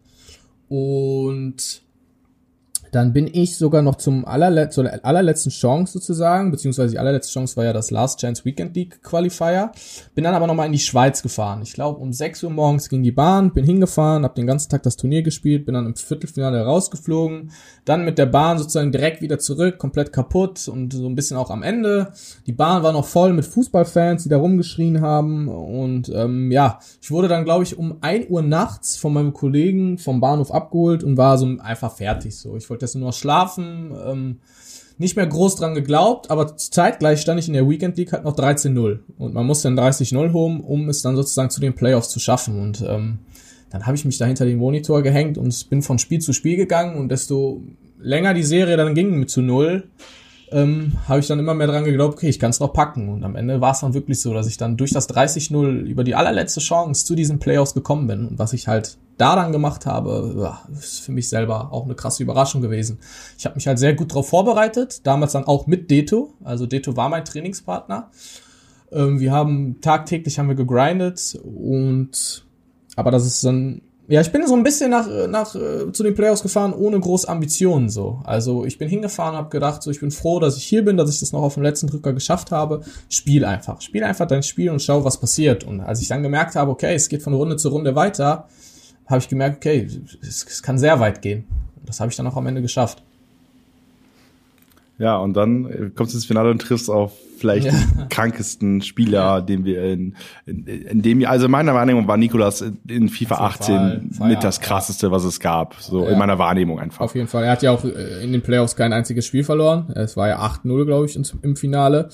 Und 0.68 1.82
dann 2.92 3.12
bin 3.12 3.28
ich 3.32 3.56
sogar 3.56 3.82
noch 3.82 3.96
zum 3.96 4.24
allerlet 4.24 4.72
zur 4.72 4.88
allerletzten 5.04 5.50
Chance 5.50 5.92
sozusagen, 5.92 6.50
beziehungsweise 6.50 6.92
die 6.92 6.98
allerletzte 6.98 7.32
Chance 7.32 7.56
war 7.56 7.64
ja 7.64 7.72
das 7.72 7.90
Last 7.90 8.20
Chance 8.20 8.44
Weekend 8.44 8.74
League 8.76 9.02
Qualifier. 9.02 9.72
Bin 10.14 10.24
dann 10.24 10.34
aber 10.34 10.46
nochmal 10.46 10.66
in 10.66 10.72
die 10.72 10.78
Schweiz 10.78 11.22
gefahren. 11.22 11.62
Ich 11.62 11.72
glaube, 11.72 12.00
um 12.00 12.12
6 12.12 12.44
Uhr 12.44 12.50
morgens 12.50 12.88
ging 12.88 13.02
die 13.02 13.12
Bahn, 13.12 13.52
bin 13.52 13.64
hingefahren, 13.64 14.24
habe 14.24 14.34
den 14.34 14.46
ganzen 14.46 14.70
Tag 14.70 14.82
das 14.82 14.96
Turnier 14.96 15.22
gespielt, 15.22 15.66
bin 15.66 15.74
dann 15.74 15.86
im 15.86 15.96
Viertelfinale 15.96 16.64
rausgeflogen, 16.64 17.50
dann 17.84 18.04
mit 18.04 18.18
der 18.18 18.26
Bahn 18.26 18.58
sozusagen 18.58 18.92
direkt 18.92 19.22
wieder 19.22 19.38
zurück, 19.38 19.78
komplett 19.78 20.12
kaputt 20.12 20.68
und 20.68 20.92
so 20.92 21.06
ein 21.06 21.14
bisschen 21.14 21.36
auch 21.36 21.50
am 21.50 21.62
Ende. 21.62 22.12
Die 22.46 22.52
Bahn 22.52 22.82
war 22.82 22.92
noch 22.92 23.06
voll 23.06 23.32
mit 23.32 23.44
Fußballfans, 23.44 24.22
die 24.22 24.28
da 24.28 24.38
rumgeschrien 24.38 25.00
haben 25.00 25.48
und 25.48 26.08
ähm, 26.14 26.50
ja, 26.50 26.78
ich 27.00 27.10
wurde 27.10 27.28
dann, 27.28 27.44
glaube 27.44 27.64
ich, 27.64 27.78
um 27.78 27.98
1 28.00 28.30
Uhr 28.30 28.42
nachts 28.42 28.96
von 28.96 29.12
meinem 29.12 29.32
Kollegen 29.32 29.98
vom 29.98 30.20
Bahnhof 30.20 30.52
abgeholt 30.52 31.04
und 31.04 31.16
war 31.16 31.38
so 31.38 31.46
einfach 31.60 31.92
fertig 31.92 32.36
so. 32.36 32.56
Ich 32.56 32.68
wollte 32.70 32.77
wollte 32.80 32.98
nur 32.98 33.12
schlafen, 33.12 33.92
ähm, 34.06 34.36
nicht 34.98 35.16
mehr 35.16 35.26
groß 35.26 35.56
dran 35.56 35.74
geglaubt, 35.74 36.30
aber 36.30 36.56
zeitgleich 36.56 37.20
stand 37.20 37.38
ich 37.38 37.46
in 37.46 37.54
der 37.54 37.68
Weekend 37.68 37.96
League 37.96 38.12
halt 38.12 38.24
noch 38.24 38.36
13-0 38.36 38.98
und 39.16 39.34
man 39.34 39.46
musste 39.46 39.68
dann 39.68 39.78
30-0 39.78 40.32
holen, 40.32 40.60
um 40.60 40.88
es 40.88 41.02
dann 41.02 41.14
sozusagen 41.14 41.50
zu 41.50 41.60
den 41.60 41.74
Playoffs 41.74 42.08
zu 42.08 42.18
schaffen. 42.18 42.60
Und 42.60 42.84
ähm, 42.86 43.18
dann 43.70 43.86
habe 43.86 43.96
ich 43.96 44.04
mich 44.04 44.18
da 44.18 44.24
hinter 44.24 44.44
den 44.44 44.58
Monitor 44.58 45.02
gehängt 45.02 45.38
und 45.38 45.70
bin 45.70 45.82
von 45.82 45.98
Spiel 45.98 46.20
zu 46.20 46.32
Spiel 46.32 46.56
gegangen. 46.56 46.96
Und 46.96 47.10
desto 47.10 47.62
länger 48.00 48.34
die 48.34 48.42
Serie 48.42 48.76
dann 48.76 48.94
ging 48.94 49.18
mit 49.18 49.30
zu 49.30 49.40
null, 49.40 49.84
ähm, 50.52 50.94
habe 51.06 51.20
ich 51.20 51.26
dann 51.26 51.38
immer 51.38 51.54
mehr 51.54 51.66
dran 51.66 51.84
geglaubt, 51.84 52.14
okay, 52.14 52.28
ich 52.28 52.38
kann 52.38 52.50
es 52.50 52.60
noch 52.60 52.72
packen. 52.72 53.08
Und 53.08 53.24
am 53.24 53.36
Ende 53.36 53.60
war 53.60 53.72
es 53.72 53.80
dann 53.80 53.94
wirklich 53.94 54.20
so, 54.20 54.32
dass 54.32 54.46
ich 54.46 54.56
dann 54.56 54.76
durch 54.76 54.92
das 54.92 55.08
30-0 55.08 55.82
über 55.82 56.04
die 56.04 56.14
allerletzte 56.14 56.60
Chance 56.60 57.04
zu 57.04 57.14
diesen 57.14 57.38
Playoffs 57.38 57.74
gekommen 57.74 58.06
bin. 58.06 58.26
Und 58.26 58.38
was 58.38 58.52
ich 58.52 58.68
halt 58.68 58.98
da 59.18 59.34
dann 59.34 59.52
gemacht 59.52 59.84
habe, 59.84 60.58
ist 60.70 61.00
für 61.00 61.12
mich 61.12 61.28
selber 61.28 61.72
auch 61.72 61.84
eine 61.84 61.94
krasse 61.94 62.22
Überraschung 62.22 62.62
gewesen. 62.62 62.98
Ich 63.36 63.44
habe 63.44 63.56
mich 63.56 63.66
halt 63.66 63.78
sehr 63.78 63.94
gut 63.94 64.12
darauf 64.12 64.28
vorbereitet, 64.28 65.06
damals 65.06 65.32
dann 65.32 65.44
auch 65.44 65.66
mit 65.66 65.90
Deto. 65.90 66.34
Also 66.44 66.66
Deto 66.66 66.96
war 66.96 67.08
mein 67.08 67.24
Trainingspartner. 67.24 68.10
Ähm, 68.92 69.20
wir 69.20 69.32
haben 69.32 69.80
tagtäglich 69.80 70.38
haben 70.38 70.48
wir 70.48 70.54
gegrindet 70.54 71.38
und 71.44 72.44
aber 72.96 73.10
das 73.10 73.26
ist 73.26 73.44
dann 73.44 73.82
ja, 74.10 74.22
ich 74.22 74.32
bin 74.32 74.46
so 74.46 74.54
ein 74.54 74.62
bisschen 74.62 74.90
nach, 74.90 75.06
nach 75.28 75.54
äh, 75.54 75.92
zu 75.92 76.02
den 76.02 76.14
Playoffs 76.14 76.42
gefahren, 76.42 76.72
ohne 76.72 76.98
groß 76.98 77.26
Ambitionen 77.26 77.90
so. 77.90 78.20
Also 78.24 78.64
ich 78.64 78.78
bin 78.78 78.88
hingefahren, 78.88 79.36
habe 79.36 79.50
gedacht, 79.50 79.82
so 79.82 79.90
ich 79.90 80.00
bin 80.00 80.10
froh, 80.10 80.40
dass 80.40 80.56
ich 80.56 80.64
hier 80.64 80.82
bin, 80.82 80.96
dass 80.96 81.10
ich 81.12 81.20
das 81.20 81.32
noch 81.32 81.42
auf 81.42 81.54
dem 81.54 81.62
letzten 81.62 81.88
Drücker 81.88 82.14
geschafft 82.14 82.50
habe. 82.50 82.80
Spiel 83.10 83.44
einfach, 83.44 83.82
spiel 83.82 84.02
einfach 84.02 84.26
dein 84.26 84.42
Spiel 84.42 84.70
und 84.70 84.80
schau, 84.80 85.04
was 85.04 85.18
passiert. 85.20 85.64
Und 85.64 85.82
als 85.82 86.00
ich 86.00 86.08
dann 86.08 86.22
gemerkt 86.22 86.56
habe, 86.56 86.70
okay, 86.70 86.94
es 86.94 87.10
geht 87.10 87.22
von 87.22 87.34
Runde 87.34 87.56
zu 87.56 87.68
Runde 87.68 87.94
weiter, 87.96 88.48
habe 89.06 89.18
ich 89.18 89.28
gemerkt, 89.28 89.58
okay, 89.58 89.86
es, 90.22 90.46
es 90.48 90.62
kann 90.62 90.78
sehr 90.78 91.00
weit 91.00 91.20
gehen. 91.20 91.46
Und 91.76 91.86
das 91.86 92.00
habe 92.00 92.10
ich 92.10 92.16
dann 92.16 92.26
auch 92.26 92.36
am 92.36 92.46
Ende 92.46 92.62
geschafft. 92.62 93.02
Ja, 94.98 95.16
und 95.16 95.34
dann 95.34 95.66
äh, 95.66 95.90
kommst 95.94 96.12
du 96.12 96.18
ins 96.18 96.26
Finale 96.26 96.50
und 96.50 96.60
triffst 96.60 96.90
auf 96.90 97.12
vielleicht 97.38 97.66
ja. 97.66 97.72
den 97.72 98.08
krankesten 98.10 98.82
Spieler, 98.82 99.40
den 99.42 99.64
wir 99.64 99.84
in, 99.84 100.16
in, 100.44 100.66
in 100.66 101.02
dem 101.02 101.24
also 101.24 101.48
meiner 101.48 101.72
Wahrnehmung 101.72 102.08
war 102.08 102.16
Nikolas 102.16 102.64
in 102.88 103.08
FIFA 103.08 103.34
18 103.36 104.10
Fall. 104.12 104.28
mit 104.28 104.42
das 104.42 104.60
krasseste, 104.60 105.12
was 105.12 105.24
es 105.24 105.38
gab, 105.38 105.76
so 105.76 106.04
ja. 106.04 106.10
in 106.10 106.18
meiner 106.18 106.38
Wahrnehmung 106.38 106.80
einfach. 106.80 107.00
Auf 107.00 107.14
jeden 107.14 107.28
Fall. 107.28 107.44
Er 107.44 107.52
hat 107.52 107.62
ja 107.62 107.70
auch 107.70 107.84
äh, 107.84 108.24
in 108.24 108.32
den 108.32 108.42
Playoffs 108.42 108.74
kein 108.74 108.92
einziges 108.92 109.24
Spiel 109.24 109.44
verloren. 109.44 109.92
Es 109.94 110.16
war 110.16 110.28
ja 110.28 110.40
8-0, 110.40 110.84
glaube 110.84 111.06
ich, 111.06 111.18
im 111.42 111.56
Finale. 111.56 112.08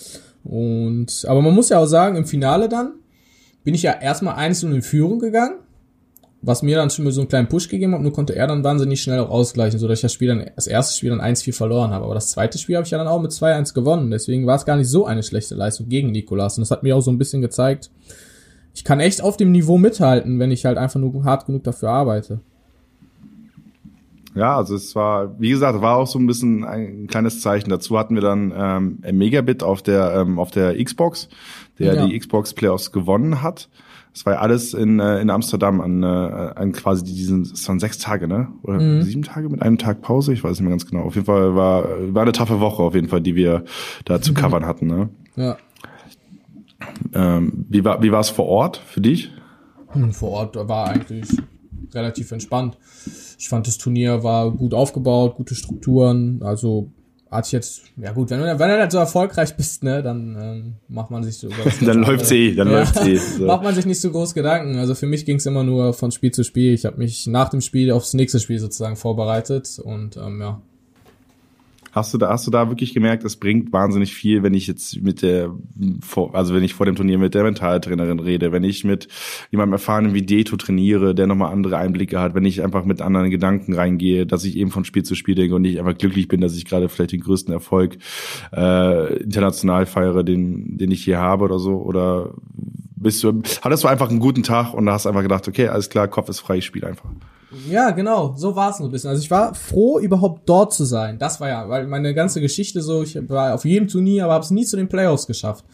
Und 0.44 1.24
aber 1.26 1.40
man 1.40 1.54
muss 1.54 1.70
ja 1.70 1.78
auch 1.78 1.86
sagen, 1.86 2.16
im 2.16 2.26
Finale 2.26 2.68
dann 2.68 2.92
bin 3.64 3.74
ich 3.74 3.82
ja 3.82 3.92
erstmal 3.92 4.34
einzeln 4.34 4.74
in 4.74 4.82
Führung 4.82 5.20
gegangen 5.20 5.63
was 6.46 6.62
mir 6.62 6.76
dann 6.76 6.90
schon 6.90 7.04
mal 7.04 7.10
so 7.10 7.20
einen 7.20 7.28
kleinen 7.28 7.48
Push 7.48 7.68
gegeben 7.68 7.94
hat, 7.94 8.02
nur 8.02 8.12
konnte 8.12 8.34
er 8.34 8.46
dann 8.46 8.62
wahnsinnig 8.64 9.00
schnell 9.00 9.20
auch 9.20 9.30
ausgleichen, 9.30 9.78
so 9.78 9.88
dass 9.88 9.98
ich 9.98 10.02
das 10.02 10.12
Spiel 10.12 10.28
dann, 10.28 10.50
das 10.54 10.66
erste 10.66 10.96
Spiel 10.96 11.10
dann 11.10 11.20
1-4 11.20 11.54
verloren 11.54 11.90
habe. 11.90 12.04
Aber 12.04 12.14
das 12.14 12.30
zweite 12.30 12.58
Spiel 12.58 12.76
habe 12.76 12.84
ich 12.84 12.90
ja 12.90 12.98
dann 12.98 13.08
auch 13.08 13.20
mit 13.20 13.30
2-1 13.30 13.74
gewonnen. 13.74 14.10
Deswegen 14.10 14.46
war 14.46 14.56
es 14.56 14.66
gar 14.66 14.76
nicht 14.76 14.88
so 14.88 15.06
eine 15.06 15.22
schlechte 15.22 15.54
Leistung 15.54 15.88
gegen 15.88 16.10
Nikolas. 16.10 16.58
Und 16.58 16.62
das 16.62 16.70
hat 16.70 16.82
mir 16.82 16.96
auch 16.96 17.00
so 17.00 17.10
ein 17.10 17.18
bisschen 17.18 17.40
gezeigt, 17.40 17.90
ich 18.74 18.84
kann 18.84 19.00
echt 19.00 19.22
auf 19.22 19.36
dem 19.36 19.52
Niveau 19.52 19.78
mithalten, 19.78 20.38
wenn 20.38 20.50
ich 20.50 20.66
halt 20.66 20.78
einfach 20.78 21.00
nur 21.00 21.24
hart 21.24 21.46
genug 21.46 21.62
dafür 21.62 21.90
arbeite. 21.90 22.40
Ja, 24.34 24.56
also 24.56 24.74
es 24.74 24.96
war, 24.96 25.38
wie 25.40 25.50
gesagt, 25.50 25.80
war 25.80 25.96
auch 25.96 26.08
so 26.08 26.18
ein 26.18 26.26
bisschen 26.26 26.64
ein 26.64 27.06
kleines 27.06 27.40
Zeichen. 27.40 27.70
Dazu 27.70 27.96
hatten 27.96 28.16
wir 28.16 28.22
dann 28.22 28.52
ähm, 28.56 28.98
Megabit 29.16 29.62
auf 29.62 29.80
der 29.80 30.14
ähm, 30.16 30.40
auf 30.40 30.50
der 30.50 30.82
Xbox, 30.82 31.28
der 31.78 31.94
ja. 31.94 32.06
die 32.06 32.18
Xbox 32.18 32.52
Playoffs 32.52 32.90
gewonnen 32.90 33.42
hat. 33.42 33.68
Das 34.14 34.24
war 34.24 34.34
ja 34.34 34.38
alles 34.38 34.74
in, 34.74 35.00
äh, 35.00 35.20
in 35.20 35.28
Amsterdam 35.28 35.80
an, 35.80 36.04
äh, 36.04 36.06
an 36.06 36.70
quasi 36.70 37.02
diesen, 37.02 37.42
es 37.42 37.68
waren 37.68 37.80
sechs 37.80 37.98
Tage, 37.98 38.28
ne? 38.28 38.46
Oder 38.62 38.80
mhm. 38.80 39.02
sieben 39.02 39.24
Tage 39.24 39.48
mit 39.48 39.60
einem 39.60 39.76
Tag 39.76 40.02
Pause? 40.02 40.32
Ich 40.32 40.44
weiß 40.44 40.52
nicht 40.52 40.60
mehr 40.60 40.70
ganz 40.70 40.86
genau. 40.86 41.02
Auf 41.02 41.16
jeden 41.16 41.26
Fall 41.26 41.56
war, 41.56 42.14
war 42.14 42.22
eine 42.22 42.30
taffe 42.30 42.60
Woche 42.60 42.80
auf 42.82 42.94
jeden 42.94 43.08
Fall, 43.08 43.20
die 43.20 43.34
wir 43.34 43.64
da 44.04 44.20
zu 44.20 44.32
covern 44.34 44.66
hatten, 44.66 44.86
ne? 44.86 45.08
Ja. 45.34 45.56
Ähm, 47.12 47.66
wie 47.68 47.84
war 47.84 48.02
wie 48.02 48.12
war 48.12 48.20
es 48.20 48.30
vor 48.30 48.46
Ort 48.46 48.76
für 48.76 49.00
dich? 49.00 49.32
Hm, 49.88 50.12
vor 50.12 50.30
Ort 50.30 50.56
war 50.68 50.90
eigentlich 50.90 51.28
relativ 51.92 52.30
entspannt. 52.30 52.78
Ich 53.38 53.48
fand 53.48 53.66
das 53.66 53.78
Turnier 53.78 54.22
war 54.22 54.52
gut 54.52 54.74
aufgebaut, 54.74 55.34
gute 55.36 55.56
Strukturen, 55.56 56.40
also 56.42 56.92
ich 57.46 57.52
jetzt, 57.52 57.82
ja 57.96 58.12
gut, 58.12 58.30
wenn 58.30 58.40
du, 58.40 58.58
wenn 58.58 58.68
du 58.70 58.78
nicht 58.78 58.92
so 58.92 58.98
erfolgreich 58.98 59.56
bist, 59.56 59.82
ne, 59.82 60.02
dann 60.02 60.36
ähm, 60.40 60.74
macht 60.88 61.10
man 61.10 61.24
sich 61.24 61.38
so 61.38 61.48
Dann 61.80 62.02
läuft's 62.02 62.30
eh, 62.30 62.54
dann 62.54 62.70
ja, 62.70 62.78
läuft's 62.78 63.04
eh. 63.06 63.16
So. 63.38 63.46
macht 63.46 63.62
man 63.62 63.74
sich 63.74 63.86
nicht 63.86 64.00
so 64.00 64.10
groß 64.10 64.34
Gedanken. 64.34 64.78
Also 64.78 64.94
für 64.94 65.06
mich 65.06 65.24
ging's 65.24 65.46
immer 65.46 65.64
nur 65.64 65.94
von 65.94 66.12
Spiel 66.12 66.30
zu 66.30 66.44
Spiel. 66.44 66.74
Ich 66.74 66.84
habe 66.84 66.98
mich 66.98 67.26
nach 67.26 67.48
dem 67.48 67.60
Spiel 67.60 67.90
aufs 67.90 68.14
nächste 68.14 68.40
Spiel 68.40 68.58
sozusagen 68.58 68.96
vorbereitet 68.96 69.80
und 69.82 70.16
ähm, 70.16 70.40
ja, 70.40 70.62
Hast 71.94 72.12
du 72.12 72.18
da, 72.18 72.28
hast 72.28 72.44
du 72.44 72.50
da 72.50 72.68
wirklich 72.70 72.92
gemerkt, 72.92 73.24
es 73.24 73.36
bringt 73.36 73.72
wahnsinnig 73.72 74.12
viel, 74.12 74.42
wenn 74.42 74.52
ich 74.52 74.66
jetzt 74.66 75.00
mit 75.00 75.22
der, 75.22 75.54
also 76.32 76.52
wenn 76.52 76.64
ich 76.64 76.74
vor 76.74 76.86
dem 76.86 76.96
Turnier 76.96 77.18
mit 77.18 77.34
der 77.34 77.44
Mentaltrainerin 77.44 78.18
rede, 78.18 78.50
wenn 78.50 78.64
ich 78.64 78.82
mit 78.82 79.06
jemandem 79.52 79.74
erfahrenen 79.74 80.12
wie 80.12 80.22
Deto 80.22 80.56
trainiere, 80.56 81.14
der 81.14 81.28
nochmal 81.28 81.52
andere 81.52 81.76
Einblicke 81.76 82.18
hat, 82.18 82.34
wenn 82.34 82.44
ich 82.44 82.64
einfach 82.64 82.84
mit 82.84 83.00
anderen 83.00 83.30
Gedanken 83.30 83.74
reingehe, 83.74 84.26
dass 84.26 84.44
ich 84.44 84.56
eben 84.56 84.72
von 84.72 84.84
Spiel 84.84 85.04
zu 85.04 85.14
Spiel 85.14 85.36
denke 85.36 85.54
und 85.54 85.62
nicht 85.62 85.78
einfach 85.78 85.96
glücklich 85.96 86.26
bin, 86.26 86.40
dass 86.40 86.56
ich 86.56 86.64
gerade 86.64 86.88
vielleicht 86.88 87.12
den 87.12 87.20
größten 87.20 87.54
Erfolg 87.54 87.96
äh, 88.52 89.22
international 89.22 89.86
feiere, 89.86 90.24
den, 90.24 90.76
den 90.76 90.90
ich 90.90 91.04
hier 91.04 91.18
habe 91.18 91.44
oder 91.44 91.60
so, 91.60 91.76
oder 91.76 92.34
bist 92.96 93.22
du, 93.22 93.40
hattest 93.62 93.84
du 93.84 93.88
einfach 93.88 94.10
einen 94.10 94.18
guten 94.18 94.42
Tag 94.42 94.74
und 94.74 94.90
hast 94.90 95.06
einfach 95.06 95.22
gedacht, 95.22 95.46
okay, 95.46 95.68
alles 95.68 95.90
klar, 95.90 96.08
Kopf 96.08 96.28
ist 96.28 96.40
frei, 96.40 96.56
ich 96.56 96.64
spiele 96.64 96.88
einfach. 96.88 97.10
Ja, 97.68 97.90
genau, 97.90 98.34
so 98.36 98.54
war 98.56 98.70
es 98.70 98.80
ein 98.80 98.90
bisschen. 98.90 99.10
Also 99.10 99.22
ich 99.22 99.30
war 99.30 99.54
froh, 99.54 99.98
überhaupt 99.98 100.42
dort 100.48 100.72
zu 100.72 100.84
sein. 100.84 101.18
Das 101.18 101.40
war 101.40 101.48
ja, 101.48 101.68
weil 101.68 101.86
meine 101.86 102.14
ganze 102.14 102.40
Geschichte 102.40 102.82
so, 102.82 103.02
ich 103.02 103.16
war 103.28 103.54
auf 103.54 103.64
jedem 103.64 103.88
Turnier, 103.88 104.24
aber 104.24 104.34
habe 104.34 104.44
es 104.44 104.50
nie 104.50 104.64
zu 104.64 104.76
den 104.76 104.88
Playoffs 104.88 105.26
geschafft. 105.26 105.64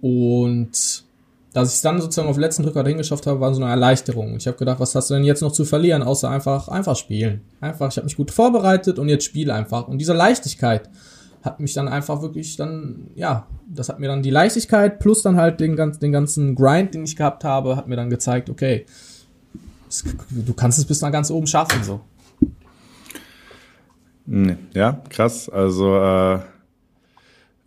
Und 0.00 1.04
dass 1.52 1.68
ich 1.68 1.74
es 1.76 1.82
dann 1.82 2.00
sozusagen 2.00 2.28
auf 2.28 2.38
letzten 2.38 2.62
Drücker 2.62 2.82
dahin 2.82 2.98
geschafft 2.98 3.26
habe, 3.26 3.40
war 3.40 3.54
so 3.54 3.62
eine 3.62 3.70
Erleichterung. 3.70 4.36
Ich 4.36 4.46
habe 4.46 4.56
gedacht, 4.56 4.80
was 4.80 4.94
hast 4.94 5.10
du 5.10 5.14
denn 5.14 5.24
jetzt 5.24 5.42
noch 5.42 5.52
zu 5.52 5.64
verlieren, 5.64 6.02
außer 6.02 6.28
einfach 6.30 6.68
einfach 6.68 6.96
spielen. 6.96 7.42
Einfach, 7.60 7.90
ich 7.90 7.96
habe 7.96 8.06
mich 8.06 8.16
gut 8.16 8.30
vorbereitet 8.30 8.98
und 8.98 9.08
jetzt 9.08 9.24
spiele 9.24 9.52
einfach. 9.52 9.86
Und 9.88 9.98
diese 9.98 10.14
Leichtigkeit 10.14 10.88
hat 11.42 11.60
mich 11.60 11.74
dann 11.74 11.88
einfach 11.88 12.22
wirklich 12.22 12.56
dann, 12.56 13.08
ja, 13.14 13.46
das 13.68 13.88
hat 13.88 13.98
mir 13.98 14.06
dann 14.06 14.22
die 14.22 14.30
Leichtigkeit 14.30 14.98
plus 14.98 15.22
dann 15.22 15.36
halt 15.36 15.60
den, 15.60 15.76
den 15.76 16.12
ganzen 16.12 16.54
Grind, 16.54 16.94
den 16.94 17.04
ich 17.04 17.16
gehabt 17.16 17.44
habe, 17.44 17.76
hat 17.76 17.88
mir 17.88 17.96
dann 17.96 18.10
gezeigt, 18.10 18.48
okay, 18.48 18.86
du 20.30 20.54
kannst 20.54 20.78
es 20.78 20.84
bis 20.84 21.00
nach 21.00 21.12
ganz 21.12 21.30
oben 21.30 21.46
schaffen, 21.46 21.82
so. 21.82 22.00
Ja, 24.74 25.02
krass. 25.08 25.48
Also 25.48 25.96
äh, 25.96 26.38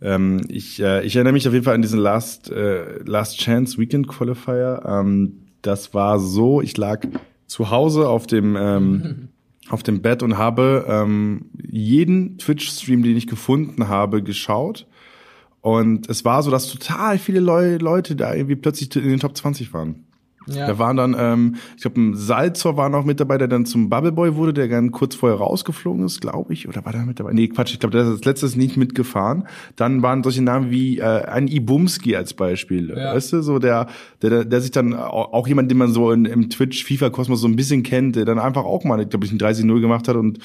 ähm, 0.00 0.42
ich, 0.48 0.80
äh, 0.80 1.04
ich 1.04 1.16
erinnere 1.16 1.32
mich 1.32 1.46
auf 1.46 1.54
jeden 1.54 1.64
Fall 1.64 1.74
an 1.74 1.82
diesen 1.82 2.00
Last, 2.00 2.50
äh, 2.50 2.98
Last 3.04 3.38
Chance 3.38 3.78
Weekend 3.78 4.08
Qualifier. 4.08 4.82
Ähm, 4.86 5.42
das 5.62 5.94
war 5.94 6.18
so, 6.18 6.60
ich 6.60 6.76
lag 6.76 7.06
zu 7.46 7.70
Hause 7.70 8.08
auf 8.08 8.26
dem 8.26 8.56
ähm, 8.56 9.28
auf 9.68 9.82
dem 9.82 10.00
Bett 10.00 10.22
und 10.22 10.38
habe 10.38 10.86
ähm, 10.88 11.46
jeden 11.60 12.38
Twitch-Stream, 12.38 13.02
den 13.02 13.16
ich 13.16 13.26
gefunden 13.26 13.88
habe, 13.88 14.22
geschaut. 14.22 14.86
Und 15.60 16.08
es 16.08 16.24
war 16.24 16.44
so, 16.44 16.52
dass 16.52 16.70
total 16.70 17.18
viele 17.18 17.40
Leu 17.40 17.76
Leute 17.78 18.14
da 18.14 18.32
irgendwie 18.32 18.54
plötzlich 18.54 18.94
in 18.94 19.08
den 19.08 19.18
Top 19.18 19.36
20 19.36 19.72
waren. 19.74 20.05
Ja. 20.46 20.66
Da 20.66 20.78
waren 20.78 20.96
dann, 20.96 21.16
ähm, 21.18 21.56
ich 21.76 21.82
glaube, 21.82 22.00
ein 22.00 22.14
Salzor 22.14 22.76
war 22.76 22.88
noch 22.88 23.04
mit 23.04 23.20
dabei, 23.20 23.38
der 23.38 23.48
dann 23.48 23.66
zum 23.66 23.88
Bubble 23.88 24.12
Boy 24.12 24.36
wurde, 24.36 24.52
der 24.52 24.68
dann 24.68 24.92
kurz 24.92 25.14
vorher 25.14 25.38
rausgeflogen 25.38 26.04
ist, 26.04 26.20
glaube 26.20 26.52
ich. 26.52 26.68
Oder 26.68 26.84
war 26.84 26.92
der 26.92 27.02
mit 27.02 27.18
dabei? 27.18 27.32
Nee, 27.32 27.48
Quatsch, 27.48 27.72
ich 27.72 27.80
glaube, 27.80 27.96
der 27.96 28.06
ist 28.06 28.10
als 28.10 28.24
letztes 28.24 28.56
nicht 28.56 28.76
mitgefahren. 28.76 29.48
Dann 29.74 30.02
waren 30.02 30.22
solche 30.22 30.42
Namen 30.42 30.70
wie 30.70 30.98
äh, 30.98 31.02
ein 31.02 31.48
Ibumski 31.48 32.16
als 32.16 32.34
Beispiel. 32.34 32.94
Ja. 32.96 33.14
Weißt 33.14 33.32
du, 33.32 33.42
so 33.42 33.58
der, 33.58 33.88
der, 34.22 34.44
der 34.44 34.60
sich 34.60 34.70
dann 34.70 34.94
auch, 34.94 35.46
jemand, 35.48 35.70
den 35.70 35.78
man 35.78 35.92
so 35.92 36.12
in, 36.12 36.24
im 36.24 36.48
Twitch-FIFA-Kosmos 36.48 37.40
so 37.40 37.48
ein 37.48 37.56
bisschen 37.56 37.82
kennt, 37.82 38.16
der 38.16 38.24
dann 38.24 38.38
einfach 38.38 38.64
auch 38.64 38.84
mal, 38.84 39.04
glaube 39.06 39.26
ich, 39.26 39.32
ein 39.32 39.38
30-0 39.38 39.80
gemacht 39.80 40.08
hat 40.08 40.16
und 40.16 40.38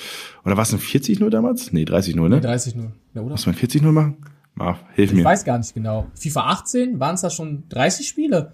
oder 0.45 0.57
war 0.57 0.63
es 0.63 0.73
ein 0.73 0.79
40-0 0.79 1.29
damals? 1.29 1.71
Nee, 1.71 1.83
30-0, 1.83 2.15
ne? 2.15 2.39
Nee, 2.41 2.47
30-0. 2.47 2.75
Ja, 3.13 3.21
oder? 3.21 3.31
Muss 3.31 3.45
man 3.45 3.55
40-0 3.55 3.91
machen? 3.91 4.17
Mach, 4.53 4.79
hilf 4.93 5.11
ich 5.11 5.15
mir. 5.15 5.21
Ich 5.21 5.25
weiß 5.25 5.45
gar 5.45 5.57
nicht 5.57 5.73
genau. 5.73 6.07
FIFA 6.15 6.41
18 6.51 6.99
waren 6.99 7.15
es 7.15 7.21
da 7.21 7.29
schon 7.29 7.63
30 7.69 8.07
Spiele? 8.07 8.53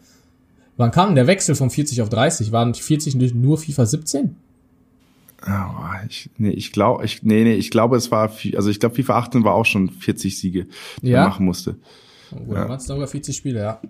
Wann 0.78 0.92
kam 0.92 1.16
der 1.16 1.28
Wechsel 1.28 1.56
von 1.56 1.70
40 1.70 2.02
auf 2.02 2.10
30? 2.10 2.52
Waren 2.52 2.74
40 2.74 3.34
nur 3.34 3.58
FIFA 3.58 3.86
17? 3.86 4.36
Oh, 5.46 5.52
ich, 6.08 6.30
nee, 6.38 6.50
ich 6.50 6.72
glaube, 6.72 7.06
ich, 7.06 7.22
nee, 7.24 7.44
nee, 7.44 7.54
ich 7.54 7.70
glaube, 7.70 7.96
es 7.96 8.12
war, 8.12 8.32
also 8.56 8.70
ich 8.70 8.80
glaube, 8.80 8.96
FIFA 8.96 9.18
18 9.18 9.44
war 9.44 9.54
auch 9.54 9.66
schon 9.66 9.90
40 9.90 10.38
Siege, 10.38 10.68
die 11.02 11.10
ja? 11.10 11.22
man 11.22 11.30
machen 11.30 11.46
musste. 11.46 11.76
Oh, 12.32 12.38
gut, 12.38 12.48
ja. 12.50 12.62
dann 12.62 12.70
waren 12.70 12.78
es 12.78 12.86
sogar 12.86 13.08
40 13.08 13.36
Spiele, 13.36 13.60
ja. 13.60 13.82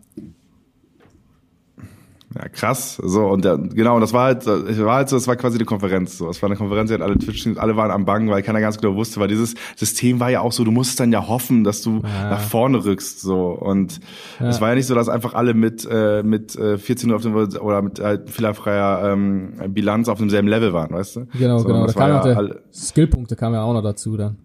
Ja, 2.37 2.49
krass. 2.49 3.01
So, 3.03 3.25
und 3.25 3.43
der, 3.45 3.57
genau, 3.57 3.95
und 3.95 4.01
das 4.01 4.13
war 4.13 4.25
halt, 4.25 4.45
das 4.45 4.79
war 4.79 4.97
halt 4.97 5.09
so, 5.09 5.15
das 5.15 5.27
war 5.27 5.35
quasi 5.35 5.57
eine 5.57 5.65
Konferenz. 5.65 6.19
So, 6.19 6.29
es 6.29 6.41
war 6.41 6.49
eine 6.49 6.57
Konferenz, 6.57 6.89
die 6.89 6.93
hat 6.93 7.01
alle 7.01 7.17
Twitch, 7.17 7.47
alle 7.55 7.75
waren 7.77 7.89
am 7.89 8.05
Bangen, 8.05 8.29
weil 8.29 8.43
keiner 8.43 8.61
ganz 8.61 8.77
genau 8.77 8.95
wusste, 8.95 9.19
weil 9.19 9.27
dieses 9.27 9.55
System 9.75 10.19
war 10.19 10.29
ja 10.29 10.41
auch 10.41 10.51
so, 10.51 10.63
du 10.63 10.71
musstest 10.71 10.99
dann 10.99 11.11
ja 11.11 11.27
hoffen, 11.27 11.63
dass 11.63 11.81
du 11.81 12.01
ja. 12.03 12.29
nach 12.29 12.41
vorne 12.41 12.83
rückst. 12.85 13.21
So. 13.21 13.49
Und 13.49 13.99
ja. 14.39 14.49
es 14.49 14.61
war 14.61 14.69
ja 14.69 14.75
nicht 14.75 14.85
so, 14.85 14.93
dass 14.93 15.09
einfach 15.09 15.33
alle 15.33 15.55
mit, 15.55 15.87
äh, 15.89 16.21
mit 16.21 16.55
äh, 16.55 16.77
14 16.77 17.09
Uhr 17.09 17.15
auf 17.15 17.23
dem 17.23 17.35
oder 17.35 17.81
mit 17.81 17.99
halt 17.99 18.29
fehlerfreier 18.29 19.13
ähm, 19.13 19.53
Bilanz 19.69 20.07
auf 20.07 20.19
demselben 20.19 20.47
Level 20.47 20.73
waren, 20.73 20.91
weißt 20.91 21.15
du? 21.15 21.27
Genau, 21.39 21.57
so, 21.57 21.67
genau. 21.67 21.87
Da 21.87 21.93
kam 21.93 22.09
ja 22.09 22.21
der 22.21 22.37
alle, 22.37 22.61
Skillpunkte 22.71 23.35
kamen 23.35 23.55
ja 23.55 23.63
auch 23.63 23.73
noch 23.73 23.83
dazu 23.83 24.15
dann. 24.15 24.37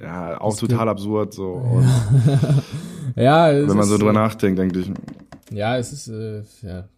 Ja, 0.00 0.40
auch 0.40 0.56
total 0.56 0.76
Skill. 0.76 0.88
absurd 0.88 1.34
so. 1.34 1.82
ja, 3.16 3.48
wenn 3.52 3.76
man 3.76 3.86
so 3.86 3.96
drüber 3.96 4.12
nachdenkt, 4.12 4.58
denke 4.60 4.78
ich. 4.78 4.90
Ja, 5.54 5.78
es 5.78 5.92
ist, 5.92 6.08
äh, 6.08 6.42
ja. 6.62 6.88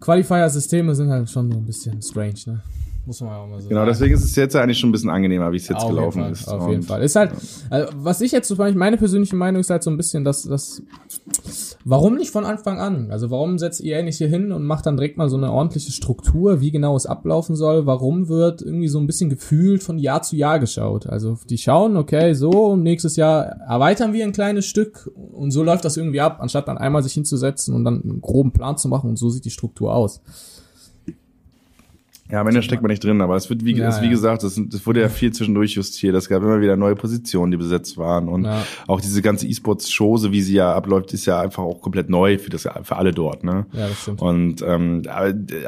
Qualifier-Systeme 0.00 0.94
sind 0.94 1.10
halt 1.10 1.30
schon 1.30 1.50
so 1.50 1.58
ein 1.58 1.64
bisschen 1.64 2.00
strange, 2.02 2.40
ne? 2.46 2.62
Muss 3.10 3.20
man 3.22 3.32
auch 3.32 3.48
mal 3.48 3.60
so 3.60 3.68
Genau, 3.68 3.80
sagen. 3.80 3.90
deswegen 3.90 4.14
ist 4.14 4.22
es 4.22 4.36
jetzt 4.36 4.54
eigentlich 4.54 4.78
schon 4.78 4.90
ein 4.90 4.92
bisschen 4.92 5.10
angenehmer, 5.10 5.50
wie 5.50 5.56
es 5.56 5.66
jetzt 5.66 5.82
Auf 5.82 5.90
gelaufen 5.90 6.20
jeden 6.20 6.32
ist. 6.32 6.44
Fall, 6.44 6.58
auf 6.60 6.70
jeden 6.70 6.82
Fall. 6.84 7.02
Ist 7.02 7.16
halt, 7.16 7.32
also, 7.68 7.92
was 7.96 8.20
ich 8.20 8.30
jetzt 8.30 8.46
zum 8.46 8.56
Beispiel, 8.56 8.78
meine 8.78 8.96
persönliche 8.96 9.34
Meinung 9.34 9.60
ist 9.60 9.68
halt 9.68 9.82
so 9.82 9.90
ein 9.90 9.96
bisschen, 9.96 10.22
dass, 10.22 10.44
dass, 10.44 10.80
warum 11.84 12.14
nicht 12.14 12.30
von 12.30 12.44
Anfang 12.44 12.78
an? 12.78 13.10
Also 13.10 13.30
warum 13.30 13.58
setzt 13.58 13.80
ihr 13.80 14.00
nicht 14.04 14.18
hier 14.18 14.28
hin 14.28 14.52
und 14.52 14.64
macht 14.64 14.86
dann 14.86 14.96
direkt 14.96 15.16
mal 15.18 15.28
so 15.28 15.36
eine 15.36 15.50
ordentliche 15.50 15.90
Struktur, 15.90 16.60
wie 16.60 16.70
genau 16.70 16.94
es 16.94 17.06
ablaufen 17.06 17.56
soll? 17.56 17.84
Warum 17.84 18.28
wird 18.28 18.62
irgendwie 18.62 18.86
so 18.88 19.00
ein 19.00 19.08
bisschen 19.08 19.28
gefühlt 19.28 19.82
von 19.82 19.98
Jahr 19.98 20.22
zu 20.22 20.36
Jahr 20.36 20.60
geschaut? 20.60 21.08
Also 21.08 21.36
die 21.48 21.58
schauen, 21.58 21.96
okay, 21.96 22.34
so, 22.34 22.76
nächstes 22.76 23.16
Jahr 23.16 23.42
erweitern 23.68 24.12
wir 24.12 24.24
ein 24.24 24.30
kleines 24.32 24.66
Stück 24.66 25.10
und 25.32 25.50
so 25.50 25.64
läuft 25.64 25.84
das 25.84 25.96
irgendwie 25.96 26.20
ab, 26.20 26.38
anstatt 26.40 26.68
dann 26.68 26.78
einmal 26.78 27.02
sich 27.02 27.14
hinzusetzen 27.14 27.74
und 27.74 27.84
dann 27.84 28.02
einen 28.02 28.20
groben 28.20 28.52
Plan 28.52 28.76
zu 28.78 28.86
machen 28.88 29.10
und 29.10 29.16
so 29.16 29.30
sieht 29.30 29.44
die 29.44 29.50
Struktur 29.50 29.92
aus. 29.92 30.20
Ja, 32.30 32.40
am 32.40 32.46
Ende 32.48 32.62
steckt 32.62 32.82
man 32.82 32.90
nicht 32.90 33.02
drin, 33.02 33.20
aber 33.20 33.36
es 33.36 33.50
wird, 33.50 33.64
wie, 33.64 33.74
Ja, 33.76 33.88
es, 33.88 34.00
wie 34.00 34.04
ja. 34.06 34.10
gesagt, 34.10 34.42
es, 34.44 34.56
es 34.56 34.86
wurde 34.86 35.00
ja 35.00 35.08
viel 35.08 35.32
zwischendurch 35.32 35.72
justiert. 35.72 36.14
Es 36.14 36.28
gab 36.28 36.42
immer 36.42 36.60
wieder 36.60 36.76
neue 36.76 36.94
Positionen, 36.94 37.50
die 37.50 37.56
besetzt 37.56 37.98
waren. 37.98 38.28
Und 38.28 38.44
Ja. 38.44 38.64
auch 38.86 39.00
diese 39.00 39.20
ganze 39.22 39.46
E-Sports-Chose, 39.46 40.32
wie 40.32 40.40
sie 40.42 40.54
ja 40.54 40.72
abläuft, 40.74 41.12
ist 41.12 41.26
ja 41.26 41.40
einfach 41.40 41.62
auch 41.62 41.80
komplett 41.80 42.08
neu 42.08 42.38
für, 42.38 42.50
das, 42.50 42.68
für 42.82 42.96
alle 42.96 43.12
dort. 43.12 43.44
Ne? 43.44 43.66
Ja, 43.72 43.88
das 43.88 44.02
stimmt. 44.02 44.22
Und 44.22 44.62
ähm, 44.62 45.02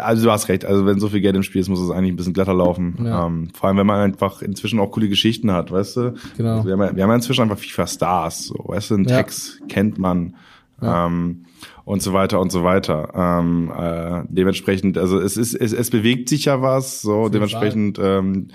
also 0.01 0.25
du 0.25 0.31
hast 0.31 0.49
recht, 0.49 0.65
also 0.65 0.87
wenn 0.87 1.01
so 1.01 1.09
viel 1.09 1.21
Geld 1.21 1.37
im 1.37 1.43
Spiel 1.43 1.61
ist, 1.61 1.69
muss 1.69 1.81
es 1.81 1.91
eigentlich 1.91 2.13
ein 2.13 2.17
bisschen 2.17 2.33
glatter 2.35 2.55
laufen. 2.55 2.97
Ähm, 3.01 3.49
vor 3.55 3.69
allem, 3.69 3.79
wenn 3.79 3.87
man 3.87 4.01
einfach 4.01 4.43
inzwischen 4.43 4.79
auch 4.81 4.91
coole 4.91 5.09
Geschichten 5.09 5.51
hat, 5.53 5.71
weißt 5.73 5.97
du? 5.97 6.15
Genau. 6.37 6.65
Wir 6.65 6.73
haben 6.75 6.81
ja, 6.83 6.97
wir 6.97 7.03
haben 7.05 7.13
inzwischen 7.13 7.43
einfach 7.43 7.59
FIFA-Stars, 7.59 8.47
so, 8.47 8.55
weißt 8.67 8.91
du, 8.93 8.97
Ja. 8.99 9.17
Text 9.17 9.61
kennt 9.69 9.99
man. 9.99 10.35
Ähm, 10.81 11.45
und 11.85 12.03
so 12.03 12.13
weiter 12.13 12.41
und 12.41 12.51
so 12.53 12.65
weiter. 12.65 13.11
Ähm, 13.15 13.73
äh, 13.77 14.23
dementsprechend, 14.29 14.99
also 14.99 15.19
es 15.19 15.37
ist, 15.37 15.55
es, 15.55 15.73
es 15.73 15.91
bewegt 15.91 16.29
sich 16.29 16.47
ja 16.47 16.63
was, 16.63 17.03
so 17.03 17.29
dementsprechend 17.29 17.99
ähm, 18.03 18.49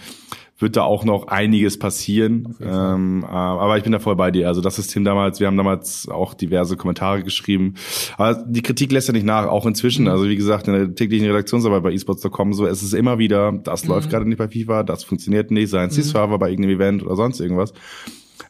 wird 0.59 0.75
da 0.75 0.81
auch 0.81 1.05
noch 1.05 1.27
einiges 1.27 1.77
passieren. 1.77 2.55
Ähm, 2.61 3.23
äh, 3.23 3.31
aber 3.31 3.77
ich 3.77 3.83
bin 3.83 3.91
da 3.91 3.99
voll 3.99 4.15
bei 4.15 4.31
dir. 4.31 4.47
Also 4.47 4.59
das 4.59 4.75
System 4.75 5.03
damals, 5.03 5.39
wir 5.39 5.45
haben 5.45 5.57
damals 5.57 6.09
auch 6.09 6.33
diverse 6.33 6.75
Kommentare 6.77 7.21
geschrieben. 7.21 7.75
Aber 8.17 8.43
die 8.43 8.63
Kritik 8.63 8.91
lässt 8.91 9.07
ja 9.07 9.13
nicht 9.13 9.25
nach, 9.25 9.45
auch 9.45 9.67
inzwischen. 9.67 10.05
Mhm. 10.05 10.11
Also 10.11 10.27
wie 10.27 10.35
gesagt, 10.35 10.67
in 10.67 10.73
der 10.73 10.95
täglichen 10.95 11.27
Redaktionsarbeit 11.27 11.83
bei 11.83 11.93
esports.com, 11.93 12.53
so 12.53 12.65
es 12.65 12.81
ist 12.81 12.93
immer 12.93 13.19
wieder, 13.19 13.51
das 13.51 13.83
Mhm. 13.83 13.89
läuft 13.91 14.09
gerade 14.09 14.27
nicht 14.27 14.39
bei 14.39 14.47
FIFA, 14.47 14.81
das 14.81 15.03
funktioniert 15.03 15.51
nicht, 15.51 15.69
seien 15.69 15.89
es 15.89 15.95
die 15.95 16.01
Server 16.01 16.39
bei 16.39 16.49
irgendeinem 16.49 16.77
Event 16.77 17.05
oder 17.05 17.15
sonst 17.15 17.39
irgendwas. 17.39 17.71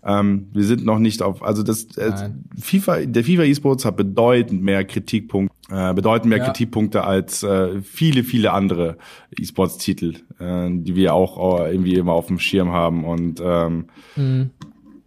Ähm, 0.04 0.48
wir 0.54 0.64
sind 0.64 0.86
noch 0.86 1.00
nicht 1.00 1.22
auf, 1.22 1.42
also 1.44 1.64
das 1.64 1.86
äh. 1.98 2.30
FIFA, 2.60 3.06
der 3.06 3.24
FIFA 3.24 3.44
eSports 3.44 3.86
hat 3.86 3.98
bedeutend 3.98 4.62
mehr 4.62 4.84
Kritikpunkte, 4.86 5.56
äh, 5.70 5.94
bedeutend 5.94 6.30
mehr 6.30 6.40
Ja. 6.40 6.46
Kritikpunkte 6.46 7.04
als 7.04 7.44
äh, 7.44 7.82
viele, 7.82 8.24
viele 8.24 8.52
andere 8.54 8.98
eSports-Titel, 9.40 10.16
äh, 10.40 10.70
die 10.72 10.96
wir 10.96 11.14
auch 11.14 11.62
äh, 11.62 11.72
irgendwie 11.72 11.96
immer 11.96 12.14
auf 12.14 12.28
dem 12.28 12.40
Schirm 12.40 12.72
haben. 12.72 13.04
Und 13.06 13.42
ähm, 13.44 13.86
Mhm. 14.16 14.50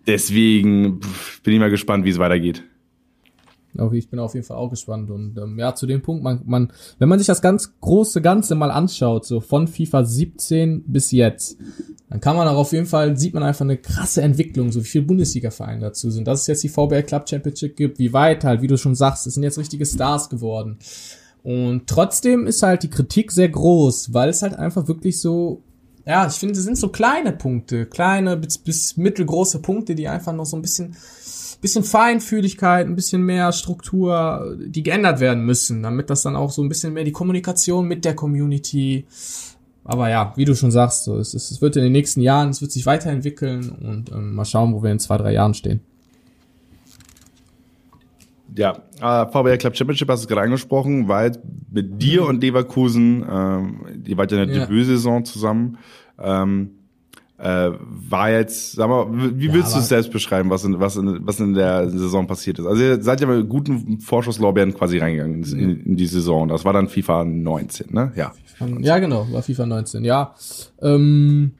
deswegen 0.07 1.01
bin 1.43 1.55
ich 1.55 1.61
mal 1.61 1.70
gespannt, 1.70 2.05
wie 2.05 2.11
es 2.11 2.18
weitergeht. 2.18 2.64
Auch 3.79 3.93
Ich 3.93 4.11
bin 4.11 4.18
auf 4.18 4.35
jeden 4.35 4.47
Fall 4.47 4.57
auch 4.57 4.71
gespannt 4.71 5.11
und 5.11 5.39
ähm, 5.39 5.59
ja, 5.59 5.75
zu 5.75 5.87
dem 5.87 6.03
Punkt, 6.03 6.23
man, 6.23 6.43
man, 6.45 6.73
wenn 6.99 7.09
man 7.09 7.18
sich 7.18 7.27
das 7.27 7.41
ganz 7.41 7.79
große 7.81 8.21
Ganze 8.21 8.55
mal 8.55 8.71
anschaut, 8.71 9.25
so 9.25 9.41
von 9.41 9.68
FIFA 9.68 10.05
17 10.05 10.85
bis 10.87 11.12
jetzt, 11.12 11.57
dann 12.09 12.21
kann 12.21 12.37
man 12.37 12.49
auch 12.49 12.57
auf 12.57 12.73
jeden 12.73 12.87
Fall, 12.87 13.16
sieht 13.16 13.35
man 13.35 13.45
einfach 13.45 13.64
eine 13.64 13.77
krasse 13.77 14.23
Entwicklung, 14.23 14.73
so 14.73 14.81
wie 14.81 14.89
viele 14.89 15.05
Bundesliga-Vereine 15.05 15.81
dazu 15.81 16.11
sind, 16.11 16.27
dass 16.27 16.43
es 16.43 16.47
jetzt 16.49 16.64
die 16.64 16.68
VBL 16.68 17.05
Club 17.05 17.29
Championship 17.29 17.77
gibt, 17.77 17.99
wie 17.99 18.12
weit 18.12 18.43
halt, 18.43 18.62
wie 18.62 18.66
du 18.66 18.77
schon 18.77 18.97
sagst, 18.97 19.27
es 19.27 19.35
sind 19.35 19.45
jetzt 19.45 19.59
richtige 19.59 19.87
Stars 19.87 20.29
geworden. 20.29 20.79
Und 21.43 21.87
trotzdem 21.87 22.47
ist 22.47 22.62
halt 22.62 22.83
die 22.83 22.91
Kritik 22.91 23.33
sehr 23.33 23.49
groß, 23.49 24.12
weil 24.12 24.29
es 24.29 24.43
halt 24.43 24.55
einfach 24.55 24.89
wirklich 24.89 25.21
so, 25.21 25.62
ja, 26.07 26.27
ich 26.27 26.35
finde, 26.35 26.59
es 26.59 26.64
sind 26.64 26.77
so 26.77 26.89
kleine 26.89 27.33
Punkte, 27.33 27.87
kleine 27.87 28.37
bis, 28.37 28.59
bis 28.59 28.97
mittelgroße 28.97 29.61
Punkte, 29.61 29.95
die 29.95 30.09
einfach 30.09 30.33
noch 30.33 30.47
so 30.47 30.57
ein 30.57 30.62
bisschen, 30.62 30.97
bisschen 31.61 31.85
Feinfühligkeit, 31.85 32.87
ein 32.87 32.97
bisschen 32.97 33.23
mehr 33.23 33.53
Struktur, 33.53 34.57
die 34.59 34.83
geändert 34.83 35.21
werden 35.21 35.45
müssen, 35.45 35.83
damit 35.83 36.11
das 36.11 36.23
dann 36.23 36.37
auch 36.37 36.51
so 36.51 36.63
ein 36.63 36.69
bisschen 36.69 36.93
mehr 36.93 37.05
die 37.05 37.13
Kommunikation 37.13 37.87
mit 37.87 38.05
der 38.05 38.15
Community. 38.15 39.07
Aber 39.85 40.09
ja, 40.09 40.33
wie 40.37 40.45
du 40.45 40.55
schon 40.55 40.71
sagst, 40.71 41.05
so, 41.05 41.19
es, 41.19 41.35
es 41.35 41.61
wird 41.61 41.77
in 41.77 41.83
den 41.83 41.93
nächsten 41.93 42.21
Jahren, 42.21 42.51
es 42.51 42.61
wird 42.61 42.73
sich 42.73 42.87
weiterentwickeln 42.87 43.71
und 43.71 44.11
ähm, 44.13 44.35
mal 44.35 44.45
schauen, 44.45 44.73
wo 44.75 44.83
wir 44.83 44.91
in 44.91 44.99
zwei, 44.99 45.17
drei 45.17 45.33
Jahren 45.33 45.55
stehen. 45.55 45.81
Ja, 48.57 48.79
äh, 49.01 49.27
VBL 49.31 49.59
Club 49.59 49.77
Championship 49.77 50.09
hast 50.09 50.25
du 50.25 50.29
gerade 50.29 50.43
angesprochen, 50.43 51.09
weil 51.09 51.33
mit 51.71 52.03
dir 52.03 52.25
und 52.25 52.43
Leverkusen, 52.43 53.25
ähm, 53.31 53.81
ihr 54.05 54.17
wart 54.17 54.33
ja 54.33 54.43
in 54.43 54.49
der 54.49 54.57
Ja. 54.59 54.67
Debütsaison 54.67 55.25
zusammen, 55.25 55.79
ähm, 56.19 56.73
äh, 57.41 57.70
war 58.09 58.30
jetzt, 58.30 58.72
sag 58.72 58.88
mal, 58.88 59.07
wie 59.38 59.47
Ja, 59.49 59.55
willst 59.55 59.70
du 59.70 59.74
aber- 59.76 59.82
es 59.82 59.88
selbst 59.88 60.11
beschreiben, 60.12 60.51
was 60.51 60.64
in, 60.64 60.78
was 60.78 60.97
in, 60.97 61.26
was 61.26 61.41
in 61.41 61.55
der 61.55 61.88
Saison 61.91 62.26
passiert 62.26 62.59
ist? 62.59 62.66
Also 62.66 62.82
ihr 62.82 63.03
seid 63.03 63.20
ja 63.20 63.26
mit 63.26 63.49
guten 63.49 64.01
Vorschusslorbeeren 64.01 64.74
quasi 64.74 64.99
reingegangen 64.99 65.43
in, 65.45 65.80
in 65.86 65.97
die 65.97 66.07
Saison. 66.07 66.49
Das 66.49 66.64
war 66.64 66.72
dann 66.72 66.88
FIFA 66.88 67.24
19, 67.24 67.93
ne? 67.93 68.12
Ja. 68.16 68.32
Ja, 68.80 68.99
genau, 68.99 69.26
war 69.32 69.43
FIFA 69.43 69.64
19. 69.66 70.05
Ja, 70.05 70.34
ähm, 70.82 71.53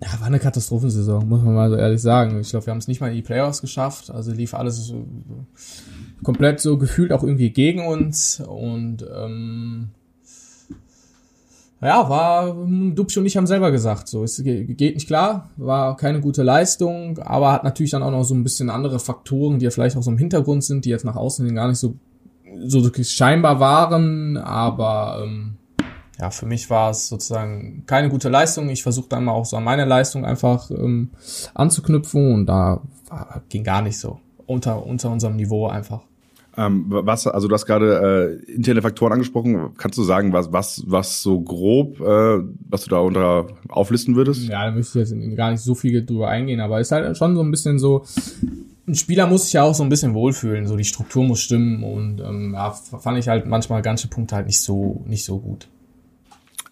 ja, 0.00 0.20
war 0.20 0.26
eine 0.28 0.38
Katastrophensaison, 0.38 1.28
muss 1.28 1.42
man 1.42 1.54
mal 1.54 1.70
so 1.70 1.76
ehrlich 1.76 2.00
sagen. 2.02 2.38
Ich 2.40 2.50
glaube, 2.50 2.66
wir 2.66 2.70
haben 2.70 2.78
es 2.78 2.86
nicht 2.86 3.00
mal 3.00 3.08
in 3.08 3.16
die 3.16 3.22
Playoffs 3.22 3.60
geschafft. 3.62 4.10
Also 4.10 4.30
lief 4.32 4.54
alles 4.54 4.92
komplett 6.22 6.60
so 6.60 6.76
gefühlt 6.78 7.12
auch 7.12 7.22
irgendwie 7.24 7.50
gegen 7.50 7.86
uns. 7.86 8.40
Und 8.46 9.04
ähm, 9.12 9.88
ja, 11.80 12.08
war 12.08 12.48
hm, 12.48 12.94
Dubsch 12.94 13.16
und 13.18 13.26
ich 13.26 13.36
haben 13.36 13.46
selber 13.46 13.70
gesagt, 13.70 14.08
so 14.08 14.24
es 14.24 14.42
ge- 14.42 14.64
geht 14.64 14.94
nicht 14.96 15.06
klar, 15.06 15.50
war 15.56 15.96
keine 15.96 16.20
gute 16.20 16.42
Leistung, 16.42 17.18
aber 17.18 17.52
hat 17.52 17.64
natürlich 17.64 17.92
dann 17.92 18.02
auch 18.02 18.10
noch 18.10 18.24
so 18.24 18.34
ein 18.34 18.42
bisschen 18.42 18.70
andere 18.70 18.98
Faktoren, 18.98 19.58
die 19.58 19.64
ja 19.64 19.70
vielleicht 19.70 19.96
auch 19.96 20.02
so 20.02 20.10
im 20.10 20.18
Hintergrund 20.18 20.64
sind, 20.64 20.84
die 20.84 20.90
jetzt 20.90 21.04
nach 21.04 21.16
außen 21.16 21.44
hin 21.46 21.54
gar 21.54 21.68
nicht 21.68 21.78
so 21.78 21.94
so 22.64 22.82
wirklich 22.82 23.10
scheinbar 23.10 23.60
waren, 23.60 24.38
aber 24.38 25.22
ähm, 25.22 25.56
ja, 26.18 26.30
für 26.30 26.46
mich 26.46 26.68
war 26.70 26.90
es 26.90 27.08
sozusagen 27.08 27.84
keine 27.86 28.08
gute 28.08 28.28
Leistung. 28.30 28.70
Ich 28.70 28.82
versuche 28.82 29.08
dann 29.10 29.24
mal 29.24 29.32
auch 29.32 29.44
so 29.44 29.56
an 29.58 29.64
meine 29.64 29.84
Leistung 29.84 30.24
einfach 30.24 30.70
ähm, 30.70 31.10
anzuknüpfen 31.54 32.32
und 32.34 32.46
da 32.46 32.80
war, 33.08 33.42
ging 33.50 33.62
gar 33.64 33.82
nicht 33.82 33.98
so 34.00 34.18
unter 34.46 34.84
unter 34.84 35.10
unserem 35.10 35.36
Niveau 35.36 35.68
einfach. 35.68 36.00
Ähm, 36.58 36.86
was, 36.88 37.26
also 37.28 37.46
du 37.46 37.54
hast 37.54 37.66
gerade 37.66 38.40
äh, 38.48 38.52
interne 38.52 38.82
Faktoren 38.82 39.12
angesprochen. 39.12 39.74
Kannst 39.78 39.96
du 39.96 40.02
sagen, 40.02 40.32
was, 40.32 40.52
was, 40.52 40.82
was 40.86 41.22
so 41.22 41.40
grob, 41.40 42.00
äh, 42.00 42.42
was 42.68 42.82
du 42.82 42.90
da 42.90 42.98
unter 42.98 43.46
auflisten 43.68 44.16
würdest? 44.16 44.48
Ja, 44.48 44.66
da 44.66 44.72
möchte 44.72 45.00
ich 45.00 45.08
jetzt 45.08 45.36
gar 45.36 45.52
nicht 45.52 45.60
so 45.60 45.76
viel 45.76 46.04
drüber 46.04 46.28
eingehen, 46.28 46.58
aber 46.58 46.80
ist 46.80 46.90
halt 46.90 47.16
schon 47.16 47.36
so 47.36 47.42
ein 47.42 47.52
bisschen 47.52 47.78
so, 47.78 48.04
ein 48.88 48.96
Spieler 48.96 49.28
muss 49.28 49.44
sich 49.44 49.52
ja 49.52 49.62
auch 49.62 49.74
so 49.74 49.84
ein 49.84 49.88
bisschen 49.88 50.14
wohlfühlen, 50.14 50.66
so 50.66 50.76
die 50.76 50.84
Struktur 50.84 51.22
muss 51.22 51.40
stimmen 51.40 51.84
und 51.84 52.20
ähm, 52.20 52.54
ja, 52.54 52.72
fand 52.72 53.18
ich 53.18 53.28
halt 53.28 53.46
manchmal 53.46 53.80
ganze 53.82 54.08
Punkte 54.08 54.34
halt 54.34 54.46
nicht 54.46 54.60
so, 54.60 55.04
nicht 55.06 55.24
so 55.24 55.38
gut. 55.38 55.68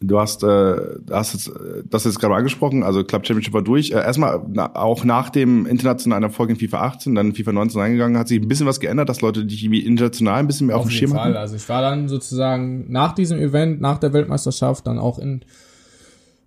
Du 0.01 0.21
hast, 0.21 0.43
äh, 0.43 0.77
hast 1.11 1.33
jetzt, 1.33 1.51
das 1.89 2.05
jetzt 2.05 2.21
gerade 2.21 2.35
angesprochen, 2.35 2.83
also 2.83 3.03
Club 3.03 3.27
Championship 3.27 3.55
war 3.55 3.63
durch. 3.63 3.91
Äh, 3.91 3.95
erstmal 3.95 4.43
na, 4.49 4.75
auch 4.77 5.05
nach 5.05 5.31
dem 5.31 5.67
internationalen 5.67 6.23
Erfolg 6.23 6.51
in 6.51 6.57
FIFA 6.57 6.83
18, 6.83 7.15
dann 7.15 7.29
in 7.29 7.35
FIFA 7.35 7.53
19 7.53 7.81
reingegangen, 7.81 8.19
hat 8.19 8.29
sich 8.29 8.41
ein 8.41 8.49
bisschen 8.49 8.67
was 8.67 8.81
geändert, 8.81 9.09
dass 9.09 9.21
Leute 9.23 9.45
dich 9.45 9.63
irgendwie 9.65 9.81
international 9.81 10.41
ein 10.41 10.47
bisschen 10.47 10.67
mehr 10.67 10.77
auf, 10.77 10.83
Auf 10.83 10.89
dem 10.89 10.93
jeden 10.93 11.09
Schirm 11.09 11.17
Fall. 11.17 11.29
hatten. 11.31 11.37
Also 11.37 11.57
ich 11.57 11.69
war 11.69 11.81
dann 11.81 12.09
sozusagen 12.09 12.91
nach 12.91 13.15
diesem 13.15 13.39
Event, 13.39 13.81
nach 13.81 13.99
der 13.99 14.13
Weltmeisterschaft, 14.13 14.87
dann 14.87 14.99
auch 14.99 15.19
in 15.19 15.45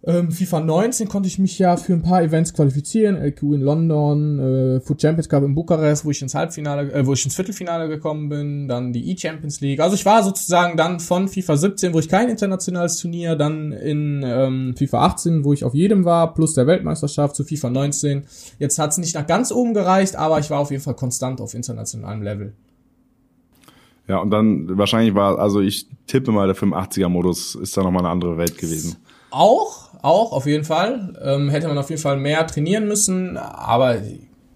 ähm, 0.01 0.31
FIFA 0.31 0.61
19 0.61 1.09
konnte 1.09 1.27
ich 1.27 1.39
mich 1.39 1.59
ja 1.59 1.75
für 1.75 1.91
ein 1.91 2.01
paar 2.01 2.23
Events 2.23 2.53
qualifizieren. 2.53 3.17
LQ 3.17 3.41
in 3.41 3.61
London, 3.61 4.39
äh, 4.39 4.79
Food 4.79 5.01
Champions 5.01 5.27
Cup 5.27 5.43
in 5.43 5.53
Bukarest, 5.53 6.05
wo 6.05 6.11
ich 6.11 6.21
ins 6.21 6.35
Halbfinale, 6.35 6.91
äh, 6.93 7.05
wo 7.05 7.11
ich 7.11 7.25
ins 7.25 7.35
Viertelfinale 7.35 7.89
gekommen 7.89 8.29
bin, 8.29 8.69
dann 8.69 8.93
die 8.93 9.11
E-Champions 9.11 9.59
League. 9.59 9.81
Also 9.81 9.95
ich 9.95 10.05
war 10.05 10.23
sozusagen 10.23 10.77
dann 10.77 11.01
von 11.01 11.27
FIFA 11.27 11.57
17, 11.57 11.93
wo 11.93 11.99
ich 11.99 12.07
kein 12.07 12.29
internationales 12.29 12.95
Turnier, 12.97 13.35
dann 13.35 13.73
in 13.73 14.23
ähm, 14.25 14.73
FIFA 14.77 15.05
18, 15.05 15.43
wo 15.43 15.51
ich 15.51 15.65
auf 15.65 15.73
jedem 15.73 16.05
war, 16.05 16.33
plus 16.33 16.53
der 16.53 16.65
Weltmeisterschaft 16.65 17.35
zu 17.35 17.43
FIFA 17.43 17.69
19. 17.69 18.23
Jetzt 18.57 18.79
hat's 18.79 18.97
nicht 18.97 19.15
nach 19.15 19.27
ganz 19.27 19.51
oben 19.51 19.73
gereicht, 19.73 20.15
aber 20.15 20.39
ich 20.39 20.49
war 20.49 20.59
auf 20.59 20.71
jeden 20.71 20.83
Fall 20.83 20.95
konstant 20.95 21.41
auf 21.41 21.53
internationalem 21.53 22.21
Level. 22.21 22.53
Ja, 24.07 24.19
und 24.19 24.31
dann 24.31 24.77
wahrscheinlich 24.77 25.13
war, 25.13 25.37
also 25.37 25.59
ich 25.59 25.87
tippe 26.07 26.31
mal, 26.31 26.47
der 26.47 26.55
85er-Modus 26.55 27.55
ist 27.55 27.75
da 27.75 27.83
nochmal 27.83 28.03
eine 28.03 28.09
andere 28.09 28.37
Welt 28.37 28.57
gewesen. 28.57 28.95
Auch, 29.31 29.89
auch, 30.01 30.31
auf 30.31 30.45
jeden 30.45 30.63
Fall. 30.63 31.13
Ähm, 31.21 31.49
hätte 31.49 31.67
man 31.67 31.77
auf 31.77 31.89
jeden 31.89 32.01
Fall 32.01 32.17
mehr 32.17 32.45
trainieren 32.47 32.87
müssen, 32.87 33.37
aber 33.37 33.97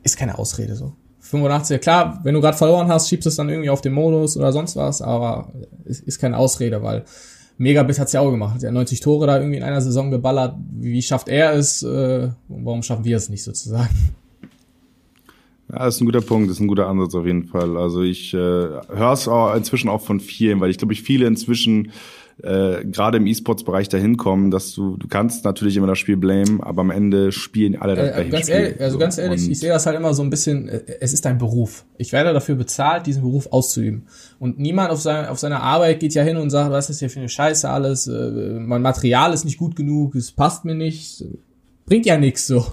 ist 0.04 0.18
keine 0.18 0.38
Ausrede 0.38 0.76
so. 0.76 0.94
85, 1.20 1.82
klar, 1.82 2.20
wenn 2.24 2.36
du 2.36 2.42
gerade 2.42 2.58
verloren 2.58 2.88
hast, 2.90 3.10
schiebst 3.10 3.26
du 3.26 3.30
es 3.30 3.36
dann 3.38 3.50
irgendwie 3.50 3.70
auf 3.70 3.82
den 3.82 3.94
Modus 3.94 4.38
oder 4.38 4.52
sonst 4.52 4.76
was, 4.76 5.02
aber 5.02 5.52
ist, 5.86 6.04
ist 6.04 6.20
keine 6.20 6.38
Ausrede, 6.38 6.84
weil 6.84 7.06
Megabit 7.58 7.98
hat's 7.98 8.14
ja 8.14 8.20
auch 8.20 8.30
gemacht. 8.30 8.62
Er 8.62 8.68
hat 8.68 8.74
90 8.74 9.00
Tore 9.00 9.28
da 9.28 9.38
irgendwie 9.38 9.58
in 9.58 9.64
einer 9.64 9.82
Saison 9.82 10.12
geballert. 10.12 10.56
Wie 10.80 11.02
schafft 11.02 11.30
er 11.30 11.54
es? 11.54 11.82
Äh, 11.82 12.30
warum 12.50 12.84
schaffen 12.84 13.06
wir 13.06 13.18
es 13.18 13.30
nicht 13.30 13.44
sozusagen? 13.44 14.14
Ja, 15.72 15.88
ist 15.88 16.02
ein 16.02 16.06
guter 16.06 16.22
Punkt, 16.22 16.52
ist 16.52 16.60
ein 16.60 16.68
guter 16.68 16.88
Ansatz 16.88 17.16
auf 17.16 17.26
jeden 17.26 17.46
Fall. 17.46 17.78
Also 17.78 18.02
ich 18.02 18.34
äh, 18.34 18.38
höre 18.38 19.14
es 19.14 19.28
inzwischen 19.58 19.90
auch 19.90 20.02
von 20.02 20.20
vielen, 20.20 20.60
weil 20.60 20.70
ich 20.70 20.78
glaube, 20.78 20.94
ich 20.94 21.02
viele 21.02 21.26
inzwischen 21.26 21.92
äh, 22.42 22.84
gerade 22.86 23.18
im 23.18 23.28
E-Sports-Bereich 23.28 23.90
dahin 23.90 24.18
kommen, 24.18 24.50
dass 24.50 24.74
du, 24.74 24.98
du 24.98 25.08
kannst 25.08 25.46
natürlich 25.46 25.78
immer 25.78 25.88
das 25.88 26.00
Spiel 26.00 26.18
blamen, 26.18 26.62
aber 26.62 26.82
am 26.82 26.90
Ende 26.90 27.32
spielen 27.32 27.76
alle 27.76 27.96
das 27.96 28.10
äh, 28.10 28.12
gleiche 28.12 28.30
ganz 28.30 28.46
Spiel. 28.46 28.56
Ehrlich, 28.56 28.82
also 28.82 28.98
ganz 28.98 29.18
ehrlich, 29.18 29.44
Und 29.44 29.52
ich 29.52 29.60
sehe 29.60 29.70
das 29.70 29.86
halt 29.86 29.96
immer 29.98 30.14
so 30.14 30.24
ein 30.24 30.30
bisschen, 30.30 30.68
äh, 30.68 30.82
es 31.00 31.14
ist 31.14 31.26
ein 31.26 31.38
Beruf. 31.38 31.86
Ich 31.98 32.12
werde 32.12 32.34
dafür 32.34 32.56
bezahlt, 32.56 33.06
diesen 33.06 33.22
Beruf 33.22 33.48
auszuüben. 33.52 34.08
Und 34.40 34.60
niemand 34.60 34.92
auf, 34.92 35.02
seine, 35.02 35.30
auf 35.30 35.40
seine 35.40 35.62
Arbeit 35.62 36.00
geht 36.00 36.14
ja 36.14 36.24
hin 36.24 36.38
und 36.38 36.50
sagt, 36.50 36.72
was 36.72 36.90
ist 36.90 37.00
hier 37.00 37.10
für 37.10 37.20
eine 37.20 37.30
Scheiße 37.30 37.70
alles, 37.70 38.08
äh, 38.08 38.60
mein 38.60 38.82
Material 38.82 39.34
ist 39.34 39.46
nicht 39.46 39.58
gut 39.58 39.76
genug, 39.76 40.16
es 40.16 40.32
passt 40.32 40.66
mir 40.66 40.76
nicht 40.76 41.24
bringt 41.86 42.06
ja 42.06 42.18
nichts 42.18 42.48
so. 42.48 42.66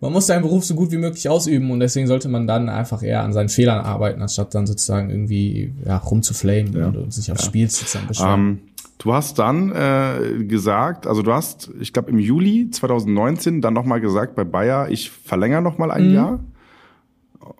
Man 0.00 0.12
muss 0.12 0.26
seinen 0.26 0.42
Beruf 0.42 0.64
so 0.64 0.74
gut 0.74 0.90
wie 0.92 0.96
möglich 0.96 1.28
ausüben 1.28 1.70
und 1.70 1.80
deswegen 1.80 2.06
sollte 2.06 2.28
man 2.28 2.46
dann 2.46 2.68
einfach 2.68 3.02
eher 3.02 3.22
an 3.22 3.32
seinen 3.32 3.48
Fehlern 3.48 3.84
arbeiten, 3.84 4.22
anstatt 4.22 4.54
dann 4.54 4.66
sozusagen 4.66 5.10
irgendwie 5.10 5.72
ja, 5.84 5.96
rumzuflamen 5.96 6.76
ja. 6.76 6.88
und 6.88 7.12
sich 7.12 7.30
aufs 7.32 7.42
ja. 7.42 7.46
Spiel 7.48 7.70
sozusagen 7.70 8.06
beschweren. 8.06 8.34
Um, 8.34 8.48
ähm, 8.48 8.58
du 9.02 9.12
hast 9.12 9.38
dann 9.38 9.72
äh, 9.72 10.44
gesagt, 10.44 11.06
also 11.06 11.22
du 11.22 11.32
hast, 11.32 11.70
ich 11.80 11.92
glaube 11.92 12.10
im 12.10 12.18
Juli 12.18 12.70
2019 12.70 13.60
dann 13.60 13.74
nochmal 13.74 14.00
gesagt 14.00 14.36
bei 14.36 14.44
Bayer, 14.44 14.88
ich 14.90 15.10
verlängere 15.10 15.60
nochmal 15.60 15.90
ein 15.90 16.08
mhm. 16.08 16.14
Jahr. 16.14 16.40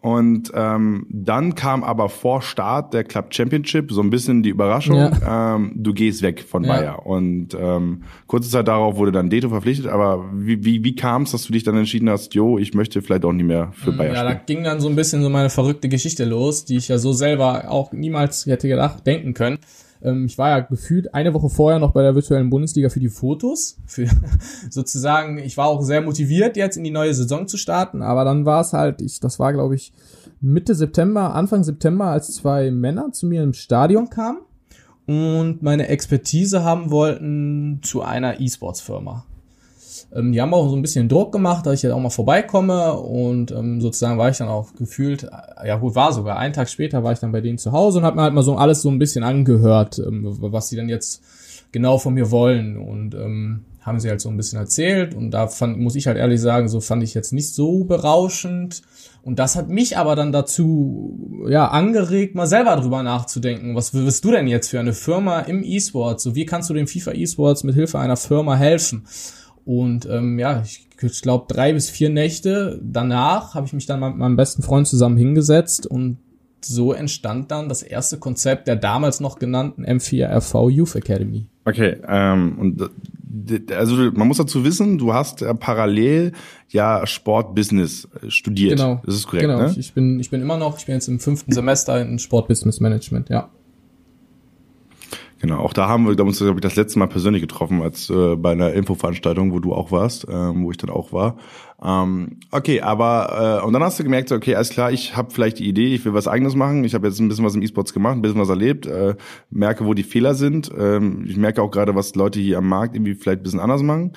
Und 0.00 0.52
ähm, 0.54 1.06
dann 1.10 1.56
kam 1.56 1.82
aber 1.82 2.08
vor 2.08 2.42
Start 2.42 2.94
der 2.94 3.02
Club 3.02 3.34
Championship 3.34 3.90
so 3.90 4.00
ein 4.00 4.10
bisschen 4.10 4.44
die 4.44 4.50
Überraschung, 4.50 4.96
ja. 4.96 5.56
ähm, 5.56 5.72
du 5.74 5.92
gehst 5.92 6.22
weg 6.22 6.44
von 6.48 6.62
ja. 6.62 6.72
Bayer. 6.72 7.06
Und 7.06 7.56
ähm, 7.58 8.02
kurze 8.28 8.48
Zeit 8.48 8.68
darauf 8.68 8.96
wurde 8.96 9.10
dann 9.10 9.28
Deto 9.28 9.48
verpflichtet. 9.48 9.88
Aber 9.88 10.24
wie, 10.34 10.64
wie, 10.64 10.84
wie 10.84 10.94
kam 10.94 11.22
es, 11.22 11.32
dass 11.32 11.44
du 11.44 11.52
dich 11.52 11.64
dann 11.64 11.76
entschieden 11.76 12.08
hast, 12.08 12.34
jo, 12.34 12.58
ich 12.58 12.74
möchte 12.74 13.02
vielleicht 13.02 13.24
auch 13.24 13.32
nicht 13.32 13.46
mehr 13.46 13.72
für 13.72 13.90
mm, 13.90 13.96
Bayer 13.96 14.12
ja, 14.12 14.14
spielen? 14.14 14.28
Ja, 14.28 14.34
da 14.34 14.40
ging 14.46 14.62
dann 14.62 14.80
so 14.80 14.88
ein 14.88 14.94
bisschen 14.94 15.20
so 15.22 15.28
meine 15.28 15.50
verrückte 15.50 15.88
Geschichte 15.88 16.24
los, 16.24 16.64
die 16.64 16.76
ich 16.76 16.86
ja 16.86 16.98
so 16.98 17.12
selber 17.12 17.68
auch 17.68 17.92
niemals 17.92 18.46
hätte 18.46 18.68
gedacht, 18.68 19.04
denken 19.04 19.34
können. 19.34 19.58
Ähm, 20.02 20.26
ich 20.26 20.38
war 20.38 20.50
ja 20.50 20.60
gefühlt 20.60 21.14
eine 21.14 21.34
Woche 21.34 21.48
vorher 21.48 21.78
noch 21.78 21.92
bei 21.92 22.02
der 22.02 22.14
virtuellen 22.14 22.50
Bundesliga 22.50 22.88
für 22.88 23.00
die 23.00 23.08
Fotos. 23.08 23.78
Für 23.86 24.06
sozusagen, 24.70 25.38
ich 25.38 25.56
war 25.56 25.66
auch 25.66 25.82
sehr 25.82 26.02
motiviert, 26.02 26.56
jetzt 26.56 26.76
in 26.76 26.84
die 26.84 26.90
neue 26.90 27.14
Saison 27.14 27.46
zu 27.46 27.56
starten, 27.56 28.02
aber 28.02 28.24
dann 28.24 28.44
war 28.44 28.60
es 28.60 28.72
halt, 28.72 29.00
ich, 29.02 29.20
das 29.20 29.38
war, 29.38 29.52
glaube 29.52 29.74
ich, 29.74 29.92
Mitte 30.40 30.74
September, 30.74 31.34
Anfang 31.34 31.62
September, 31.62 32.06
als 32.06 32.34
zwei 32.34 32.70
Männer 32.70 33.12
zu 33.12 33.26
mir 33.26 33.42
im 33.42 33.52
Stadion 33.52 34.10
kamen 34.10 34.40
und 35.06 35.62
meine 35.62 35.88
Expertise 35.88 36.64
haben 36.64 36.90
wollten 36.90 37.80
zu 37.82 38.02
einer 38.02 38.40
E-Sports-Firma. 38.40 39.24
Ähm, 40.14 40.32
die 40.32 40.40
haben 40.40 40.52
auch 40.52 40.68
so 40.68 40.76
ein 40.76 40.82
bisschen 40.82 41.08
Druck 41.08 41.32
gemacht, 41.32 41.66
dass 41.66 41.74
ich 41.74 41.82
jetzt 41.82 41.92
auch 41.92 42.00
mal 42.00 42.10
vorbeikomme 42.10 42.94
und 42.94 43.50
ähm, 43.50 43.80
sozusagen 43.80 44.18
war 44.18 44.28
ich 44.28 44.38
dann 44.38 44.48
auch 44.48 44.74
gefühlt, 44.74 45.24
äh, 45.24 45.68
ja 45.68 45.76
gut, 45.76 45.94
war 45.94 46.12
sogar, 46.12 46.36
einen 46.38 46.52
Tag 46.52 46.68
später 46.68 47.02
war 47.02 47.12
ich 47.12 47.18
dann 47.18 47.32
bei 47.32 47.40
denen 47.40 47.58
zu 47.58 47.72
Hause 47.72 47.98
und 47.98 48.04
habe 48.04 48.16
mir 48.16 48.22
halt 48.22 48.34
mal 48.34 48.42
so 48.42 48.56
alles 48.56 48.82
so 48.82 48.90
ein 48.90 48.98
bisschen 48.98 49.24
angehört, 49.24 49.98
ähm, 49.98 50.24
was 50.24 50.68
sie 50.68 50.76
denn 50.76 50.88
jetzt 50.88 51.22
genau 51.72 51.98
von 51.98 52.14
mir 52.14 52.30
wollen 52.30 52.76
und 52.76 53.14
ähm, 53.14 53.64
haben 53.80 53.98
sie 53.98 54.08
halt 54.08 54.20
so 54.20 54.28
ein 54.28 54.36
bisschen 54.36 54.58
erzählt 54.58 55.14
und 55.14 55.32
da 55.32 55.48
fand, 55.48 55.78
muss 55.78 55.96
ich 55.96 56.06
halt 56.06 56.16
ehrlich 56.16 56.40
sagen, 56.40 56.68
so 56.68 56.80
fand 56.80 57.02
ich 57.02 57.14
jetzt 57.14 57.32
nicht 57.32 57.52
so 57.52 57.84
berauschend 57.84 58.82
und 59.22 59.38
das 59.38 59.56
hat 59.56 59.68
mich 59.68 59.96
aber 59.96 60.14
dann 60.14 60.30
dazu, 60.30 61.46
ja, 61.48 61.68
angeregt, 61.68 62.34
mal 62.34 62.46
selber 62.46 62.76
drüber 62.76 63.02
nachzudenken. 63.02 63.74
Was 63.74 63.94
wirst 63.94 64.24
du 64.24 64.30
denn 64.30 64.46
jetzt 64.46 64.68
für 64.68 64.78
eine 64.78 64.92
Firma 64.92 65.40
im 65.40 65.62
E-Sport? 65.64 66.20
So, 66.20 66.34
wie 66.34 66.44
kannst 66.44 66.70
du 66.70 66.74
dem 66.74 66.86
FIFA 66.86 67.12
E-Sports 67.12 67.64
mit 67.64 67.74
Hilfe 67.74 67.98
einer 67.98 68.16
Firma 68.16 68.56
helfen? 68.56 69.04
Und 69.64 70.06
ähm, 70.06 70.38
ja, 70.38 70.62
ich, 70.62 70.88
ich 71.00 71.22
glaube, 71.22 71.52
drei 71.52 71.72
bis 71.72 71.88
vier 71.88 72.10
Nächte 72.10 72.80
danach 72.82 73.54
habe 73.54 73.66
ich 73.66 73.72
mich 73.72 73.86
dann 73.86 74.00
mit 74.00 74.16
meinem 74.16 74.36
besten 74.36 74.62
Freund 74.62 74.86
zusammen 74.86 75.16
hingesetzt 75.16 75.86
und 75.86 76.18
so 76.64 76.92
entstand 76.92 77.50
dann 77.50 77.68
das 77.68 77.82
erste 77.82 78.18
Konzept 78.18 78.68
der 78.68 78.76
damals 78.76 79.20
noch 79.20 79.38
genannten 79.38 79.84
M4RV 79.84 80.70
Youth 80.70 80.94
Academy. 80.94 81.46
Okay, 81.64 81.96
ähm, 82.06 82.58
und 82.58 82.90
also 83.72 83.96
man 84.12 84.28
muss 84.28 84.36
dazu 84.36 84.64
wissen, 84.64 84.98
du 84.98 85.14
hast 85.14 85.42
äh, 85.42 85.54
parallel 85.54 86.32
ja 86.68 87.06
Sportbusiness 87.06 88.08
äh, 88.20 88.30
studiert. 88.30 88.78
Genau. 88.78 89.00
Das 89.04 89.14
ist 89.14 89.26
korrekt. 89.26 89.42
Genau. 89.42 89.60
Ne? 89.62 89.74
Ich 89.76 89.94
bin 89.94 90.20
ich 90.20 90.30
bin 90.30 90.40
immer 90.40 90.56
noch, 90.56 90.78
ich 90.78 90.86
bin 90.86 90.94
jetzt 90.94 91.08
im 91.08 91.18
fünften 91.18 91.52
Semester 91.52 92.00
in 92.00 92.18
Sportbusiness 92.18 92.80
Management, 92.80 93.28
ja. 93.28 93.48
Genau, 95.42 95.58
auch 95.58 95.72
da 95.72 95.88
haben 95.88 96.04
wir 96.04 96.24
uns 96.24 96.38
glaube 96.38 96.58
ich 96.58 96.62
das 96.62 96.76
letzte 96.76 97.00
Mal 97.00 97.08
persönlich 97.08 97.42
getroffen, 97.42 97.82
als 97.82 98.08
äh, 98.08 98.36
bei 98.36 98.52
einer 98.52 98.72
Infoveranstaltung, 98.74 99.52
wo 99.52 99.58
du 99.58 99.74
auch 99.74 99.90
warst, 99.90 100.24
ähm, 100.30 100.64
wo 100.64 100.70
ich 100.70 100.76
dann 100.76 100.88
auch 100.88 101.12
war. 101.12 101.36
Ähm, 101.84 102.38
okay, 102.52 102.80
aber 102.80 103.60
äh, 103.62 103.66
und 103.66 103.72
dann 103.72 103.82
hast 103.82 103.98
du 103.98 104.04
gemerkt, 104.04 104.30
okay, 104.30 104.54
alles 104.54 104.70
klar, 104.70 104.92
ich 104.92 105.16
habe 105.16 105.32
vielleicht 105.32 105.58
die 105.58 105.68
Idee, 105.68 105.94
ich 105.94 106.04
will 106.04 106.14
was 106.14 106.28
eigenes 106.28 106.54
machen. 106.54 106.84
Ich 106.84 106.94
habe 106.94 107.08
jetzt 107.08 107.18
ein 107.18 107.28
bisschen 107.28 107.44
was 107.44 107.56
im 107.56 107.62
E-Sports 107.62 107.92
gemacht, 107.92 108.14
ein 108.14 108.22
bisschen 108.22 108.40
was 108.40 108.48
erlebt, 108.48 108.86
äh, 108.86 109.16
merke, 109.50 109.84
wo 109.84 109.94
die 109.94 110.04
Fehler 110.04 110.34
sind. 110.34 110.70
Ähm, 110.78 111.24
ich 111.26 111.36
merke 111.36 111.60
auch 111.60 111.70
gerade, 111.70 111.94
was 111.94 112.14
Leute 112.14 112.38
hier 112.38 112.58
am 112.58 112.68
Markt 112.68 112.94
irgendwie 112.94 113.14
vielleicht 113.14 113.40
ein 113.40 113.42
bisschen 113.42 113.60
anders 113.60 113.82
machen. 113.82 114.12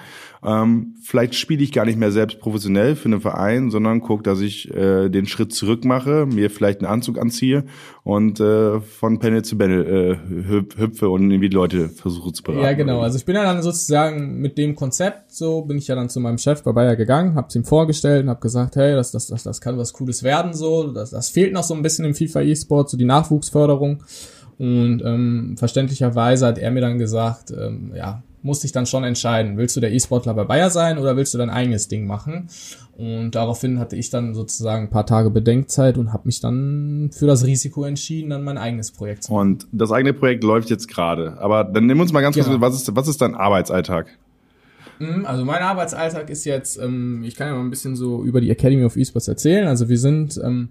Ähm, 0.46 0.96
vielleicht 1.02 1.34
spiele 1.34 1.64
ich 1.64 1.72
gar 1.72 1.86
nicht 1.86 1.98
mehr 1.98 2.12
selbst 2.12 2.40
professionell 2.40 2.96
für 2.96 3.06
einen 3.06 3.22
Verein, 3.22 3.72
sondern 3.72 4.02
gucke, 4.02 4.22
dass 4.22 4.42
ich 4.42 4.72
äh, 4.72 5.10
den 5.10 5.26
Schritt 5.26 5.54
zurück 5.54 5.86
mache, 5.86 6.28
mir 6.28 6.52
vielleicht 6.52 6.82
einen 6.82 6.92
Anzug 6.92 7.18
anziehe 7.18 7.64
und 8.04 8.40
äh, 8.40 8.80
von 8.80 9.18
Panel 9.18 9.44
zu 9.44 9.58
Panel 9.58 10.20
äh, 10.22 10.78
hüpfe 10.78 11.10
und 11.10 11.32
irgendwie 11.32 11.50
Leute 11.50 11.90
versuche 11.90 12.32
zu 12.32 12.44
beraten. 12.44 12.64
Ja, 12.64 12.74
genau. 12.74 13.02
Also 13.02 13.18
ich 13.18 13.26
bin 13.26 13.34
ja 13.34 13.44
dann 13.44 13.64
sozusagen 13.64 14.40
mit 14.40 14.60
dem 14.60 14.76
Konzept, 14.76 15.32
so 15.32 15.64
bin 15.64 15.80
ich 15.80 15.88
ja 15.88 15.96
dann 15.96 16.10
zu 16.10 16.20
meinem 16.20 16.38
Chef 16.38 16.62
bei 16.62 16.72
Bayer 16.74 16.96
gegangen, 16.96 17.34
habe 17.34 17.48
ihm 17.56 17.66
vorgestellt 17.66 18.24
und 18.24 18.30
habe 18.30 18.40
gesagt, 18.40 18.76
hey, 18.76 18.94
das, 18.94 19.12
das, 19.12 19.28
das, 19.28 19.44
das 19.44 19.62
kann 19.62 19.78
was 19.78 19.94
Cooles 19.94 20.24
werden, 20.24 20.54
so, 20.54 20.92
das, 20.92 21.12
das 21.12 21.30
fehlt 21.30 21.54
noch 21.54 21.64
so 21.64 21.74
ein 21.74 21.82
bisschen 21.82 22.06
im 22.06 22.16
FIFA 22.16 22.42
E-Sport, 22.42 22.90
so 22.90 22.98
die 22.98 23.06
Nachwuchsförderung. 23.06 24.04
Und 24.58 25.02
ähm, 25.04 25.56
verständlicherweise 25.58 26.48
hat 26.48 26.58
er 26.58 26.72
mir 26.72 26.82
dann 26.82 26.98
gesagt, 26.98 27.52
ähm, 27.52 27.92
ja, 27.94 28.24
musste 28.46 28.68
ich 28.68 28.72
dann 28.72 28.86
schon 28.86 29.04
entscheiden, 29.04 29.58
willst 29.58 29.76
du 29.76 29.82
der 29.82 29.92
E-Sportler 29.92 30.34
bei 30.36 30.44
Bayer 30.44 30.70
sein 30.70 31.00
oder 31.00 31.18
willst 31.18 31.34
du 31.34 31.40
dein 31.40 31.50
eigenes 31.50 31.88
Ding 31.88 32.06
machen? 32.06 32.48
Und 32.96 33.32
daraufhin 33.32 33.80
hatte 33.80 33.96
ich 33.96 34.12
dann 34.12 34.36
sozusagen 34.36 34.86
ein 34.86 34.90
paar 34.90 35.08
Tage 35.08 35.32
Bedenkzeit 35.32 35.98
und 35.98 36.14
habe 36.14 36.28
mich 36.28 36.40
dann 36.40 37.10
für 37.12 37.26
das 37.26 37.46
Risiko 37.46 37.84
entschieden, 37.84 38.30
dann 38.30 38.44
mein 38.44 38.58
eigenes 38.58 38.92
Projekt 38.92 39.24
zu 39.24 39.34
machen. 39.34 39.50
Und 39.50 39.68
das 39.72 39.92
eigene 39.92 40.14
Projekt 40.14 40.44
läuft 40.44 40.70
jetzt 40.70 40.88
gerade. 40.88 41.38
Aber 41.40 41.64
dann 41.64 41.88
nimm 41.88 42.00
uns 42.00 42.14
mal 42.14 42.22
ganz 42.22 42.36
kurz 42.36 42.46
genau. 42.46 42.60
mit, 42.60 42.62
was 42.62 42.76
ist, 42.76 42.96
was 42.96 43.08
ist 43.08 43.20
dein 43.20 43.36
Arbeitsalltag? 43.36 44.08
Mhm, 45.00 45.26
also 45.26 45.46
mein 45.46 45.62
Arbeitsalltag 45.62 46.30
ist 46.30 46.46
jetzt, 46.46 46.78
ähm, 46.78 47.24
ich 47.24 47.36
kann 47.36 47.48
ja 47.48 47.54
mal 47.54 47.62
ein 47.62 47.70
bisschen 47.70 47.96
so 47.96 48.24
über 48.24 48.42
die 48.42 48.50
Academy 48.50 48.84
of 48.84 48.96
Esports 48.96 49.28
erzählen. 49.28 49.68
Also 49.68 49.90
wir 49.90 49.98
sind 49.98 50.40
ähm, 50.44 50.70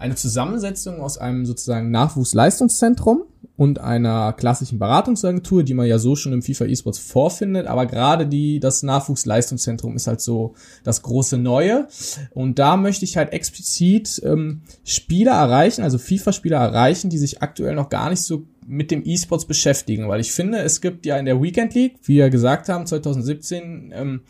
eine 0.00 0.14
Zusammensetzung 0.14 1.00
aus 1.00 1.18
einem 1.18 1.44
sozusagen 1.44 1.90
Nachwuchsleistungszentrum 1.90 3.24
und 3.56 3.78
einer 3.78 4.32
klassischen 4.32 4.78
Beratungsagentur, 4.78 5.62
die 5.62 5.74
man 5.74 5.86
ja 5.86 5.98
so 5.98 6.16
schon 6.16 6.32
im 6.32 6.40
FIFA 6.40 6.64
eSports 6.64 6.98
vorfindet, 6.98 7.66
aber 7.66 7.84
gerade 7.84 8.26
die 8.26 8.58
das 8.58 8.82
Nachwuchsleistungszentrum 8.82 9.96
ist 9.96 10.06
halt 10.06 10.22
so 10.22 10.54
das 10.82 11.02
große 11.02 11.36
Neue 11.36 11.86
und 12.30 12.58
da 12.58 12.78
möchte 12.78 13.04
ich 13.04 13.18
halt 13.18 13.34
explizit 13.34 14.22
ähm, 14.24 14.62
Spieler 14.84 15.32
erreichen, 15.32 15.82
also 15.82 15.98
FIFA-Spieler 15.98 16.56
erreichen, 16.56 17.10
die 17.10 17.18
sich 17.18 17.42
aktuell 17.42 17.74
noch 17.74 17.90
gar 17.90 18.08
nicht 18.08 18.22
so 18.22 18.46
mit 18.70 18.90
dem 18.90 19.02
E-Sports 19.04 19.46
beschäftigen, 19.46 20.08
weil 20.08 20.20
ich 20.20 20.32
finde, 20.32 20.58
es 20.58 20.80
gibt 20.80 21.04
ja 21.04 21.18
in 21.18 21.24
der 21.24 21.42
Weekend 21.42 21.74
League, 21.74 21.96
wie 22.04 22.16
wir 22.16 22.30
gesagt 22.30 22.68
haben, 22.68 22.86
2017 22.86 23.92
ähm, 23.94 24.20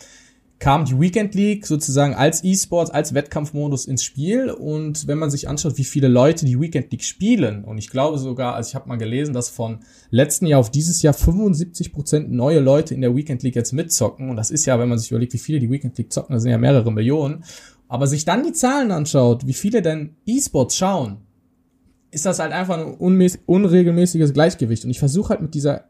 kam 0.61 0.84
die 0.84 0.99
Weekend 0.99 1.34
League 1.34 1.66
sozusagen 1.66 2.14
als 2.14 2.45
E-Sports, 2.45 2.91
als 2.91 3.14
Wettkampfmodus 3.14 3.86
ins 3.86 4.05
Spiel. 4.05 4.51
Und 4.51 5.07
wenn 5.07 5.18
man 5.18 5.30
sich 5.30 5.49
anschaut, 5.49 5.78
wie 5.78 5.84
viele 5.84 6.09
Leute 6.09 6.45
die 6.45 6.61
Weekend 6.61 6.91
League 6.93 7.05
spielen, 7.05 7.64
und 7.64 7.78
ich 7.78 7.91
glaube 7.91 8.18
sogar, 8.18 8.55
also 8.55 8.68
ich 8.68 8.74
habe 8.74 8.88
mal 8.88 8.97
gelesen, 8.97 9.32
dass 9.34 9.49
von 9.49 9.80
letzten 10.11 10.47
Jahr 10.47 10.61
auf 10.61 10.70
dieses 10.70 11.03
Jahr 11.03 11.14
75 11.14 11.93
Prozent 11.93 12.30
neue 12.30 12.61
Leute 12.61 12.95
in 12.95 13.01
der 13.01 13.16
Weekend 13.16 13.43
League 13.43 13.57
jetzt 13.57 13.72
mitzocken. 13.72 14.30
Und 14.30 14.36
das 14.36 14.51
ist 14.51 14.66
ja, 14.66 14.78
wenn 14.78 14.88
man 14.88 14.99
sich 14.99 15.11
überlegt, 15.11 15.32
wie 15.32 15.38
viele 15.38 15.61
die 15.61 15.70
Weekend 15.70 15.97
League 15.99 16.12
zocken, 16.12 16.34
das 16.34 16.43
sind 16.43 16.53
ja 16.53 16.59
mehrere 16.59 16.93
Millionen. 16.93 17.45
Aber 17.88 18.07
sich 18.07 18.24
dann 18.24 18.45
die 18.45 18.53
Zahlen 18.53 18.91
anschaut, 18.91 19.47
wie 19.47 19.55
viele 19.55 19.82
denn 19.82 20.16
E-Sports 20.26 20.76
schauen, 20.76 21.22
ist 22.11 22.26
das 22.26 22.38
halt 22.38 22.52
einfach 22.52 22.78
ein 22.78 22.94
unregelmäßiges 23.46 24.32
Gleichgewicht. 24.32 24.84
Und 24.84 24.90
ich 24.90 24.98
versuche 24.98 25.30
halt 25.30 25.42
mit 25.42 25.54
dieser 25.54 25.84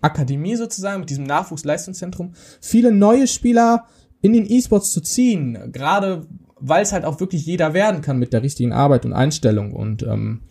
Akademie 0.00 0.56
sozusagen, 0.56 1.00
mit 1.00 1.10
diesem 1.10 1.24
Nachwuchsleistungszentrum, 1.24 2.32
viele 2.60 2.92
neue 2.92 3.26
Spieler 3.26 3.86
in 4.20 4.32
den 4.32 4.50
E-Sports 4.50 4.90
zu 4.90 5.00
ziehen, 5.00 5.72
gerade 5.72 6.26
weil 6.66 6.82
es 6.82 6.92
halt 6.92 7.04
auch 7.04 7.20
wirklich 7.20 7.44
jeder 7.44 7.74
werden 7.74 8.00
kann 8.00 8.18
mit 8.18 8.32
der 8.32 8.42
richtigen 8.42 8.72
Arbeit 8.72 9.04
und 9.04 9.12
Einstellung. 9.12 9.72
Und 9.74 10.02
ähm, 10.02 10.42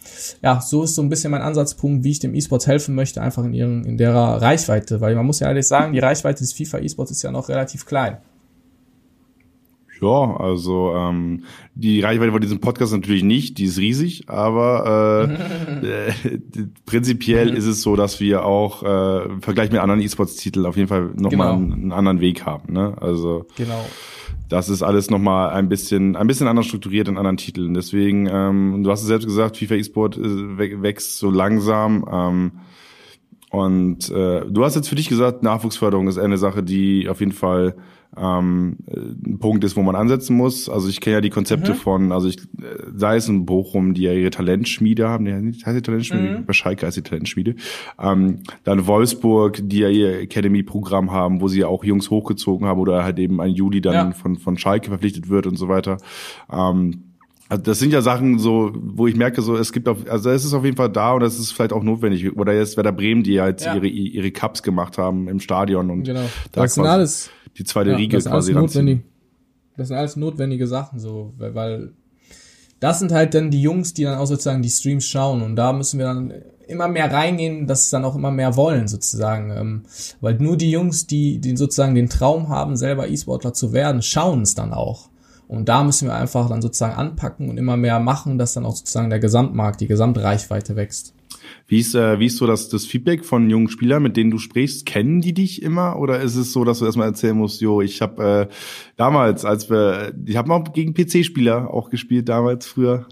ja, 0.44 0.62
so 0.62 0.84
ist 0.84 0.96
so 0.96 1.02
ein 1.02 1.10
bisschen 1.10 1.32
mein 1.32 1.42
Ansatzpunkt, 1.42 2.04
wie 2.04 2.12
ich 2.12 2.20
dem 2.20 2.36
E-Sports 2.36 2.68
helfen 2.68 2.94
möchte, 2.94 3.22
einfach 3.22 3.44
in 3.44 3.54
ihren, 3.54 3.84
in 3.84 3.98
der 3.98 4.14
Reichweite. 4.14 5.02
Weil 5.02 5.16
man 5.16 5.26
muss 5.26 5.40
ja 5.40 5.48
ehrlich 5.48 5.68
sagen, 5.68 5.94
die 5.94 6.00
Reichweite 6.00 6.44
des 6.44 6.54
FIFA 6.54 6.80
E-Sports 6.80 7.12
ist 7.12 7.24
ja 7.24 7.32
noch 7.32 7.50
relativ 7.50 7.86
klein. 7.86 8.18
Ja, 10.02 10.36
also 10.38 10.94
ähm, 10.96 11.44
die 11.76 12.02
Reichweite 12.02 12.32
von 12.32 12.42
diesem 12.42 12.60
Podcast 12.60 12.94
natürlich 12.94 13.24
nicht, 13.24 13.58
die 13.58 13.66
ist 13.66 13.78
riesig, 13.78 14.28
aber 14.28 15.30
äh, 15.82 15.86
äh, 15.88 16.14
prinzipiell 16.86 17.54
ist 17.54 17.66
es 17.66 17.82
so, 17.82 17.96
dass 17.96 18.20
wir 18.20 18.46
auch 18.46 18.84
äh, 18.84 19.26
im 19.26 19.42
Vergleich 19.42 19.72
mit 19.72 19.80
anderen 19.80 20.02
E-Sports-Titeln 20.02 20.66
auf 20.66 20.76
jeden 20.76 20.90
Fall 20.90 21.12
nochmal 21.16 21.32
genau. 21.32 21.54
einen, 21.54 21.74
einen 21.74 21.92
anderen 21.92 22.20
Weg 22.20 22.46
haben. 22.46 22.74
Ne? 22.74 22.96
Also 23.00 23.46
genau. 23.56 23.86
das 24.50 24.70
ist 24.70 24.84
alles 24.84 25.10
nochmal 25.10 25.52
ein 25.52 25.70
bisschen, 25.70 26.16
ein 26.16 26.28
bisschen 26.28 26.48
anders 26.48 26.66
strukturiert 26.66 27.08
in 27.08 27.18
anderen 27.18 27.38
Titeln. 27.38 27.74
Deswegen, 27.74 28.28
ähm, 28.30 28.84
du 28.84 28.92
hast 28.92 29.02
es 29.02 29.08
selbst 29.08 29.26
gesagt, 29.26 29.58
FIFA 29.58 29.76
E-Sport 29.76 30.18
äh, 30.18 30.82
wächst 30.82 31.18
so 31.18 31.30
langsam. 31.30 32.06
Ähm, 32.12 32.52
Und 33.52 34.10
äh, 34.10 34.46
du 34.50 34.66
hast 34.66 34.76
jetzt 34.76 34.90
für 34.90 34.96
dich 34.96 35.10
gesagt, 35.10 35.44
Nachwuchsförderung 35.44 36.08
ist 36.08 36.18
eine 36.18 36.38
Sache, 36.38 36.64
die 36.64 37.08
auf 37.08 37.20
jeden 37.20 37.32
Fall 37.32 37.76
ähm, 38.16 38.78
ein 38.88 39.40
Punkt 39.40 39.64
ist, 39.64 39.76
wo 39.76 39.82
man 39.82 39.96
ansetzen 39.96 40.36
muss. 40.36 40.70
Also 40.70 40.90
ich 40.90 41.02
kenne 41.02 41.16
ja 41.16 41.22
die 41.22 41.30
Konzepte 41.30 41.72
mhm. 41.72 41.76
von, 41.76 42.12
also 42.12 42.28
ich, 42.28 42.38
sei 42.96 43.16
es 43.16 43.28
in 43.28 43.46
Bochum, 43.46 43.94
die 43.94 44.04
ja 44.04 44.14
ihre 44.14 44.30
Talentschmiede 44.30 45.10
haben, 45.10 45.26
die 45.26 45.34
heißt 45.34 45.78
die 45.78 45.82
Talentschmiede, 45.82 46.40
mhm. 46.40 46.46
bei 46.46 46.54
Schalke 46.54 46.86
heißt 46.86 46.98
die 46.98 47.02
Talentschmiede. 47.02 47.56
Ähm, 48.00 48.40
dann 48.64 48.88
Wolfsburg, 48.88 49.62
die 49.64 49.80
ja 49.80 49.90
ihr 49.90 50.20
Academy-Programm 50.20 51.12
haben, 51.12 51.42
wo 51.42 51.48
sie 51.48 51.62
ja 51.62 51.68
auch 51.68 51.84
Jungs 51.84 52.10
hochgezogen 52.10 52.68
haben 52.68 52.80
oder 52.80 53.04
halt 53.04 53.20
eben 53.20 53.42
ein 53.42 53.52
Juli 53.52 53.82
dann 53.82 53.94
ja. 53.94 54.12
von, 54.12 54.38
von 54.38 54.58
Schalke 54.58 54.90
verpflichtet 54.90 55.30
wird 55.30 55.48
und 55.48 55.56
so 55.56 55.68
weiter. 55.68 55.98
Ähm, 56.52 57.13
also 57.54 57.64
das 57.66 57.78
sind 57.78 57.94
ja 57.94 58.02
Sachen 58.02 58.40
so, 58.40 58.72
wo 58.74 59.06
ich 59.06 59.16
merke, 59.16 59.44
so 59.44 59.56
es 59.56 59.72
gibt 59.72 59.88
auf, 59.88 60.10
also 60.10 60.32
es 60.32 60.44
ist 60.44 60.56
auf 60.56 60.66
jeden 60.66 60.76
Fall 60.76 60.90
da 60.90 61.14
und 61.14 61.22
es 61.22 61.38
ist 61.38 61.52
vielleicht 61.52 61.72
auch 61.72 61.84
notwendig. 61.84 62.36
Oder 62.36 62.54
jetzt 62.54 62.78
Werder 62.78 62.92
Bremen, 62.92 63.22
die 63.22 63.34
jetzt 63.34 63.64
ja. 63.64 63.76
ihre 63.76 63.86
ihre 63.86 64.32
Cups 64.32 64.64
gemacht 64.64 64.98
haben 64.98 65.28
im 65.28 65.40
Stadion 65.40 65.92
und 65.92 66.04
genau. 66.04 66.24
da 66.52 66.64
das 66.64 66.74
sind 66.74 66.88
alles 66.88 67.30
die 67.56 67.64
zweite 67.64 67.92
ja, 67.92 67.98
Riege 67.98 68.18
quasi 68.18 68.54
notwendig. 68.54 69.02
Das 69.78 69.90
sind 69.90 69.98
alles 69.98 70.16
notwendige 70.16 70.66
Sachen, 70.66 71.00
so, 71.00 71.34
weil, 71.38 71.54
weil 71.54 71.94
das 72.80 72.98
sind 72.98 73.12
halt 73.12 73.36
dann 73.36 73.52
die 73.52 73.62
Jungs, 73.62 73.94
die 73.94 74.04
dann 74.04 74.18
auch 74.18 74.26
sozusagen 74.26 74.64
die 74.64 74.70
Streams 74.70 75.06
schauen 75.06 75.44
und 75.44 75.56
da 75.56 75.74
müssen 75.74 76.00
wir 76.00 76.08
dann 76.08 76.34
immer 76.68 76.88
mehr 76.88 77.14
reingehen, 77.14 77.68
dass 77.68 77.82
es 77.82 77.90
dann 77.92 78.04
auch 78.04 78.16
immer 78.16 78.32
mehr 78.32 78.56
wollen 78.56 78.88
sozusagen, 78.88 79.52
ähm, 79.52 79.84
weil 80.22 80.40
nur 80.40 80.58
die 80.58 80.72
Jungs, 80.72 81.06
die, 81.06 81.40
die 81.40 81.56
sozusagen 81.56 81.94
den 81.94 82.10
Traum 82.10 82.50
haben, 82.50 82.78
selber 82.78 83.08
E-Sportler 83.08 83.54
zu 83.54 83.74
werden, 83.74 84.02
schauen 84.02 84.42
es 84.42 84.56
dann 84.56 84.74
auch. 84.74 85.10
Und 85.54 85.70
da 85.70 85.84
müssen 85.84 86.08
wir 86.08 86.16
einfach 86.16 86.50
dann 86.50 86.62
sozusagen 86.62 86.96
anpacken 86.96 87.50
und 87.50 87.58
immer 87.58 87.78
mehr 87.78 88.00
machen, 88.00 88.38
dass 88.38 88.54
dann 88.54 88.66
auch 88.66 88.76
sozusagen 88.76 89.10
der 89.10 89.20
Gesamtmarkt, 89.20 89.82
die 89.82 89.88
Gesamtreichweite 89.88 90.76
wächst. 90.76 91.14
Wie 91.68 91.80
ist, 91.80 91.96
äh, 91.96 92.20
wie 92.20 92.28
ist 92.28 92.38
so 92.38 92.48
das, 92.48 92.70
das 92.70 92.86
Feedback 92.86 93.26
von 93.26 93.50
jungen 93.50 93.70
Spielern, 93.70 94.04
mit 94.04 94.18
denen 94.18 94.32
du 94.32 94.38
sprichst? 94.38 94.86
Kennen 94.86 95.22
die 95.22 95.34
dich 95.34 95.62
immer 95.62 95.98
oder 95.98 96.20
ist 96.22 96.36
es 96.36 96.54
so, 96.54 96.64
dass 96.64 96.80
du 96.80 96.86
erstmal 96.86 97.08
erzählen 97.08 97.38
musst, 97.38 97.62
jo, 97.62 97.82
ich 97.82 98.02
habe 98.02 98.50
äh, 98.50 98.54
damals, 98.98 99.46
als 99.46 99.70
wir, 99.70 100.14
ich 100.26 100.38
habe 100.38 100.54
auch 100.54 100.74
gegen 100.74 100.94
PC-Spieler 100.94 101.74
auch 101.74 101.90
gespielt 101.90 102.30
damals 102.30 102.66
früher. 102.66 103.08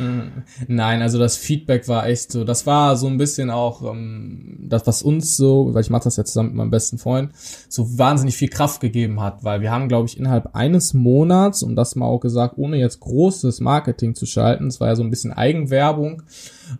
Mm, 0.00 0.42
nein, 0.68 1.02
also 1.02 1.18
das 1.18 1.36
Feedback 1.36 1.86
war 1.86 2.06
echt 2.06 2.32
so, 2.32 2.44
das 2.44 2.66
war 2.66 2.96
so 2.96 3.06
ein 3.08 3.18
bisschen 3.18 3.50
auch 3.50 3.82
ähm, 3.82 4.58
das, 4.62 4.86
was 4.86 5.02
uns 5.02 5.36
so, 5.36 5.74
weil 5.74 5.82
ich 5.82 5.90
mache 5.90 6.04
das 6.04 6.16
ja 6.16 6.24
zusammen 6.24 6.48
mit 6.50 6.56
meinem 6.56 6.70
besten 6.70 6.98
Freund, 6.98 7.32
so 7.68 7.98
wahnsinnig 7.98 8.36
viel 8.36 8.48
Kraft 8.48 8.80
gegeben 8.80 9.20
hat, 9.20 9.44
weil 9.44 9.60
wir 9.60 9.70
haben, 9.70 9.88
glaube 9.88 10.06
ich, 10.06 10.18
innerhalb 10.18 10.54
eines 10.54 10.94
Monats, 10.94 11.62
und 11.62 11.76
das 11.76 11.94
mal 11.94 12.06
auch 12.06 12.20
gesagt, 12.20 12.56
ohne 12.56 12.78
jetzt 12.78 13.00
großes 13.00 13.60
Marketing 13.60 14.14
zu 14.14 14.24
schalten, 14.24 14.66
es 14.66 14.80
war 14.80 14.88
ja 14.88 14.96
so 14.96 15.02
ein 15.02 15.10
bisschen 15.10 15.32
Eigenwerbung, 15.32 16.22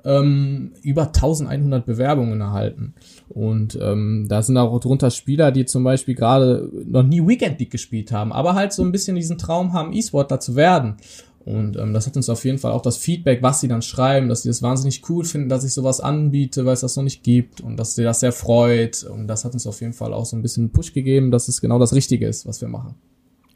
ähm, 0.05 0.73
über 0.83 1.09
1100 1.09 1.85
Bewerbungen 1.85 2.41
erhalten. 2.41 2.95
Und 3.29 3.79
ähm, 3.81 4.27
da 4.29 4.43
sind 4.43 4.57
auch 4.57 4.79
drunter 4.79 5.11
Spieler, 5.11 5.53
die 5.53 5.65
zum 5.65 5.85
Beispiel 5.85 6.15
gerade 6.15 6.69
noch 6.87 7.03
nie 7.03 7.27
Weekend 7.27 7.59
League 7.59 7.71
gespielt 7.71 8.13
haben, 8.13 8.33
aber 8.33 8.55
halt 8.55 8.73
so 8.73 8.83
ein 8.83 8.93
bisschen 8.93 9.17
diesen 9.17 9.39
Traum 9.39 9.73
haben, 9.73 9.93
E-Sportler 9.93 10.41
zu 10.41 10.55
werden. 10.55 10.97
Und 11.45 11.77
ähm, 11.77 11.93
das 11.93 12.07
hat 12.07 12.17
uns 12.17 12.29
auf 12.29 12.45
jeden 12.45 12.59
Fall 12.59 12.73
auch 12.73 12.83
das 12.83 12.97
Feedback, 12.97 13.43
was 13.43 13.61
sie 13.61 13.69
dann 13.69 13.83
schreiben, 13.83 14.29
dass 14.29 14.43
sie 14.43 14.49
das 14.49 14.63
wahnsinnig 14.63 15.09
cool 15.09 15.25
finden, 15.25 15.49
dass 15.49 15.65
ich 15.65 15.75
sowas 15.75 16.01
anbiete, 16.01 16.65
weil 16.65 16.75
es 16.75 16.81
das 16.81 16.97
noch 16.97 17.03
nicht 17.03 17.25
gibt 17.25 17.61
und 17.61 17.77
dass 17.77 17.95
sie 17.95 18.05
das 18.05 18.21
sehr 18.21 18.33
freut. 18.33 19.05
Und 19.05 19.27
das 19.27 19.45
hat 19.45 19.53
uns 19.55 19.67
auf 19.67 19.81
jeden 19.81 19.93
Fall 19.93 20.13
auch 20.13 20.25
so 20.25 20.37
ein 20.37 20.43
bisschen 20.43 20.71
Push 20.71 20.93
gegeben, 20.93 21.31
dass 21.31 21.49
es 21.49 21.61
genau 21.61 21.79
das 21.79 21.95
Richtige 21.95 22.29
ist, 22.29 22.47
was 22.47 22.61
wir 22.61 22.69
machen. 22.69 22.95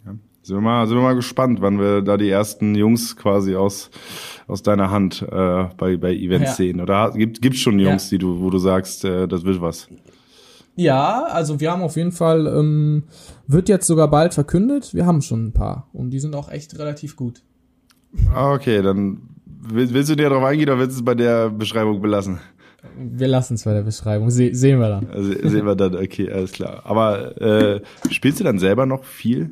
Ja. 0.05 0.14
Sind 0.43 0.57
wir 0.57 0.61
mal, 0.61 0.87
sind 0.87 0.97
wir 0.97 1.03
mal 1.03 1.14
gespannt, 1.14 1.61
wann 1.61 1.78
wir 1.78 2.03
da 2.03 2.16
die 2.16 2.30
ersten 2.30 2.74
Jungs 2.74 3.16
quasi 3.16 3.55
aus 3.57 3.91
aus 4.49 4.62
deiner 4.62 4.91
Hand 4.91 5.22
äh, 5.22 5.64
bei 5.76 5.97
bei 5.97 6.14
Events 6.14 6.51
ja. 6.51 6.55
sehen. 6.55 6.80
Oder 6.80 7.12
gibt 7.12 7.41
gibt's 7.41 7.61
schon 7.61 7.78
Jungs, 7.78 8.11
ja. 8.11 8.16
die 8.16 8.18
du, 8.18 8.41
wo 8.41 8.51
du 8.51 8.59
sagst, 8.59 9.05
äh, 9.05 9.28
das 9.28 9.45
wird 9.45 9.61
was? 9.61 9.89
Ja, 10.76 11.24
also 11.24 11.59
wir 11.59 11.72
haben 11.72 11.82
auf 11.82 11.97
jeden 11.97 12.12
Fall, 12.12 12.47
ähm, 12.47 13.05
wird 13.47 13.70
jetzt 13.70 13.87
sogar 13.87 14.11
bald 14.11 14.34
verkündet. 14.34 14.93
Wir 14.93 15.07
haben 15.07 15.22
schon 15.22 15.47
ein 15.47 15.53
paar 15.53 15.89
und 15.95 16.11
die 16.11 16.20
sind 16.20 16.34
auch 16.34 16.51
echt 16.51 16.78
relativ 16.78 17.16
gut. 17.16 17.43
Ah, 18.35 18.53
okay, 18.53 18.83
dann 18.83 19.21
willst 19.69 20.11
du 20.11 20.17
dir 20.17 20.29
darauf 20.29 20.45
eingehen 20.45 20.69
oder 20.69 20.79
willst 20.79 20.97
du 20.97 21.01
es 21.01 21.05
bei 21.05 21.14
der 21.14 21.51
Beschreibung 21.51 22.01
belassen? 22.01 22.39
Wir 22.97 23.29
lassen 23.29 23.55
es 23.55 23.64
bei 23.64 23.73
der 23.73 23.83
Beschreibung. 23.83 24.31
Se 24.31 24.55
sehen 24.55 24.79
wir 24.79 24.89
dann. 24.89 25.11
Also, 25.11 25.33
sehen 25.49 25.67
wir 25.67 25.75
dann, 25.75 25.97
okay, 25.97 26.31
alles 26.31 26.53
klar. 26.53 26.83
Aber 26.85 27.41
äh, 27.41 27.81
spielst 28.11 28.41
du 28.41 28.45
dann 28.45 28.59
selber 28.59 28.87
noch 28.87 29.05
viel? 29.05 29.51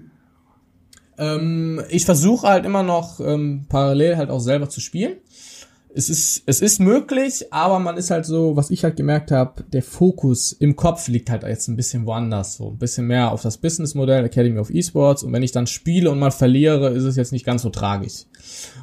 Ähm, 1.18 1.80
ich 1.90 2.04
versuche 2.04 2.46
halt 2.46 2.64
immer 2.64 2.82
noch 2.82 3.20
ähm, 3.20 3.66
parallel 3.68 4.16
halt 4.16 4.30
auch 4.30 4.40
selber 4.40 4.68
zu 4.68 4.80
spielen 4.80 5.14
es 5.96 6.10
ist, 6.10 6.42
es 6.46 6.60
ist 6.60 6.80
möglich, 6.80 7.52
aber 7.52 7.78
man 7.78 7.96
ist 7.96 8.10
halt 8.10 8.26
so, 8.26 8.56
was 8.56 8.70
ich 8.70 8.82
halt 8.82 8.96
gemerkt 8.96 9.30
habe, 9.30 9.62
der 9.72 9.82
Fokus 9.82 10.50
im 10.52 10.74
Kopf 10.74 11.06
liegt 11.06 11.30
halt 11.30 11.44
jetzt 11.44 11.68
ein 11.68 11.76
bisschen 11.76 12.04
woanders, 12.04 12.56
so 12.56 12.70
ein 12.70 12.78
bisschen 12.78 13.06
mehr 13.06 13.30
auf 13.30 13.42
das 13.42 13.58
Businessmodell 13.58 14.24
Academy 14.24 14.58
of 14.58 14.70
Esports 14.70 15.22
und 15.22 15.32
wenn 15.32 15.44
ich 15.44 15.52
dann 15.52 15.68
spiele 15.68 16.10
und 16.10 16.18
mal 16.18 16.32
verliere, 16.32 16.90
ist 16.90 17.04
es 17.04 17.14
jetzt 17.14 17.30
nicht 17.30 17.46
ganz 17.46 17.62
so 17.62 17.70
tragisch. 17.70 18.24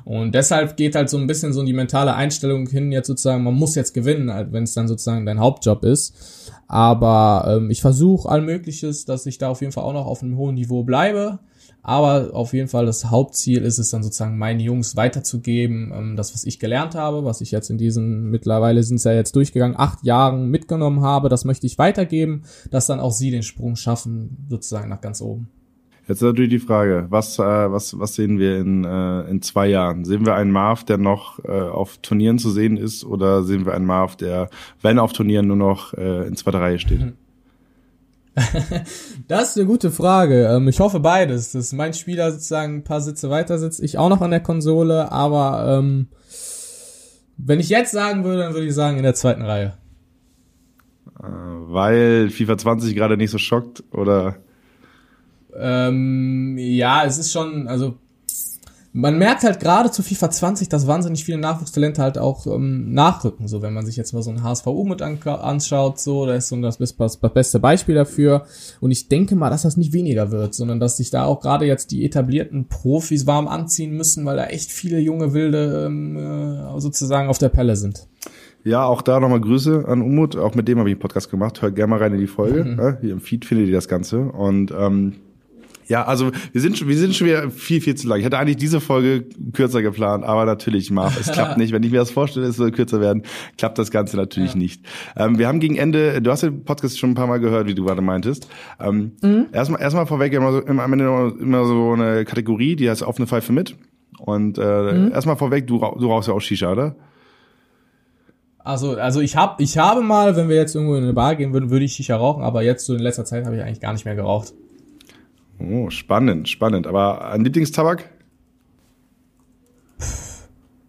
Und 0.06 0.34
deshalb 0.34 0.78
geht 0.78 0.96
halt 0.96 1.10
so 1.10 1.18
ein 1.18 1.28
bisschen 1.28 1.52
so 1.52 1.64
die 1.64 1.74
mentale 1.74 2.16
Einstellung 2.16 2.68
hin, 2.68 2.94
jetzt 2.94 3.08
sozusagen, 3.08 3.44
man 3.44 3.56
muss 3.56 3.76
jetzt 3.76 3.94
gewinnen, 3.94 4.34
halt, 4.34 4.54
wenn 4.54 4.64
es 4.64 4.74
dann 4.74 4.88
sozusagen 4.88 5.26
dein 5.26 5.40
Hauptjob 5.40 5.84
ist. 5.84 6.16
Aber 6.68 7.58
ähm, 7.58 7.70
ich 7.70 7.82
versuche 7.82 8.30
all 8.30 8.42
Mögliches, 8.42 9.04
dass 9.04 9.26
ich 9.26 9.38
da 9.38 9.50
auf 9.50 9.60
jeden 9.60 9.74
Fall 9.74 9.84
auch 9.84 9.94
noch 9.94 10.06
auf 10.06 10.24
einem 10.24 10.38
hohen 10.38 10.56
Niveau 10.56 10.84
bleibe 10.84 11.40
aber 11.84 12.34
auf 12.34 12.54
jeden 12.54 12.68
Fall 12.68 12.86
das 12.86 13.06
Hauptziel 13.06 13.64
ist 13.64 13.80
es 13.80 13.90
dann 13.90 14.04
sozusagen 14.04 14.38
meine 14.38 14.62
Jungs 14.62 14.96
weiterzugeben, 14.96 15.92
ähm, 15.96 16.16
das 16.16 16.34
was 16.34 16.46
ich 16.46 16.60
gelernt 16.60 16.96
habe, 16.96 17.26
was 17.26 17.42
ich 17.42 17.52
jetzt 17.52 17.70
in 17.70 17.78
diesen 17.78 18.30
mittlerweile 18.30 18.84
sind 18.84 18.98
es 18.98 19.04
ja 19.04 19.14
jetzt 19.14 19.36
durchgegangen 19.36 19.78
acht 19.78 20.04
Jahren 20.04 20.50
mitgenommen 20.50 21.02
habe, 21.02 21.30
das 21.30 21.46
möchte 21.46 21.66
ich 21.66 21.78
weitergeben, 21.78 22.44
dass 22.70 22.88
dann 22.88 23.00
auch 23.00 23.12
sie 23.12 23.32
den 23.32 23.44
Sprung 23.44 23.76
schaffen 23.76 24.46
sozusagen 24.50 24.90
nach 24.90 25.02
ganz 25.02 25.22
oben. 25.22 25.50
Jetzt 26.08 26.18
ist 26.18 26.28
natürlich 26.28 26.50
die 26.50 26.60
Frage, 26.60 27.06
was, 27.10 27.40
äh, 27.40 27.44
was, 27.44 27.98
was 27.98 28.16
sehen 28.16 28.40
wir 28.40 28.60
in, 28.60 28.84
äh, 28.84 29.22
in 29.30 29.42
zwei 29.42 29.68
Jahren? 29.68 30.04
Sehen 30.04 30.26
wir 30.26 30.36
einen 30.36 30.52
Marv, 30.52 30.84
der 30.84 30.98
noch 30.98 31.40
äh, 31.46 31.52
auf 31.52 32.00
Turnieren 32.00 32.40
zu 32.40 32.50
sehen 32.50 32.76
ist, 32.76 33.06
oder 33.06 33.44
sehen 33.44 33.66
wir 33.66 33.74
einen 33.74 33.86
Marv, 33.86 34.16
der, 34.16 34.50
wenn 34.82 35.00
auf 35.00 35.14
Turnieren, 35.14 35.48
nur 35.48 35.58
noch 35.58 35.94
äh, 35.94 36.28
in 36.28 36.36
zweiter 36.36 36.60
Reihe 36.60 36.80
steht? 36.80 37.14
das 39.28 39.50
ist 39.50 39.58
eine 39.58 39.68
gute 39.68 39.92
Frage. 39.92 40.48
Ähm, 40.48 40.68
ich 40.68 40.80
hoffe 40.80 41.00
beides, 41.00 41.52
dass 41.52 41.74
mein 41.74 41.94
Spieler 41.94 42.32
sozusagen 42.32 42.78
ein 42.78 42.84
paar 42.84 43.02
Sitze 43.02 43.30
weiter 43.30 43.58
sitzt, 43.60 43.82
ich 43.82 43.98
auch 43.98 44.10
noch 44.10 44.22
an 44.22 44.32
der 44.32 44.40
Konsole, 44.40 45.12
aber 45.12 45.78
ähm, 45.78 46.08
wenn 47.38 47.60
ich 47.60 47.70
jetzt 47.70 47.92
sagen 47.92 48.24
würde, 48.24 48.44
dann 48.44 48.54
würde 48.54 48.68
ich 48.68 48.74
sagen 48.74 48.98
in 48.98 49.04
der 49.04 49.16
zweiten 49.16 49.42
Reihe. 49.42 49.74
Äh, 51.20 51.24
weil 51.24 52.30
FIFA 52.30 52.58
20 52.58 52.96
gerade 52.96 53.18
nicht 53.18 53.32
so 53.32 53.38
schockt, 53.38 53.84
oder? 53.92 54.38
Ähm, 55.54 56.58
ja, 56.58 57.04
es 57.04 57.18
ist 57.18 57.32
schon, 57.32 57.68
also 57.68 57.98
man 58.94 59.18
merkt 59.18 59.44
halt 59.44 59.62
gerade 59.62 59.90
zu 59.90 60.04
FIFA 60.04 60.30
20, 60.30 60.68
dass 60.68 60.86
wahnsinnig 60.86 61.24
viele 61.24 61.38
Nachwuchstalente 61.38 62.02
halt 62.02 62.18
auch 62.18 62.46
ähm, 62.46 62.94
nachrücken. 62.94 63.48
So, 63.48 63.62
wenn 63.62 63.74
man 63.74 63.86
sich 63.86 63.96
jetzt 63.96 64.14
mal 64.14 64.22
so 64.22 64.32
ein 64.32 64.44
HSVU 64.44 64.84
mit 64.84 65.02
anschaut, 65.02 66.00
so, 66.00 66.26
da 66.26 66.36
ist 66.36 66.50
so 66.50 66.60
das, 66.62 66.78
das, 66.78 66.98
das 66.98 67.18
beste 67.18 67.60
Beispiel 67.60 67.96
dafür. 67.96 68.46
Und 68.82 68.92
ich 68.92 69.08
denke 69.08 69.36
mal, 69.36 69.50
dass 69.50 69.62
das 69.62 69.78
nicht 69.78 69.94
weniger 69.94 70.32
wird, 70.32 70.54
sondern 70.54 70.82
dass 70.82 70.98
sich 70.98 71.10
da 71.10 71.24
auch 71.24 71.40
gerade 71.40 71.66
jetzt 71.66 71.92
die 71.92 72.04
etablierten 72.04 72.68
Profis 72.68 73.26
warm 73.28 73.48
anziehen 73.48 73.96
müssen, 73.96 74.26
weil 74.26 74.36
da 74.36 74.48
echt 74.48 74.72
viele 74.72 75.00
junge 75.00 75.34
Wilde 75.34 75.86
ähm, 75.86 76.18
äh, 76.18 76.80
sozusagen 76.82 77.30
auf 77.30 77.38
der 77.38 77.50
Pelle 77.50 77.78
sind. 77.78 78.08
Ja, 78.64 78.86
auch 78.86 79.02
da 79.02 79.20
nochmal 79.20 79.42
Grüße 79.42 79.86
an 79.88 80.02
Umut. 80.02 80.36
Auch 80.36 80.54
mit 80.54 80.68
dem 80.68 80.80
habe 80.80 80.90
ich 80.90 80.96
einen 80.96 81.02
Podcast 81.02 81.32
gemacht. 81.32 81.62
Hört 81.62 81.76
gerne 81.76 81.92
mal 81.92 82.00
rein 82.00 82.14
in 82.14 82.20
die 82.20 82.28
Folge. 82.28 82.64
Mhm. 82.64 82.98
Hier 83.02 83.14
im 83.14 83.22
Feed 83.22 83.46
findet 83.46 83.68
ihr 83.68 83.74
das 83.74 83.88
Ganze. 83.88 84.20
Und 84.20 84.72
ähm, 84.78 85.14
ja, 85.92 86.06
also 86.06 86.32
wir 86.54 86.62
sind 86.62 86.78
schon, 86.78 86.88
wir 86.88 86.98
sind 86.98 87.14
schon 87.14 87.28
wieder 87.28 87.50
viel, 87.52 87.82
viel 87.82 87.96
zu 87.96 88.08
lang. 88.08 88.20
Ich 88.20 88.26
hatte 88.26 88.38
eigentlich 88.38 88.56
diese 88.56 88.80
Folge 88.80 89.26
kürzer 89.52 89.82
geplant, 89.82 90.24
aber 90.24 90.46
natürlich, 90.46 90.90
Marv, 90.90 91.20
es 91.20 91.30
klappt 91.34 91.58
nicht. 91.58 91.74
Wenn 91.74 91.84
ich 91.84 91.92
mir 91.92 91.98
das 91.98 92.12
vorstelle, 92.12 92.48
es 92.48 92.56
soll 92.56 92.72
kürzer 92.72 93.02
werden, 93.02 93.24
klappt 93.58 93.78
das 93.78 93.92
Ganze 93.92 94.16
natürlich 94.16 94.54
ja. 94.54 94.58
nicht. 94.58 94.86
Ähm, 95.18 95.38
wir 95.38 95.50
haben 95.50 95.60
gegen 95.60 95.76
Ende, 95.76 96.22
du 96.22 96.32
hast 96.32 96.44
den 96.44 96.64
Podcast 96.64 96.98
schon 96.98 97.12
ein 97.12 97.16
paar 97.16 97.28
Mal 97.28 97.42
gehört, 97.42 97.68
wie 97.68 97.76
du 97.76 97.84
gerade 97.84 98.02
meintest. 98.02 98.48
Ähm, 98.80 99.18
mhm. 99.22 99.48
Erstmal, 99.52 99.82
erstmal 99.82 100.06
vorweg 100.06 100.32
immer 100.32 100.54
so, 100.54 100.60
immer, 100.62 100.84
am 100.84 100.94
Ende 100.94 101.36
immer 101.42 101.66
so 101.66 101.92
eine 101.92 102.24
Kategorie, 102.24 102.78
die 102.78 102.90
heißt 102.90 103.04
offene 103.04 103.28
Pfeife 103.28 103.52
mit. 103.52 103.76
Und 104.18 104.58
äh, 104.60 104.94
mhm. 104.94 105.12
erstmal 105.12 105.36
vorweg, 105.36 105.68
du, 105.68 105.80
du 105.80 106.08
rauchst 106.08 106.30
ja 106.30 106.34
auch 106.34 106.40
Shisha, 106.40 106.72
oder? 106.72 106.96
Also, 108.60 108.96
also 108.96 109.20
ich 109.20 109.36
hab, 109.36 109.60
ich 109.60 109.78
habe 109.78 110.00
mal, 110.00 110.38
wenn 110.38 110.48
wir 110.48 110.56
jetzt 110.56 110.74
irgendwo 110.74 110.96
in 110.96 111.04
eine 111.04 111.14
Bar 111.14 111.36
gehen 111.36 111.52
würden, 111.52 111.70
würde 111.70 111.84
ich 111.84 111.92
Shisha 111.92 112.16
rauchen, 112.16 112.44
aber 112.44 112.62
jetzt 112.62 112.86
so 112.86 112.94
in 112.94 113.02
letzter 113.02 113.26
Zeit 113.26 113.46
habe 113.46 113.58
ich 113.58 113.62
eigentlich 113.62 113.82
gar 113.82 113.92
nicht 113.92 114.06
mehr 114.06 114.16
geraucht. 114.16 114.54
Oh, 115.70 115.90
spannend, 115.90 116.50
spannend. 116.50 116.88
Aber 116.88 117.30
ein 117.30 117.44
Lieblingstabak? 117.44 118.10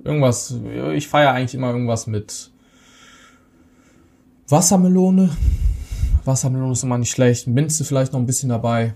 Irgendwas, 0.04 0.54
ich 0.94 1.08
feiere 1.08 1.32
eigentlich 1.32 1.54
immer 1.54 1.70
irgendwas 1.70 2.06
mit 2.06 2.50
Wassermelone. 4.48 5.30
Wassermelone 6.24 6.72
ist 6.72 6.82
immer 6.84 6.98
nicht 6.98 7.10
schlecht. 7.10 7.46
Minze 7.46 7.84
vielleicht 7.84 8.12
noch 8.12 8.20
ein 8.20 8.26
bisschen 8.26 8.48
dabei. 8.48 8.94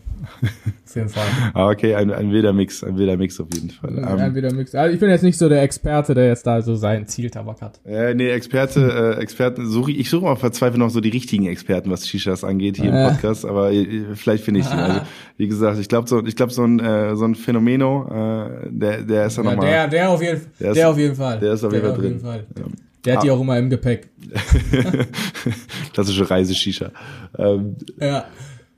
Auf 0.86 0.94
jeden 0.94 1.08
Fall. 1.08 1.24
Ah, 1.54 1.68
okay, 1.70 1.94
ein, 1.94 2.10
ein 2.10 2.30
wilder 2.32 2.52
Mix, 2.52 2.82
ein 2.84 2.96
wilder 2.96 3.16
Mix 3.16 3.38
auf 3.40 3.48
jeden 3.54 3.70
Fall. 3.70 3.94
Ja, 3.96 4.12
Ähm, 4.14 4.18
ein 4.20 4.34
wilder 4.34 4.52
Mix. 4.52 4.74
Also 4.74 4.94
ich 4.94 5.00
bin 5.00 5.10
jetzt 5.10 5.22
nicht 5.22 5.36
so 5.38 5.48
der 5.48 5.62
Experte, 5.62 6.14
der 6.14 6.26
jetzt 6.28 6.46
da 6.46 6.62
so 6.62 6.74
seinen 6.76 7.06
Zieltabak 7.06 7.60
hat. 7.60 7.80
äh, 7.84 8.14
nee, 8.14 8.30
Experte, 8.30 9.16
äh, 9.18 9.20
Experten, 9.22 9.66
suche 9.68 9.90
ich, 9.92 9.98
ich 10.00 10.10
suche 10.10 10.24
mal 10.24 10.36
verzweifelt 10.36 10.78
noch 10.78 10.90
so 10.90 11.00
die 11.00 11.08
richtigen 11.10 11.46
Experten, 11.46 11.90
was 11.90 12.06
Shishas 12.08 12.44
angeht 12.44 12.76
hier 12.76 12.86
Ja. 12.90 13.08
im 13.08 13.12
Podcast, 13.14 13.44
aber 13.44 13.72
äh, 13.72 14.14
vielleicht 14.14 14.44
finde 14.44 14.60
ich 14.60 14.66
die. 14.66 14.72
Also, 14.74 15.00
wie 15.36 15.48
gesagt, 15.48 15.78
ich 15.78 15.88
glaube 15.88 16.08
so, 16.08 16.24
ich 16.24 16.36
glaube 16.36 16.52
so 16.52 16.64
ein 16.64 16.80
äh, 16.80 17.16
so 17.16 17.24
ein 17.24 17.34
Phänomeno, 17.34 18.06
äh, 18.08 18.68
der 18.70 19.02
der 19.02 19.26
ist 19.26 19.36
ja 19.36 19.44
Ja, 19.44 19.50
nochmal. 19.50 19.66
der, 19.70 19.88
der 19.88 20.10
auf 20.10 20.22
jeden, 20.22 20.40
Der 20.60 20.72
der, 20.74 20.82
ist- 20.84 20.88
auf 20.90 20.98
jeden 20.98 21.14
Fall. 21.16 21.38
der 21.40 21.52
ist 21.52 21.64
auf 21.64 21.72
jeden 21.72 21.84
Fall 21.86 21.96
drin. 21.98 22.20
Fall. 22.20 22.46
Der 23.06 23.16
hat 23.16 23.22
die 23.24 23.30
auch 23.30 23.40
immer 23.40 23.58
im 23.58 23.70
Gepäck. 23.70 24.08
Klassische 25.92 26.28
Reise-Shisha. 26.28 26.90
Ähm, 27.38 27.76
Ja. 28.00 28.24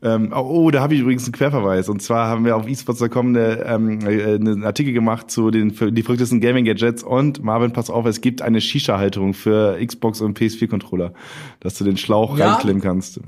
ähm, 0.02 0.32
oh, 0.34 0.70
da 0.70 0.80
habe 0.80 0.94
ich 0.94 1.00
übrigens 1.00 1.24
einen 1.24 1.32
Querverweis. 1.32 1.88
Und 1.88 2.02
zwar 2.02 2.28
haben 2.28 2.44
wir 2.44 2.56
auf 2.56 2.66
esports.com 2.68 3.28
eine, 3.28 3.64
ähm, 3.64 4.00
äh, 4.06 4.34
einen 4.34 4.64
Artikel 4.64 4.92
gemacht 4.92 5.30
zu 5.30 5.50
den 5.50 5.70
die 5.94 6.02
verrücktesten 6.02 6.40
Gaming-Gadgets. 6.40 7.02
Und 7.02 7.42
Marvin, 7.42 7.72
pass 7.72 7.90
auf, 7.90 8.06
es 8.06 8.20
gibt 8.20 8.42
eine 8.42 8.60
Shisha-Halterung 8.60 9.34
für 9.34 9.78
Xbox 9.84 10.20
und 10.20 10.38
PS4-Controller, 10.38 11.12
dass 11.60 11.76
du 11.78 11.84
den 11.84 11.96
Schlauch 11.96 12.38
Ja. 12.38 12.52
reinklemmen 12.52 12.82
kannst. 12.82 13.20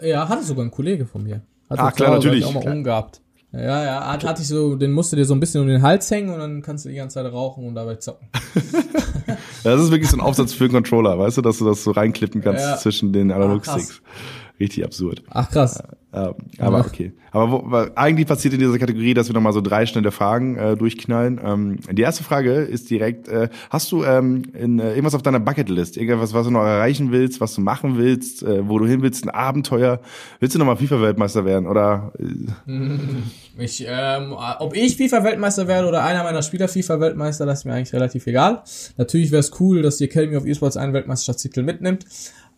Ja, 0.00 0.28
hatte 0.28 0.44
sogar 0.44 0.64
ein 0.64 0.70
Kollege 0.70 1.04
von 1.06 1.24
mir. 1.24 1.42
Hat 1.68 1.78
Ah, 1.80 1.90
zu 1.90 1.96
klar, 1.96 2.12
natürlich, 2.12 2.44
auch 2.44 2.52
klar. 2.52 2.64
mal 2.64 2.72
umgehabt. 2.76 3.20
Ja, 3.52 3.82
ja, 3.82 4.12
hat, 4.12 4.24
hatte 4.24 4.42
ich 4.42 4.48
so, 4.48 4.76
den 4.76 4.92
musst 4.92 5.10
du 5.12 5.16
dir 5.16 5.24
so 5.24 5.34
ein 5.34 5.40
bisschen 5.40 5.62
um 5.62 5.68
den 5.68 5.80
Hals 5.80 6.10
hängen 6.10 6.28
und 6.28 6.38
dann 6.38 6.60
kannst 6.60 6.84
du 6.84 6.90
die 6.90 6.96
ganze 6.96 7.14
Zeit 7.14 7.32
rauchen 7.32 7.66
und 7.66 7.74
dabei 7.74 7.96
zocken. 7.96 8.28
Das 9.64 9.80
ist 9.82 9.90
wirklich 9.90 10.08
so 10.08 10.16
ein 10.16 10.20
Aufsatz 10.20 10.52
für 10.52 10.68
den 10.68 10.72
Controller, 10.72 11.18
weißt 11.18 11.38
du, 11.38 11.42
dass 11.42 11.58
du 11.58 11.64
das 11.64 11.82
so 11.82 11.90
reinklippen 11.90 12.40
kannst 12.40 12.64
Ja. 12.64 12.76
zwischen 12.76 13.12
den 13.12 13.32
Analog-Sticks. 13.32 14.00
Richtig 14.60 14.84
absurd. 14.84 15.22
Ach 15.30 15.50
krass. 15.50 15.82
Ja, 16.12 16.34
aber 16.58 16.80
okay. 16.80 17.12
Aber 17.32 17.52
wo, 17.52 17.76
eigentlich 17.94 18.26
passiert 18.26 18.54
in 18.54 18.60
dieser 18.60 18.78
Kategorie, 18.78 19.12
dass 19.12 19.28
wir 19.28 19.34
nochmal 19.34 19.52
so 19.52 19.60
drei 19.60 19.84
schnelle 19.84 20.10
Fragen 20.10 20.56
äh, 20.56 20.76
durchknallen. 20.76 21.38
Ähm, 21.44 21.78
die 21.90 22.00
erste 22.00 22.24
Frage 22.24 22.52
ist 22.52 22.88
direkt, 22.88 23.28
äh, 23.28 23.50
hast 23.68 23.92
du 23.92 24.04
ähm, 24.04 24.44
in, 24.54 24.78
äh, 24.78 24.90
irgendwas 24.90 25.14
auf 25.14 25.22
deiner 25.22 25.38
Bucketlist? 25.38 25.98
Irgendwas, 25.98 26.32
was 26.32 26.46
du 26.46 26.50
noch 26.50 26.62
erreichen 26.62 27.12
willst, 27.12 27.42
was 27.42 27.54
du 27.54 27.60
machen 27.60 27.98
willst, 27.98 28.42
äh, 28.42 28.66
wo 28.66 28.78
du 28.78 28.86
hin 28.86 29.02
willst, 29.02 29.24
ein 29.26 29.30
Abenteuer? 29.30 30.00
Willst 30.40 30.54
du 30.54 30.58
nochmal 30.58 30.76
FIFA-Weltmeister 30.76 31.44
werden? 31.44 31.66
Oder 31.66 32.12
äh, 32.18 32.72
Ich, 33.58 33.84
ähm, 33.86 34.34
ob 34.60 34.74
ich 34.74 34.96
FIFA-Weltmeister 34.96 35.68
werde 35.68 35.88
oder 35.88 36.04
einer 36.04 36.22
meiner 36.22 36.42
Spieler 36.42 36.68
FIFA-Weltmeister, 36.68 37.44
das 37.44 37.60
ist 37.60 37.64
mir 37.64 37.74
eigentlich 37.74 37.92
relativ 37.92 38.26
egal. 38.26 38.62
Natürlich 38.96 39.30
wäre 39.30 39.40
es 39.40 39.60
cool, 39.60 39.82
dass 39.82 39.98
die 39.98 40.04
Academy 40.04 40.36
of 40.36 40.46
Esports 40.46 40.76
einen 40.76 40.92
Weltmeisterschaftstitel 40.94 41.62
mitnimmt. 41.62 42.06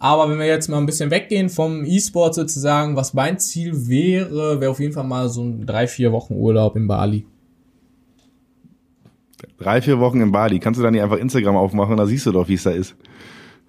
Aber 0.03 0.31
wenn 0.31 0.39
wir 0.39 0.47
jetzt 0.47 0.69
mal 0.69 0.79
ein 0.79 0.87
bisschen 0.87 1.11
weggehen 1.11 1.51
vom 1.51 1.85
E-Sport 1.85 2.35
sozusagen, 2.35 2.97
was 2.97 3.13
mein 3.13 3.39
Ziel 3.39 3.87
wäre, 3.87 4.59
wäre 4.59 4.71
auf 4.71 4.81
jeden 4.81 4.95
Fall 4.95 5.05
mal 5.05 5.29
so 5.29 5.45
ein 5.45 5.67
drei, 5.67 5.87
vier 5.87 6.11
Wochen 6.11 6.35
Urlaub 6.35 6.75
in 6.75 6.89
Bali. 6.89 7.27
drei, 9.59 9.83
vier 9.83 10.01
Wochen 10.01 10.23
in 10.23 10.33
Bali, 10.33 10.59
kannst 10.59 10.81
du 10.81 10.83
dann 10.83 10.95
nicht 10.95 11.03
einfach 11.03 11.19
Instagram 11.19 11.55
aufmachen, 11.57 11.99
da 11.99 12.07
siehst 12.07 12.25
du 12.25 12.33
doch, 12.33 12.49
wie 12.49 12.55
es 12.55 12.63
da 12.63 12.71
ist. 12.71 12.97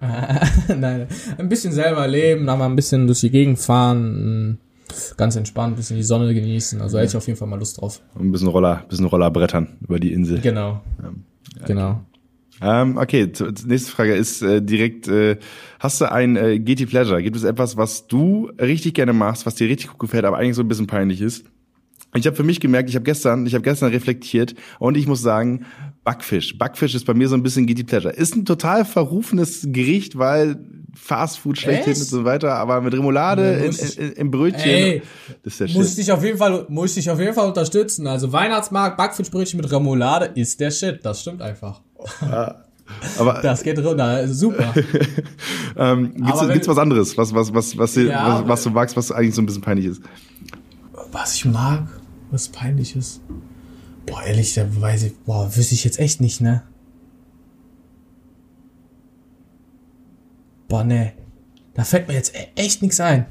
Nein, 0.68 1.06
ein 1.36 1.48
bisschen 1.50 1.72
selber 1.72 2.08
leben, 2.08 2.46
dann 2.46 2.58
mal 2.58 2.66
ein 2.66 2.76
bisschen 2.76 3.06
durch 3.06 3.20
die 3.20 3.30
Gegend 3.30 3.58
fahren, 3.58 4.58
ganz 5.18 5.36
entspannt, 5.36 5.74
ein 5.74 5.76
bisschen 5.76 5.98
die 5.98 6.02
Sonne 6.02 6.32
genießen. 6.32 6.80
Also 6.80 6.96
hätte 6.98 7.10
ich 7.10 7.16
auf 7.16 7.26
jeden 7.26 7.38
Fall 7.38 7.46
mal 7.46 7.58
Lust 7.58 7.78
drauf. 7.80 8.00
Und 8.14 8.28
ein 8.28 8.32
bisschen 8.32 8.48
Roller, 8.48 8.78
ein 8.78 8.88
bisschen 8.88 9.06
Roller 9.06 9.30
brettern 9.30 9.76
über 9.82 10.00
die 10.00 10.12
Insel. 10.14 10.40
Genau. 10.40 10.80
Genau. 11.66 12.00
Ähm, 12.62 12.96
okay, 12.96 13.30
nächste 13.66 13.90
Frage 13.90 14.14
ist 14.14 14.42
äh, 14.42 14.62
direkt, 14.62 15.08
äh, 15.08 15.36
hast 15.80 16.00
du 16.00 16.10
ein 16.10 16.36
äh, 16.36 16.58
Guilty 16.58 16.86
Pleasure? 16.86 17.22
Gibt 17.22 17.36
es 17.36 17.44
etwas, 17.44 17.76
was 17.76 18.06
du 18.06 18.50
richtig 18.60 18.94
gerne 18.94 19.12
machst, 19.12 19.46
was 19.46 19.54
dir 19.56 19.68
richtig 19.68 19.88
gut 19.90 19.98
gefällt, 19.98 20.24
aber 20.24 20.38
eigentlich 20.38 20.56
so 20.56 20.62
ein 20.62 20.68
bisschen 20.68 20.86
peinlich 20.86 21.20
ist? 21.20 21.44
Ich 22.14 22.26
habe 22.26 22.36
für 22.36 22.42
mich 22.42 22.60
gemerkt, 22.60 22.90
ich 22.90 22.94
habe 22.94 23.04
gestern, 23.04 23.46
ich 23.46 23.54
habe 23.54 23.62
gestern 23.62 23.90
reflektiert 23.90 24.54
und 24.78 24.96
ich 24.98 25.06
muss 25.06 25.22
sagen, 25.22 25.64
Backfisch. 26.04 26.58
Backfisch 26.58 26.94
ist 26.94 27.06
bei 27.06 27.14
mir 27.14 27.28
so 27.28 27.34
ein 27.36 27.42
bisschen 27.42 27.66
Guilty 27.66 27.84
Pleasure. 27.84 28.12
Ist 28.12 28.36
ein 28.36 28.44
total 28.44 28.84
verrufenes 28.84 29.66
Gericht, 29.68 30.18
weil 30.18 30.58
Fast 30.94 31.38
Food 31.38 31.58
schlechthin 31.58 31.92
Echt? 31.92 32.02
und 32.02 32.08
so 32.08 32.24
weiter, 32.26 32.52
aber 32.54 32.82
mit 32.82 32.92
Remoulade 32.92 33.42
Nee, 33.56 33.60
in, 33.60 33.66
muss 33.68 33.82
ich- 33.82 33.98
in, 33.98 34.12
im 34.12 34.30
Brötchen, 34.30 34.60
Ey, 34.70 35.02
das 35.42 35.54
ist 35.54 35.60
der 35.60 35.68
Muss 35.70 35.86
ich 35.86 35.88
Shit. 35.94 35.98
dich 36.00 36.12
auf 36.12 36.22
jeden 36.22 36.36
Fall, 36.36 36.66
muss 36.68 36.90
ich 36.90 36.94
dich 36.96 37.10
auf 37.10 37.18
jeden 37.18 37.32
Fall 37.32 37.48
unterstützen. 37.48 38.06
Also 38.06 38.30
Weihnachtsmarkt, 38.30 38.98
Backfischbrötchen 38.98 39.58
mit 39.58 39.72
Remoulade 39.72 40.32
ist 40.34 40.60
der 40.60 40.70
Shit. 40.70 41.00
Das 41.02 41.22
stimmt 41.22 41.40
einfach. 41.40 41.80
Aber 43.18 43.40
Das 43.42 43.62
geht 43.62 43.78
runter. 43.78 44.28
Super. 44.28 44.74
ähm, 45.76 46.14
gibt's, 46.14 46.40
wenn- 46.42 46.52
gibt's 46.52 46.68
was 46.68 46.78
anderes, 46.78 47.16
was 47.16 47.34
was 47.34 47.52
was 47.54 47.76
was, 47.78 47.96
Ja, 47.96 48.40
was, 48.42 48.48
was 48.48 48.62
du 48.64 48.70
magst, 48.70 48.96
was 48.96 49.10
eigentlich 49.12 49.34
so 49.34 49.42
ein 49.42 49.46
bisschen 49.46 49.62
peinlich 49.62 49.86
ist? 49.86 50.02
Was 51.10 51.34
ich 51.36 51.44
mag, 51.46 51.86
was 52.30 52.48
peinlich 52.48 52.94
ist. 52.96 53.20
Boah, 54.06 54.22
ehrlich, 54.22 54.54
da 54.54 54.66
weiß 54.80 55.04
ich, 55.04 55.16
boah, 55.24 55.54
wüsste 55.56 55.74
ich 55.74 55.84
jetzt 55.84 55.98
echt 55.98 56.20
nicht, 56.20 56.40
ne? 56.40 56.62
Boah, 60.68 60.84
ne. 60.84 61.12
Da 61.74 61.84
fällt 61.84 62.08
mir 62.08 62.14
jetzt 62.14 62.34
e- 62.34 62.48
echt 62.56 62.82
nichts 62.82 63.00
ein. 63.00 63.26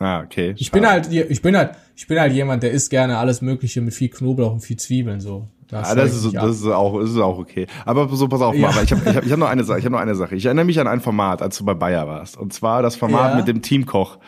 Ah, 0.00 0.22
okay. 0.22 0.54
Ich 0.56 0.72
bin 0.72 0.84
halt, 0.86 1.12
ich 1.12 1.42
bin 1.42 1.56
halt, 1.56 1.76
ich 1.94 2.06
bin 2.08 2.18
halt 2.18 2.32
jemand, 2.32 2.62
der 2.62 2.72
isst 2.72 2.90
gerne 2.90 3.18
alles 3.18 3.42
Mögliche 3.42 3.80
mit 3.80 3.94
viel 3.94 4.08
Knoblauch 4.08 4.52
und 4.52 4.60
viel 4.60 4.76
Zwiebeln, 4.78 5.20
so. 5.20 5.46
Ah, 5.72 5.84
scheu 5.84 5.94
das 5.96 6.14
ist, 6.16 6.34
das 6.34 6.56
ist 6.60 6.66
auch, 6.66 7.00
das 7.00 7.10
ist 7.10 7.18
auch 7.18 7.38
okay. 7.38 7.66
Aber 7.84 8.08
so, 8.08 8.28
pass 8.28 8.40
auf, 8.40 8.54
Ja. 8.54 8.70
mal, 8.72 8.84
ich 8.84 8.92
habe 8.92 9.02
ich 9.10 9.16
hab, 9.16 9.24
ich 9.26 9.32
hab 9.32 9.38
noch 9.38 9.48
eine 9.48 9.64
Sache. 9.64 9.78
Ich 9.78 9.84
habe 9.84 9.92
noch 9.94 10.00
eine 10.00 10.14
Sache. 10.14 10.34
Ich 10.34 10.44
erinnere 10.46 10.64
mich 10.64 10.80
an 10.80 10.86
ein 10.86 11.00
Format, 11.00 11.42
als 11.42 11.58
du 11.58 11.64
bei 11.64 11.74
Bayer 11.74 12.06
warst. 12.08 12.36
Und 12.36 12.52
zwar 12.52 12.82
das 12.82 12.96
Format 12.96 13.32
Ja. 13.32 13.36
mit 13.36 13.48
dem 13.48 13.62
Teamkoch. 13.62 14.18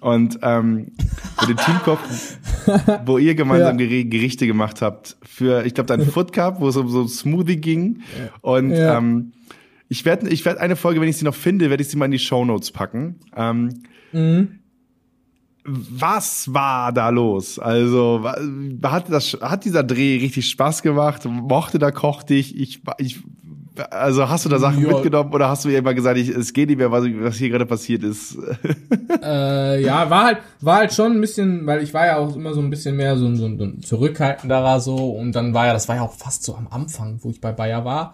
Und 0.00 0.38
ähm, 0.42 0.92
mit 1.40 1.48
dem 1.50 1.56
Teamkoch, 1.56 1.98
wo 3.06 3.18
ihr 3.18 3.34
gemeinsam 3.34 3.78
Ja. 3.80 3.84
Geri- 3.86 4.04
Gerichte 4.08 4.46
gemacht 4.46 4.80
habt 4.82 5.16
für, 5.24 5.64
ich 5.66 5.74
glaube, 5.74 5.88
deinen 5.88 6.06
Food 6.08 6.32
Cup, 6.32 6.60
wo 6.60 6.68
es 6.68 6.76
um 6.76 6.88
so 6.88 7.00
ein 7.02 7.08
Smoothie 7.08 7.56
ging. 7.56 8.02
Und 8.40 8.70
Ja. 8.70 8.98
ähm, 8.98 9.32
ich 9.88 10.04
werde 10.04 10.28
ich 10.28 10.44
werd 10.44 10.58
eine 10.58 10.76
Folge, 10.76 11.00
wenn 11.00 11.08
ich 11.08 11.16
sie 11.16 11.24
noch 11.24 11.34
finde, 11.34 11.68
werde 11.70 11.82
ich 11.82 11.88
sie 11.88 11.96
mal 11.96 12.04
in 12.04 12.10
die 12.12 12.18
Show 12.20 12.44
Notes 12.44 12.70
packen. 12.70 13.16
Ähm, 13.36 13.82
Mhm. 14.12 14.57
Was 15.68 16.52
war 16.52 16.92
da 16.92 17.10
los? 17.10 17.58
Also 17.58 18.24
hat 18.82 19.10
das 19.12 19.36
hat 19.40 19.64
dieser 19.64 19.82
Dreh 19.82 20.18
richtig 20.18 20.48
Spaß 20.48 20.82
gemacht? 20.82 21.24
Mochte 21.26 21.78
der 21.78 21.92
Koch 21.92 22.22
dich? 22.22 22.58
Ich, 22.58 22.82
ich 22.98 23.20
also 23.90 24.28
hast 24.28 24.44
du 24.44 24.48
da 24.48 24.58
Sachen 24.58 24.82
Ja. 24.82 24.92
mitgenommen 24.92 25.32
oder 25.32 25.48
hast 25.48 25.64
du 25.64 25.68
immer 25.68 25.94
gesagt, 25.94 26.18
ich, 26.18 26.28
es 26.30 26.52
geht 26.52 26.68
nicht 26.68 26.78
mehr, 26.78 26.90
was, 26.90 27.04
was 27.20 27.36
hier 27.36 27.48
gerade 27.50 27.66
passiert 27.66 28.02
ist? 28.02 28.36
Äh, 29.22 29.82
ja, 29.82 30.08
war 30.10 30.24
halt, 30.24 30.38
war 30.60 30.76
halt 30.76 30.92
schon 30.92 31.12
ein 31.12 31.20
bisschen, 31.20 31.66
weil 31.66 31.82
ich 31.82 31.92
war 31.92 32.06
ja 32.06 32.16
auch 32.18 32.36
immer 32.36 32.54
so 32.54 32.60
ein 32.60 32.70
bisschen 32.70 32.96
mehr 32.96 33.16
so 33.16 33.26
ein, 33.26 33.36
so 33.36 33.46
ein, 33.46 33.58
so 33.58 33.64
ein 33.64 33.82
zurückhaltenderer 33.82 34.80
so 34.80 35.10
und 35.10 35.32
dann 35.32 35.54
war 35.54 35.66
ja, 35.66 35.72
das 35.72 35.88
war 35.88 35.96
ja 35.96 36.02
auch 36.02 36.14
fast 36.14 36.44
so 36.44 36.54
am 36.54 36.68
Anfang, 36.68 37.18
wo 37.22 37.30
ich 37.30 37.40
bei 37.40 37.52
Bayer 37.52 37.84
war. 37.84 38.12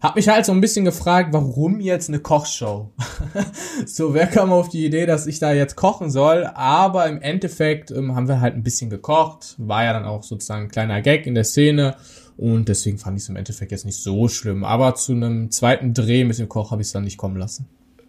Hab 0.00 0.14
mich 0.16 0.28
halt 0.28 0.44
so 0.44 0.52
ein 0.52 0.60
bisschen 0.60 0.84
gefragt, 0.84 1.30
warum 1.32 1.80
jetzt 1.80 2.08
eine 2.08 2.18
Kochshow? 2.18 2.90
so, 3.86 4.12
wer 4.14 4.26
kam 4.26 4.52
auf 4.52 4.68
die 4.68 4.84
Idee, 4.84 5.06
dass 5.06 5.26
ich 5.26 5.38
da 5.38 5.52
jetzt 5.52 5.74
kochen 5.74 6.10
soll? 6.10 6.44
Aber 6.54 7.08
im 7.08 7.20
Endeffekt 7.22 7.90
ähm, 7.90 8.14
haben 8.14 8.28
wir 8.28 8.40
halt 8.40 8.54
ein 8.54 8.62
bisschen 8.62 8.90
gekocht. 8.90 9.54
War 9.58 9.84
ja 9.84 9.92
dann 9.94 10.04
auch 10.04 10.22
sozusagen 10.22 10.64
ein 10.64 10.70
kleiner 10.70 11.00
Gag 11.00 11.26
in 11.26 11.34
der 11.34 11.44
Szene. 11.44 11.96
Und 12.36 12.68
deswegen 12.68 12.98
fand 12.98 13.16
ich 13.16 13.22
es 13.24 13.28
im 13.30 13.36
Endeffekt 13.36 13.72
jetzt 13.72 13.86
nicht 13.86 14.00
so 14.02 14.28
schlimm. 14.28 14.64
Aber 14.64 14.94
zu 14.94 15.12
einem 15.12 15.50
zweiten 15.50 15.94
Dreh 15.94 16.24
mit 16.24 16.38
dem 16.38 16.48
Koch 16.50 16.70
habe 16.72 16.82
ich 16.82 16.88
es 16.88 16.92
dann 16.92 17.04
nicht 17.04 17.16
kommen 17.16 17.36
lassen. 17.38 17.66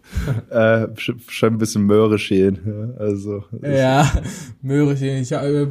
äh, 0.50 0.84
sch- 0.94 1.18
schon 1.28 1.54
ein 1.54 1.58
bisschen 1.58 1.84
Möhre 1.84 2.18
schälen. 2.18 2.94
Ja, 2.98 3.02
also 3.02 3.44
Ja, 3.62 4.12
Möhrchen, 4.60 5.22
ich, 5.22 5.32
äh, 5.32 5.66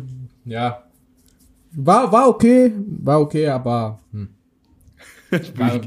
ja. 0.45 0.84
War, 1.74 2.11
war 2.11 2.28
okay, 2.30 2.72
war 3.01 3.22
okay, 3.22 3.47
aber, 3.49 3.99
hm. 4.11 4.30
War, 5.56 5.76
ja, 5.76 5.82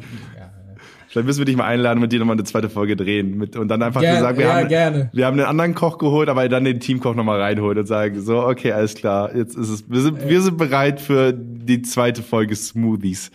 vielleicht 1.08 1.26
müssen 1.26 1.38
wir 1.38 1.44
dich 1.46 1.56
mal 1.56 1.64
einladen, 1.64 2.00
mit 2.00 2.12
dir 2.12 2.18
nochmal 2.18 2.36
eine 2.36 2.44
zweite 2.44 2.68
Folge 2.70 2.96
drehen 2.96 3.36
mit, 3.38 3.56
und 3.56 3.68
dann 3.68 3.82
einfach 3.82 4.02
Ger- 4.02 4.20
sagen, 4.20 4.38
wir 4.38 4.46
ja, 4.46 4.54
haben 4.54 4.68
gerne. 4.68 5.10
wir 5.12 5.26
haben 5.26 5.38
einen 5.38 5.46
anderen 5.48 5.74
Koch 5.74 5.98
geholt, 5.98 6.28
aber 6.28 6.48
dann 6.48 6.64
den 6.64 6.80
Teamkoch 6.80 7.14
nochmal 7.14 7.40
reinholen 7.40 7.78
und 7.78 7.86
sagen, 7.86 8.20
so 8.20 8.42
okay, 8.46 8.72
alles 8.72 8.94
klar, 8.94 9.34
jetzt 9.34 9.56
ist 9.56 9.68
es, 9.68 9.90
wir 9.90 10.00
sind 10.00 10.28
wir 10.28 10.40
sind 10.42 10.56
bereit 10.58 11.00
für 11.00 11.32
die 11.32 11.82
zweite 11.82 12.22
Folge 12.22 12.54
Smoothies. 12.56 13.30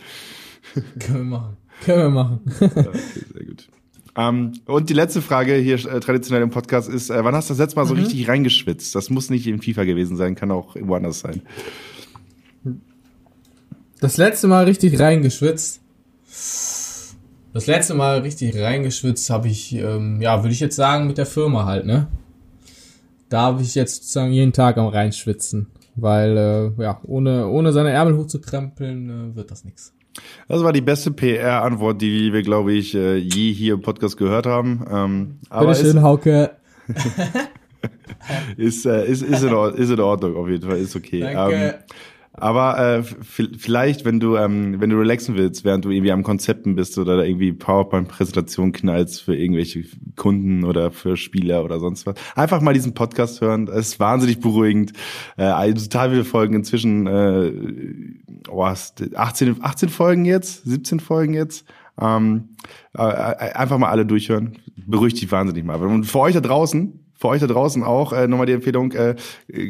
können 1.00 1.18
wir 1.18 1.24
machen. 1.24 1.56
Können 1.84 1.98
wir 2.02 2.10
machen. 2.10 2.40
Okay, 2.60 2.98
sehr 3.34 3.44
gut. 3.44 3.68
Ähm, 4.18 4.52
und 4.64 4.88
die 4.88 4.94
letzte 4.94 5.20
Frage 5.20 5.56
hier 5.56 5.74
äh, 5.74 6.00
traditionell 6.00 6.42
im 6.42 6.48
Podcast 6.48 6.88
ist, 6.88 7.10
äh, 7.10 7.22
wann 7.22 7.34
hast 7.34 7.50
du 7.50 7.52
das 7.52 7.58
letzte 7.58 7.76
Mal 7.78 7.84
so 7.84 7.92
Mhm. 7.94 8.00
richtig 8.00 8.26
reingeschwitzt? 8.28 8.94
Das 8.94 9.10
muss 9.10 9.28
nicht 9.28 9.46
in 9.46 9.60
FIFA 9.60 9.84
gewesen 9.84 10.16
sein, 10.16 10.34
kann 10.34 10.50
auch 10.50 10.74
woanders 10.80 11.20
sein. 11.20 11.42
Das 14.00 14.16
letzte 14.16 14.48
Mal 14.48 14.64
richtig 14.64 14.98
reingeschwitzt. 14.98 15.80
Das 17.52 17.66
letzte 17.66 17.94
Mal 17.94 18.18
richtig 18.18 18.54
reingeschwitzt 18.58 19.30
habe 19.30 19.48
ich, 19.48 19.74
ähm, 19.74 20.20
ja, 20.20 20.42
würde 20.42 20.52
ich 20.52 20.60
jetzt 20.60 20.76
sagen, 20.76 21.06
mit 21.06 21.16
der 21.16 21.24
Firma 21.24 21.64
halt, 21.64 21.86
ne? 21.86 22.06
Da 23.28 23.42
habe 23.42 23.62
ich 23.62 23.74
jetzt 23.74 23.96
sozusagen 23.96 24.32
jeden 24.32 24.52
Tag 24.52 24.76
am 24.76 24.88
reinschwitzen. 24.88 25.68
Weil, 25.94 26.36
äh, 26.36 26.82
ja, 26.82 27.00
ohne, 27.04 27.48
ohne 27.48 27.72
seine 27.72 27.90
Ärmel 27.90 28.16
hochzukrempeln, 28.18 29.32
äh, 29.32 29.36
wird 29.36 29.50
das 29.50 29.64
nix. 29.64 29.94
Das 30.48 30.62
war 30.62 30.72
die 30.72 30.82
beste 30.82 31.10
PR-Antwort, 31.10 32.00
die 32.00 32.32
wir, 32.32 32.42
glaube 32.42 32.72
ich, 32.72 32.94
äh, 32.94 33.16
je 33.16 33.52
hier 33.52 33.74
im 33.74 33.80
Podcast 33.80 34.16
gehört 34.16 34.46
haben. 34.46 34.84
Ähm, 34.90 35.38
aber 35.48 35.68
Bitteschön, 35.68 36.02
Hauke. 36.02 36.50
ist, 38.56 38.86
äh, 38.86 39.06
ist, 39.06 39.22
ist, 39.22 39.42
in 39.42 39.54
Ordnung, 39.54 39.80
ist 39.82 39.90
in 39.90 40.00
Ordnung, 40.00 40.36
auf 40.36 40.48
jeden 40.48 40.68
Fall, 40.68 40.78
ist 40.78 40.94
okay. 40.94 41.20
Danke. 41.20 41.54
Ähm, 41.54 41.74
aber 42.38 42.78
äh, 42.78 43.02
vielleicht, 43.02 44.04
wenn 44.04 44.20
du 44.20 44.36
ähm, 44.36 44.80
wenn 44.80 44.90
du 44.90 44.98
relaxen 44.98 45.36
willst, 45.36 45.64
während 45.64 45.84
du 45.84 45.90
irgendwie 45.90 46.12
am 46.12 46.22
Konzepten 46.22 46.74
bist 46.74 46.98
oder 46.98 47.24
irgendwie 47.24 47.52
PowerPoint-Präsentation 47.52 48.72
knallst 48.72 49.22
für 49.22 49.36
irgendwelche 49.36 49.84
Kunden 50.16 50.64
oder 50.64 50.90
für 50.90 51.16
Spieler 51.16 51.64
oder 51.64 51.80
sonst 51.80 52.06
was, 52.06 52.16
einfach 52.34 52.60
mal 52.60 52.74
diesen 52.74 52.94
Podcast 52.94 53.40
hören. 53.40 53.66
Das 53.66 53.76
ist 53.78 54.00
wahnsinnig 54.00 54.40
beruhigend. 54.40 54.92
Äh, 55.36 55.72
total 55.74 56.10
viele 56.10 56.24
Folgen 56.24 56.54
inzwischen. 56.54 57.06
Äh, 57.06 57.52
oh, 58.50 58.62
18, 58.62 59.16
18 59.16 59.88
Folgen 59.88 60.24
jetzt, 60.24 60.64
17 60.64 61.00
Folgen 61.00 61.34
jetzt. 61.34 61.66
Ähm, 62.00 62.50
äh, 62.94 63.02
einfach 63.02 63.78
mal 63.78 63.88
alle 63.88 64.04
durchhören. 64.04 64.58
Beruhigt 64.86 65.20
dich 65.20 65.30
wahnsinnig 65.32 65.64
mal. 65.64 65.82
Und 65.82 66.04
für 66.04 66.18
euch 66.20 66.34
da 66.34 66.40
draußen, 66.40 67.05
für 67.16 67.28
euch 67.28 67.40
da 67.40 67.46
draußen 67.46 67.82
auch 67.82 68.12
äh, 68.12 68.28
nochmal 68.28 68.46
die 68.46 68.52
Empfehlung, 68.52 68.92
äh, 68.92 69.14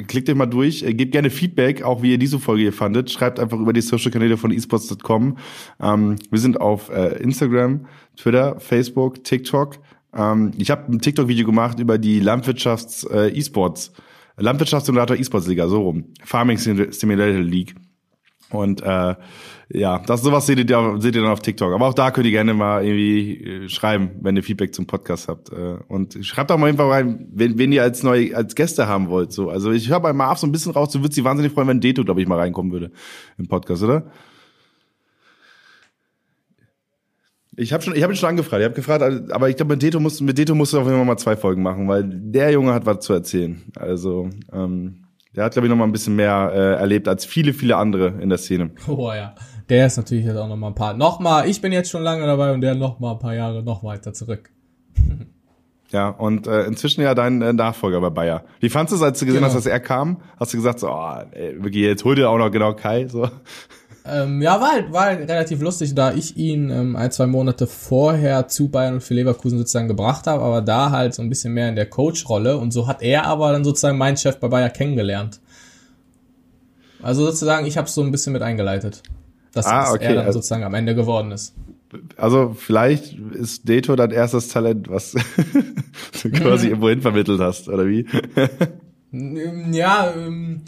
klickt 0.07 0.29
euch 0.29 0.35
mal 0.35 0.47
durch, 0.47 0.83
äh, 0.83 0.95
gebt 0.95 1.13
gerne 1.13 1.31
Feedback, 1.31 1.83
auch 1.83 2.03
wie 2.03 2.13
ihr 2.13 2.19
diese 2.19 2.39
Folge 2.39 2.63
hier 2.63 2.73
fandet. 2.73 3.11
Schreibt 3.11 3.39
einfach 3.39 3.59
über 3.59 3.73
die 3.73 3.81
Social-Kanäle 3.81 4.37
von 4.37 4.51
esports.com. 4.51 5.39
Ähm, 5.81 6.17
wir 6.31 6.39
sind 6.39 6.61
auf 6.61 6.91
äh, 6.91 7.23
Instagram, 7.23 7.87
Twitter, 8.17 8.59
Facebook, 8.59 9.23
TikTok. 9.23 9.79
Ähm, 10.15 10.53
ich 10.59 10.71
habe 10.71 10.93
ein 10.93 11.01
TikTok-Video 11.01 11.47
gemacht 11.47 11.79
über 11.79 11.99
die 11.99 12.21
Landwirtschafts-E-Sports, 12.21 13.93
äh, 14.37 14.43
Landwirtschaftssimulator 14.43 15.17
E-Sports-Liga, 15.17 15.69
so 15.69 15.83
rum. 15.83 16.05
Farming 16.25 16.59
Simulator 16.59 17.41
League. 17.41 17.75
Und 18.51 18.83
äh, 18.83 19.15
ja, 19.69 19.99
das 19.99 20.23
sowas 20.23 20.47
seht 20.47 20.59
ihr, 20.59 20.97
seht 21.01 21.17
ihr 21.17 21.23
dann 21.23 21.31
auf 21.31 21.41
TikTok. 21.41 21.75
Aber 21.75 21.89
auch 21.89 21.95
da 21.95 22.13
könnt 22.13 22.27
ihr 22.27 22.33
gerne 22.33 22.55
mal 22.55 22.85
irgendwie 22.85 23.65
äh, 23.65 23.69
schreiben, 23.69 24.13
wenn 24.21 24.37
ihr 24.37 24.45
Feedback 24.45 24.73
zum 24.73 24.87
Podcast 24.87 25.27
habt. 25.27 25.51
Äh, 25.51 25.79
und 25.89 26.17
schreibt 26.25 26.53
auch 26.53 26.59
mal 26.59 26.69
einfach 26.69 26.89
rein, 26.89 27.27
wenn, 27.33 27.59
wenn 27.59 27.73
ihr 27.73 27.83
als 27.83 28.05
neue 28.05 28.37
als 28.37 28.55
Gäste 28.55 28.87
haben 28.87 29.09
wollt. 29.09 29.33
So, 29.33 29.51
also 29.51 29.73
ich 29.73 29.91
höre 29.91 30.01
bei 30.01 30.13
Marv 30.13 30.39
so 30.39 30.47
ein 30.47 30.53
bisschen 30.53 30.73
raus. 30.73 30.93
Du 30.93 31.01
würdest 31.01 31.17
dich 31.17 31.25
wahnsinnig 31.25 31.53
freuen, 31.53 31.67
wenn 31.67 31.81
Deto, 31.81 32.05
glaube 32.05 32.23
ich, 32.23 32.29
mal 32.29 32.39
reinkommen 32.39 32.71
würde 32.71 32.93
im 33.39 33.49
Podcast, 33.49 33.83
oder? 33.83 34.07
Ich 37.57 37.73
habe 37.73 37.83
schon, 37.83 37.97
ich 37.97 38.03
habe 38.03 38.13
ihn 38.13 38.17
schon 38.17 38.29
angefragt. 38.29 38.61
Ich 38.61 38.67
habe 38.67 38.75
gefragt, 38.75 39.33
aber 39.33 39.49
ich 39.49 39.57
glaube, 39.57 39.73
mit 39.73 39.83
Deto 39.83 39.99
musst, 39.99 40.21
mit 40.21 40.39
Deto 40.39 40.55
musst 40.55 40.75
du 40.75 40.79
auf 40.79 40.85
jeden 40.85 40.99
Fall 40.99 41.07
mal 41.07 41.17
zwei 41.17 41.37
Folgen 41.37 41.63
machen, 41.63 41.89
weil 41.89 42.05
der 42.05 42.53
Junge 42.53 42.73
hat 42.73 42.87
was 42.87 43.01
zu 43.01 43.15
erzählen. 43.15 43.63
Also 43.75 44.29
ähm, 44.53 45.07
der 45.35 45.45
hat, 45.45 45.53
glaube 45.53 45.67
ich, 45.67 45.71
noch 45.71 45.77
mal 45.77 45.85
ein 45.85 45.93
bisschen 45.93 46.17
mehr 46.17 46.51
äh, 46.55 46.81
erlebt 46.81 47.09
als 47.09 47.27
viele, 47.27 47.53
viele 47.53 47.77
andere 47.77 48.21
in 48.21 48.29
der 48.29 48.39
Szene. 48.39 48.71
Oh 48.89 49.13
ja, 49.13 49.35
der 49.69 49.87
ist 49.87 49.97
natürlich 49.97 50.25
jetzt 50.25 50.37
auch 50.37 50.49
noch 50.49 50.57
mal 50.57 50.69
ein 50.69 50.75
paar. 50.75 50.95
Noch 50.95 51.21
mal, 51.21 51.49
ich 51.49 51.61
bin 51.61 51.73
jetzt 51.73 51.91
schon 51.91 52.03
lange 52.03 52.27
dabei 52.27 52.53
und 52.53 52.61
der 52.61 52.75
noch 52.75 53.01
mal 53.01 53.13
ein 53.13 53.19
paar 53.19 53.35
Jahre 53.35 53.63
noch 53.63 53.83
weiter 53.85 54.13
zurück. 54.13 54.51
Ja, 55.93 56.09
und 56.09 56.49
äh, 56.49 56.65
inzwischen 56.65 57.03
ja 57.03 57.15
dein 57.15 57.41
äh, 57.43 57.53
Nachfolger 57.53 58.01
bei 58.01 58.11
Bayer. 58.11 58.43
Wie 58.59 58.69
fandest 58.69 58.95
du 58.95 58.97
es, 58.97 59.03
als 59.03 59.21
du 59.21 59.25
gesehen 59.25 59.43
genau. 59.43 59.47
hast, 59.47 59.55
dass 59.55 59.67
er 59.67 59.79
kam? 59.79 60.17
Hast 60.37 60.53
du 60.53 60.57
gesagt, 60.57 60.81
so, 60.81 60.91
oh, 60.91 61.19
ey, 61.31 61.63
wirklich, 61.63 61.85
jetzt 61.85 62.05
hol 62.05 62.17
dir 62.17 62.29
auch 62.29 62.39
noch 62.39 62.51
genau 62.51 62.75
Kai, 62.75 63.07
so? 63.07 63.31
Ähm, 64.09 64.41
ja, 64.41 64.61
war 64.61 64.73
halt, 64.73 64.93
war 64.93 65.07
halt 65.07 65.29
relativ 65.29 65.61
lustig, 65.61 65.95
da 65.95 66.13
ich 66.13 66.37
ihn 66.37 66.71
ähm, 66.71 66.95
ein, 66.95 67.11
zwei 67.11 67.27
Monate 67.27 67.67
vorher 67.67 68.47
zu 68.47 68.69
Bayern 68.69 68.95
und 68.95 69.03
für 69.03 69.15
Leverkusen 69.15 69.59
sozusagen 69.59 69.89
gebracht 69.89 70.29
habe, 70.29 70.45
aber 70.45 70.63
da 70.63 70.93
halt 70.93 71.13
so 71.13 71.23
ein 71.23 71.29
bisschen 71.29 71.53
mehr 71.53 71.69
in 71.69 71.75
der 71.75 71.87
Coach-Rolle 71.87 72.57
und 72.57 72.71
so 72.71 72.87
hat 72.87 73.03
er 73.03 73.27
aber 73.27 73.51
dann 73.51 73.65
sozusagen 73.65 73.99
meinen 73.99 74.17
Chef 74.17 74.39
bei 74.39 74.47
Bayer 74.47 74.71
kennengelernt. 74.71 75.41
Also 77.03 77.25
sozusagen, 77.27 77.67
ich 77.67 77.77
habe 77.77 77.89
so 77.89 78.03
ein 78.03 78.13
bisschen 78.13 78.33
mit 78.33 78.43
eingeleitet, 78.43 79.03
dass, 79.57 79.67
ah, 79.67 79.93
okay. 79.93 80.05
er 80.05 80.15
dann 80.15 80.27
also, 80.27 80.39
sozusagen 80.39 80.65
am 80.65 80.75
Ende 80.75 80.95
geworden 80.95 81.33
ist. 81.33 81.55
Also 82.17 82.55
vielleicht 82.57 83.15
ist 83.15 83.69
Deto 83.69 83.97
dein 83.97 84.11
erstes 84.11 84.49
Talent, 84.49 84.91
was 84.91 85.13
du 86.23 86.31
quasi 86.31 86.69
irgendwo 86.69 86.89
hin 86.89 87.01
vermittelt 87.01 87.41
hast, 87.41 87.69
oder 87.69 87.87
wie? 87.87 88.07
ja, 89.73 90.13
ähm, 90.17 90.63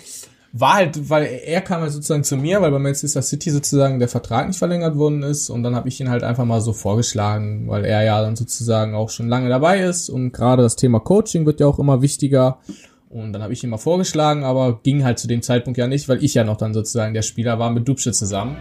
war 0.53 0.75
halt, 0.75 1.11
weil 1.11 1.41
er 1.45 1.61
kam 1.61 1.83
halt 1.83 1.93
sozusagen 1.93 2.25
zu 2.25 2.37
mir, 2.37 2.63
weil 2.63 2.71
bei 2.71 2.79
Manchester 2.79 3.21
City 3.21 3.51
sozusagen 3.51 3.99
der 3.99 4.09
Vertrag 4.09 4.47
nicht 4.47 4.59
verlängert 4.59 4.97
worden 4.97 5.23
ist 5.23 5.51
und 5.51 5.63
dann 5.63 5.75
habe 5.75 5.89
ich 5.89 6.01
ihn 6.01 6.09
halt 6.09 6.23
einfach 6.23 6.45
mal 6.45 6.61
so 6.61 6.73
vorgeschlagen, 6.73 7.69
weil 7.69 7.85
er 7.85 8.03
ja 8.03 8.23
dann 8.23 8.37
sozusagen 8.37 8.95
auch 8.95 9.11
schon 9.11 9.29
lange 9.29 9.49
dabei 9.49 9.81
ist 9.81 10.09
und 10.09 10.33
gerade 10.33 10.63
das 10.63 10.77
Thema 10.77 11.01
Coaching 11.01 11.45
wird 11.45 11.61
ja 11.61 11.67
auch 11.67 11.79
immer 11.79 12.01
wichtiger 12.01 12.59
und 13.11 13.33
dann 13.33 13.43
habe 13.43 13.53
ich 13.53 13.63
ihn 13.65 13.71
mal 13.71 13.79
vorgeschlagen, 13.79 14.45
aber 14.45 14.81
ging 14.83 15.05
halt 15.05 15.19
zu 15.19 15.29
dem 15.29 15.43
Zeitpunkt 15.43 15.79
ja 15.79 15.87
nicht, 15.87 16.09
weil 16.09 16.23
ich 16.23 16.35
ja 16.35 16.45
noch 16.45 16.57
dann 16.57 16.75
sozusagen 16.75 17.15
der 17.15 17.23
Spieler 17.23 17.59
war 17.59 17.71
mit 17.71 17.89
Dubsche 17.89 18.13
zusammen 18.13 18.57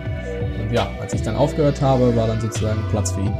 und 0.61 0.73
ja, 0.73 0.89
als 1.01 1.13
ich 1.13 1.21
dann 1.21 1.35
aufgehört 1.35 1.81
habe, 1.81 2.15
war 2.15 2.27
dann 2.27 2.41
sozusagen 2.41 2.81
Platz 2.89 3.11
für 3.11 3.21
ihn. 3.21 3.33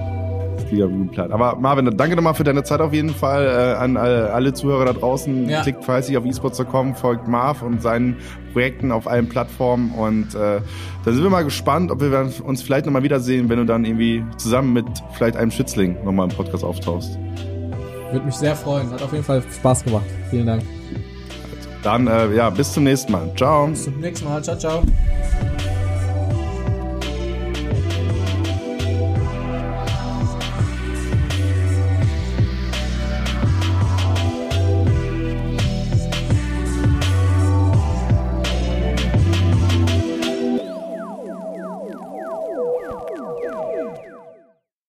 Aber 1.32 1.56
Marvin, 1.56 1.96
danke 1.96 2.16
nochmal 2.16 2.34
für 2.34 2.44
deine 2.44 2.64
Zeit 2.64 2.82
auf 2.82 2.94
jeden 2.94 3.12
Fall 3.12 3.46
äh, 3.46 3.78
an 3.78 3.96
alle, 3.96 4.34
alle, 4.34 4.54
Zuhörer 4.54 4.86
da 4.86 4.94
draußen. 4.94 5.48
Ja. 5.48 5.62
Klickt 5.62 5.84
fleißig 5.86 6.18
auf 6.18 6.26
esports.com, 6.26 6.96
folgt 6.96 7.28
Marv 7.28 7.62
und 7.62 7.82
seinen 7.82 8.18
Projekten 8.52 8.92
auf 8.92 9.08
allen 9.08 9.30
Plattformen 9.30 9.92
und 9.92 10.36
äh, 10.36 10.60
da 11.06 11.12
sind 11.12 11.24
wir 11.24 11.30
mal 11.30 11.44
gespannt, 11.44 11.90
ob 11.92 12.02
wir 12.02 12.32
uns 12.44 12.62
vielleicht 12.62 12.86
nochmal 12.86 13.04
wiedersehen, 13.04 13.48
wenn 13.50 13.60
du 13.60 13.66
dann 13.66 13.86
irgendwie 13.86 14.26
zusammen 14.38 14.74
mit 14.74 14.86
vielleicht 15.14 15.38
einem 15.38 15.52
Schützling 15.52 16.04
nochmal 16.04 16.30
im 16.30 16.36
Podcast 16.36 16.66
auftauchst. 16.66 17.18
Würde 18.12 18.26
mich 18.26 18.36
sehr 18.36 18.56
freuen. 18.56 18.92
Hat 18.92 19.02
auf 19.02 19.12
jeden 19.12 19.24
Fall 19.24 19.42
Spaß 19.42 19.84
gemacht. 19.84 20.06
Vielen 20.30 20.48
Dank. 20.48 20.64
Dann, 21.84 22.08
äh, 22.08 22.34
ja, 22.36 22.50
bis 22.50 22.74
zum 22.74 22.84
nächsten 22.84 23.12
Mal. 23.12 23.32
Ciao. 23.36 23.68
Bis 23.68 23.84
zum 23.86 24.00
nächsten 24.00 24.28
Mal. 24.28 24.44
Ciao, 24.44 24.58
ciao. 24.58 24.84